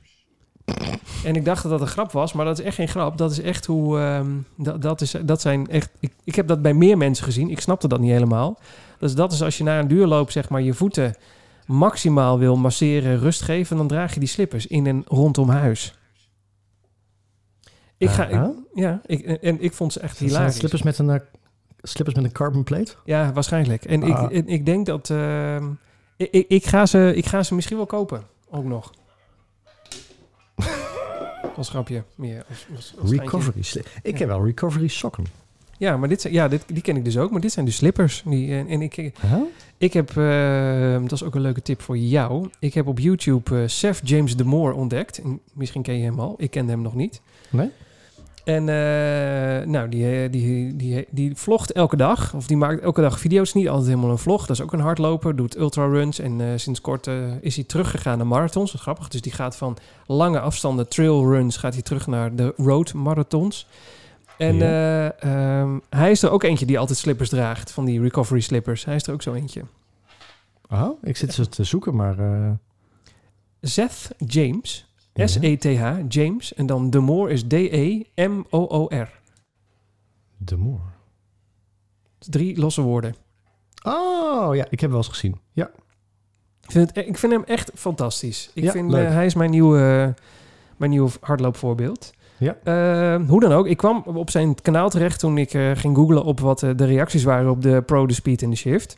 En 1.23 1.35
ik 1.35 1.45
dacht 1.45 1.61
dat 1.61 1.71
dat 1.71 1.81
een 1.81 1.87
grap 1.87 2.11
was, 2.11 2.33
maar 2.33 2.45
dat 2.45 2.59
is 2.59 2.65
echt 2.65 2.75
geen 2.75 2.87
grap. 2.87 3.17
Dat 3.17 3.31
is 3.31 3.41
echt 3.41 3.65
hoe... 3.65 3.99
ehm, 3.99 4.27
dat, 4.57 4.81
dat, 4.81 5.01
is, 5.01 5.15
dat 5.25 5.41
zijn 5.41 5.69
echt... 5.69 5.89
Ik, 5.99 6.11
ik 6.23 6.35
heb 6.35 6.47
dat 6.47 6.61
bij 6.61 6.73
meer 6.73 6.97
mensen 6.97 7.25
gezien. 7.25 7.49
Ik 7.49 7.59
snapte 7.59 7.87
dat 7.87 7.99
niet 7.99 8.11
helemaal. 8.11 8.59
Dus 8.99 9.15
dat 9.15 9.31
is 9.31 9.41
als 9.41 9.57
je 9.57 9.63
na 9.63 9.79
een 9.79 9.87
duurloop 9.87 10.31
zeg 10.31 10.49
maar 10.49 10.61
je 10.61 10.73
voeten 10.73 11.15
maximaal 11.65 12.39
wil 12.39 12.55
masseren, 12.55 13.19
rust 13.19 13.41
geven... 13.41 13.77
dan 13.77 13.87
draag 13.87 14.13
je 14.13 14.19
die 14.19 14.29
slippers 14.29 14.67
in 14.67 14.87
en 14.87 15.03
rondom 15.07 15.49
huis. 15.49 15.93
Ik 18.03 18.09
ga... 18.09 18.27
ik- 18.27 18.51
ja, 18.73 19.01
ik, 19.05 19.21
en 19.25 19.61
ik 19.61 19.73
vond 19.73 19.93
ze 19.93 19.99
echt 19.99 20.09
Dat 20.09 20.17
zijn 20.17 20.29
hilarisch. 20.29 20.55
slippers 20.55 20.81
met 20.83 20.97
een, 20.97 21.09
eh, 21.09 21.19
slippers 21.81 22.15
met 22.15 22.25
een 22.25 22.31
carbon 22.31 22.63
plate? 22.63 22.93
Ja, 23.05 23.33
waarschijnlijk. 23.33 23.85
En 23.85 24.03
ik, 24.03 24.13
Ah. 24.15 24.35
en 24.35 24.47
ik 24.47 24.65
denk 24.65 24.85
dat... 24.85 25.09
ehm, 25.09 25.69
ik, 26.17 26.45
ik, 26.47 26.65
ga 26.65 26.85
ze, 26.85 27.13
ik 27.15 27.25
ga 27.25 27.43
ze 27.43 27.55
misschien 27.55 27.77
wel 27.77 27.85
kopen. 27.85 28.23
Ook 28.49 28.63
nog. 28.65 28.91
Als 31.57 31.69
grapje 31.69 32.03
meer. 32.15 32.45
Als, 32.49 32.65
als, 32.75 32.93
als 32.99 33.09
geintje. 33.09 33.15
Recovery 33.19 33.61
sli- 33.61 33.83
Ik 34.03 34.11
Ja. 34.13 34.17
heb 34.17 34.27
wel 34.27 34.45
recovery 34.45 34.87
sokken. 34.87 35.25
Ja, 35.77 35.97
maar 35.97 36.09
dit 36.09 36.21
zijn, 36.21 36.33
ja, 36.33 36.47
dit, 36.47 36.63
die 36.67 36.81
ken 36.81 36.95
ik 36.95 37.05
dus 37.05 37.17
ook. 37.17 37.31
Maar 37.31 37.41
dit 37.41 37.51
zijn 37.51 37.65
dus 37.65 37.75
slippers. 37.75 38.23
Die, 38.25 38.53
en, 38.55 38.67
en 38.67 38.81
ik, 38.81 38.95
Huh? 38.95 39.11
ik 39.77 39.93
heb... 39.93 40.17
ehm, 40.17 41.01
dat 41.01 41.11
is 41.11 41.23
ook 41.23 41.35
een 41.35 41.41
leuke 41.41 41.61
tip 41.61 41.81
voor 41.81 41.97
jou. 41.97 42.49
Ik 42.59 42.73
heb 42.73 42.87
op 42.87 42.99
YouTube 42.99 43.67
Seth 43.67 44.01
James 44.03 44.35
de 44.35 44.43
Moore 44.43 44.73
ontdekt. 44.75 45.17
En 45.21 45.39
misschien 45.53 45.81
ken 45.81 45.97
je 45.97 46.03
hem 46.03 46.19
al. 46.19 46.35
Ik 46.37 46.51
kende 46.51 46.71
hem 46.71 46.81
nog 46.81 46.95
niet. 46.95 47.21
Nee? 47.49 47.69
En 48.43 48.69
eh, 48.69 49.67
nou, 49.67 49.89
die, 49.89 50.23
eh, 50.23 50.31
die, 50.31 50.75
die, 50.75 51.07
die 51.09 51.35
vlogt 51.35 51.71
elke 51.71 51.95
dag. 51.95 52.33
Of 52.33 52.47
die 52.47 52.57
maakt 52.57 52.81
elke 52.81 53.01
dag 53.01 53.19
video's. 53.19 53.53
Niet 53.53 53.69
altijd 53.69 53.87
helemaal 53.87 54.09
een 54.09 54.17
vlog. 54.17 54.41
Dat 54.45 54.49
is 54.57 54.61
ook 54.61 54.73
een 54.73 54.79
hardloper. 54.79 55.35
Doet 55.35 55.57
ultraruns. 55.57 56.19
En 56.19 56.41
eh, 56.41 56.47
sinds 56.55 56.81
kort 56.81 57.07
is 57.41 57.55
hij 57.55 57.63
teruggegaan 57.63 58.17
naar 58.17 58.27
marathons. 58.27 58.65
Dat 58.71 58.75
is 58.75 58.81
grappig. 58.81 59.07
Dus 59.07 59.21
die 59.21 59.31
gaat 59.31 59.55
van 59.55 59.77
lange 60.07 60.39
afstanden 60.39 60.87
trailruns... 60.87 61.57
gaat 61.57 61.73
hij 61.73 61.81
terug 61.81 62.07
naar 62.07 62.35
de 62.35 62.53
road 62.57 62.93
marathons. 62.93 63.67
En 64.37 64.55
Ja. 64.55 65.11
eh, 65.11 65.59
ehm, 65.61 65.79
hij 65.89 66.11
is 66.11 66.23
er 66.23 66.29
ook 66.31 66.43
eentje 66.43 66.65
die 66.65 66.79
altijd 66.79 66.97
slippers 66.97 67.29
draagt. 67.29 67.71
Van 67.71 67.85
die 67.85 68.01
recovery 68.01 68.41
slippers. 68.41 68.85
Hij 68.85 68.95
is 68.95 69.07
er 69.07 69.13
ook 69.13 69.21
zo 69.21 69.33
eentje. 69.33 69.61
Oh, 70.69 70.89
ik 71.03 71.17
zit 71.17 71.33
ze 71.33 71.49
te 71.49 71.63
zoeken, 71.63 71.95
maar... 71.95 72.15
Seth 73.61 74.09
James. 74.17 74.92
S-E-T-H. 75.15 75.85
James. 76.07 76.53
En 76.53 76.65
dan 76.65 76.89
De 76.89 76.99
Moor 76.99 77.31
is 77.31 77.43
D-E-M-O-O-R. 77.43 79.09
De 80.37 80.57
Moor. 80.57 80.81
Drie 82.19 82.59
losse 82.59 82.81
woorden. 82.81 83.15
Oh, 83.83 84.55
ja, 84.55 84.65
ik 84.69 84.79
heb 84.79 84.89
wel 84.89 84.99
eens 84.99 85.07
gezien. 85.07 85.35
Ja. 85.51 85.71
Ik 86.61 86.71
vind, 86.71 86.95
het, 86.95 87.07
ik 87.07 87.17
vind 87.17 87.31
hem 87.31 87.43
echt 87.43 87.71
fantastisch. 87.75 88.51
Ik 88.53 88.63
Ja, 88.63 88.71
vind, 88.71 88.93
eh, 88.93 89.11
hij 89.13 89.25
is 89.25 89.33
mijn 89.33 89.49
nieuwe, 89.51 90.13
mijn 90.77 90.91
nieuwe 90.91 91.09
hardloopvoorbeeld. 91.21 92.13
Ja. 92.37 92.57
Eh, 92.63 93.27
hoe 93.27 93.39
dan 93.39 93.51
ook, 93.51 93.67
ik 93.67 93.77
kwam 93.77 94.01
op 94.05 94.29
zijn 94.29 94.61
kanaal 94.61 94.89
terecht 94.89 95.19
toen 95.19 95.37
ik 95.37 95.53
eh, 95.53 95.71
ging 95.73 95.95
googlen 95.95 96.23
op 96.23 96.39
wat 96.39 96.63
eh, 96.63 96.69
de 96.75 96.85
reacties 96.85 97.23
waren 97.23 97.51
op 97.51 97.61
de 97.61 97.81
Pro, 97.81 98.07
de 98.07 98.13
Speed 98.13 98.41
en 98.41 98.49
de 98.49 98.55
Shift. 98.55 98.97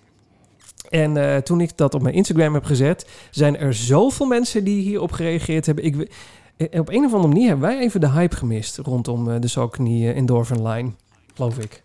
En 1.01 1.17
eh, 1.17 1.37
toen 1.37 1.61
ik 1.61 1.77
dat 1.77 1.93
op 1.93 2.01
mijn 2.01 2.15
Instagram 2.15 2.53
heb 2.53 2.63
gezet, 2.63 3.09
zijn 3.31 3.57
er 3.57 3.73
zoveel 3.73 4.25
mensen 4.25 4.63
die 4.63 4.81
hierop 4.81 5.11
gereageerd 5.11 5.65
hebben. 5.65 5.83
Ik, 5.85 6.09
eh, 6.57 6.79
op 6.79 6.89
een 6.89 7.05
of 7.05 7.13
andere 7.13 7.27
manier 7.27 7.47
hebben 7.47 7.69
wij 7.69 7.79
even 7.79 7.99
de 8.01 8.09
hype 8.09 8.35
gemist 8.35 8.77
rondom 8.77 9.29
eh, 9.31 9.39
de 9.41 9.47
Saucony 9.47 10.09
Endorphin 10.11 10.67
line, 10.67 10.91
geloof 11.33 11.57
ik. 11.57 11.83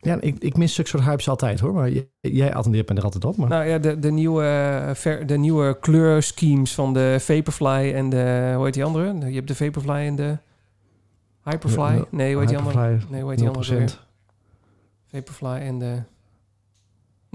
Ja, 0.00 0.20
ik, 0.20 0.36
ik 0.38 0.56
mis 0.56 0.74
zulke 0.74 0.90
soort 0.90 1.04
hypes 1.04 1.28
altijd 1.28 1.60
hoor. 1.60 1.72
Maar 1.74 1.90
j- 1.90 2.06
jij 2.20 2.54
attendeert 2.54 2.88
me 2.88 2.94
er 2.94 3.02
altijd 3.02 3.24
op. 3.24 3.36
Maar... 3.36 3.48
Nou 3.48 3.64
ja, 3.64 3.78
de, 3.78 3.98
de, 3.98 4.10
nieuwe, 4.10 4.90
ver- 4.94 5.26
de 5.26 5.36
nieuwe 5.38 5.78
kleurschemes 5.80 6.74
van 6.74 6.92
de 6.92 7.16
Vaporfly 7.20 7.92
en 7.94 8.08
de... 8.08 8.52
Hoe 8.56 8.64
heet 8.64 8.74
die 8.74 8.84
andere? 8.84 9.28
Je 9.28 9.34
hebt 9.34 9.48
de 9.48 9.54
Vaporfly 9.54 9.92
en 10.06 10.16
de... 10.16 10.36
Hyperfly? 11.42 12.04
Nee, 12.10 12.30
hoe 12.32 12.40
heet 12.40 12.48
die 12.48 12.58
andere? 12.58 12.98
Nee, 13.10 13.20
hoe 13.20 13.30
heet 13.30 13.38
die 13.38 13.48
andere? 13.48 13.74
ook 13.74 13.80
0%. 13.80 13.84
weer? 13.84 14.06
Vaporfly 15.12 15.66
en 15.66 15.78
de... 15.78 16.02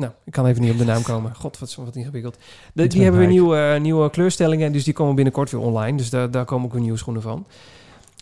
Nou, 0.02 0.14
ik 0.24 0.32
kan 0.32 0.46
even 0.46 0.62
niet 0.62 0.72
op 0.72 0.78
de 0.78 0.86
naam 0.86 1.02
komen. 1.02 1.36
God, 1.36 1.60
wat, 1.60 1.76
wat 1.76 1.96
ingewikkeld. 1.96 2.38
De, 2.74 2.88
die 2.88 3.02
hebben 3.02 3.20
weer 3.20 3.30
Nike. 3.30 3.42
nieuwe, 3.42 3.58
eh, 3.58 3.82
nieuwe 3.82 4.10
kleurstellingen. 4.10 4.72
Dus 4.72 4.84
die 4.84 4.94
komen 4.94 5.16
binnenkort 5.16 5.52
weer 5.52 5.62
online. 5.62 5.98
Dus 5.98 6.10
daar, 6.10 6.32
daar 6.32 6.46
komen 6.46 6.66
ook 6.66 6.72
weer 6.72 6.82
nieuwe 6.82 6.98
schoenen 6.98 7.22
van. 7.22 7.46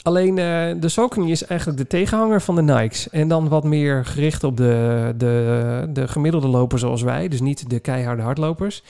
Alleen 0.02 0.38
eh, 0.38 0.82
de 0.82 0.90
Saucony 0.90 1.32
is 1.32 1.46
eigenlijk 1.46 1.80
de 1.80 1.88
tegenhanger 1.88 2.42
van 2.42 2.56
de 2.56 2.62
Nikes. 2.62 3.10
En 3.10 3.28
dan 3.28 3.48
wat 3.48 3.64
meer 3.64 4.06
gericht 4.06 4.44
op 4.44 4.58
de, 4.58 5.14
de, 5.18 5.88
de 5.94 6.08
gemiddelde 6.08 6.48
loper 6.48 6.80
zoals 6.80 7.02
wij. 7.02 7.28
Dus 7.28 7.42
niet 7.42 7.70
de 7.70 7.80
keiharde 7.80 8.22
hardlopers. 8.22 8.84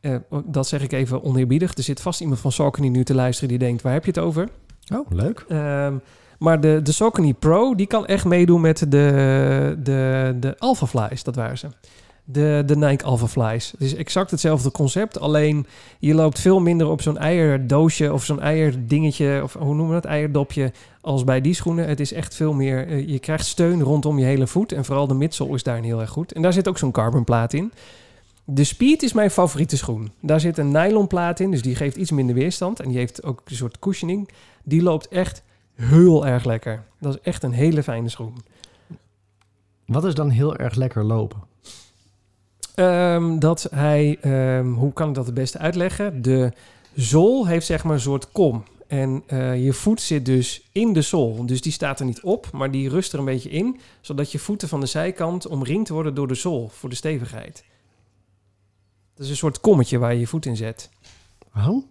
Eh, 0.00 0.16
dat 0.44 0.66
zeg 0.66 0.82
ik 0.82 0.92
even 0.92 1.22
oneerbiedig. 1.22 1.74
Er 1.74 1.82
zit 1.82 2.00
vast 2.00 2.20
iemand 2.20 2.40
van 2.40 2.52
Saucony 2.52 2.88
nu 2.88 3.04
te 3.04 3.14
luisteren 3.14 3.48
die 3.48 3.58
denkt... 3.58 3.82
waar 3.82 3.92
heb 3.92 4.04
je 4.04 4.10
het 4.10 4.20
over? 4.20 4.48
Oh, 4.94 5.10
leuk. 5.10 5.44
Ehm, 5.48 5.94
maar 6.38 6.60
de, 6.60 6.80
de 6.82 6.92
Saucony 6.92 7.34
Pro, 7.34 7.74
die 7.74 7.86
kan 7.86 8.06
echt 8.06 8.24
meedoen 8.24 8.60
met 8.60 8.78
de, 8.78 9.76
de, 9.82 10.36
de. 10.40 10.56
Dat 11.22 11.34
waren 11.34 11.58
ze. 11.58 11.68
De, 12.30 12.62
de 12.66 12.76
Nike 12.76 13.04
Alpha 13.04 13.26
Flies. 13.26 13.70
Het 13.70 13.80
is 13.80 13.94
exact 13.94 14.30
hetzelfde 14.30 14.70
concept. 14.70 15.20
Alleen 15.20 15.66
je 15.98 16.14
loopt 16.14 16.40
veel 16.40 16.60
minder 16.60 16.88
op 16.88 17.02
zo'n 17.02 17.18
eierdoosje 17.18 18.12
of 18.12 18.24
zo'n 18.24 18.40
eierdingetje. 18.40 19.40
Of 19.42 19.52
hoe 19.52 19.74
noemen 19.74 19.88
we 19.94 20.00
dat? 20.00 20.04
Eierdopje. 20.04 20.72
Als 21.00 21.24
bij 21.24 21.40
die 21.40 21.54
schoenen. 21.54 21.88
Het 21.88 22.00
is 22.00 22.12
echt 22.12 22.34
veel 22.34 22.52
meer. 22.52 22.88
eh, 22.88 23.08
je 23.08 23.18
krijgt 23.18 23.46
steun 23.46 23.82
rondom 23.82 24.18
je 24.18 24.24
hele 24.24 24.46
voet. 24.46 24.72
En 24.72 24.84
vooral 24.84 25.06
de 25.06 25.14
midsole 25.14 25.54
is 25.54 25.62
daarin 25.62 25.84
heel 25.84 26.00
erg 26.00 26.10
goed. 26.10 26.32
En 26.32 26.42
daar 26.42 26.52
zit 26.52 26.68
ook 26.68 26.78
zo'n 26.78 26.90
carbonplaat 26.90 27.52
in. 27.52 27.72
De 28.44 28.64
Speed 28.64 29.02
is 29.02 29.12
mijn 29.12 29.30
favoriete 29.30 29.76
schoen. 29.76 30.12
Daar 30.20 30.40
zit 30.40 30.58
een 30.58 30.70
nylonplaat 30.70 31.40
in, 31.40 31.50
dus 31.50 31.62
die 31.62 31.74
geeft 31.74 31.96
iets 31.96 32.10
minder 32.10 32.34
weerstand. 32.34 32.80
En 32.80 32.88
die 32.88 32.98
heeft 32.98 33.24
ook 33.24 33.42
een 33.44 33.56
soort 33.56 33.78
cushioning. 33.78 34.28
Die 34.64 34.82
loopt 34.82 35.08
echt 35.08 35.42
heel 35.74 36.26
erg 36.26 36.44
lekker. 36.44 36.84
Dat 37.00 37.14
is 37.14 37.20
echt 37.20 37.42
een 37.42 37.52
hele 37.52 37.82
fijne 37.82 38.08
schoen. 38.08 38.34
Wat 39.86 40.04
is 40.04 40.14
dan 40.14 40.30
heel 40.30 40.56
erg 40.56 40.74
lekker 40.74 41.04
lopen? 41.04 41.47
Ehm, 42.78 43.38
dat 43.38 43.68
hij, 43.74 44.18
ehm, 44.20 44.66
hoe 44.72 44.92
kan 44.92 45.08
ik 45.08 45.14
dat 45.14 45.26
het 45.26 45.34
beste 45.34 45.58
uitleggen? 45.58 46.22
De 46.22 46.52
zool 46.94 47.46
heeft 47.46 47.66
zeg 47.66 47.84
maar 47.84 47.94
een 47.94 48.00
soort 48.00 48.32
kom. 48.32 48.62
En 48.86 49.22
eh, 49.26 49.64
je 49.64 49.72
voet 49.72 50.00
zit 50.00 50.24
dus 50.26 50.68
in 50.72 50.92
de 50.92 51.02
zool. 51.02 51.46
Dus 51.46 51.60
die 51.60 51.72
staat 51.72 52.00
er 52.00 52.06
niet 52.06 52.20
op, 52.22 52.50
maar 52.52 52.70
die 52.70 52.88
rust 52.88 53.12
er 53.12 53.18
een 53.18 53.24
beetje 53.24 53.50
in. 53.50 53.80
Zodat 54.00 54.32
je 54.32 54.38
voeten 54.38 54.68
van 54.68 54.80
de 54.80 54.86
zijkant 54.86 55.46
omringd 55.46 55.88
worden 55.88 56.14
door 56.14 56.28
de 56.28 56.34
zool 56.34 56.68
voor 56.68 56.88
de 56.88 56.94
stevigheid. 56.94 57.64
Dat 59.14 59.24
is 59.24 59.30
een 59.30 59.36
soort 59.36 59.60
kommetje 59.60 59.98
waar 59.98 60.12
je 60.14 60.20
je 60.20 60.26
voet 60.26 60.46
in 60.46 60.56
zet. 60.56 60.90
Oh? 61.56 61.84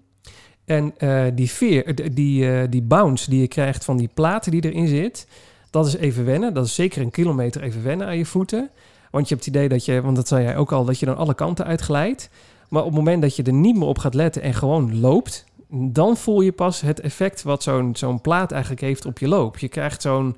En 0.65 0.93
eh, 0.97 1.25
die 1.33 1.51
veer, 1.51 1.95
d- 1.95 2.15
die, 2.15 2.51
eh, 2.51 2.67
die 2.69 2.81
bounce 2.81 3.29
die 3.29 3.39
je 3.41 3.47
krijgt 3.47 3.85
van 3.85 3.97
die 3.97 4.09
platen 4.13 4.51
die 4.51 4.63
erin 4.65 4.88
zit, 4.88 5.27
dat 5.69 5.88
is 5.88 5.95
even 5.95 6.25
wennen. 6.25 6.53
Dat 6.53 6.65
is 6.65 6.75
zeker 6.75 7.01
een 7.01 7.11
kilometer 7.11 7.61
even 7.63 7.83
wennen 7.83 8.07
aan 8.07 8.17
je 8.17 8.25
voeten. 8.25 8.69
Want 9.18 9.30
je 9.30 9.36
hebt 9.36 9.47
het 9.47 9.55
idee 9.55 9.70
dat 9.70 9.86
je, 9.86 10.01
want 10.01 10.15
dat 10.15 10.28
zei 10.28 10.43
jij 10.43 10.57
ook 10.57 10.72
al, 10.72 10.86
dat 10.86 10.99
je 10.99 11.05
dan 11.05 11.18
alle 11.18 11.34
kanten 11.34 11.65
uitglijdt. 11.65 12.30
Maar 12.70 12.82
op 12.82 12.88
het 12.88 12.97
moment 12.97 13.22
dat 13.22 13.36
je 13.36 13.43
er 13.43 13.53
niet 13.53 13.76
meer 13.76 13.88
op 13.88 13.97
gaat 13.97 14.13
letten 14.13 14.41
en 14.41 14.53
gewoon 14.53 14.99
loopt, 14.99 15.45
dan 15.70 16.18
voel 16.18 16.41
je 16.41 16.51
pas 16.51 16.82
het 16.82 16.99
effect 16.99 17.43
wat 17.43 17.63
zo'n 17.63 17.95
zo'n 17.95 18.22
plaat 18.22 18.51
eigenlijk 18.51 18.82
heeft 18.82 19.05
op 19.05 19.20
je 19.20 19.28
loop. 19.28 19.57
Je 19.57 19.68
krijgt 19.68 20.01
zo'n 20.01 20.38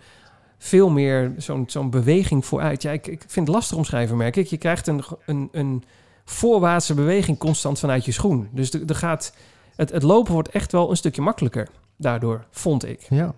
veel 0.58 0.90
meer 0.90 1.34
zo'n 1.38 1.64
zo'n 1.68 1.90
beweging 1.90 2.46
vooruit. 2.46 2.82
Ja, 2.82 2.92
ik, 2.92 3.08
ik 3.08 3.24
vind 3.28 3.48
het 3.48 3.56
lastig 3.56 3.78
omschrijven, 3.78 4.18
merk 4.18 4.36
ik. 4.36 4.48
Je 4.48 4.58
krijgt 4.58 4.88
een, 4.88 5.04
een, 5.26 5.50
een 5.52 5.84
voorwaartse 6.26 6.94
beweging 6.94 7.38
constant 7.38 7.80
vanuit 7.80 8.06
je 8.06 8.12
schoen. 8.12 8.50
Dus 8.52 8.74
er 8.74 8.82
er 8.86 8.96
gaat 8.96 9.34
het, 9.76 9.92
het 9.92 10.04
lopen 10.04 10.34
wordt 10.34 10.50
echt 10.50 10.72
wel 10.72 10.90
een 10.90 10.98
stukje 10.98 11.22
makkelijker 11.22 11.68
daardoor, 11.98 12.46
vond 12.52 12.86
ik. 12.86 13.06
Ja. 13.10 13.36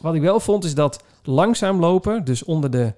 Wat 0.00 0.14
ik 0.14 0.20
wel 0.20 0.40
vond 0.40 0.64
is 0.64 0.74
dat 0.74 1.04
langzaam 1.22 1.80
lopen, 1.80 2.24
dus 2.24 2.44
onder 2.44 2.70
de 2.70 2.94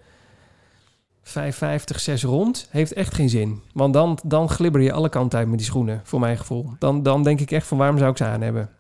550, 1.25 2.01
6 2.01 2.23
rond, 2.23 2.69
heeft 2.71 2.93
echt 2.93 3.15
geen 3.15 3.29
zin. 3.29 3.61
Want 3.73 3.93
dan, 3.95 4.19
dan 4.25 4.49
glibber 4.49 4.81
je 4.81 4.93
alle 4.93 5.09
kanten 5.09 5.39
uit 5.39 5.49
met 5.49 5.59
die 5.59 5.67
schoenen, 5.67 6.01
voor 6.05 6.21
mijn 6.21 6.39
gevoel. 6.39 6.71
Dan, 6.79 7.03
dan 7.03 7.23
denk 7.23 7.41
ik 7.41 7.51
echt 7.51 7.67
van 7.67 7.79
waarom 7.79 7.99
zou 7.99 8.11
ik 8.11 8.17
ze 8.17 8.25
aan 8.25 8.41
hebben? 8.41 8.71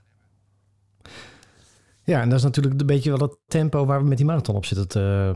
ja, 2.05 2.20
en 2.20 2.28
dat 2.28 2.38
is 2.38 2.45
natuurlijk 2.45 2.80
een 2.80 2.86
beetje 2.86 3.11
wel 3.11 3.18
het 3.28 3.36
tempo 3.49 3.86
waar 3.86 4.03
we 4.03 4.09
met 4.09 4.16
die 4.16 4.26
marathon 4.26 4.57
op 4.57 4.64
zitten 4.64 4.88
te, 4.88 5.32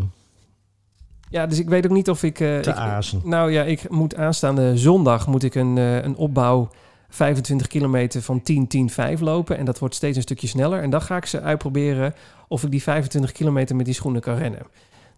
Ja, 1.31 1.47
dus 1.47 1.59
ik 1.59 1.69
weet 1.69 1.85
ook 1.85 1.93
niet 1.93 2.11
of 2.11 2.23
ik... 2.23 2.41
eh, 2.41 2.59
te 2.59 2.71
ik 2.71 2.77
azen. 2.77 3.21
nou 3.25 3.53
ja, 3.53 3.63
ik 3.63 3.91
moet 3.91 4.17
aanstaande 4.17 4.77
zondag 4.79 5.27
moet 5.27 5.43
ik 5.43 5.55
een, 5.55 5.79
eh, 5.79 6.03
een 6.03 6.17
opbouw 6.17 6.71
25 7.09 7.67
kilometer 7.67 8.23
van 8.23 8.43
10, 8.43 8.67
10, 8.67 8.91
5 8.91 9.21
lopen. 9.21 9.57
En 9.59 9.65
dat 9.65 9.79
wordt 9.79 9.95
steeds 9.95 10.17
een 10.17 10.23
stukje 10.23 10.47
sneller. 10.47 10.83
En 10.83 10.91
dan 10.91 11.03
ga 11.03 11.17
ik 11.17 11.27
ze 11.27 11.41
uitproberen 11.41 12.15
of 12.49 12.63
ik 12.63 12.71
die 12.71 12.83
25 12.83 13.33
kilometer 13.33 13.77
met 13.77 13.85
die 13.85 13.95
schoenen 13.95 14.21
kan 14.21 14.37
rennen. 14.37 14.61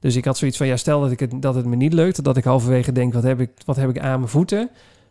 Dus 0.00 0.16
ik 0.16 0.24
had 0.24 0.36
zoiets 0.38 0.56
van, 0.56 0.66
ja, 0.66 0.76
stel 0.76 1.00
dat, 1.00 1.10
ik 1.10 1.20
het, 1.20 1.42
dat 1.42 1.54
het 1.54 1.64
me 1.66 1.76
niet 1.76 1.92
lukt. 1.92 2.24
Dat 2.24 2.36
ik 2.36 2.44
halverwege 2.44 2.92
denk, 2.92 3.12
wat 3.12 3.22
heb 3.22 3.40
ik, 3.40 3.50
wat 3.64 3.76
heb 3.76 3.88
ik 3.88 3.98
aan 3.98 4.18
mijn 4.18 4.30
voeten? 4.30 4.70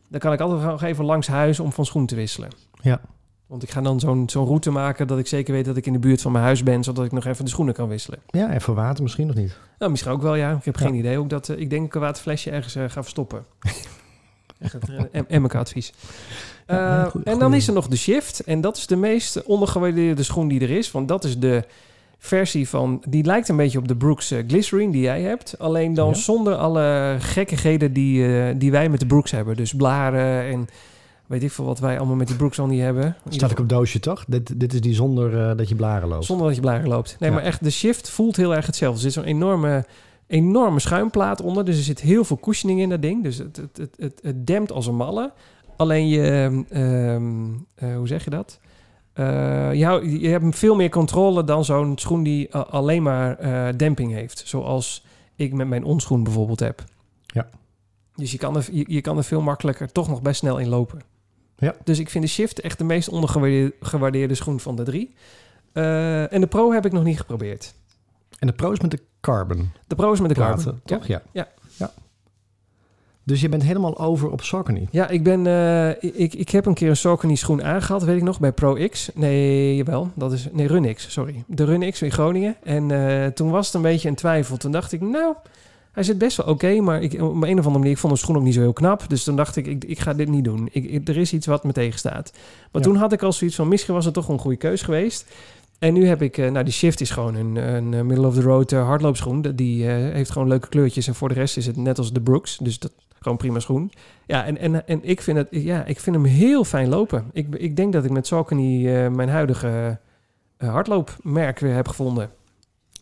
Dan 0.10 0.20
kan 0.20 0.34
ik 0.34 0.40
altijd 0.40 0.62
nog 0.64 0.84
even 0.84 1.06
langs 1.06 1.28
huis 1.28 1.60
om 1.60 1.72
van 1.72 1.86
schoen 1.86 2.06
te 2.06 2.16
wisselen. 2.16 2.50
Ja. 2.82 3.02
Want 3.48 3.64
ik 3.64 3.70
ga 3.72 3.82
dan 3.82 4.00
zo'n 4.00 4.30
zo'n 4.30 4.46
route 4.46 4.72
maken 4.72 5.08
dat 5.08 5.20
ik 5.20 5.28
zeker 5.28 5.54
weet 5.54 5.66
dat 5.66 5.78
ik 5.78 5.86
in 5.86 5.94
de 5.94 6.00
buurt 6.00 6.22
van 6.22 6.32
mijn 6.32 6.44
huis 6.44 6.64
ben, 6.64 6.84
zodat 6.84 7.06
ik 7.06 7.12
nog 7.12 7.26
even 7.26 7.44
de 7.46 7.50
schoenen 7.52 7.74
kan 7.74 7.88
wisselen. 7.88 8.20
Ja, 8.28 8.50
en 8.50 8.62
voor 8.62 8.76
water 8.76 9.04
misschien 9.04 9.28
nog 9.28 9.36
niet. 9.36 9.58
Nou, 9.80 9.92
misschien 9.92 10.12
ook 10.14 10.22
wel, 10.22 10.36
ja. 10.36 10.52
Ik 10.52 10.66
heb 10.66 10.78
Ja. 10.80 10.86
geen 10.86 10.96
idee. 10.96 11.18
Ook 11.18 11.30
dat, 11.30 11.50
eh, 11.50 11.60
ik 11.60 11.70
denk 11.70 11.82
dat 11.82 11.90
ik 11.90 11.96
een 11.96 12.02
waterflesje 12.02 12.52
ergens 12.52 12.76
eh, 12.76 12.84
ga 12.88 13.02
verstoppen. 13.02 13.46
Uh, 14.94 15.22
Emmeke 15.28 15.58
advies. 15.58 15.94
Ja, 16.68 17.04
Eh, 17.04 17.10
goeie- 17.12 17.26
en 17.26 17.40
dan 17.40 17.54
is 17.54 17.68
er 17.68 17.74
nog 17.74 17.88
de 17.88 17.96
Shift. 17.98 18.40
En 18.40 18.62
dat 18.62 18.78
is 18.78 18.88
de 18.88 18.96
meest 18.96 19.44
ondergewaardeerde 19.44 20.24
schoen 20.24 20.48
die 20.48 20.60
er 20.60 20.70
is. 20.70 20.92
Want 20.92 21.08
dat 21.08 21.24
is 21.24 21.38
de 21.40 21.64
versie 22.22 22.70
van... 22.70 23.04
Die 23.10 23.24
lijkt 23.24 23.50
een 23.50 23.56
beetje 23.58 23.78
op 23.78 23.88
de 23.88 23.96
Brooks 23.96 24.32
eh, 24.32 24.44
Glycerine 24.48 24.92
die 24.92 25.02
jij 25.02 25.22
hebt. 25.22 25.56
Alleen 25.60 25.94
dan 25.94 26.08
Ja. 26.08 26.14
zonder 26.14 26.56
alle 26.56 27.16
gekkigheden 27.20 27.94
die, 27.94 28.38
eh, 28.38 28.56
die 28.58 28.72
wij 28.72 28.90
met 28.90 29.00
de 29.00 29.06
Brooks 29.06 29.32
hebben. 29.32 29.56
Dus 29.56 29.74
blaren 29.74 30.44
en 30.52 30.68
weet 31.28 31.44
ik 31.44 31.52
veel 31.52 31.66
wat 31.66 31.80
wij 31.80 31.98
allemaal 31.98 32.16
met 32.16 32.28
die 32.28 32.36
Brooks 32.36 32.60
al 32.60 32.68
niet 32.68 32.82
hebben. 32.82 33.16
Staat 33.30 33.52
ook 33.52 33.60
op 33.60 33.70
doosje, 33.70 34.00
toch? 34.00 34.26
Dit, 34.28 34.60
dit 34.60 34.74
is 34.74 34.82
die 34.82 34.94
zonder 34.94 35.50
eh, 35.50 35.58
dat 35.58 35.70
je 35.70 35.76
blaren 35.76 36.08
loopt. 36.08 36.26
Zonder 36.26 36.46
dat 36.46 36.56
je 36.56 36.62
blaren 36.62 36.88
loopt. 36.88 37.16
Nee, 37.20 37.30
Ja. 37.30 37.36
maar 37.36 37.46
echt, 37.46 37.64
de 37.64 37.70
shift 37.72 38.10
voelt 38.10 38.36
heel 38.36 38.56
erg 38.56 38.66
hetzelfde. 38.66 38.96
Er 38.98 39.12
zit 39.12 39.14
zo'n 39.14 39.24
enorme, 39.36 39.86
enorme 40.28 40.80
schuimplaat 40.80 41.42
onder. 41.42 41.66
Dus 41.66 41.78
er 41.78 41.84
zit 41.84 42.02
heel 42.02 42.24
veel 42.24 42.40
cushioning 42.40 42.82
in 42.82 42.90
dat 42.90 43.02
ding. 43.02 43.24
Dus 43.24 43.38
het, 43.38 43.56
het, 43.58 43.78
het, 43.78 43.96
het, 44.00 44.20
het 44.24 44.48
dempt 44.48 44.72
als 44.72 44.88
een 44.88 44.96
malle. 44.96 45.32
Alleen 45.78 46.08
je, 46.08 46.22
ehm, 46.70 47.46
eh, 47.76 47.96
hoe 47.96 48.08
zeg 48.08 48.24
je 48.24 48.30
dat? 48.30 48.60
Eh, 49.20 49.74
je, 49.74 50.20
je 50.20 50.28
hebt 50.28 50.58
veel 50.58 50.76
meer 50.76 50.90
controle 50.90 51.44
dan 51.44 51.66
zo'n 51.66 51.98
schoen 51.98 52.24
die 52.24 52.48
eh, 52.48 52.64
alleen 52.64 53.04
maar 53.04 53.38
eh, 53.38 53.78
demping 53.78 54.12
heeft. 54.12 54.42
Zoals 54.46 55.06
ik 55.36 55.54
met 55.54 55.68
mijn 55.68 55.84
onschoen 55.84 56.24
bijvoorbeeld 56.24 56.60
heb. 56.60 56.84
Ja. 57.26 57.50
Dus 58.16 58.32
je 58.32 58.38
kan, 58.38 58.56
er, 58.56 58.68
je, 58.72 58.84
je 58.88 59.02
kan 59.02 59.18
er 59.18 59.24
veel 59.24 59.42
makkelijker 59.42 59.92
toch 59.92 60.08
nog 60.08 60.22
best 60.22 60.40
snel 60.40 60.58
in 60.58 60.68
lopen. 60.68 61.02
Ja. 61.58 61.76
Dus 61.84 62.00
ik 62.00 62.10
vind 62.10 62.24
de 62.24 62.30
Shift 62.30 62.60
echt 62.60 62.78
de 62.78 62.84
meest 62.84 63.10
ondergewaardeerde 63.10 63.76
gewaardeerde 63.80 64.36
schoen 64.36 64.60
van 64.60 64.76
de 64.76 64.84
drie. 64.84 65.14
En 65.74 66.42
de 66.42 66.48
Pro 66.48 66.72
heb 66.72 66.86
ik 66.86 66.92
nog 66.92 67.04
niet 67.04 67.20
geprobeerd. 67.20 67.74
En 68.40 68.48
de 68.48 68.54
pro 68.54 68.72
is 68.72 68.80
met 68.80 68.92
de 68.92 69.00
carbon 69.22 69.72
De 69.88 69.96
Pro 69.96 70.12
is 70.12 70.20
met 70.20 70.30
de 70.30 70.36
platen, 70.36 70.64
carbon. 70.64 70.82
toch? 70.86 71.08
Ja. 71.08 71.22
Ja. 71.32 71.48
ja. 71.48 71.48
Dus 73.30 73.42
je 73.42 73.50
bent 73.50 73.64
helemaal 73.64 74.00
over 74.00 74.30
op 74.32 74.42
Saucony. 74.42 74.88
Ja, 74.92 75.08
ik 75.10 75.24
ben... 75.24 75.48
eh, 75.48 75.90
ik, 76.22 76.34
ik 76.34 76.50
heb 76.50 76.66
een 76.66 76.74
keer 76.74 76.90
een 76.90 76.96
Saucony 76.98 77.36
schoen 77.36 77.64
aangehad, 77.64 78.04
weet 78.04 78.18
ik 78.18 78.24
nog, 78.24 78.40
bij 78.40 78.52
Pro 78.52 78.88
X. 78.90 79.10
Nee, 79.16 79.76
jawel. 79.76 80.12
Dat 80.16 80.32
is... 80.32 80.48
Nee, 80.52 80.68
Run 80.68 80.94
X, 80.94 81.12
sorry. 81.12 81.44
De 81.48 81.64
Run 81.64 81.92
X 81.92 82.02
in 82.02 82.12
Groningen. 82.12 82.56
En 82.64 82.92
eh, 82.92 83.28
toen 83.28 83.50
was 83.50 83.66
het 83.66 83.76
een 83.76 83.82
beetje 83.82 84.10
een 84.10 84.16
twijfel. 84.16 84.58
Toen 84.58 84.72
dacht 84.72 84.92
ik, 84.92 85.02
nou... 85.02 85.34
Hij 85.92 86.04
zit 86.04 86.18
best 86.18 86.38
wel 86.38 86.46
oké, 86.46 86.80
maar 86.80 87.02
ik, 87.02 87.14
op 87.14 87.20
een 87.22 87.34
of 87.36 87.48
andere 87.50 87.70
manier... 87.70 87.92
Ik 87.92 87.98
vond 87.98 88.14
de 88.14 88.20
schoen 88.20 88.36
ook 88.36 88.44
niet 88.44 88.54
zo 88.54 88.60
heel 88.60 88.74
knap. 88.74 89.10
Dus 89.10 89.24
toen 89.24 89.36
dacht 89.36 89.56
ik, 89.56 89.68
ik, 89.68 89.84
ik 89.86 90.00
ga 90.00 90.14
dit 90.14 90.28
niet 90.30 90.44
doen. 90.44 90.70
Ik, 90.72 90.86
ik- 90.86 91.08
er 91.08 91.18
is 91.18 91.34
iets 91.34 91.46
wat 91.46 91.64
me 91.64 91.72
tegenstaat. 91.72 92.32
Maar 92.72 92.82
Ja. 92.82 92.88
toen 92.88 92.96
had 92.96 93.12
ik 93.14 93.24
al 93.24 93.34
zoiets 93.34 93.56
van... 93.56 93.68
Misschien 93.68 93.94
was 93.94 94.06
het 94.06 94.14
toch 94.14 94.28
een 94.30 94.40
goede 94.40 94.58
keus 94.58 94.82
geweest. 94.82 95.26
En 95.80 95.94
nu 95.94 96.08
heb 96.08 96.22
ik... 96.22 96.38
eh, 96.38 96.52
nou, 96.52 96.64
die 96.64 96.74
Shift 96.74 97.02
is 97.02 97.10
gewoon 97.12 97.36
een, 97.36 97.56
een 97.56 97.94
eh, 97.94 98.02
middle-of-the-road 98.02 98.72
eh, 98.72 98.86
hardloopschoen. 98.86 99.42
Die- 99.42 99.84
heeft 99.86 100.32
gewoon 100.32 100.48
leuke 100.48 100.68
kleurtjes. 100.70 101.08
En 101.08 101.16
voor 101.16 101.28
de 101.30 101.34
rest 101.36 101.58
is 101.58 101.66
het 101.66 101.78
net 101.78 101.98
als 101.98 102.14
de 102.14 102.22
Brooks. 102.22 102.58
Dus 102.58 102.80
dat 102.80 102.92
gewoon 103.20 103.38
prima 103.38 103.60
schoen. 103.60 103.92
Ja, 104.26 104.46
en, 104.46 104.58
en, 104.58 104.88
en 104.88 105.00
ik, 105.04 105.22
vind 105.22 105.38
het, 105.38 105.48
ja, 105.52 105.86
ik 105.86 106.00
vind 106.00 106.16
hem 106.16 106.26
heel 106.26 106.64
fijn 106.64 106.90
lopen. 106.90 107.26
Ik, 107.34 107.56
ik 107.56 107.76
denk 107.76 107.94
dat 107.94 108.04
ik 108.06 108.12
met 108.12 108.28
Saucony 108.28 108.88
eh, 108.96 109.10
mijn 109.10 109.30
huidige 109.30 110.00
eh, 110.58 110.70
hardloopmerk 110.70 111.60
weer 111.60 111.74
heb 111.74 111.88
gevonden. 111.88 112.30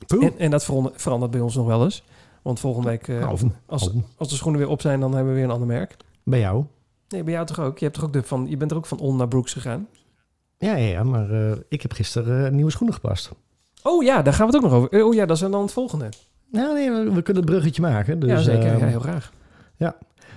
En, 0.07 0.33
en 0.37 0.51
dat 0.51 0.65
verander- 0.65 0.91
verandert 0.95 1.31
bij 1.31 1.41
ons 1.41 1.55
nog 1.55 1.65
wel 1.65 1.83
eens. 1.83 2.03
Want 2.41 2.59
volgende 2.59 2.87
week, 2.89 3.07
eh, 3.07 3.27
als, 3.65 3.89
als 4.17 4.29
de 4.29 4.35
schoenen 4.35 4.59
weer 4.61 4.69
op 4.69 4.81
zijn, 4.81 4.99
dan 4.99 5.11
hebben 5.13 5.29
we 5.29 5.35
weer 5.35 5.47
een 5.47 5.53
ander 5.53 5.67
merk. 5.67 5.95
bij 6.23 6.39
jou? 6.39 6.63
Nee, 7.09 7.23
bij 7.23 7.33
jou 7.33 7.45
toch 7.45 7.59
ook? 7.59 7.77
Je, 7.77 7.85
hebt 7.85 7.97
toch 7.97 8.05
ook 8.07 8.13
de 8.13 8.23
van, 8.23 8.45
je 8.49 8.57
bent 8.57 8.71
er 8.71 8.77
ook 8.77 8.85
van 8.85 8.99
On 8.99 9.15
naar 9.15 9.27
Brooks 9.27 9.53
gegaan? 9.53 9.87
Ja, 10.57 10.75
ja, 10.75 10.87
ja 10.87 11.03
maar 11.03 11.27
ik 11.69 11.81
heb 11.81 11.91
gisteren 11.91 12.55
nieuwe 12.55 12.71
schoenen 12.71 12.95
gepast. 12.95 13.31
Oh 13.83 14.03
ja, 14.03 14.21
daar 14.21 14.33
gaan 14.33 14.47
we 14.47 14.55
het 14.55 14.63
ook 14.65 14.71
nog 14.71 14.79
over. 14.79 15.05
Oh 15.05 15.13
ja, 15.13 15.25
dat 15.25 15.35
is 15.41 15.49
dan 15.49 15.61
het 15.61 15.71
volgende. 15.71 16.09
Nou, 16.51 16.73
nee, 16.73 16.91
we, 16.91 17.13
we 17.13 17.21
kunnen 17.21 17.43
het 17.43 17.51
bruggetje 17.51 17.81
maken. 17.81 18.19
Dus, 18.19 18.29
ja, 18.29 18.37
zeker. 18.39 18.73
eh, 18.73 18.79
ja, 18.79 18.85
heel 18.85 18.99
graag. 18.99 19.31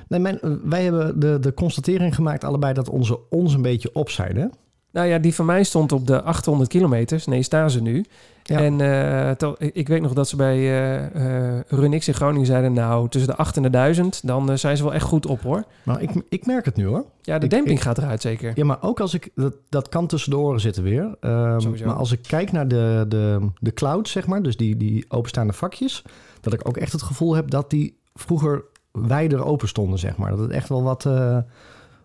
Nee, 0.08 0.20
mijn, 0.20 0.40
eh, 0.40 0.50
wij 0.64 0.82
hebben 0.84 1.20
de, 1.20 1.38
de 1.40 1.54
constatering 1.54 2.14
gemaakt 2.14 2.44
allebei 2.44 2.72
dat 2.72 2.88
onze 2.88 3.18
ons 3.30 3.54
een 3.54 3.62
beetje 3.62 3.90
op 3.94 4.10
zijn. 4.10 4.36
Hè? 4.36 4.46
Nou 4.92 5.06
ja, 5.06 5.18
die 5.18 5.34
van 5.34 5.46
mij 5.46 5.62
stond 5.64 5.92
op 5.92 6.06
de 6.06 6.22
800 6.22 6.68
kilometers. 6.70 7.26
Nee, 7.26 7.42
staan 7.42 7.70
ze 7.70 7.82
nu. 7.82 8.04
Ja. 8.42 8.58
En 8.58 8.80
eh, 8.80 9.30
to- 9.30 9.56
ik 9.58 9.88
weet 9.88 10.02
nog 10.02 10.12
dat 10.12 10.28
ze 10.28 10.36
bij 10.36 10.56
eh 10.56 11.56
eh 11.56 11.60
Runix 11.68 12.08
in 12.08 12.14
Groningen 12.14 12.46
zeiden... 12.46 12.72
nou, 12.72 13.08
tussen 13.08 13.30
de 13.30 13.36
8 13.36 13.56
en 13.56 13.62
de 13.62 13.70
1000, 13.70 14.26
dan 14.26 14.58
zijn 14.58 14.76
ze 14.76 14.82
wel 14.82 14.94
echt 14.94 15.04
goed 15.04 15.26
op, 15.26 15.40
hoor. 15.42 15.64
Maar 15.82 16.02
ik, 16.02 16.10
ik 16.28 16.46
merk 16.46 16.64
het 16.64 16.76
nu 16.76 16.86
hoor. 16.86 17.04
Ja, 17.22 17.38
de 17.38 17.44
Ik- 17.44 17.50
demping 17.50 17.76
ik- 17.76 17.82
gaat 17.84 17.98
eruit, 17.98 18.20
zeker. 18.22 18.52
Ja, 18.54 18.64
maar 18.64 18.78
ook 18.82 19.00
als 19.00 19.14
ik... 19.14 19.30
Dat, 19.34 19.54
dat 19.68 19.88
kan 19.88 20.06
tussen 20.06 20.30
de 20.30 20.38
oren 20.38 20.60
zitten 20.60 20.82
weer. 20.82 21.16
Ehm, 21.20 21.84
maar 21.84 21.94
als 21.94 22.12
ik 22.12 22.22
kijk 22.28 22.52
naar 22.52 22.68
de, 22.68 23.04
de, 23.08 23.48
de 23.60 23.72
cloud, 23.74 24.08
zeg 24.08 24.26
maar... 24.26 24.42
dus 24.42 24.56
die, 24.56 24.76
die 24.76 25.04
openstaande 25.08 25.52
vakjes... 25.52 26.02
dat 26.40 26.52
ik 26.52 26.68
ook 26.68 26.76
echt 26.76 26.92
het 26.92 27.02
gevoel 27.02 27.34
heb 27.34 27.50
dat 27.50 27.70
die 27.70 27.98
vroeger 28.14 28.64
wijder 28.92 29.44
open 29.44 29.68
stonden, 29.68 29.98
zeg 29.98 30.16
maar. 30.16 30.30
Dat 30.30 30.38
het 30.38 30.50
echt 30.50 30.68
wel 30.68 30.82
wat 30.82 31.06
eh, 31.06 31.38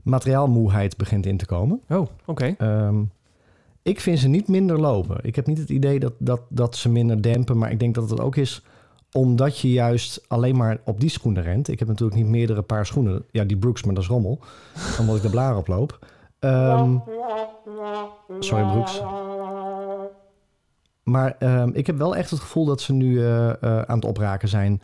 materiaalmoeheid 0.03 0.97
begint 0.97 1.25
in 1.25 1.37
te 1.37 1.45
komen. 1.45 1.81
Oh, 1.89 2.07
oké. 2.25 2.55
Ehm, 2.57 3.03
ik 3.81 3.99
vind 3.99 4.19
ze 4.19 4.27
niet 4.27 4.47
minder 4.47 4.79
lopen. 4.79 5.17
Ik 5.21 5.35
heb 5.35 5.47
niet 5.47 5.57
het 5.57 5.69
idee 5.69 5.99
dat, 5.99 6.13
dat, 6.17 6.41
dat 6.49 6.75
ze 6.75 6.89
minder 6.89 7.21
dempen. 7.21 7.57
Maar 7.57 7.71
ik 7.71 7.79
denk 7.79 7.95
dat 7.95 8.09
het 8.09 8.19
ook 8.19 8.35
is 8.35 8.63
omdat 9.11 9.59
je 9.59 9.71
juist 9.71 10.25
alleen 10.27 10.57
maar 10.57 10.77
op 10.83 10.99
die 10.99 11.09
schoenen 11.09 11.43
rent. 11.43 11.67
Ik 11.67 11.79
heb 11.79 11.87
natuurlijk 11.87 12.17
niet 12.17 12.27
meerdere 12.27 12.61
paar 12.61 12.85
schoenen. 12.85 13.25
Ja, 13.31 13.43
die 13.43 13.57
Brooks, 13.57 13.83
maar 13.83 13.93
dat 13.93 14.03
is 14.03 14.09
rommel. 14.09 14.39
omdat 14.99 15.15
ik 15.15 15.21
de 15.21 15.29
blaren 15.29 15.57
oploop. 15.57 15.99
Ehm, 16.39 16.97
sorry, 18.39 18.71
Brooks. 18.71 19.01
Maar 21.03 21.35
ehm, 21.39 21.69
ik 21.73 21.87
heb 21.87 21.97
wel 21.97 22.15
echt 22.15 22.29
het 22.29 22.39
gevoel 22.39 22.65
dat 22.65 22.81
ze 22.81 22.93
nu 22.93 23.19
eh, 23.19 23.49
eh, 23.49 23.81
aan 23.81 23.95
het 23.95 24.05
opraken 24.05 24.47
zijn. 24.47 24.81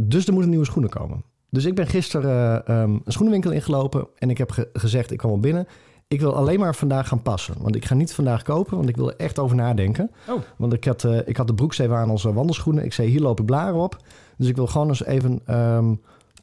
Dus 0.00 0.26
er 0.26 0.32
moeten 0.32 0.50
nieuwe 0.50 0.64
schoenen 0.66 0.90
komen. 0.90 1.22
Dus 1.50 1.64
ik 1.64 1.74
ben 1.74 1.86
gisteren 1.86 2.64
eh, 2.66 2.82
ehm, 2.82 2.90
een 2.90 3.12
schoenenwinkel 3.12 3.50
ingelopen 3.50 4.06
en 4.18 4.30
ik 4.30 4.38
heb 4.38 4.50
ge- 4.50 4.68
gezegd, 4.72 5.10
ik 5.10 5.18
kwam 5.18 5.30
al 5.30 5.40
binnen. 5.40 5.66
Ik 6.08 6.20
wil 6.20 6.34
alleen 6.34 6.58
maar 6.60 6.74
vandaag 6.74 7.08
gaan 7.08 7.22
passen. 7.22 7.54
Want 7.58 7.74
ik 7.76 7.84
ga 7.84 7.94
niet 7.94 8.14
vandaag 8.14 8.42
kopen, 8.42 8.76
want 8.76 8.88
ik 8.88 8.96
wil 8.96 9.08
er 9.10 9.16
echt 9.16 9.38
over 9.38 9.56
nadenken. 9.56 10.10
Oh. 10.28 10.34
Want 10.56 10.72
ik 10.72 10.84
had, 10.84 11.04
eh, 11.04 11.18
ik 11.24 11.36
had 11.36 11.46
de 11.46 11.54
broeks 11.54 11.78
even 11.78 11.96
aan 11.96 12.10
als 12.10 12.24
eh, 12.24 12.34
wandelschoenen. 12.34 12.84
Ik 12.84 12.92
zei, 12.92 13.08
hier 13.08 13.20
loop 13.20 13.40
ik 13.40 13.46
blaren 13.46 13.74
op. 13.80 13.96
Dus 14.36 14.48
ik 14.48 14.56
wil 14.56 14.66
gewoon 14.66 14.88
eens 14.88 15.04
even 15.04 15.40
ehm 15.46 15.94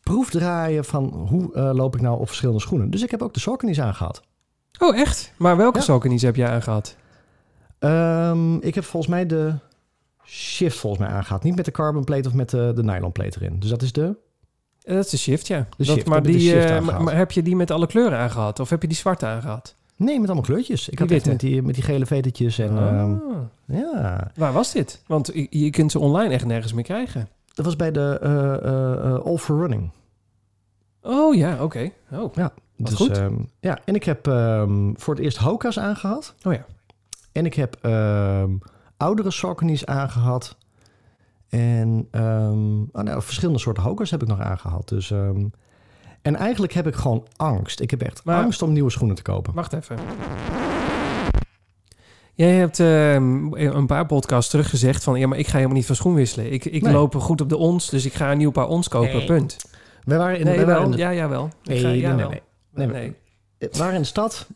proefdraaien 0.03 0.85
van 0.85 1.03
hoe 1.29 1.59
loop 1.73 1.95
ik 1.95 2.01
nou 2.01 2.19
op 2.19 2.27
verschillende 2.27 2.61
schoenen. 2.61 2.89
Dus 2.89 3.03
ik 3.03 3.11
heb 3.11 3.21
ook 3.21 3.33
de 3.33 3.39
Saucony's 3.39 3.79
aangehad. 3.79 4.21
Oh, 4.79 4.97
echt? 4.97 5.33
Maar 5.37 5.57
welke 5.57 5.77
Ja. 5.77 5.83
Saucony's 5.83 6.21
heb 6.21 6.35
jij 6.35 6.49
aangehad? 6.49 6.95
Ehm, 7.79 8.55
ik 8.55 8.75
heb 8.75 8.83
volgens 8.83 9.11
mij 9.11 9.25
de 9.25 9.53
Shift 10.25 10.77
volgens 10.77 11.01
mij 11.07 11.11
aangehad. 11.15 11.43
Niet 11.43 11.55
met 11.55 11.65
de 11.65 11.71
carbon 11.71 12.03
plate 12.03 12.27
of 12.27 12.33
met 12.33 12.49
de, 12.49 12.71
de 12.75 12.83
nylon 12.83 13.11
plate 13.11 13.37
erin. 13.41 13.59
Dus 13.59 13.69
dat 13.69 13.81
is 13.81 13.91
de... 13.91 14.15
Eh, 14.83 14.95
Dat 14.95 15.05
is 15.05 15.11
de 15.11 15.17
Shift, 15.17 15.47
ja. 15.47 15.59
De 15.77 15.85
Dat- 15.85 15.95
Shift, 15.95 16.07
maar, 16.07 16.17
ik 16.17 16.23
de 16.23 16.31
die, 16.31 16.39
Shift 16.39 16.69
eh, 16.69 16.79
maar, 16.81 17.03
maar 17.03 17.15
heb 17.17 17.31
je 17.31 17.41
die 17.43 17.55
met 17.55 17.71
alle 17.71 17.87
kleuren 17.87 18.17
aangehad? 18.17 18.59
Of 18.59 18.69
heb 18.69 18.81
je 18.81 18.87
die 18.87 18.97
zwarte 18.97 19.25
aangehad? 19.25 19.75
Nee, 19.97 20.15
met 20.19 20.25
allemaal 20.29 20.45
kleurtjes. 20.45 20.89
Ik 20.89 20.97
Die 20.97 21.07
had 21.07 21.15
echt 21.15 21.25
met 21.25 21.39
die, 21.39 21.61
met 21.61 21.75
die 21.75 21.83
gele 21.83 22.05
vetertjes. 22.05 22.59
En, 22.59 22.77
ehm, 22.77 23.11
Ah. 23.11 23.37
ja, 23.65 24.31
Waar 24.35 24.53
was 24.53 24.71
dit? 24.71 25.01
Want 25.07 25.31
je, 25.33 25.47
je 25.49 25.69
kunt 25.69 25.91
ze 25.91 25.99
online 25.99 26.33
echt 26.33 26.45
nergens 26.45 26.73
meer 26.73 26.83
krijgen. 26.83 27.27
dat 27.53 27.65
was 27.65 27.75
bij 27.75 27.91
de 27.91 28.19
eh, 28.21 29.25
All 29.25 29.37
for 29.37 29.59
Running. 29.59 29.89
Oh 31.01 31.35
ja, 31.35 31.63
oké. 31.63 31.91
Oh. 32.11 32.35
Wat 32.35 32.51
Dus, 32.75 32.93
goed. 32.93 33.17
ehm, 33.17 33.35
ja, 33.59 33.79
en 33.85 33.95
ik 33.95 34.03
heb 34.03 34.27
ehm, 34.27 34.91
voor 34.95 35.13
het 35.15 35.23
eerst 35.23 35.37
Hoka's 35.37 35.79
aangehad. 35.79 36.33
Oh 36.43 36.53
ja. 36.53 36.65
En 37.31 37.45
ik 37.45 37.53
heb 37.53 37.77
ehm, 37.81 38.49
oudere 38.97 39.31
Saucony's 39.31 39.85
aangehad. 39.85 40.57
En 41.49 42.07
oh, 42.11 43.01
nou, 43.03 43.21
verschillende 43.21 43.59
soorten 43.59 43.83
Hoka's 43.83 44.11
heb 44.11 44.21
ik 44.21 44.27
nog 44.27 44.39
aangehad. 44.39 44.89
Dus, 44.89 45.11
ehm, 45.11 45.45
en 46.21 46.35
eigenlijk 46.35 46.73
heb 46.73 46.87
ik 46.87 46.95
gewoon 46.95 47.27
angst. 47.35 47.79
Ik 47.79 47.91
heb 47.91 48.01
echt 48.01 48.23
Maar- 48.23 48.43
angst 48.43 48.61
om 48.61 48.71
nieuwe 48.73 48.89
schoenen 48.91 49.15
te 49.15 49.21
kopen. 49.21 49.53
Wacht 49.53 49.73
even. 49.73 49.97
Jij 52.33 52.51
hebt 52.51 52.79
ehm, 52.79 53.53
een 53.53 53.85
paar 53.85 54.05
podcasts 54.05 54.49
terug 54.51 54.69
gezegd 54.69 55.03
van... 55.03 55.19
ja, 55.19 55.27
maar 55.27 55.37
ik 55.37 55.47
ga 55.47 55.55
helemaal 55.55 55.75
niet 55.75 55.85
van 55.85 55.95
schoen 55.95 56.13
wisselen. 56.13 56.51
Ik, 56.53 56.65
ik 56.65 56.81
Nee. 56.81 56.93
loop 56.93 57.15
goed 57.15 57.41
op 57.41 57.49
de 57.49 57.57
ons, 57.57 57.89
dus 57.89 58.05
ik 58.05 58.13
ga 58.13 58.31
een 58.31 58.37
nieuw 58.37 58.51
paar 58.51 58.67
ons 58.67 58.87
kopen, 58.87 59.15
Nee. 59.17 59.25
punt. 59.25 59.57
We 60.03 60.15
waren 60.17 60.39
in, 60.39 60.45
Nee, 60.45 60.57
we 60.57 60.65
waren 60.65 60.81
wel. 60.81 60.85
in 60.91 60.91
de, 60.91 60.97
Ja, 60.97 61.13
jawel. 61.13 61.45
Ik 61.45 61.67
nee, 61.69 61.79
ga, 61.79 61.87
nee, 61.87 61.99
jawel. 61.99 62.29
nee. 62.29 62.41
Nee, 62.73 62.87
Nee, 62.87 63.15
We 63.57 63.69
waren 63.77 63.95
in 63.95 64.01
de 64.01 64.07
stad. 64.07 64.47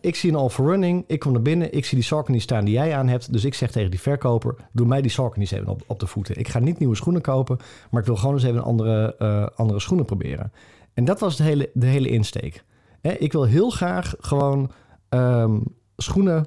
Ik 0.00 0.16
zie 0.16 0.32
een 0.32 0.48
Running. 0.56 1.04
Ik 1.06 1.20
kom 1.20 1.32
naar 1.32 1.42
binnen. 1.42 1.74
Ik 1.74 1.84
zie 1.84 1.98
die 1.98 2.06
Saucony 2.06 2.38
staan 2.38 2.64
die 2.64 2.74
jij 2.74 2.96
aan 2.96 3.08
hebt. 3.08 3.32
Dus 3.32 3.44
ik 3.44 3.54
zeg 3.54 3.70
tegen 3.70 3.90
die 3.90 4.00
verkoper... 4.00 4.54
doe 4.72 4.86
mij 4.86 5.02
die 5.02 5.10
Saucony's 5.10 5.50
even 5.50 5.68
op, 5.68 5.82
op 5.86 6.00
de 6.00 6.06
voeten. 6.06 6.38
Ik 6.38 6.48
ga 6.48 6.58
niet 6.58 6.78
nieuwe 6.78 6.96
schoenen 6.96 7.22
kopen... 7.22 7.58
maar 7.90 8.00
ik 8.00 8.06
wil 8.06 8.16
gewoon 8.16 8.34
eens 8.34 8.44
even 8.44 8.62
andere, 8.62 9.16
eh, 9.18 9.46
andere 9.54 9.80
schoenen 9.80 10.06
proberen. 10.06 10.52
En 10.94 11.04
dat 11.04 11.20
was 11.20 11.36
de 11.36 11.42
hele, 11.42 11.70
de 11.74 11.86
hele 11.86 12.08
insteek. 12.08 12.64
Hè, 13.00 13.12
ik 13.12 13.32
wil 13.32 13.44
heel 13.44 13.70
graag 13.70 14.14
gewoon 14.18 14.70
ehm, 15.08 15.58
schoenen 15.96 16.46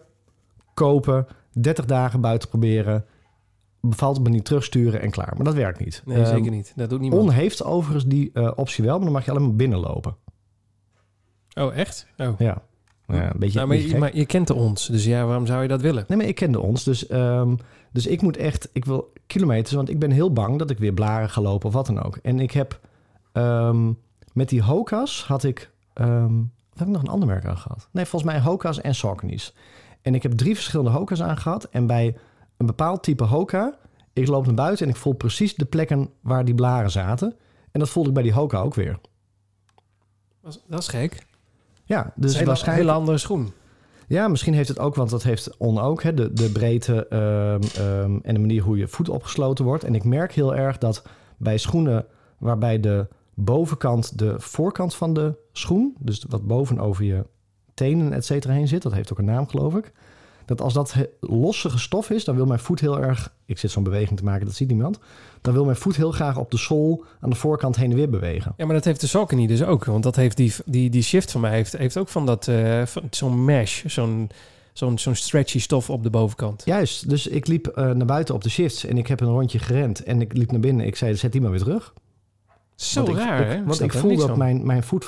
kopen, 0.74 1.28
30 1.52 1.86
dagen 1.86 2.22
buiten 2.22 2.50
proberen, 2.50 3.06
bevalt 3.82 4.16
het 4.16 4.26
me 4.26 4.32
niet 4.32 4.46
terugsturen 4.46 5.02
en 5.02 5.10
klaar. 5.10 5.34
Maar 5.36 5.46
dat 5.46 5.54
werkt 5.54 5.80
niet. 5.80 6.02
Nee, 6.06 6.18
Ehm, 6.18 6.26
zeker 6.26 6.52
niet. 6.52 6.74
Dat 6.76 6.90
doet 6.90 7.00
niemand. 7.00 7.22
On 7.22 7.30
heeft 7.30 7.64
overigens 7.64 8.06
die 8.06 8.30
eh, 8.34 8.52
optie 8.56 8.84
wel, 8.84 8.96
maar 8.96 9.04
dan 9.04 9.14
mag 9.14 9.26
je 9.26 9.32
alleen 9.32 9.44
maar 9.44 9.56
binnenlopen. 9.56 10.16
Oh, 11.56 11.76
echt? 11.78 12.08
Oh. 12.18 12.40
Ja, 12.40 12.62
ja 13.08 13.32
een 13.34 13.40
beetje, 13.40 13.56
Nou, 13.58 13.68
maar, 13.68 13.78
je, 13.78 13.88
gek. 13.88 13.98
maar 14.00 14.16
je 14.16 14.26
kent 14.26 14.48
de 14.48 14.54
ons, 14.54 14.88
dus 14.88 15.06
ja, 15.06 15.26
waarom 15.26 15.46
zou 15.46 15.62
je 15.62 15.68
dat 15.68 15.82
willen? 15.82 16.06
Nee, 16.08 16.18
maar 16.18 16.28
ik 16.28 16.36
kende 16.36 16.60
ons. 16.60 16.84
Dus, 16.84 17.08
ehm, 17.08 17.56
dus 17.92 18.06
ik 18.08 18.22
moet 18.22 18.38
echt... 18.38 18.70
Ik 18.74 18.86
wil 18.86 19.14
kilometers, 19.28 19.74
want 19.76 19.90
ik 19.90 20.00
ben 20.00 20.12
heel 20.12 20.34
bang 20.34 20.60
dat 20.60 20.70
ik 20.70 20.78
weer 20.78 20.94
blaren 20.94 21.30
ga 21.30 21.42
lopen 21.42 21.68
of 21.68 21.74
wat 21.74 21.86
dan 21.86 22.04
ook. 22.04 22.16
En 22.18 22.40
ik 22.40 22.52
heb... 22.52 22.80
ehm, 23.32 23.92
met 24.34 24.50
die 24.50 24.62
Hoka's 24.64 25.24
had 25.24 25.44
ik... 25.44 25.72
ehm, 25.94 26.40
of 26.74 26.80
heb 26.80 26.88
ik 26.88 26.94
nog 26.94 27.02
een 27.02 27.10
ander 27.10 27.28
merk 27.28 27.46
aan 27.46 27.58
gehad? 27.58 27.88
Nee, 27.92 28.06
volgens 28.06 28.32
mij 28.32 28.42
Hoka's 28.42 28.82
en 28.82 28.96
Saucony's. 28.96 29.54
En 30.02 30.16
ik 30.16 30.24
heb 30.24 30.32
drie 30.32 30.56
verschillende 30.56 30.92
Hoka's 30.92 31.22
aangehad. 31.22 31.64
En 31.64 31.88
bij 31.88 32.18
een 32.58 32.66
bepaald 32.66 33.04
type 33.04 33.24
Hoka... 33.24 33.78
Ik 34.14 34.28
loop 34.28 34.46
naar 34.46 34.54
buiten 34.56 34.86
en 34.86 34.92
ik 34.92 34.98
voel 34.98 35.14
precies 35.14 35.56
de 35.56 35.66
plekken 35.66 36.10
waar 36.22 36.46
die 36.46 36.56
blaren 36.56 36.92
zaten. 36.92 37.36
En 37.72 37.80
dat 37.80 37.90
voelde 37.90 38.10
ik 38.10 38.16
bij 38.16 38.24
die 38.24 38.34
Hoka 38.34 38.60
ook 38.60 38.74
weer. 38.76 39.00
Dat 40.42 40.54
is- 40.54 40.62
Dat 40.68 40.80
is 40.80 40.88
gek. 40.88 41.26
Ja, 41.86 42.14
Dus 42.16 42.32
een 42.32 42.38
hele, 42.38 42.48
waarschijnlijk... 42.48 42.88
hele 42.88 43.00
andere 43.00 43.18
schoen. 43.18 43.52
Ja, 44.08 44.28
misschien 44.28 44.54
heeft 44.54 44.70
het 44.70 44.80
ook, 44.80 44.96
want 44.96 45.10
dat 45.10 45.24
heeft 45.24 45.58
On 45.58 45.80
ook, 45.80 46.04
hè, 46.04 46.14
de, 46.14 46.34
de 46.34 46.52
breedte 46.52 47.08
ehm, 47.08 47.62
ehm, 47.86 48.18
en 48.22 48.34
de 48.34 48.40
manier 48.40 48.62
hoe 48.62 48.78
je 48.78 48.88
voet 48.88 49.10
opgesloten 49.10 49.66
wordt. 49.66 49.84
En 49.84 49.96
ik 49.96 50.04
merk 50.04 50.34
heel 50.34 50.56
erg 50.56 50.78
dat 50.78 51.04
bij 51.38 51.58
schoenen 51.58 52.06
waarbij 52.38 52.80
de 52.80 53.08
bovenkant 53.34 54.20
de 54.20 54.36
voorkant 54.38 54.96
van 54.96 55.14
de 55.14 55.36
schoen, 55.52 55.96
dus 56.00 56.26
wat 56.30 56.48
boven 56.48 56.80
over 56.80 57.04
je 57.04 57.26
tenen 57.74 58.14
et 58.14 58.26
cetera 58.26 58.54
heen 58.54 58.68
zit, 58.68 58.82
dat 58.82 58.94
heeft 58.94 59.12
ook 59.12 59.18
een 59.18 59.26
naam 59.26 59.48
geloof 59.48 59.76
ik. 59.76 59.92
Dat 60.46 60.62
als 60.62 60.74
dat 60.74 60.96
lossige 61.20 61.80
stof 61.80 62.10
is, 62.10 62.24
dan 62.24 62.36
wil 62.36 62.46
mijn 62.46 62.60
voet 62.60 62.80
heel 62.80 63.02
erg, 63.02 63.34
ik 63.46 63.58
zit 63.58 63.72
zo'n 63.72 63.84
beweging 63.84 64.18
te 64.18 64.24
maken, 64.24 64.46
dat 64.46 64.56
ziet 64.56 64.68
niemand. 64.68 65.00
Dan 65.42 65.54
wil 65.54 65.66
mijn 65.66 65.78
voet 65.78 65.96
heel 65.96 66.12
graag 66.12 66.38
op 66.38 66.52
de 66.52 66.58
zool 66.58 67.04
aan 67.20 67.30
de 67.30 67.36
voorkant 67.36 67.76
heen 67.76 67.90
en 67.92 67.96
weer 67.96 68.10
bewegen. 68.10 68.54
Ja, 68.58 68.66
maar 68.66 68.76
dat 68.76 68.86
heeft 68.86 69.02
de 69.02 69.08
Saucony 69.08 69.48
dus 69.48 69.64
ook. 69.64 69.86
Want 69.86 70.04
dat 70.04 70.16
heeft 70.16 70.38
die, 70.38 70.54
die, 70.66 70.90
die 70.90 71.04
shift 71.04 71.32
van 71.32 71.42
mij 71.42 71.52
heeft, 71.52 71.78
heeft 71.78 71.98
ook 71.98 72.10
van 72.10 72.26
dat 72.26 72.48
eh, 72.48 72.82
zo'n 73.10 73.46
mesh, 73.46 73.86
zo'n 73.86 74.30
zo'n 74.74 74.98
zo'n 74.98 75.16
stretchy 75.16 75.60
stof 75.60 75.90
op 75.90 76.04
de 76.04 76.10
bovenkant. 76.10 76.62
Juist, 76.66 77.10
dus 77.10 77.28
ik 77.28 77.48
liep 77.48 77.68
eh, 77.68 77.92
naar 77.92 78.06
buiten 78.06 78.36
op 78.36 78.44
de 78.44 78.50
shifts 78.50 78.86
en 78.86 78.98
ik 78.98 79.08
heb 79.08 79.20
een 79.20 79.28
rondje 79.28 79.60
gerend 79.60 80.04
en 80.04 80.22
ik 80.22 80.34
liep 80.34 80.52
naar 80.52 80.60
binnen. 80.60 80.86
Ik 80.86 80.96
zei, 80.96 81.16
zet 81.16 81.32
die 81.32 81.42
maar 81.42 81.52
weer 81.52 81.60
terug. 81.60 81.94
Zo 82.76 83.04
Want 83.06 83.18
raar, 83.18 83.42
ik, 83.42 83.48
hè? 83.48 83.64
Want 83.64 83.82
ik 83.82 83.94
er 83.94 84.00
voel 84.00 84.18
dat 84.18 84.38
mijn, 84.38 84.66
mijn 84.66 84.84
voet 84.84 85.08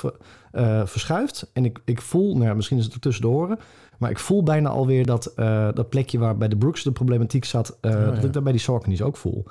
eh, 0.52 0.86
verschuift. 0.86 1.50
En 1.52 1.64
ik, 1.64 1.78
ik 1.84 2.00
voel, 2.02 2.34
nou 2.34 2.44
ja, 2.44 2.54
misschien 2.54 2.78
is 2.78 2.84
het 2.84 2.94
ook 2.94 3.00
tussen 3.00 3.22
de 3.22 3.28
oren. 3.28 3.58
Maar 3.98 4.10
ik 4.10 4.18
voel 4.18 4.42
bijna 4.42 4.68
alweer 4.68 5.06
dat, 5.06 5.26
eh, 5.26 5.68
dat 5.74 5.88
plekje 5.88 6.18
waar 6.18 6.36
bij 6.36 6.48
de 6.48 6.56
Brooks 6.56 6.82
de 6.82 6.92
problematiek 6.92 7.44
zat. 7.44 7.76
eh, 7.80 7.90
Oh, 7.90 7.98
ja. 7.98 8.10
Dat 8.10 8.24
ik 8.24 8.32
dat 8.32 8.42
bij 8.42 8.52
die 8.52 8.60
Saucony's 8.60 9.00
ook 9.02 9.16
voel. 9.16 9.44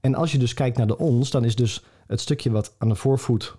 En 0.00 0.14
als 0.14 0.32
je 0.32 0.38
dus 0.38 0.54
kijkt 0.54 0.76
naar 0.76 0.86
de 0.86 0.98
ons, 0.98 1.30
dan 1.30 1.44
is 1.44 1.54
dus 1.56 1.84
het 2.06 2.20
stukje 2.20 2.50
wat 2.50 2.74
aan 2.78 2.88
de 2.88 2.94
voorvoet, 2.94 3.56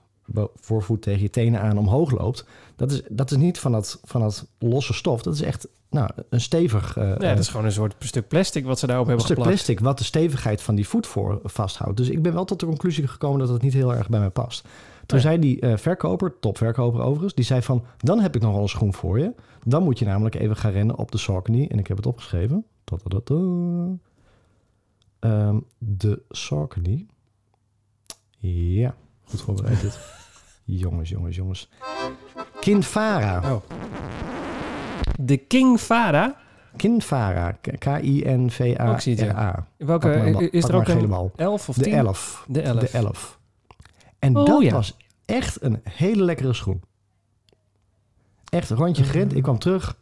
voorvoet 0.56 1.02
tegen 1.02 1.22
je 1.22 1.30
tenen 1.30 1.62
aan 1.62 1.78
omhoog 1.78 2.12
loopt. 2.12 2.46
Dat 2.76 2.92
is, 2.92 3.02
dat 3.10 3.32
is 3.32 3.38
niet 3.38 3.60
van 3.60 3.72
dat, 3.72 4.00
van 4.04 4.22
dat 4.22 4.48
losse 4.60 4.94
stof. 4.94 5.22
Dat 5.22 5.34
is 5.34 5.42
echt 5.42 5.68
nou, 5.90 6.10
een 6.30 6.42
stevig 6.42 6.98
eh, 6.98 7.08
Ja, 7.08 7.16
dat 7.16 7.40
is 7.40 7.48
gewoon 7.48 7.66
een 7.66 7.72
soort 7.72 7.96
stuk 8.00 8.28
plastic 8.28 8.66
wat 8.66 8.80
ze 8.80 8.88
daarop 8.88 9.06
een 9.06 9.12
hebben 9.12 9.28
stuk 9.28 9.38
geplakt. 9.38 9.64
plastic 9.64 9.86
wat 9.86 9.98
de 9.98 10.04
stevigheid 10.04 10.62
van 10.62 10.76
die 10.76 10.88
voet 10.88 11.08
voor 11.08 11.40
vasthoudt. 11.44 11.98
Dus 11.98 12.10
ik 12.10 12.22
ben 12.22 12.34
wel 12.34 12.46
tot 12.46 12.60
de 12.60 12.66
conclusie 12.66 13.08
gekomen 13.08 13.40
dat 13.40 13.50
het 13.50 13.62
niet 13.62 13.74
heel 13.74 13.94
erg 13.96 14.10
bij 14.10 14.20
mij 14.20 14.30
past. 14.30 14.66
Toen 15.06 15.18
Ja. 15.18 15.24
zei 15.24 15.40
die 15.40 15.60
verkoper, 15.78 16.34
topverkoper 16.40 17.02
overigens, 17.02 17.34
die 17.34 17.46
zei 17.46 17.62
van... 17.62 17.84
dan 17.98 18.20
heb 18.20 18.36
ik 18.36 18.42
nog 18.42 18.54
wel 18.54 18.62
een 18.62 18.70
schoen 18.70 18.94
voor 18.94 19.20
je. 19.20 19.34
Dan 19.66 19.84
moet 19.84 20.00
je 20.00 20.06
namelijk 20.06 20.36
even 20.36 20.56
gaan 20.56 20.72
rennen 20.72 20.98
op 20.98 21.12
de 21.12 21.18
Saucony. 21.18 21.68
En 21.72 21.80
ik 21.80 21.88
heb 21.88 21.98
het 21.98 22.06
opgeschreven. 22.06 22.66
Ehm, 25.20 25.60
de 25.78 26.22
Saucony. 26.30 27.06
Ja, 28.38 28.96
goed 29.24 29.42
voorbereid 29.42 29.82
dit. 29.82 30.00
jongens, 30.66 31.10
jongens, 31.10 31.36
jongens. 31.36 31.70
Kinvara. 32.60 33.54
Oh. 33.54 33.62
De 35.20 35.38
King 35.38 35.82
Vara. 35.82 36.36
Kinvara. 36.76 37.52
K-I-N-V-A-R-A. 37.80 39.68
Welke, 39.78 40.08
maar 40.34 40.42
is 40.42 40.64
er 40.64 40.76
ook 40.76 40.88
een 40.88 41.08
bal. 41.08 41.32
11 41.36 41.70
of 41.70 41.76
De 41.76 41.84
10? 41.84 41.94
11. 41.94 42.46
De 42.48 42.62
11. 42.62 42.80
De 42.80 42.90
11. 42.98 43.40
En 44.20 44.38
Oh, 44.38 44.46
dat 44.46 44.62
ja. 44.62 44.72
was 44.72 44.98
echt 45.26 45.62
een 45.64 45.82
hele 45.84 46.24
lekkere 46.24 46.54
schoen. 46.54 46.82
Echt 48.54 48.70
een 48.70 48.78
rondje 48.78 49.04
gerend. 49.04 49.36
Ik 49.36 49.44
kwam 49.44 49.60
terug. 49.60 49.96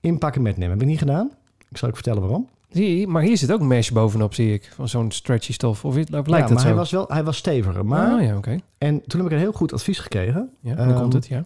Inpakken, 0.00 0.42
metnemen. 0.42 0.72
Heb 0.72 0.82
ik 0.82 0.88
niet 0.88 0.98
gedaan. 0.98 1.30
Ik 1.68 1.76
zal 1.76 1.88
je 1.88 1.94
vertellen 1.94 2.20
waarom. 2.20 2.48
Zie 2.68 3.00
je, 3.00 3.06
maar 3.06 3.22
hier 3.22 3.36
zit 3.36 3.52
ook 3.52 3.60
mesh 3.60 3.90
bovenop, 3.90 4.34
zie 4.34 4.52
ik. 4.52 4.70
Van 4.74 4.88
zo'n 4.88 5.10
stretchy 5.10 5.52
stof. 5.52 5.84
Of, 5.84 5.96
of 5.96 5.96
lijkt 6.08 6.26
ja, 6.28 6.38
dat 6.38 6.50
maar 6.50 6.60
zo? 6.60 6.66
hij 6.66 6.74
was 6.74 6.90
wel 6.90 7.04
hij 7.08 7.24
was 7.24 7.36
steviger. 7.36 7.86
Maar, 7.86 8.14
Oh 8.14 8.22
ja, 8.22 8.36
oké. 8.36 8.58
En 8.78 9.02
toen 9.06 9.20
heb 9.20 9.28
ik 9.28 9.34
een 9.36 9.42
heel 9.42 9.52
goed 9.52 9.72
advies 9.72 9.98
gekregen. 9.98 10.50
Ja, 10.60 10.74
dan 10.74 10.88
Ehm, 10.88 11.00
komt 11.00 11.12
het, 11.12 11.26
ja. 11.26 11.42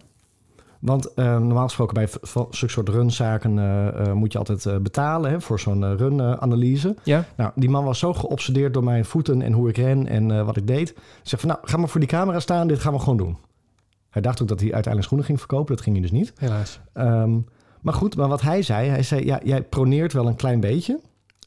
Want 0.79 1.13
eh, 1.13 1.25
normaal 1.25 1.63
gesproken 1.67 1.93
bij 1.93 2.07
zulke 2.49 2.73
soort 2.73 2.89
runzaken 2.89 3.59
eh, 3.59 3.87
eh, 3.87 4.13
moet 4.13 4.31
je 4.31 4.37
altijd 4.37 4.65
eh, 4.65 4.77
betalen 4.77 5.31
hè, 5.31 5.41
voor 5.41 5.59
zo'n 5.59 5.97
run-analyse. 5.97 6.95
Ja, 7.03 7.25
Nou, 7.37 7.51
die 7.55 7.69
man 7.69 7.83
was 7.83 7.99
zo 7.99 8.13
geobsedeerd 8.13 8.73
door 8.73 8.83
mijn 8.83 9.05
voeten 9.05 9.41
en 9.41 9.51
hoe 9.53 9.69
ik 9.69 9.77
ren 9.77 10.07
en 10.07 10.45
wat 10.45 10.57
ik 10.57 10.67
deed. 10.67 10.89
Ik 10.89 10.97
zeg 11.23 11.39
van, 11.39 11.49
nou, 11.49 11.61
ga 11.63 11.77
maar 11.77 11.89
voor 11.89 11.99
die 11.99 12.09
camera 12.09 12.39
staan, 12.39 12.67
dit 12.67 12.79
gaan 12.79 12.93
we 12.93 12.99
gewoon 12.99 13.17
doen. 13.17 13.37
Hij 14.17 14.25
dacht 14.25 14.41
ook 14.41 14.47
dat 14.47 14.59
hij 14.59 14.73
uiteindelijk 14.73 15.03
schoenen 15.03 15.25
ging 15.27 15.39
verkopen, 15.39 15.75
dat 15.75 15.83
ging 15.83 15.95
hij 15.95 16.05
dus 16.09 16.19
niet. 16.19 16.33
helaas. 16.35 16.79
Ehm, 16.93 17.39
maar 17.81 17.93
goed, 17.93 18.15
maar 18.15 18.27
wat 18.27 18.41
hij 18.41 18.61
zei, 18.61 18.89
hij 18.89 19.03
zei, 19.03 19.25
ja, 19.25 19.39
jij 19.43 19.63
proneert 19.63 20.13
wel 20.13 20.27
een 20.27 20.35
klein 20.35 20.59
beetje. 20.59 20.99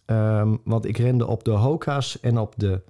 Ehm, 0.06 0.56
want 0.64 0.84
ik 0.84 0.96
rende 0.98 1.26
op 1.26 1.44
de 1.44 1.50
Hoka's 1.50 2.20
en 2.20 2.38
op 2.38 2.54
de, 2.56 2.82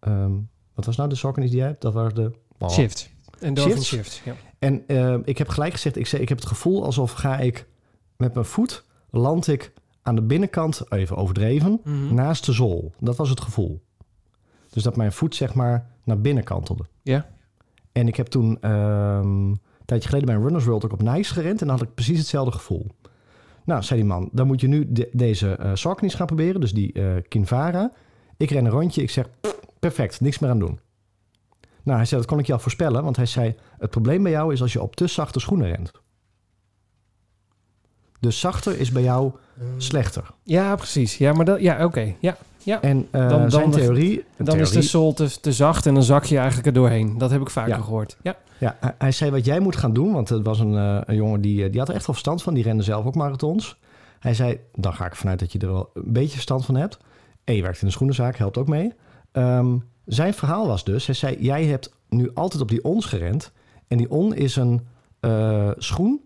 ehm, 0.00 0.32
wat 0.74 0.84
was 0.84 0.96
nou 0.96 1.08
de 1.08 1.14
Saucony's 1.14 1.50
die 1.50 1.58
jij 1.58 1.68
hebt? 1.68 1.80
Dat 1.82 1.92
waren 1.92 2.14
de... 2.14 2.32
Oh. 2.58 2.68
Shift. 2.70 3.10
En 3.40 3.54
Dolphin 3.54 3.82
Shifts? 3.82 4.14
Shift, 4.14 4.22
ja. 4.24 4.34
En 4.58 4.82
ik 5.24 5.38
heb 5.38 5.48
gelijk 5.48 5.72
gezegd, 5.72 5.96
ik, 5.96 6.06
zei, 6.06 6.22
ik 6.22 6.28
heb 6.28 6.38
het 6.38 6.46
gevoel 6.46 6.84
alsof 6.84 7.12
ga 7.12 7.38
ik 7.38 7.66
met 8.16 8.34
mijn 8.34 8.46
voet, 8.46 8.84
land 9.10 9.46
ik 9.46 9.72
aan 10.02 10.14
de 10.14 10.22
binnenkant, 10.22 10.82
even 10.92 11.16
overdreven, 11.16 11.80
Mhm. 11.84 12.14
naast 12.14 12.46
de 12.46 12.52
zool. 12.52 12.92
Dat 12.98 13.16
was 13.16 13.28
het 13.30 13.40
gevoel. 13.40 13.82
Dus 14.70 14.82
dat 14.82 14.96
mijn 14.96 15.12
voet 15.12 15.34
zeg 15.34 15.54
maar 15.54 15.90
naar 16.04 16.20
binnen 16.20 16.44
kantelde. 16.44 16.84
Ja. 17.02 17.26
En 17.94 18.08
ik 18.08 18.16
heb 18.16 18.26
toen 18.26 18.60
ehm, 18.60 19.26
een 19.48 19.60
tijdje 19.84 20.08
geleden 20.08 20.28
bij 20.34 20.42
Runners 20.44 20.64
World 20.64 20.84
ook 20.84 20.92
op 20.92 21.02
Nice 21.02 21.32
gerend. 21.32 21.60
En 21.60 21.66
dan 21.66 21.76
had 21.78 21.86
ik 21.86 21.94
precies 21.94 22.18
hetzelfde 22.18 22.52
gevoel. 22.52 22.86
Nou, 23.64 23.82
zei 23.82 24.00
die 24.00 24.08
man, 24.08 24.28
dan 24.32 24.46
moet 24.46 24.60
je 24.60 24.68
nu 24.68 24.92
de- 24.92 25.08
deze 25.12 25.70
Saucony's 25.74 26.14
gaan 26.14 26.26
proberen. 26.26 26.60
Dus 26.60 26.72
die 26.72 26.92
eh 26.92 27.22
Kinvara. 27.28 27.92
Ik 28.36 28.50
ren 28.50 28.64
een 28.64 28.70
rondje. 28.70 29.02
Ik 29.02 29.10
zeg, 29.10 29.26
"Pff, 29.40 29.60
perfect, 29.78 30.20
niks 30.20 30.38
meer 30.38 30.50
aan 30.50 30.58
doen. 30.58 30.78
Nou, 31.82 31.96
hij 31.96 32.06
zei, 32.06 32.20
dat 32.20 32.30
kon 32.30 32.38
ik 32.38 32.46
je 32.46 32.52
al 32.52 32.58
voorspellen. 32.58 33.02
Want 33.04 33.16
hij 33.16 33.26
zei, 33.26 33.54
het 33.78 33.90
probleem 33.90 34.22
bij 34.22 34.32
jou 34.32 34.52
is 34.52 34.62
als 34.62 34.72
je 34.72 34.82
op 34.82 34.96
te 34.96 35.06
zachte 35.06 35.40
schoenen 35.40 35.68
rent. 35.68 35.92
Dus 38.20 38.40
zachter 38.40 38.78
is 38.78 38.90
bij 38.92 39.02
jou 39.02 39.32
slechter. 39.76 40.24
Ja, 40.42 40.76
precies. 40.76 41.18
Ja, 41.18 41.32
maar 41.32 41.44
dat, 41.44 41.60
ja, 41.60 41.84
oké. 41.84 42.14
Ja, 42.20 42.36
ja. 42.62 42.82
En 42.82 43.08
eh, 43.10 43.28
Dan- 43.28 43.40
dan 43.40 43.50
zijn 43.50 43.70
theorie... 43.70 44.24
Dan 44.36 44.58
is 44.58 44.70
de 44.70 44.82
sol 44.82 45.12
te, 45.12 45.40
te 45.40 45.52
zacht 45.52 45.86
en 45.86 45.94
dan 45.94 46.02
zak 46.02 46.24
je 46.24 46.36
eigenlijk 46.36 46.66
er 46.66 46.72
doorheen. 46.72 47.18
Dat 47.18 47.30
heb 47.30 47.40
ik 47.40 47.50
vaker 47.50 47.74
Ja. 47.76 47.80
gehoord. 47.82 48.16
Ja. 48.22 48.36
Ja, 48.58 48.76
hij- 48.98 49.12
zei 49.12 49.30
wat 49.30 49.44
jij 49.44 49.60
moet 49.60 49.76
gaan 49.76 49.92
doen, 49.92 50.12
want 50.12 50.28
het 50.28 50.44
was 50.44 50.58
een, 50.60 50.74
eh, 50.76 50.98
een 51.04 51.16
jongen 51.16 51.40
die, 51.40 51.64
eh, 51.64 51.70
die 51.70 51.78
had 51.80 51.88
er 51.88 51.94
echt 51.94 52.06
wel 52.06 52.14
verstand 52.14 52.42
van. 52.42 52.54
Die 52.54 52.62
rende 52.62 52.82
zelf 52.82 53.04
ook 53.06 53.14
marathons. 53.14 53.78
Hij 54.18 54.34
zei, 54.34 54.58
dan 54.74 54.94
ga 54.94 55.04
ik 55.04 55.10
ervan 55.10 55.30
uit 55.30 55.38
dat 55.38 55.52
je 55.52 55.58
er 55.58 55.66
wel 55.72 55.90
een 55.94 56.12
beetje 56.12 56.32
verstand 56.32 56.64
van 56.64 56.74
hebt. 56.74 56.98
En 57.44 57.54
je 57.54 57.62
werkt 57.62 57.80
in 57.80 57.86
de 57.86 57.92
schoenenzaak, 57.92 58.36
helpt 58.36 58.58
ook 58.58 58.68
mee. 58.68 58.92
Ehm, 59.32 59.76
zijn 60.04 60.34
verhaal 60.34 60.66
was 60.66 60.84
dus, 60.84 61.06
hij 61.06 61.14
zei, 61.14 61.36
jij 61.40 61.64
hebt 61.64 61.92
nu 62.08 62.30
altijd 62.34 62.62
op 62.62 62.68
die 62.68 62.84
ons 62.84 63.06
gerend. 63.06 63.52
En 63.88 63.96
die 63.98 64.10
on 64.10 64.34
is 64.34 64.56
een 64.56 64.80
schoen. 65.78 66.20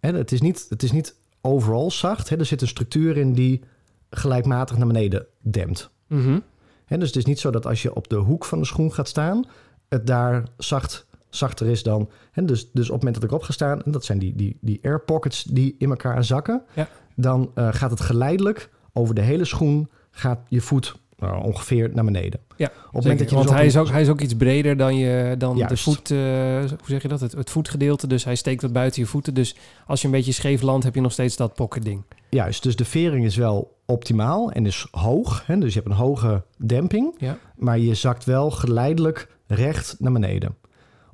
Hè, 0.00 0.12
het, 0.16 0.32
is 0.32 0.40
niet, 0.40 0.66
het 0.68 0.82
is 0.82 0.92
niet 0.92 1.14
overal 1.42 1.90
zacht. 1.90 2.28
Hè, 2.28 2.36
er 2.38 2.44
zit 2.46 2.60
een 2.60 2.68
structuur 2.68 3.16
in 3.16 3.32
die 3.32 3.62
gelijkmatig 4.10 4.76
naar 4.76 4.86
beneden 4.86 5.26
dempt. 5.40 5.90
Mhm. 6.06 6.38
Hè, 6.84 6.98
dus 6.98 7.06
het 7.08 7.16
is 7.16 7.24
niet 7.24 7.40
zo 7.40 7.50
dat 7.50 7.66
als 7.66 7.82
je 7.82 7.94
op 7.94 8.08
de 8.08 8.16
hoek 8.16 8.44
van 8.44 8.58
de 8.58 8.64
schoen 8.64 8.92
gaat 8.92 9.08
staan, 9.08 9.44
het 9.88 10.06
daar 10.06 10.44
zacht, 10.56 11.06
zachter 11.28 11.66
is 11.66 11.82
dan. 11.82 12.10
Hè, 12.30 12.44
dus, 12.44 12.70
dus 12.72 12.86
op 12.86 12.94
het 12.94 13.02
moment 13.02 13.14
dat 13.14 13.24
ik 13.30 13.36
op 13.36 13.42
ga 13.42 13.52
staan, 13.52 13.82
en 13.82 13.90
dat 13.92 14.04
zijn 14.04 14.18
die, 14.18 14.34
die, 14.36 14.56
die 14.60 14.78
air 14.82 15.00
pockets 15.00 15.42
die 15.42 15.74
in 15.78 15.90
elkaar 15.90 16.24
zakken, 16.24 16.62
Ja. 16.74 16.88
dan 17.16 17.50
eh, 17.54 17.68
gaat 17.72 17.90
het 17.90 18.00
geleidelijk 18.00 18.70
over 18.92 19.14
de 19.14 19.20
hele 19.20 19.44
schoen, 19.44 19.90
gaat 20.10 20.40
je 20.48 20.60
voet 20.60 21.00
nou, 21.22 21.44
ongeveer 21.44 21.90
naar 21.94 22.04
beneden. 22.04 22.40
Ja, 22.56 22.66
op 22.66 22.72
het 22.84 22.92
moment 22.92 23.18
dat 23.18 23.28
je 23.28 23.34
Want 23.34 23.48
dus 23.48 23.56
hij, 23.56 23.66
is 23.66 23.76
ook, 23.76 23.88
hij 23.88 24.00
is 24.00 24.08
ook 24.08 24.20
iets 24.20 24.34
breder 24.34 24.76
dan, 24.76 24.96
je, 24.96 25.34
dan 25.38 25.56
de 25.56 25.76
voet... 25.76 26.10
eh, 26.10 26.18
hoe 26.58 26.86
zeg 26.86 27.02
je 27.02 27.08
dat? 27.08 27.20
Het, 27.20 27.32
het 27.32 27.50
voetgedeelte. 27.50 28.06
Dus 28.06 28.24
hij 28.24 28.34
steekt 28.34 28.62
wat 28.62 28.72
buiten 28.72 29.02
je 29.02 29.08
voeten. 29.08 29.34
Dus 29.34 29.56
als 29.86 30.00
je 30.00 30.06
een 30.06 30.12
beetje 30.12 30.32
scheef 30.32 30.62
landt, 30.62 30.84
heb 30.84 30.94
je 30.94 31.00
nog 31.00 31.12
steeds 31.12 31.36
dat 31.36 31.54
pocket 31.54 31.84
ding. 31.84 32.02
Juist, 32.30 32.62
dus 32.62 32.76
de 32.76 32.84
vering 32.84 33.24
is 33.24 33.36
wel 33.36 33.76
optimaal 33.86 34.50
en 34.52 34.66
is 34.66 34.86
hoog. 34.90 35.42
Hè, 35.46 35.58
dus 35.58 35.74
je 35.74 35.78
hebt 35.80 35.90
een 35.90 35.98
hoge 35.98 36.42
demping, 36.56 37.14
Ja. 37.18 37.38
maar 37.56 37.78
je 37.78 37.94
zakt 37.94 38.24
wel 38.24 38.50
geleidelijk 38.50 39.28
recht 39.46 39.96
naar 39.98 40.12
beneden. 40.12 40.54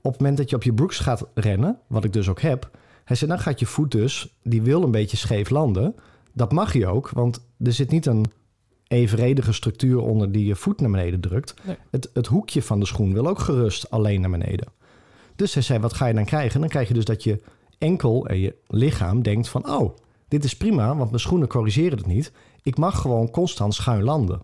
op 0.02 0.12
het 0.12 0.20
moment 0.20 0.38
dat 0.38 0.50
je 0.50 0.56
op 0.56 0.62
je 0.62 0.72
broeks 0.72 0.98
gaat 0.98 1.26
rennen, 1.34 1.78
wat 1.86 2.04
ik 2.04 2.12
dus 2.12 2.28
ook 2.28 2.40
heb, 2.40 2.70
hij 3.04 3.16
zei, 3.16 3.30
dan 3.30 3.40
gaat 3.40 3.60
je 3.60 3.66
voet 3.66 3.90
dus, 3.90 4.34
die 4.42 4.62
wil 4.62 4.82
een 4.82 4.90
beetje 4.90 5.16
scheef 5.16 5.50
landen. 5.50 5.94
Dat 6.32 6.52
mag 6.52 6.72
je 6.72 6.86
ook, 6.86 7.10
want 7.10 7.44
er 7.64 7.72
zit 7.72 7.90
niet 7.90 8.06
een 8.06 8.24
evenredige 8.88 9.52
structuur 9.52 10.00
onder 10.00 10.32
die 10.32 10.46
je 10.46 10.56
voet 10.56 10.80
naar 10.80 10.90
beneden 10.90 11.20
drukt. 11.20 11.54
Nee. 11.64 11.76
Het, 11.90 12.10
het 12.12 12.26
hoekje 12.26 12.62
van 12.62 12.80
de 12.80 12.86
schoen 12.86 13.12
wil 13.12 13.26
ook 13.26 13.38
gerust 13.38 13.90
alleen 13.90 14.20
naar 14.20 14.30
beneden. 14.30 14.68
Dus 15.36 15.54
hij 15.54 15.62
zei, 15.62 15.78
wat 15.78 15.92
ga 15.92 16.06
je 16.06 16.14
dan 16.14 16.24
krijgen? 16.24 16.60
Dan 16.60 16.68
krijg 16.68 16.88
je 16.88 16.94
dus 16.94 17.04
dat 17.04 17.22
je 17.22 17.42
enkel 17.78 18.26
en 18.26 18.38
je 18.38 18.54
lichaam 18.66 19.22
denkt 19.22 19.48
van... 19.48 19.70
oh, 19.70 19.96
dit 20.28 20.44
is 20.44 20.56
prima, 20.56 20.96
want 20.96 21.10
mijn 21.10 21.20
schoenen 21.20 21.48
corrigeren 21.48 21.98
het 21.98 22.06
niet. 22.06 22.32
Ik 22.62 22.76
mag 22.78 23.00
gewoon 23.00 23.30
constant 23.30 23.74
schuin 23.74 24.02
landen. 24.02 24.42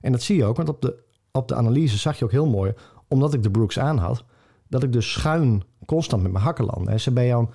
En 0.00 0.12
dat 0.12 0.22
zie 0.22 0.36
je 0.36 0.44
ook, 0.44 0.56
want 0.56 0.68
op 0.68 0.82
de, 0.82 1.02
op 1.32 1.48
de 1.48 1.54
analyse 1.54 1.98
zag 1.98 2.18
je 2.18 2.24
ook 2.24 2.30
heel 2.30 2.46
mooi... 2.46 2.72
omdat 3.08 3.34
ik 3.34 3.42
de 3.42 3.50
Brooks 3.50 3.78
aan 3.78 3.98
had, 3.98 4.24
dat 4.68 4.82
ik 4.82 4.92
dus 4.92 5.12
schuin 5.12 5.62
constant 5.86 6.22
met 6.22 6.32
mijn 6.32 6.44
hakken 6.44 6.64
landde. 6.64 6.90
En 6.90 7.00
ze 7.00 7.12
bij 7.12 7.26
jou, 7.26 7.48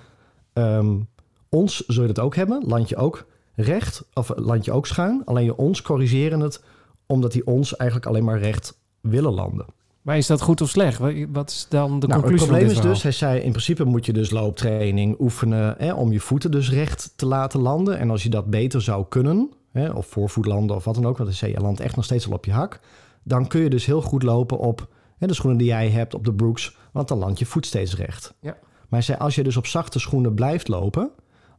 ehm, 0.52 1.00
ons 1.48 1.86
zul 1.86 2.02
je 2.02 2.12
dat 2.12 2.24
ook 2.24 2.36
hebben, 2.36 2.62
land 2.66 2.88
je 2.88 2.96
ook 2.96 3.26
recht, 3.56 4.04
of 4.14 4.32
land 4.36 4.64
je 4.64 4.72
ook 4.72 4.86
schuin. 4.86 5.22
Alleen 5.24 5.44
je 5.44 5.56
ons 5.56 5.82
corrigeren 5.82 6.40
het, 6.40 6.62
omdat 7.06 7.32
die 7.32 7.46
ons 7.46 7.76
eigenlijk 7.76 8.08
alleen 8.08 8.24
maar 8.24 8.38
recht 8.38 8.78
willen 9.00 9.32
landen. 9.32 9.66
Maar 10.02 10.16
is 10.16 10.26
dat 10.26 10.40
goed 10.40 10.60
of 10.60 10.68
slecht? 10.68 10.98
Wat- 11.28 11.50
is 11.50 11.66
dan 11.68 12.00
de 12.00 12.06
Nou, 12.06 12.26
het 12.26 12.34
probleem 12.34 12.66
is 12.66 12.80
dus, 12.80 13.02
hij 13.02 13.12
zei 13.12 13.40
in 13.40 13.50
principe 13.50 13.84
moet 13.84 14.06
je 14.06 14.12
dus 14.12 14.30
looptraining 14.30 15.16
oefenen 15.20 15.74
hè, 15.78 15.92
om 15.92 16.12
je 16.12 16.20
voeten 16.20 16.50
dus 16.50 16.70
recht 16.70 17.12
te 17.16 17.26
laten 17.26 17.60
landen. 17.60 17.98
En 17.98 18.10
als 18.10 18.22
je 18.22 18.28
dat 18.28 18.46
beter 18.46 18.82
zou 18.82 19.04
kunnen, 19.08 19.50
hè, 19.72 19.90
of 19.90 20.06
voorvoet 20.06 20.46
landen 20.46 20.76
of 20.76 20.84
wat 20.84 20.94
dan 20.94 21.06
ook, 21.06 21.18
want 21.18 21.34
zei 21.34 21.52
je 21.52 21.60
landt 21.60 21.80
echt 21.80 21.96
nog 21.96 22.04
steeds 22.04 22.26
al 22.26 22.32
op 22.32 22.44
je 22.44 22.52
hak. 22.52 22.80
Dan 23.22 23.46
kun 23.46 23.60
je 23.60 23.70
dus 23.70 23.86
heel 23.86 24.02
goed 24.02 24.22
lopen 24.22 24.58
op 24.58 24.88
hè, 25.18 25.26
de 25.26 25.34
schoenen 25.34 25.58
die 25.58 25.66
jij 25.66 25.90
hebt, 25.90 26.14
op 26.14 26.24
de 26.24 26.34
Brooks, 26.34 26.76
want 26.92 27.08
dan 27.08 27.18
landt 27.18 27.38
je 27.38 27.46
voet 27.46 27.66
steeds 27.66 27.96
recht. 27.96 28.34
Ja. 28.40 28.50
Maar 28.60 28.86
hij 28.88 29.02
zei 29.02 29.18
als 29.18 29.34
je 29.34 29.42
dus 29.42 29.56
op 29.56 29.66
zachte 29.66 29.98
schoenen 29.98 30.34
blijft 30.34 30.68
lopen, 30.68 31.10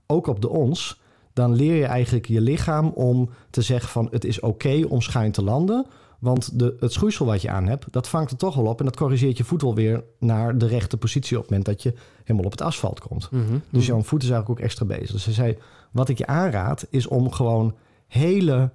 ook 0.06 0.28
op 0.28 0.42
de 0.42 0.50
ons, 0.50 1.02
dan 1.38 1.56
leer 1.56 1.76
je 1.76 1.86
eigenlijk 1.86 2.26
je 2.26 2.42
lichaam 2.42 2.88
om 2.88 3.30
te 3.50 3.62
zeggen 3.62 3.90
van 3.90 4.08
het 4.12 4.26
is 4.26 4.40
oké 4.40 4.86
om 4.90 5.02
schuin 5.02 5.32
te 5.32 5.44
landen. 5.44 5.86
Want 6.20 6.60
de, 6.60 6.76
het 6.80 6.94
schoeisel 6.94 7.26
wat 7.26 7.42
je 7.42 7.50
aan 7.50 7.68
hebt, 7.68 7.86
dat 7.92 8.08
vangt 8.08 8.32
er 8.32 8.38
toch 8.38 8.56
wel 8.56 8.66
op. 8.66 8.80
En 8.80 8.86
dat 8.86 8.96
corrigeert 8.96 9.38
je 9.38 9.44
voet 9.44 9.62
wel 9.62 9.76
weer 9.76 10.04
naar 10.20 10.58
de 10.58 10.68
rechte 10.68 10.98
positie 10.98 11.38
op 11.38 11.42
het 11.42 11.52
moment 11.52 11.68
dat 11.68 11.84
je 11.84 11.94
helemaal 12.24 12.46
op 12.46 12.52
het 12.52 12.62
asfalt 12.62 13.00
komt. 13.00 13.32
Mhm. 13.32 13.58
Dus 13.70 13.86
jouw 13.86 14.02
voet 14.02 14.24
is 14.24 14.30
eigenlijk 14.30 14.60
ook 14.60 14.66
extra 14.66 14.86
bezig. 14.86 15.12
Dus 15.12 15.26
hij 15.26 15.34
zei, 15.34 15.58
wat 15.92 16.10
ik 16.10 16.18
je 16.18 16.28
aanraad 16.28 16.88
is 16.90 17.08
om 17.08 17.32
gewoon 17.32 17.76
hele 18.08 18.72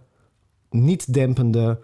niet 0.70 1.12
dempende 1.12 1.78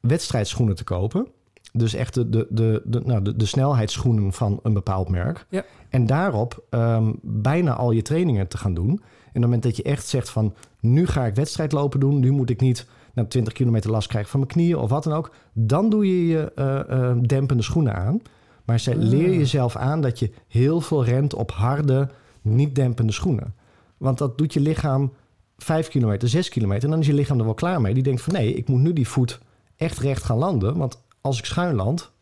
wedstrijdschoenen 0.00 0.74
te 0.74 0.84
kopen. 0.84 1.26
Dus 1.72 1.94
echt 1.94 2.14
de, 2.14 2.28
de, 2.28 2.46
de, 2.50 2.82
de, 2.84 3.00
nou, 3.04 3.22
de, 3.22 3.36
de 3.36 3.46
snelheidsschoenen 3.46 4.32
van 4.32 4.60
een 4.62 4.72
bepaald 4.72 5.08
merk. 5.08 5.46
Ja. 5.48 5.64
En 5.88 6.06
daarop 6.06 6.64
ehm, 6.70 7.12
bijna 7.22 7.74
al 7.74 7.90
je 7.90 8.02
trainingen 8.02 8.48
te 8.48 8.58
gaan 8.58 8.74
doen. 8.74 9.00
En 9.32 9.38
op 9.38 9.42
het 9.42 9.42
moment 9.42 9.62
dat 9.62 9.76
je 9.76 9.82
echt 9.82 10.06
zegt 10.06 10.30
van... 10.30 10.54
nu 10.80 11.06
ga 11.06 11.26
ik 11.26 11.34
wedstrijdlopen 11.34 12.00
doen. 12.00 12.20
Nu 12.20 12.30
moet 12.30 12.50
ik 12.50 12.60
niet 12.60 12.86
nou, 13.14 13.28
20 13.28 13.52
kilometer 13.52 13.90
last 13.90 14.08
krijgen 14.08 14.30
van 14.30 14.40
mijn 14.40 14.52
knieën 14.52 14.76
of 14.76 14.90
wat 14.90 15.04
dan 15.04 15.12
ook. 15.12 15.34
Dan 15.52 15.90
doe 15.90 16.06
je 16.06 16.26
je 16.26 16.52
eh, 16.54 17.10
eh, 17.10 17.16
dempende 17.20 17.62
schoenen 17.62 17.94
aan. 17.94 18.20
Maar 18.64 18.80
ze 18.80 18.96
leer 18.96 19.34
jezelf 19.34 19.76
aan 19.76 20.00
dat 20.00 20.18
je 20.18 20.30
heel 20.48 20.80
veel 20.80 21.04
rent 21.04 21.34
op 21.34 21.50
harde, 21.50 22.08
niet 22.42 22.74
dempende 22.74 23.12
schoenen. 23.12 23.54
Want 23.96 24.18
dat 24.18 24.38
doet 24.38 24.52
je 24.52 24.60
lichaam 24.60 25.12
5 25.56 25.88
kilometer, 25.88 26.28
6 26.28 26.48
kilometer. 26.48 26.84
En 26.84 26.90
dan 26.90 27.00
is 27.00 27.06
je 27.06 27.12
lichaam 27.12 27.38
er 27.38 27.44
wel 27.44 27.54
klaar 27.54 27.80
mee. 27.80 27.94
Die 27.94 28.02
denkt 28.02 28.22
van 28.22 28.32
nee, 28.32 28.54
ik 28.54 28.68
moet 28.68 28.80
nu 28.80 28.92
die 28.92 29.08
voet 29.08 29.40
echt 29.76 29.98
recht 29.98 30.22
gaan 30.22 30.38
landen. 30.38 30.76
Want 30.76 31.02
als 31.20 31.38
ik 31.38 31.44
schuin 31.44 31.74
land, 31.74 32.12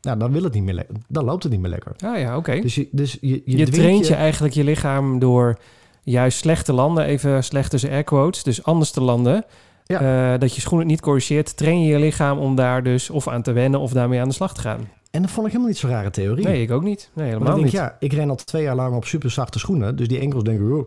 nou, 0.00 0.18
dan, 0.18 0.32
wil 0.32 0.42
het 0.42 0.54
niet 0.54 0.62
meer 0.62 0.86
dan 1.08 1.24
loopt 1.24 1.42
het 1.42 1.52
niet 1.52 1.60
meer 1.60 1.70
lekker. 1.70 1.92
Ah 1.98 2.18
ja, 2.18 2.36
oké. 2.36 2.60
Dus 2.60 2.74
je, 2.74 2.88
dus 2.90 3.18
je, 3.20 3.42
je, 3.44 3.70
traint 3.70 4.06
je 4.06 4.14
eigenlijk 4.14 4.54
je 4.54 4.64
lichaam 4.64 5.18
door 5.18 5.58
juist 6.02 6.38
slecht 6.38 6.64
te 6.64 6.72
landen, 6.72 7.04
even 7.04 7.44
slecht 7.44 7.70
tussen 7.70 7.90
air 7.90 8.04
quotes, 8.04 8.42
dus 8.42 8.64
anders 8.64 8.90
te 8.90 9.00
landen. 9.00 9.44
Ja. 9.84 10.32
Eh, 10.32 10.40
dat 10.40 10.54
je 10.54 10.60
schoenen 10.60 10.86
niet 10.86 11.00
corrigeert, 11.00 11.56
train 11.56 11.80
je 11.82 11.88
je 11.88 11.98
lichaam 11.98 12.38
om 12.38 12.54
daar 12.54 12.82
dus 12.82 13.10
of 13.10 13.28
aan 13.28 13.42
te 13.42 13.52
wennen 13.52 13.80
of 13.80 13.92
daarmee 13.92 14.20
aan 14.20 14.28
de 14.28 14.34
slag 14.34 14.54
te 14.54 14.60
gaan. 14.60 14.88
En 15.10 15.22
dat 15.22 15.30
vond 15.30 15.46
ik 15.46 15.52
helemaal 15.52 15.72
niet 15.72 15.80
zo'n 15.80 15.90
rare 15.90 16.10
theorie. 16.10 16.44
Nee, 16.46 16.62
ik 16.62 16.70
ook 16.70 16.82
niet. 16.82 17.10
Nee, 17.14 17.26
helemaal 17.26 17.48
dan 17.48 17.56
niet. 17.56 17.66
ik, 17.66 17.72
ja, 17.72 17.96
ik 18.00 18.12
ren 18.12 18.30
al 18.30 18.36
twee 18.36 18.62
jaar 18.62 18.74
lang 18.74 18.94
op 18.96 19.04
super 19.04 19.30
zachte 19.30 19.58
schoenen. 19.58 19.96
Dus 19.96 20.08
die 20.08 20.18
enkels 20.18 20.44
denken, 20.44 20.72
oh, 20.72 20.86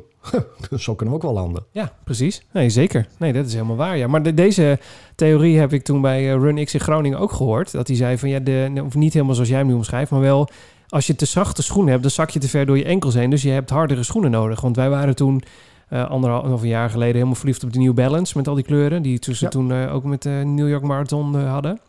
zo 0.79 0.95
kunnen 0.95 1.15
we 1.15 1.21
ook 1.21 1.25
wel 1.33 1.41
landen. 1.41 1.63
Ja, 1.71 1.91
precies. 2.03 2.41
Nee, 2.51 2.69
zeker. 2.69 3.07
Nee, 3.17 3.33
dat 3.33 3.45
is 3.45 3.53
helemaal 3.53 3.75
waar. 3.75 3.97
Ja. 3.97 4.07
Maar 4.07 4.23
de- 4.23 4.33
deze 4.33 4.79
theorie 5.15 5.59
heb 5.59 5.73
ik 5.73 5.83
toen 5.83 6.01
bij 6.01 6.33
eh, 6.33 6.39
Run 6.39 6.65
X 6.65 6.73
in 6.73 6.79
Groningen 6.79 7.19
ook 7.19 7.31
gehoord. 7.31 7.71
Dat 7.71 7.87
hij 7.87 7.95
zei 7.95 8.17
van 8.17 8.29
ja, 8.29 8.39
de, 8.39 8.81
of 8.85 8.95
niet 8.95 9.13
helemaal 9.13 9.33
zoals 9.35 9.49
jij 9.49 9.57
hem 9.57 9.67
nu 9.67 9.73
omschrijft, 9.73 10.11
maar 10.11 10.19
wel 10.21 10.49
als 10.89 11.07
je 11.07 11.15
te 11.15 11.25
zachte 11.25 11.63
schoenen 11.63 11.89
hebt, 11.91 12.01
dan 12.01 12.11
zak 12.11 12.29
je 12.29 12.39
te 12.39 12.49
ver 12.49 12.65
door 12.65 12.77
je 12.77 12.85
enkels 12.85 13.13
heen. 13.13 13.29
Dus 13.29 13.41
je 13.41 13.49
hebt 13.49 13.69
hardere 13.69 14.03
schoenen 14.03 14.31
nodig. 14.31 14.61
Want 14.61 14.75
wij 14.75 14.89
waren 14.89 15.15
toen 15.15 15.43
eh 15.89 16.09
anderhalf 16.09 16.61
een 16.61 16.67
jaar 16.67 16.89
geleden 16.89 17.13
helemaal 17.13 17.35
verliefd 17.35 17.63
op 17.63 17.73
de 17.73 17.79
New 17.79 17.93
Balance 17.93 18.37
met 18.37 18.47
al 18.47 18.55
die 18.55 18.63
kleuren. 18.63 19.01
Die 19.01 19.19
Ja. 19.21 19.47
toen 19.49 19.71
eh, 19.71 19.93
ook 19.95 20.03
met 20.03 20.21
de 20.21 20.41
New 20.45 20.69
York 20.69 20.83
Marathon 20.83 21.37
eh, 21.39 21.51
hadden. 21.51 21.79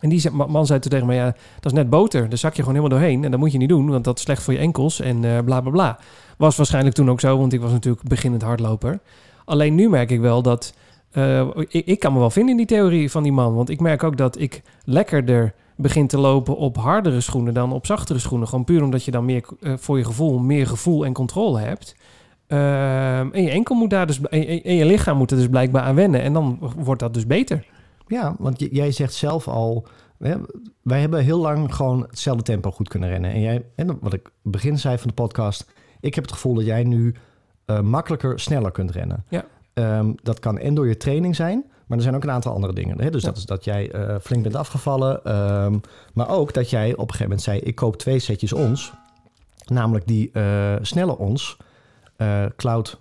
En 0.00 0.08
die 0.08 0.30
man 0.30 0.66
zei 0.66 0.78
toen 0.80 0.90
tegen 0.90 1.06
mij, 1.06 1.16
ja, 1.16 1.24
dat 1.60 1.72
is 1.72 1.72
net 1.72 1.90
boter. 1.90 2.28
Daar 2.28 2.38
zak 2.38 2.54
je 2.54 2.62
gewoon 2.62 2.76
helemaal 2.78 2.98
doorheen. 2.98 3.24
En 3.24 3.30
dat 3.30 3.40
moet 3.40 3.52
je 3.52 3.58
niet 3.58 3.68
doen, 3.68 3.90
want 3.90 4.04
dat 4.04 4.16
is 4.16 4.22
slecht 4.22 4.42
voor 4.42 4.52
je 4.52 4.58
enkels 4.58 5.00
en 5.00 5.24
eh 5.24 5.38
bla 5.44 5.60
bla 5.60 5.70
bla. 5.70 5.98
Was 6.36 6.56
waarschijnlijk 6.56 6.94
toen 6.94 7.10
ook 7.10 7.20
zo, 7.20 7.38
want 7.38 7.52
ik 7.52 7.60
was 7.60 7.70
natuurlijk 7.72 8.08
beginnend 8.08 8.42
hardloper. 8.42 9.00
Alleen 9.44 9.74
nu 9.74 9.88
merk 9.88 10.10
ik 10.10 10.20
wel 10.20 10.42
dat... 10.42 10.74
eh, 11.12 11.48
ik, 11.68 11.86
ik 11.86 11.98
kan 11.98 12.12
me 12.12 12.18
wel 12.18 12.30
vinden 12.30 12.50
in 12.50 12.56
die 12.56 12.66
theorie 12.76 13.10
van 13.10 13.22
die 13.22 13.32
man. 13.32 13.54
Want 13.54 13.70
ik 13.70 13.80
merk 13.80 14.02
ook 14.02 14.16
dat 14.16 14.40
ik 14.40 14.62
lekkerder 14.84 15.54
begin 15.76 16.06
te 16.06 16.18
lopen 16.18 16.56
op 16.56 16.76
hardere 16.76 17.20
schoenen 17.20 17.54
dan 17.54 17.72
op 17.72 17.86
zachtere 17.86 18.18
schoenen. 18.18 18.48
Gewoon 18.48 18.64
puur 18.64 18.82
omdat 18.82 19.04
je 19.04 19.10
dan 19.10 19.24
meer 19.24 19.44
eh, 19.60 19.72
voor 19.76 19.98
je 19.98 20.04
gevoel 20.04 20.38
meer 20.38 20.66
gevoel 20.66 21.04
en 21.04 21.12
controle 21.12 21.58
hebt. 21.60 21.96
Ehm, 22.46 23.28
en 23.32 23.42
je 23.42 23.50
enkel 23.50 23.74
moet 23.74 23.90
daar 23.90 24.06
dus... 24.06 24.20
En, 24.20 24.46
en- 24.62 24.74
je 24.74 24.84
lichaam 24.84 25.16
moet 25.16 25.30
er 25.30 25.36
dus 25.36 25.48
blijkbaar 25.48 25.82
aan 25.82 25.94
wennen. 25.94 26.22
En 26.22 26.32
dan 26.32 26.58
wordt 26.76 27.00
dat 27.00 27.14
dus 27.14 27.26
beter. 27.26 27.66
Ja, 28.06 28.34
want 28.38 28.66
jij 28.70 28.90
zegt 28.90 29.14
zelf 29.14 29.48
al... 29.48 29.86
Hè, 30.18 30.34
wij 30.82 31.00
hebben 31.00 31.24
heel 31.24 31.38
lang 31.40 31.74
gewoon 31.74 32.00
hetzelfde 32.00 32.42
tempo 32.42 32.70
goed 32.70 32.88
kunnen 32.88 33.08
rennen. 33.08 33.30
En 33.30 33.40
jij, 33.40 33.64
en 33.74 33.98
wat 34.00 34.12
ik 34.12 34.30
begin 34.42 34.78
zei 34.78 34.98
van 34.98 35.08
de 35.08 35.14
podcast... 35.14 35.72
ik 36.00 36.14
heb 36.14 36.24
het 36.24 36.32
gevoel 36.32 36.54
dat 36.54 36.64
jij 36.64 36.84
nu 36.84 37.14
eh, 37.64 37.80
makkelijker, 37.80 38.40
sneller 38.40 38.70
kunt 38.70 38.90
rennen. 38.90 39.24
Ja. 39.28 39.44
Ehm, 39.72 40.12
dat 40.22 40.38
kan 40.38 40.58
en 40.58 40.74
door 40.74 40.88
je 40.88 40.96
training 40.96 41.36
zijn... 41.36 41.64
maar 41.86 41.96
er 41.98 42.02
zijn 42.04 42.14
ook 42.16 42.22
een 42.22 42.30
aantal 42.30 42.52
andere 42.52 42.72
dingen. 42.72 43.00
Hè? 43.00 43.10
Dus 43.10 43.22
Ja. 43.22 43.28
dat 43.28 43.36
is 43.36 43.44
dat 43.44 43.64
jij 43.64 43.90
eh, 43.90 44.16
flink 44.22 44.42
bent 44.42 44.54
afgevallen... 44.54 45.24
ehm, 45.24 45.78
maar 46.12 46.28
ook 46.28 46.54
dat 46.54 46.70
jij 46.70 46.90
op 46.92 46.98
een 46.98 47.04
gegeven 47.04 47.22
moment 47.22 47.42
zei... 47.42 47.58
ik 47.58 47.74
koop 47.74 47.96
twee 47.96 48.18
setjes 48.18 48.52
ons. 48.52 48.92
Namelijk 49.66 50.06
die 50.06 50.30
eh, 50.32 50.74
snelle 50.82 51.18
ons... 51.18 51.56
eh, 52.16 52.44
Cloud 52.56 52.98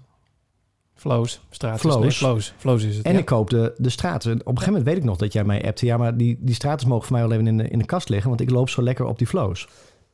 Flows, 0.96 1.42
straten. 1.50 1.80
Flows. 1.80 2.02
Nee, 2.02 2.12
flows. 2.12 2.54
Flows 2.58 2.84
is 2.84 2.98
het. 2.98 3.06
En 3.06 3.14
ja. 3.14 3.20
ik 3.20 3.26
koop 3.26 3.50
de, 3.50 3.74
de 3.78 3.90
straten. 3.90 4.32
Op 4.32 4.40
een 4.40 4.46
gegeven 4.46 4.66
moment 4.74 4.86
weet 4.90 4.98
ik 4.98 5.04
nog 5.04 5.18
dat 5.18 5.34
jij 5.34 5.44
mij 5.44 5.66
appte. 5.66 5.86
Ja, 5.86 5.98
maar 5.98 6.18
die, 6.18 6.38
die 6.40 6.56
straten 6.56 6.88
mogen 6.88 7.08
voor 7.08 7.16
mij 7.18 7.22
wel 7.28 7.32
even 7.32 7.48
in 7.48 7.58
de, 7.58 7.68
in 7.68 7.80
de 7.80 7.86
kast 7.86 8.10
liggen. 8.10 8.30
Want 8.30 8.42
ik 8.42 8.50
loop 8.50 8.70
zo 8.70 8.82
lekker 8.84 9.06
op 9.06 9.18
die 9.18 9.28
flows. 9.28 9.68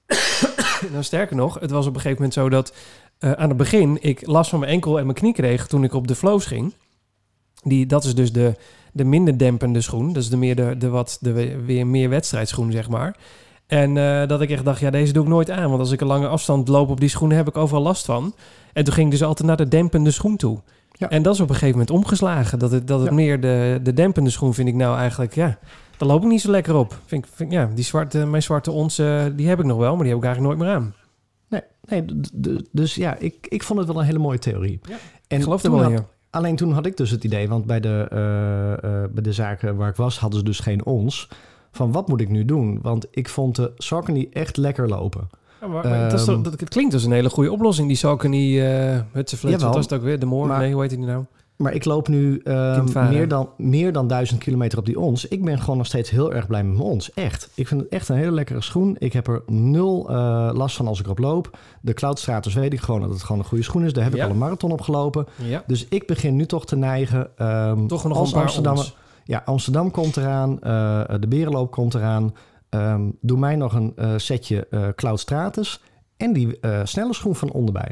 Nou, 0.92 1.04
sterker 1.04 1.36
nog, 1.36 1.60
het 1.60 1.72
was 1.72 1.86
op 1.88 1.94
een 1.96 2.02
gegeven 2.02 2.22
moment 2.22 2.34
zo 2.34 2.50
dat 2.50 2.74
aan 3.20 3.48
het 3.48 3.58
begin 3.58 3.98
ik 4.02 4.28
last 4.28 4.50
van 4.50 4.60
mijn 4.60 4.72
enkel 4.72 4.98
en 5.00 5.04
mijn 5.06 5.18
knie 5.18 5.34
kreeg 5.34 5.68
toen 5.68 5.84
ik 5.84 5.94
op 5.94 6.08
de 6.08 6.16
flows 6.16 6.46
ging. 6.46 6.74
Die, 7.64 7.86
dat 7.86 8.04
is 8.04 8.16
dus 8.16 8.32
de, 8.32 8.56
de 8.94 9.04
minder 9.04 9.38
dempende 9.38 9.82
schoen. 9.82 10.08
Dat 10.14 10.24
is 10.24 10.30
de 10.30 10.38
meer 10.38 10.56
de, 10.56 10.76
de 10.78 10.90
wat 10.90 11.18
de 11.22 11.32
we- 11.32 11.62
weer 11.66 11.88
meer 11.88 12.10
wedstrijdschoen, 12.10 12.72
zeg 12.72 12.90
maar. 12.90 13.16
En 13.68 13.98
eh, 13.98 14.28
dat 14.28 14.42
ik 14.42 14.50
echt 14.50 14.66
dacht, 14.66 14.80
ja, 14.80 14.90
deze 14.90 15.14
doe 15.14 15.24
ik 15.24 15.30
nooit 15.30 15.50
aan. 15.50 15.68
Want 15.70 15.80
als 15.80 15.92
ik 15.92 16.02
een 16.02 16.08
lange 16.08 16.28
afstand 16.28 16.68
loop 16.68 16.90
op 16.90 17.00
die 17.00 17.10
schoenen, 17.10 17.38
heb 17.38 17.48
ik 17.48 17.58
overal 17.58 17.82
last 17.84 18.06
van. 18.06 18.34
En 18.74 18.84
toen 18.84 18.94
ging 18.94 19.06
ik 19.06 19.12
dus 19.12 19.24
altijd 19.24 19.48
naar 19.48 19.58
de 19.58 19.68
dempende 19.68 20.12
schoen 20.12 20.36
toe. 20.38 20.60
Ja. 20.92 21.10
En 21.10 21.22
dat 21.24 21.34
is 21.34 21.40
op 21.40 21.48
een 21.50 21.56
gegeven 21.56 21.78
moment 21.80 21.92
omgeslagen. 21.96 22.60
Dat 22.60 22.72
het, 22.72 22.88
dat 22.88 23.00
het 23.00 23.10
Ja. 23.10 23.16
meer 23.16 23.42
de, 23.42 23.80
de 23.84 23.94
dempende 23.94 24.30
schoen 24.30 24.54
vind 24.54 24.68
ik 24.68 24.76
nou 24.76 24.98
eigenlijk, 24.98 25.36
ja, 25.36 25.58
daar 25.98 26.10
loop 26.10 26.22
ik 26.22 26.28
niet 26.28 26.42
zo 26.42 26.52
lekker 26.52 26.76
op. 26.76 27.00
Vind, 27.06 27.26
ik- 27.26 27.32
vind, 27.34 27.52
ja, 27.52 27.70
die 27.76 27.84
zwarte, 27.84 28.26
mijn 28.26 28.44
zwarte 28.44 28.72
ons, 28.72 28.96
die 29.36 29.48
heb 29.48 29.60
ik 29.60 29.66
nog 29.66 29.78
wel, 29.78 29.96
maar 29.96 30.04
die 30.04 30.14
heb 30.14 30.18
ik 30.24 30.28
eigenlijk 30.28 30.56
nooit 30.58 30.68
meer 30.70 30.78
aan. 30.78 30.94
Nee, 31.50 31.62
nee 31.86 32.06
dus 32.72 32.96
ja, 32.96 33.16
ik, 33.20 33.36
ik 33.50 33.64
vond 33.64 33.80
het 33.80 33.88
wel 33.88 34.00
een 34.00 34.06
hele 34.06 34.20
mooie 34.20 34.40
theorie. 34.40 34.80
Ja, 34.90 34.96
en 35.28 35.38
ik 35.38 35.44
geloof 35.44 35.64
er 35.64 35.72
wel 35.72 35.90
in. 35.90 36.04
Alleen 36.32 36.56
toen 36.56 36.72
had 36.72 36.86
ik 36.86 36.98
dus 36.98 37.10
het 37.10 37.24
idee, 37.24 37.48
want 37.48 37.66
bij 37.66 37.80
de, 37.80 38.08
eh, 38.10 38.72
eh, 39.04 39.10
bij 39.12 39.24
de 39.24 39.34
zaken 39.34 39.76
waar 39.76 39.90
ik 39.90 39.96
was, 39.96 40.20
hadden 40.20 40.40
ze 40.40 40.46
dus 40.46 40.60
geen 40.60 40.86
ons. 40.86 41.28
Van 41.72 41.92
wat 41.92 42.08
moet 42.08 42.22
ik 42.22 42.30
nu 42.30 42.46
doen? 42.46 42.80
Want 42.82 43.08
ik 43.12 43.30
vond 43.30 43.56
de 43.56 43.72
Saucony 43.78 44.28
echt 44.34 44.58
lekker 44.58 44.88
lopen. 44.90 45.30
Ja, 45.62 45.68
maar, 45.68 45.88
maar 45.90 46.10
dat 46.10 46.26
toch- 46.26 46.36
Ehm, 46.36 46.44
dat, 46.44 46.60
het 46.60 46.70
klinkt 46.70 46.94
als 46.94 47.04
een 47.04 47.12
hele 47.12 47.30
goede 47.30 47.52
oplossing. 47.52 47.88
Die 47.88 47.98
Saucony, 47.98 48.58
uh, 48.58 49.00
Hutseflits, 49.12 49.42
Jawel. 49.56 49.68
wat 49.68 49.76
was 49.76 49.84
het 49.90 49.94
ook 49.94 50.02
weer? 50.04 50.20
De 50.20 50.26
Moor? 50.26 50.48
Nee, 50.58 50.72
hoe 50.74 50.82
heet 50.82 50.90
die 50.90 51.00
nou? 51.00 51.24
Maar 51.62 51.74
ik 51.74 51.86
loop 51.86 52.08
nu 52.08 52.38
ehm, 52.44 53.10
meer, 53.10 53.28
dan, 53.28 53.50
meer 53.58 53.92
dan 53.94 54.08
duizend 54.08 54.40
kilometer 54.40 54.78
op 54.80 54.86
die 54.86 55.00
ons. 55.00 55.28
Ik 55.28 55.44
ben 55.46 55.60
gewoon 55.60 55.78
nog 55.78 55.86
steeds 55.86 56.10
heel 56.10 56.34
erg 56.34 56.48
blij 56.48 56.64
met 56.64 56.78
mijn 56.78 56.90
ons. 56.90 57.14
Echt. 57.14 57.50
Ik 57.56 57.68
vind 57.68 57.82
het 57.82 57.90
echt 57.90 58.10
een 58.10 58.16
hele 58.16 58.32
lekkere 58.32 58.62
schoen. 58.62 58.96
Ik 59.00 59.14
heb 59.14 59.28
er 59.28 59.42
nul 59.48 60.10
eh, 60.10 60.50
last 60.54 60.76
van 60.76 60.88
als 60.88 61.00
ik 61.00 61.06
erop 61.06 61.20
loop. 61.20 61.58
De 61.82 61.94
Cloudstratus 61.94 62.54
weet 62.54 62.74
ik 62.74 62.80
gewoon 62.80 63.02
dat 63.02 63.10
het 63.10 63.24
gewoon 63.24 63.42
een 63.42 63.48
goede 63.48 63.64
schoen 63.64 63.84
is. 63.86 63.94
Daar 63.94 64.04
heb 64.04 64.14
Ja. 64.14 64.20
ik 64.20 64.26
al 64.26 64.32
een 64.32 64.38
marathon 64.38 64.72
op 64.72 64.82
gelopen. 64.82 65.26
Ja, 65.36 65.64
Dus 65.68 65.86
ik 65.88 66.08
begin 66.08 66.36
nu 66.36 66.46
toch 66.46 66.66
te 66.66 66.76
neigen. 66.76 67.38
ehm, 67.38 67.88
toch 67.88 68.04
nog 68.04 68.18
als 68.18 68.34
Amsterdam. 68.36 68.78
Ja, 69.24 69.42
Amsterdam 69.46 69.92
komt 69.92 70.18
eraan. 70.18 70.60
eh, 70.62 71.04
de 71.20 71.28
Berenloop 71.28 71.72
komt 71.72 71.94
eraan. 71.94 72.34
ehm, 72.70 73.10
doe 73.22 73.38
mij 73.40 73.56
nog 73.56 73.74
een 73.74 73.94
eh, 73.96 74.14
setje 74.18 74.68
eh, 74.70 74.88
Cloud 74.96 75.20
Stratus 75.20 75.82
en 76.18 76.34
die 76.34 76.60
snelle 76.84 77.14
schoen 77.14 77.36
van 77.36 77.52
onderbij. 77.52 77.92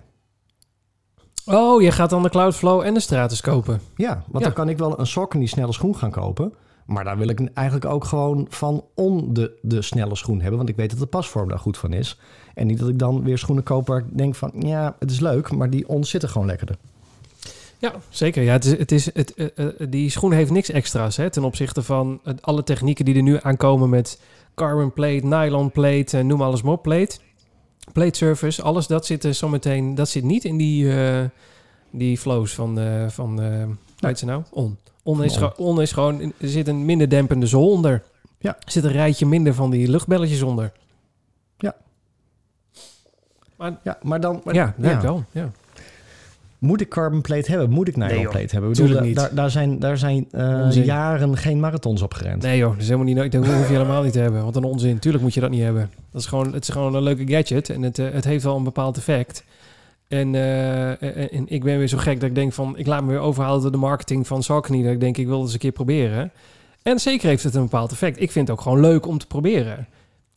Oh, 1.45 1.82
je 1.82 1.91
gaat 1.91 2.10
dan 2.10 2.24
de 2.24 2.30
Cloudflow 2.30 2.82
en 2.82 2.94
de 2.94 2.99
Stratus 2.99 3.41
kopen. 3.41 3.82
Ja, 3.95 4.14
want 4.14 4.26
Ja. 4.40 4.40
dan 4.40 4.53
kan 4.53 4.70
ik 4.70 4.78
wel 4.78 4.99
een 4.99 5.07
Saucony 5.07 5.45
snelle 5.45 5.74
schoen 5.74 5.95
gaan 5.95 6.11
kopen. 6.11 6.53
Maar 6.86 7.03
daar 7.03 7.18
wil 7.18 7.28
ik 7.30 7.49
eigenlijk 7.53 7.86
ook 7.91 8.03
gewoon 8.06 8.45
van 8.49 8.84
on 8.95 9.34
de, 9.34 9.57
de 9.61 9.82
snelle 9.82 10.16
schoen 10.16 10.40
hebben. 10.40 10.57
Want 10.57 10.70
ik 10.70 10.76
weet 10.76 10.90
dat 10.90 10.99
de 10.99 11.06
pasvorm 11.06 11.49
daar 11.49 11.60
goed 11.60 11.78
van 11.78 11.94
is. 11.94 12.20
En 12.53 12.68
niet 12.68 12.80
dat 12.80 12.90
ik 12.90 12.99
dan 12.99 13.24
weer 13.24 13.38
schoenen 13.38 13.64
koop 13.64 13.88
waar 13.88 13.99
ik 13.99 14.18
denk 14.18 14.36
van... 14.36 14.52
ja, 14.60 14.95
het 14.99 15.11
is 15.11 15.20
leuk, 15.20 15.52
maar 15.52 15.70
die 15.70 15.88
on 15.90 16.03
zitten 16.03 16.30
gewoon 16.30 16.48
lekkerder. 16.48 16.76
Ja, 17.78 17.91
zeker. 18.10 18.44
Ja, 18.44 18.52
het 18.52 18.66
is, 18.66 18.78
het 18.78 18.91
is, 18.91 19.14
het, 19.14 19.34
eh, 19.34 19.48
eh, 19.56 19.74
die 19.90 20.10
schoen 20.10 20.32
heeft 20.32 20.52
niks 20.52 20.70
extra's 20.70 21.18
hè, 21.18 21.30
ten 21.30 21.44
opzichte 21.44 21.84
van 21.84 22.20
het- 22.24 22.41
alle 22.41 22.64
technieken 22.64 23.06
die 23.06 23.16
er 23.16 23.22
nu 23.22 23.38
aankomen 23.41 23.90
met 23.90 24.22
carbon 24.56 24.94
plate, 24.94 25.26
nylon 25.26 25.72
plate, 25.72 26.18
en 26.18 26.28
noem 26.28 26.41
alles 26.41 26.61
maar 26.61 26.74
op, 26.74 26.84
plate. 26.84 27.18
Plate 27.94 28.18
surface, 28.18 28.61
alles 28.61 28.88
dat 28.88 29.06
zit 29.06 29.24
er 29.24 29.34
zometeen, 29.34 29.95
dat 29.95 30.10
zit 30.10 30.24
niet 30.24 30.44
in 30.45 30.57
die, 30.57 30.94
eh, 31.03 31.24
die 31.90 32.18
flows 32.18 32.53
van, 32.56 32.80
eh 32.80 33.07
van 33.10 33.40
heet 33.99 34.20
ze 34.20 34.26
nou? 34.26 34.44
On. 34.52 34.78
On 35.03 35.24
is, 35.24 35.38
On. 35.41 35.53
on 35.57 35.82
is 35.82 35.91
gewoon, 35.91 36.22
er 36.22 36.49
zit 36.49 36.68
een 36.68 36.86
minder 36.86 37.10
dempende 37.10 37.45
zool 37.48 37.70
onder. 37.72 38.03
Ja. 38.40 38.56
Er 38.60 38.72
zit 38.72 38.84
een 38.84 38.91
rijtje 38.91 39.26
minder 39.26 39.53
van 39.53 39.70
die 39.70 39.90
luchtbelletjes 39.90 40.41
onder. 40.41 40.72
Ja, 43.84 43.98
maar 44.02 44.20
dan... 44.22 44.41
maar- 44.44 44.53
ja, 44.53 44.74
dat 44.78 45.02
wel. 45.02 45.24
Ja. 45.32 45.52
Moet 46.60 46.81
ik 46.81 46.90
carbon 46.90 47.22
plate 47.22 47.52
hebben? 47.52 47.69
Moet 47.69 47.88
ik 47.88 47.95
nylon 47.95 48.15
Nee, 48.15 48.27
plate 48.27 48.48
hebben? 48.52 48.72
Ik 48.72 48.77
bedoel, 48.77 49.02
niet. 49.02 49.15
Daar, 49.15 49.30
daar 49.34 49.52
zijn, 49.52 49.80
daar 49.80 49.98
zijn 49.98 50.27
eh, 50.31 50.86
jaren 50.86 51.38
geen 51.38 51.60
marathons 51.60 52.02
op 52.02 52.14
gerend. 52.14 52.41
Nee 52.41 52.57
joh, 52.57 52.69
dat 52.72 52.80
is 52.80 52.86
helemaal 52.86 53.06
niet 53.06 53.15
nodig. 53.15 53.31
Dat 53.31 53.45
hoef 53.45 53.68
je 53.68 53.73
helemaal 53.73 54.03
niet 54.03 54.14
te 54.14 54.19
hebben. 54.19 54.44
Wat 54.44 54.56
een 54.56 54.64
onzin. 54.64 54.99
Tuurlijk 54.99 55.23
moet 55.23 55.34
je 55.34 55.40
dat 55.40 55.49
niet 55.49 55.61
hebben. 55.61 55.90
Dat 56.11 56.22
is 56.22 56.27
gewoon, 56.27 56.53
het 56.53 56.64
is 56.64 56.69
gewoon 56.69 56.95
een 56.95 57.03
leuke 57.03 57.27
gadget. 57.27 57.69
En 57.69 57.81
het, 57.81 57.99
eh, 57.99 58.06
het 58.11 58.26
heeft 58.26 58.44
wel 58.44 58.56
een 58.56 58.64
bepaald 58.64 58.98
effect. 58.98 59.44
En, 60.07 60.36
eh, 60.36 60.90
en, 60.90 61.31
en 61.31 61.44
ik 61.48 61.64
ben 61.64 61.77
weer 61.77 61.88
zo 61.88 61.98
gek 61.98 62.19
dat 62.19 62.30
ik 62.30 62.36
denk 62.36 62.53
van... 62.53 62.77
Ik 62.77 62.88
laat 62.88 63.03
me 63.03 63.10
weer 63.10 63.19
overhalen 63.19 63.61
door 63.61 63.72
de 63.72 63.77
marketing 63.77 64.27
van 64.27 64.44
Saucony. 64.44 64.84
Dat 64.84 64.91
ik 64.91 64.99
denk, 64.99 65.18
ik 65.18 65.27
wil 65.27 65.36
het 65.36 65.44
eens 65.44 65.53
een 65.53 65.60
keer 65.60 65.72
proberen. 65.72 66.31
En 66.84 66.99
zeker 66.99 67.27
heeft 67.27 67.44
het 67.44 67.56
een 67.56 67.64
bepaald 67.64 67.91
effect. 67.91 68.22
Ik 68.22 68.31
vind 68.31 68.48
het 68.48 68.57
ook 68.57 68.64
gewoon 68.64 68.80
leuk 68.80 69.07
om 69.07 69.18
te 69.18 69.27
proberen. 69.27 69.88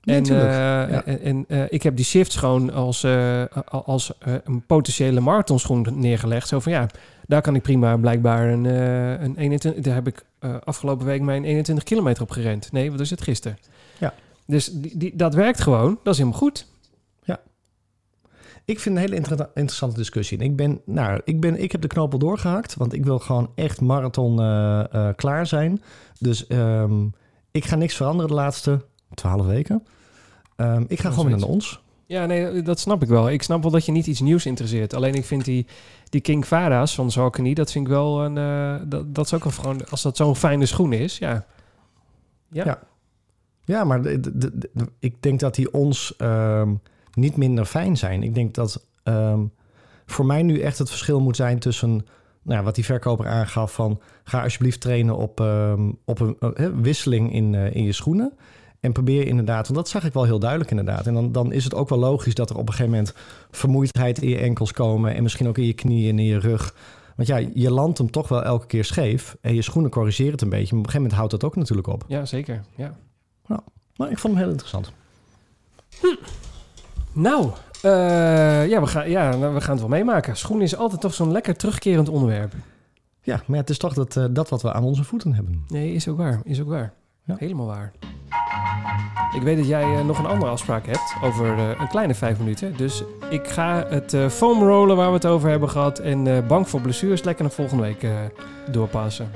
En 0.02 0.22
eh, 0.24 0.30
Ja. 0.30 1.04
en, 1.04 1.20
en, 1.20 1.44
eh, 1.48 1.62
ik 1.68 1.82
heb 1.82 1.96
die 1.96 2.04
shifts 2.04 2.36
gewoon 2.36 2.72
als, 2.72 3.04
eh, 3.04 3.42
als 3.68 4.12
een 4.44 4.66
potentiële 4.66 5.20
marathonschoen 5.20 5.86
neergelegd. 5.94 6.48
Zo 6.48 6.60
van 6.60 6.72
ja, 6.72 6.86
daar 7.26 7.42
kan 7.42 7.54
ik 7.54 7.62
prima 7.62 7.96
blijkbaar 7.96 8.48
een, 8.48 8.64
een 8.64 9.36
21... 9.36 9.82
Daar 9.84 9.94
heb 9.94 10.06
ik 10.06 10.24
afgelopen 10.64 11.06
week 11.06 11.20
mijn 11.20 11.44
21 11.44 11.84
kilometer 11.84 12.22
op 12.22 12.30
gerend. 12.30 12.72
Nee, 12.72 12.90
wat 12.90 13.00
is 13.00 13.10
het 13.10 13.22
gisteren? 13.22 13.58
Ja. 13.98 14.14
Dus 14.46 14.66
die, 14.72 14.98
die, 14.98 15.16
dat 15.16 15.34
werkt 15.34 15.60
gewoon. 15.60 15.98
Dat 16.02 16.12
is 16.12 16.18
helemaal 16.18 16.40
goed. 16.40 16.70
Ik 18.64 18.80
vind 18.80 18.94
een 18.96 19.00
hele 19.02 19.16
inter- 19.16 19.50
interessante 19.54 19.96
discussie. 19.96 20.38
En 20.38 20.44
ik, 20.44 20.56
ben, 20.56 20.80
nou, 20.84 21.20
ik, 21.24 21.40
ben, 21.40 21.62
ik 21.62 21.72
heb 21.72 21.80
de 21.80 21.86
knoop 21.88 22.12
al 22.12 22.18
doorgehakt, 22.18 22.74
want 22.74 22.92
ik 22.92 23.04
wil 23.04 23.18
gewoon 23.18 23.50
echt 23.54 23.80
marathon 23.80 24.36
klaar 25.16 25.46
zijn. 25.46 25.82
Dus 26.18 26.46
ehm, 26.46 27.06
ik 27.50 27.64
ga 27.64 27.76
niks 27.76 27.94
veranderen 27.96 28.28
de 28.30 28.36
laatste 28.36 28.84
twaalf 29.14 29.46
weken. 29.46 29.86
Ehm, 30.56 30.84
ik 30.88 31.00
ga 31.00 31.10
gewoon 31.10 31.26
weer 31.26 31.38
naar 31.38 31.48
ons. 31.48 31.80
Ja, 32.06 32.26
nee, 32.26 32.62
dat 32.62 32.80
snap 32.80 33.02
ik 33.02 33.08
wel. 33.08 33.30
Ik 33.30 33.42
snap 33.42 33.62
wel 33.62 33.70
dat 33.70 33.84
je 33.86 33.92
niet 33.92 34.06
iets 34.06 34.20
nieuws 34.20 34.46
interesseert. 34.46 34.94
Alleen 34.94 35.14
ik 35.14 35.24
vind 35.24 35.44
die, 35.44 35.66
die 36.08 36.20
King 36.20 36.46
Vara's 36.46 36.94
van 36.94 37.10
Saucony, 37.10 37.54
dat 37.54 37.72
vind 37.72 37.86
ik 37.86 37.92
wel 37.92 38.24
een... 38.24 38.38
eh, 38.38 38.88
dat, 38.88 39.14
dat 39.14 39.24
is 39.24 39.34
ook 39.34 39.44
een 39.44 39.52
gewoon... 39.52 39.88
Als 39.88 40.02
dat 40.02 40.16
zo'n 40.16 40.36
fijne 40.36 40.66
schoen 40.66 40.92
is, 40.92 41.18
ja. 41.18 41.44
Ja. 42.48 42.64
Ja. 42.64 42.78
Ja, 43.64 43.84
maar 43.84 44.02
de- 44.02 44.20
de- 44.38 44.70
ik 44.98 45.22
denk 45.22 45.40
dat 45.40 45.54
die 45.54 45.72
ons 45.72 46.14
ehm, 46.16 46.74
niet 47.14 47.36
minder 47.36 47.64
fijn 47.64 47.96
zijn. 47.96 48.22
Ik 48.22 48.34
denk 48.34 48.54
dat 48.54 48.84
ehm, 49.02 49.40
voor 50.06 50.26
mij 50.26 50.42
nu 50.42 50.60
echt 50.60 50.78
het 50.78 50.88
verschil 50.88 51.20
moet 51.20 51.36
zijn 51.36 51.58
tussen... 51.58 51.90
Nou, 52.42 52.58
ja, 52.58 52.62
wat 52.62 52.74
die 52.74 52.84
verkoper 52.84 53.26
aangaf 53.26 53.72
van... 53.74 54.00
ga 54.24 54.42
alsjeblieft 54.42 54.80
trainen 54.80 55.16
op, 55.16 55.40
op 56.04 56.20
een 56.20 56.36
eh, 56.54 56.66
wisseling 56.80 57.32
in, 57.32 57.54
eh, 57.54 57.74
in 57.74 57.84
je 57.84 57.92
schoenen. 57.92 58.32
En 58.82 58.92
probeer 58.92 59.26
inderdaad, 59.26 59.64
want 59.66 59.78
dat 59.78 59.88
zag 59.88 60.04
ik 60.04 60.12
wel 60.12 60.24
heel 60.24 60.38
duidelijk 60.38 60.70
inderdaad. 60.70 61.06
En 61.06 61.14
dan, 61.14 61.32
dan 61.32 61.52
is 61.52 61.64
het 61.64 61.74
ook 61.74 61.88
wel 61.88 61.98
logisch 61.98 62.34
dat 62.34 62.50
er 62.50 62.56
op 62.56 62.68
een 62.68 62.74
gegeven 62.74 62.90
moment... 62.90 63.14
vermoeidheid 63.50 64.22
in 64.22 64.28
je 64.28 64.38
enkels 64.38 64.72
komen... 64.72 65.14
en 65.14 65.22
misschien 65.22 65.48
ook 65.48 65.58
in 65.58 65.66
je 65.66 65.72
knieën 65.72 66.10
en 66.10 66.18
in 66.18 66.24
je 66.24 66.38
rug... 66.38 66.74
Want 67.16 67.28
ja, 67.28 67.48
je 67.54 67.70
landt 67.70 67.98
hem 67.98 68.10
toch 68.10 68.28
wel 68.28 68.42
elke 68.42 68.66
keer 68.66 68.84
scheef. 68.84 69.36
En 69.40 69.54
je 69.54 69.62
schoenen 69.62 69.90
corrigeren 69.90 70.32
het 70.32 70.42
een 70.42 70.48
beetje. 70.48 70.74
Maar 70.74 70.78
op 70.78 70.86
een 70.86 70.90
gegeven 70.90 71.02
moment 71.02 71.18
houdt 71.18 71.30
dat 71.30 71.44
ook 71.44 71.56
natuurlijk 71.56 71.88
op. 71.88 72.04
Ja, 72.08 72.24
zeker. 72.24 72.64
Ja. 72.76 72.94
Maar 73.96 74.10
ik 74.10 74.18
vond 74.18 74.34
hem 74.34 74.42
heel 74.42 74.52
interessant. 74.52 74.92
Nou, 77.12 77.50
eh, 77.82 78.68
ja, 78.68 78.80
we 78.80 78.86
gaan, 78.86 79.10
ja, 79.10 79.36
nou, 79.36 79.54
we 79.54 79.60
gaan 79.60 79.70
het 79.70 79.80
wel 79.80 79.88
meemaken. 79.88 80.36
Schoen 80.36 80.62
is 80.62 80.76
altijd 80.76 81.00
toch 81.00 81.14
zo'n 81.14 81.32
lekker 81.32 81.56
terugkerend 81.56 82.08
onderwerp. 82.08 82.52
Ja, 83.20 83.42
maar 83.46 83.58
het 83.58 83.70
is 83.70 83.78
toch 83.78 83.94
dat, 83.94 84.16
eh, 84.16 84.24
dat 84.30 84.48
wat 84.48 84.62
we 84.62 84.72
aan 84.72 84.84
onze 84.84 85.04
voeten 85.04 85.34
hebben. 85.34 85.64
Nee, 85.68 85.92
is 85.92 86.08
ook 86.08 86.16
waar. 86.16 86.40
Is 86.44 86.60
ook 86.60 86.68
waar. 86.68 86.92
Ja. 87.24 87.36
Helemaal 87.38 87.66
waar. 87.66 87.92
Ik 89.34 89.42
weet 89.42 89.56
dat 89.56 89.66
jij 89.66 89.82
eh, 89.82 90.04
nog 90.04 90.18
een 90.18 90.26
andere 90.26 90.50
afspraak 90.50 90.86
hebt 90.86 91.14
over 91.22 91.58
eh, 91.58 91.80
een 91.80 91.88
kleine 91.88 92.14
vijf 92.14 92.38
minuten. 92.38 92.76
Dus 92.76 93.02
ik 93.30 93.48
ga 93.48 93.86
het 93.88 94.14
eh 94.14 94.28
foam 94.28 94.62
rollen 94.62 94.96
waar 94.96 95.08
we 95.08 95.14
het 95.14 95.26
over 95.26 95.48
hebben 95.50 95.70
gehad 95.70 95.98
en 95.98 96.46
bang 96.46 96.68
voor 96.68 96.80
blessures 96.80 97.22
lekker 97.22 97.44
naar 97.44 97.52
volgende 97.52 97.82
week 97.82 98.06
doorpassen. 98.70 99.30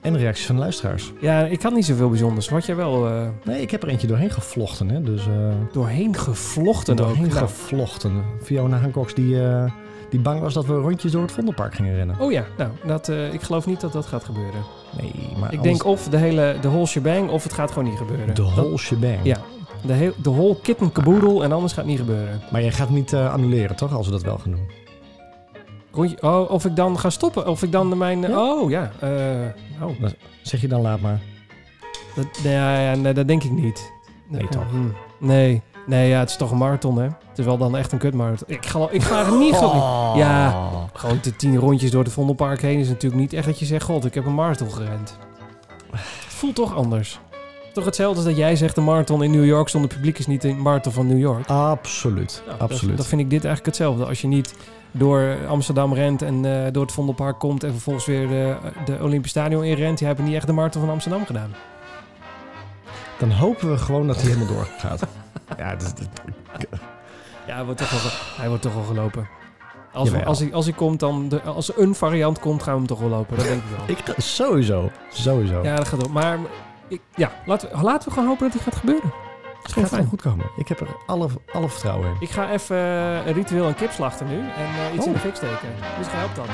En 0.00 0.16
reacties 0.16 0.46
van 0.46 0.54
de 0.54 0.60
luisteraars. 0.60 1.12
Ja, 1.20 1.44
ik 1.44 1.62
had 1.62 1.72
niet 1.72 1.84
zoveel 1.84 2.08
bijzonders. 2.08 2.48
Wat 2.48 2.66
jij 2.66 2.76
wel 2.76 3.08
Nee, 3.44 3.60
ik 3.60 3.70
heb 3.70 3.82
er 3.82 3.88
eentje 3.88 4.06
doorheen 4.06 4.30
gevlochten. 4.30 4.88
Hè? 4.88 5.02
Dus, 5.02 5.22
doorheen 5.72 6.16
gevlochten 6.16 6.92
ook. 6.92 7.06
doorheen 7.06 7.28
Nou, 7.28 7.38
gevlochten. 7.38 8.24
Fiona 8.42 8.76
Hancox 8.76 9.14
die, 9.14 9.36
die 10.12 10.20
bang 10.20 10.40
was 10.40 10.54
dat 10.54 10.66
we 10.66 10.74
rondjes 10.74 11.12
door 11.12 11.22
het 11.22 11.32
Vondelpark 11.32 11.74
gingen 11.74 11.94
rennen. 11.94 12.16
oh 12.20 12.32
ja, 12.32 12.44
nou, 12.56 12.70
dat, 12.86 13.08
eh, 13.08 13.32
ik 13.34 13.42
geloof 13.42 13.66
niet 13.66 13.80
dat 13.80 13.92
dat 13.92 14.06
gaat 14.06 14.24
gebeuren. 14.24 14.60
Nee, 15.00 15.12
maar 15.38 15.52
Ik 15.52 15.58
anders- 15.58 15.62
denk 15.62 15.84
of 15.84 16.08
de 16.08 16.16
hele 16.16 16.56
de 16.60 16.68
whole 16.68 16.86
shebang 16.86 17.30
of 17.30 17.42
het 17.42 17.52
gaat 17.52 17.70
gewoon 17.72 17.88
niet 17.88 17.98
gebeuren. 17.98 18.26
de 18.26 18.32
Dat- 18.42 18.50
whole 18.52 18.78
shebang. 18.78 19.18
Ja, 19.22 19.36
de, 19.86 19.92
heel, 19.92 20.12
de 20.22 20.30
whole 20.30 20.56
kit 20.62 20.78
en 20.78 20.92
caboodle 20.92 21.44
en 21.44 21.52
anders 21.52 21.72
gaat 21.72 21.82
het 21.84 21.90
niet 21.90 22.00
gebeuren. 22.00 22.40
Maar 22.52 22.60
jij 22.62 22.72
gaat 22.72 22.90
niet 22.90 23.12
eh, 23.12 23.32
annuleren, 23.32 23.76
toch? 23.76 23.92
Als 23.94 24.06
we 24.06 24.12
dat 24.12 24.22
wel 24.22 24.38
gaan 24.38 24.50
doen. 24.50 24.68
Rondje, 25.90 26.22
oh, 26.22 26.50
of 26.50 26.64
ik 26.64 26.76
dan 26.76 26.98
ga 26.98 27.10
stoppen, 27.10 27.46
of 27.46 27.62
ik 27.62 27.72
dan 27.72 27.90
de 27.90 27.96
mijn... 27.96 28.20
Ja. 28.20 28.38
Oh, 28.52 28.70
ja. 28.70 28.90
eh, 29.00 29.08
oh, 29.88 29.90
Zeg 30.42 30.60
je 30.60 30.68
dan 30.68 30.80
laat 30.80 31.00
maar. 31.00 31.20
dat, 32.14 32.26
nee, 32.44 32.96
nee, 32.96 33.12
dat 33.14 33.28
denk 33.28 33.42
ik 33.42 33.50
niet. 33.50 33.92
Nee, 34.28 34.48
toch? 34.48 34.70
Hm, 34.70 34.86
Nee, 35.26 35.62
nee, 35.86 36.08
ja, 36.08 36.18
het 36.18 36.30
is 36.30 36.36
toch 36.36 36.50
een 36.50 36.58
marathon, 36.58 36.98
hè? 36.98 37.04
Het 37.04 37.38
is 37.38 37.44
wel 37.44 37.58
dan 37.58 37.76
echt 37.76 37.92
een 37.92 37.98
kutmarathon. 37.98 38.48
Ik 38.48 38.66
ga, 38.66 38.88
ik 38.90 39.02
ga 39.02 39.26
er 39.26 39.36
niet... 39.36 39.54
Oh. 39.54 40.12
Ja. 40.16 40.70
Gewoon 40.92 41.18
de 41.22 41.36
tien 41.36 41.56
rondjes 41.56 41.90
door 41.90 42.04
het 42.04 42.12
Vondelpark 42.12 42.62
heen 42.62 42.78
is 42.78 42.88
natuurlijk 42.88 43.20
niet 43.20 43.32
echt 43.32 43.46
dat 43.46 43.58
je 43.58 43.64
zegt... 43.64 43.84
God, 43.84 44.04
ik 44.04 44.14
heb 44.14 44.26
een 44.26 44.34
marathon 44.34 44.72
gerend. 44.72 45.16
Het 45.90 46.00
voelt 46.28 46.54
toch 46.54 46.74
anders. 46.74 47.20
Toch 47.72 47.84
hetzelfde 47.84 48.16
als 48.16 48.26
dat 48.26 48.36
jij 48.36 48.56
zegt... 48.56 48.74
de 48.74 48.80
marathon 48.80 49.22
in 49.22 49.30
New 49.30 49.44
York 49.44 49.68
zonder 49.68 49.94
publiek 49.94 50.18
is 50.18 50.26
niet 50.26 50.42
de 50.42 50.54
marathon 50.54 50.92
van 50.92 51.06
New 51.06 51.18
York. 51.18 51.46
Absoluut. 51.46 52.42
Nou, 52.46 52.58
Absoluut. 52.58 52.88
Dat, 52.88 52.96
dat 52.96 53.06
vind 53.06 53.20
ik 53.20 53.30
dit 53.30 53.44
eigenlijk 53.44 53.76
hetzelfde. 53.76 54.04
Als 54.04 54.20
je 54.20 54.26
niet 54.26 54.54
door 54.90 55.36
Amsterdam 55.48 55.94
rent 55.94 56.22
en 56.22 56.44
eh, 56.44 56.72
door 56.72 56.82
het 56.82 56.92
Vondelpark 56.92 57.38
komt... 57.38 57.64
en 57.64 57.70
vervolgens 57.70 58.06
weer 58.06 58.28
de, 58.28 58.56
de 58.84 58.98
Olympisch 59.02 59.30
Stadion 59.30 59.64
inrent... 59.64 59.98
je 59.98 60.04
hebt 60.04 60.22
niet 60.22 60.34
echt 60.34 60.46
de 60.46 60.52
marathon 60.52 60.82
van 60.82 60.90
Amsterdam 60.90 61.26
gedaan. 61.26 61.54
Dan 63.18 63.30
hopen 63.30 63.70
we 63.70 63.78
gewoon 63.78 64.06
dat 64.06 64.16
hij 64.16 64.30
helemaal 64.30 64.54
doorgaat. 64.54 65.06
Ja, 65.58 65.76
Ja, 67.46 67.54
hij 67.54 67.64
wordt 67.64 67.78
toch 67.80 67.90
wel, 68.02 68.10
hij 68.36 68.48
wordt 68.48 68.62
toch 68.62 68.74
wel 68.74 68.82
gelopen. 68.84 69.28
Als, 69.92 70.10
we- 70.10 70.24
als, 70.24 70.38
hij, 70.38 70.52
als 70.54 70.64
hij 70.64 70.74
komt, 70.74 71.00
dan 71.00 71.28
de, 71.28 71.40
als 71.40 71.68
er 71.68 71.78
een 71.82 71.94
variant 71.94 72.38
komt, 72.38 72.62
gaan 72.62 72.72
we 72.72 72.78
hem 72.78 72.88
toch 72.88 72.98
wel 73.00 73.08
lopen. 73.08 73.36
Dat 73.36 73.44
denk 73.46 73.62
ik 73.62 73.76
wel. 73.76 73.96
ik 74.14 74.22
sowieso. 74.22 74.90
Sowieso. 75.10 75.62
Ja, 75.62 75.76
dat 75.76 75.88
gaat 75.88 76.04
ook. 76.04 76.12
Maar 76.12 76.38
ik, 76.88 77.00
ja, 77.14 77.30
laten, 77.46 77.68
we, 77.76 77.82
laten 77.82 78.08
we 78.08 78.14
gewoon 78.14 78.28
hopen 78.28 78.44
dat 78.44 78.52
hij 78.54 78.62
gaat 78.62 78.76
gebeuren. 78.80 79.12
Het 79.62 79.72
gewoon 79.72 79.88
gaat 79.88 79.98
wel 79.98 79.98
fijn. 79.98 80.06
goed 80.08 80.22
komen. 80.22 80.46
Ik 80.56 80.68
heb 80.68 80.80
er 80.80 80.86
alle, 81.06 81.28
alle 81.52 81.68
vertrouwen 81.68 82.08
in. 82.08 82.16
Ik 82.20 82.30
ga 82.30 82.50
even 82.50 82.76
eh, 82.76 83.26
een 83.26 83.32
ritueel 83.32 83.66
een 83.68 83.74
kip 83.74 83.90
slachten 83.90 84.26
nu 84.26 84.38
en 84.38 84.46
eh, 84.88 84.94
iets 84.94 85.00
Oh. 85.00 85.06
in 85.06 85.12
de 85.12 85.18
fik 85.18 85.34
steken. 85.36 85.68
Misschien 85.98 86.18
helpt 86.18 86.36
dat. 86.36 86.46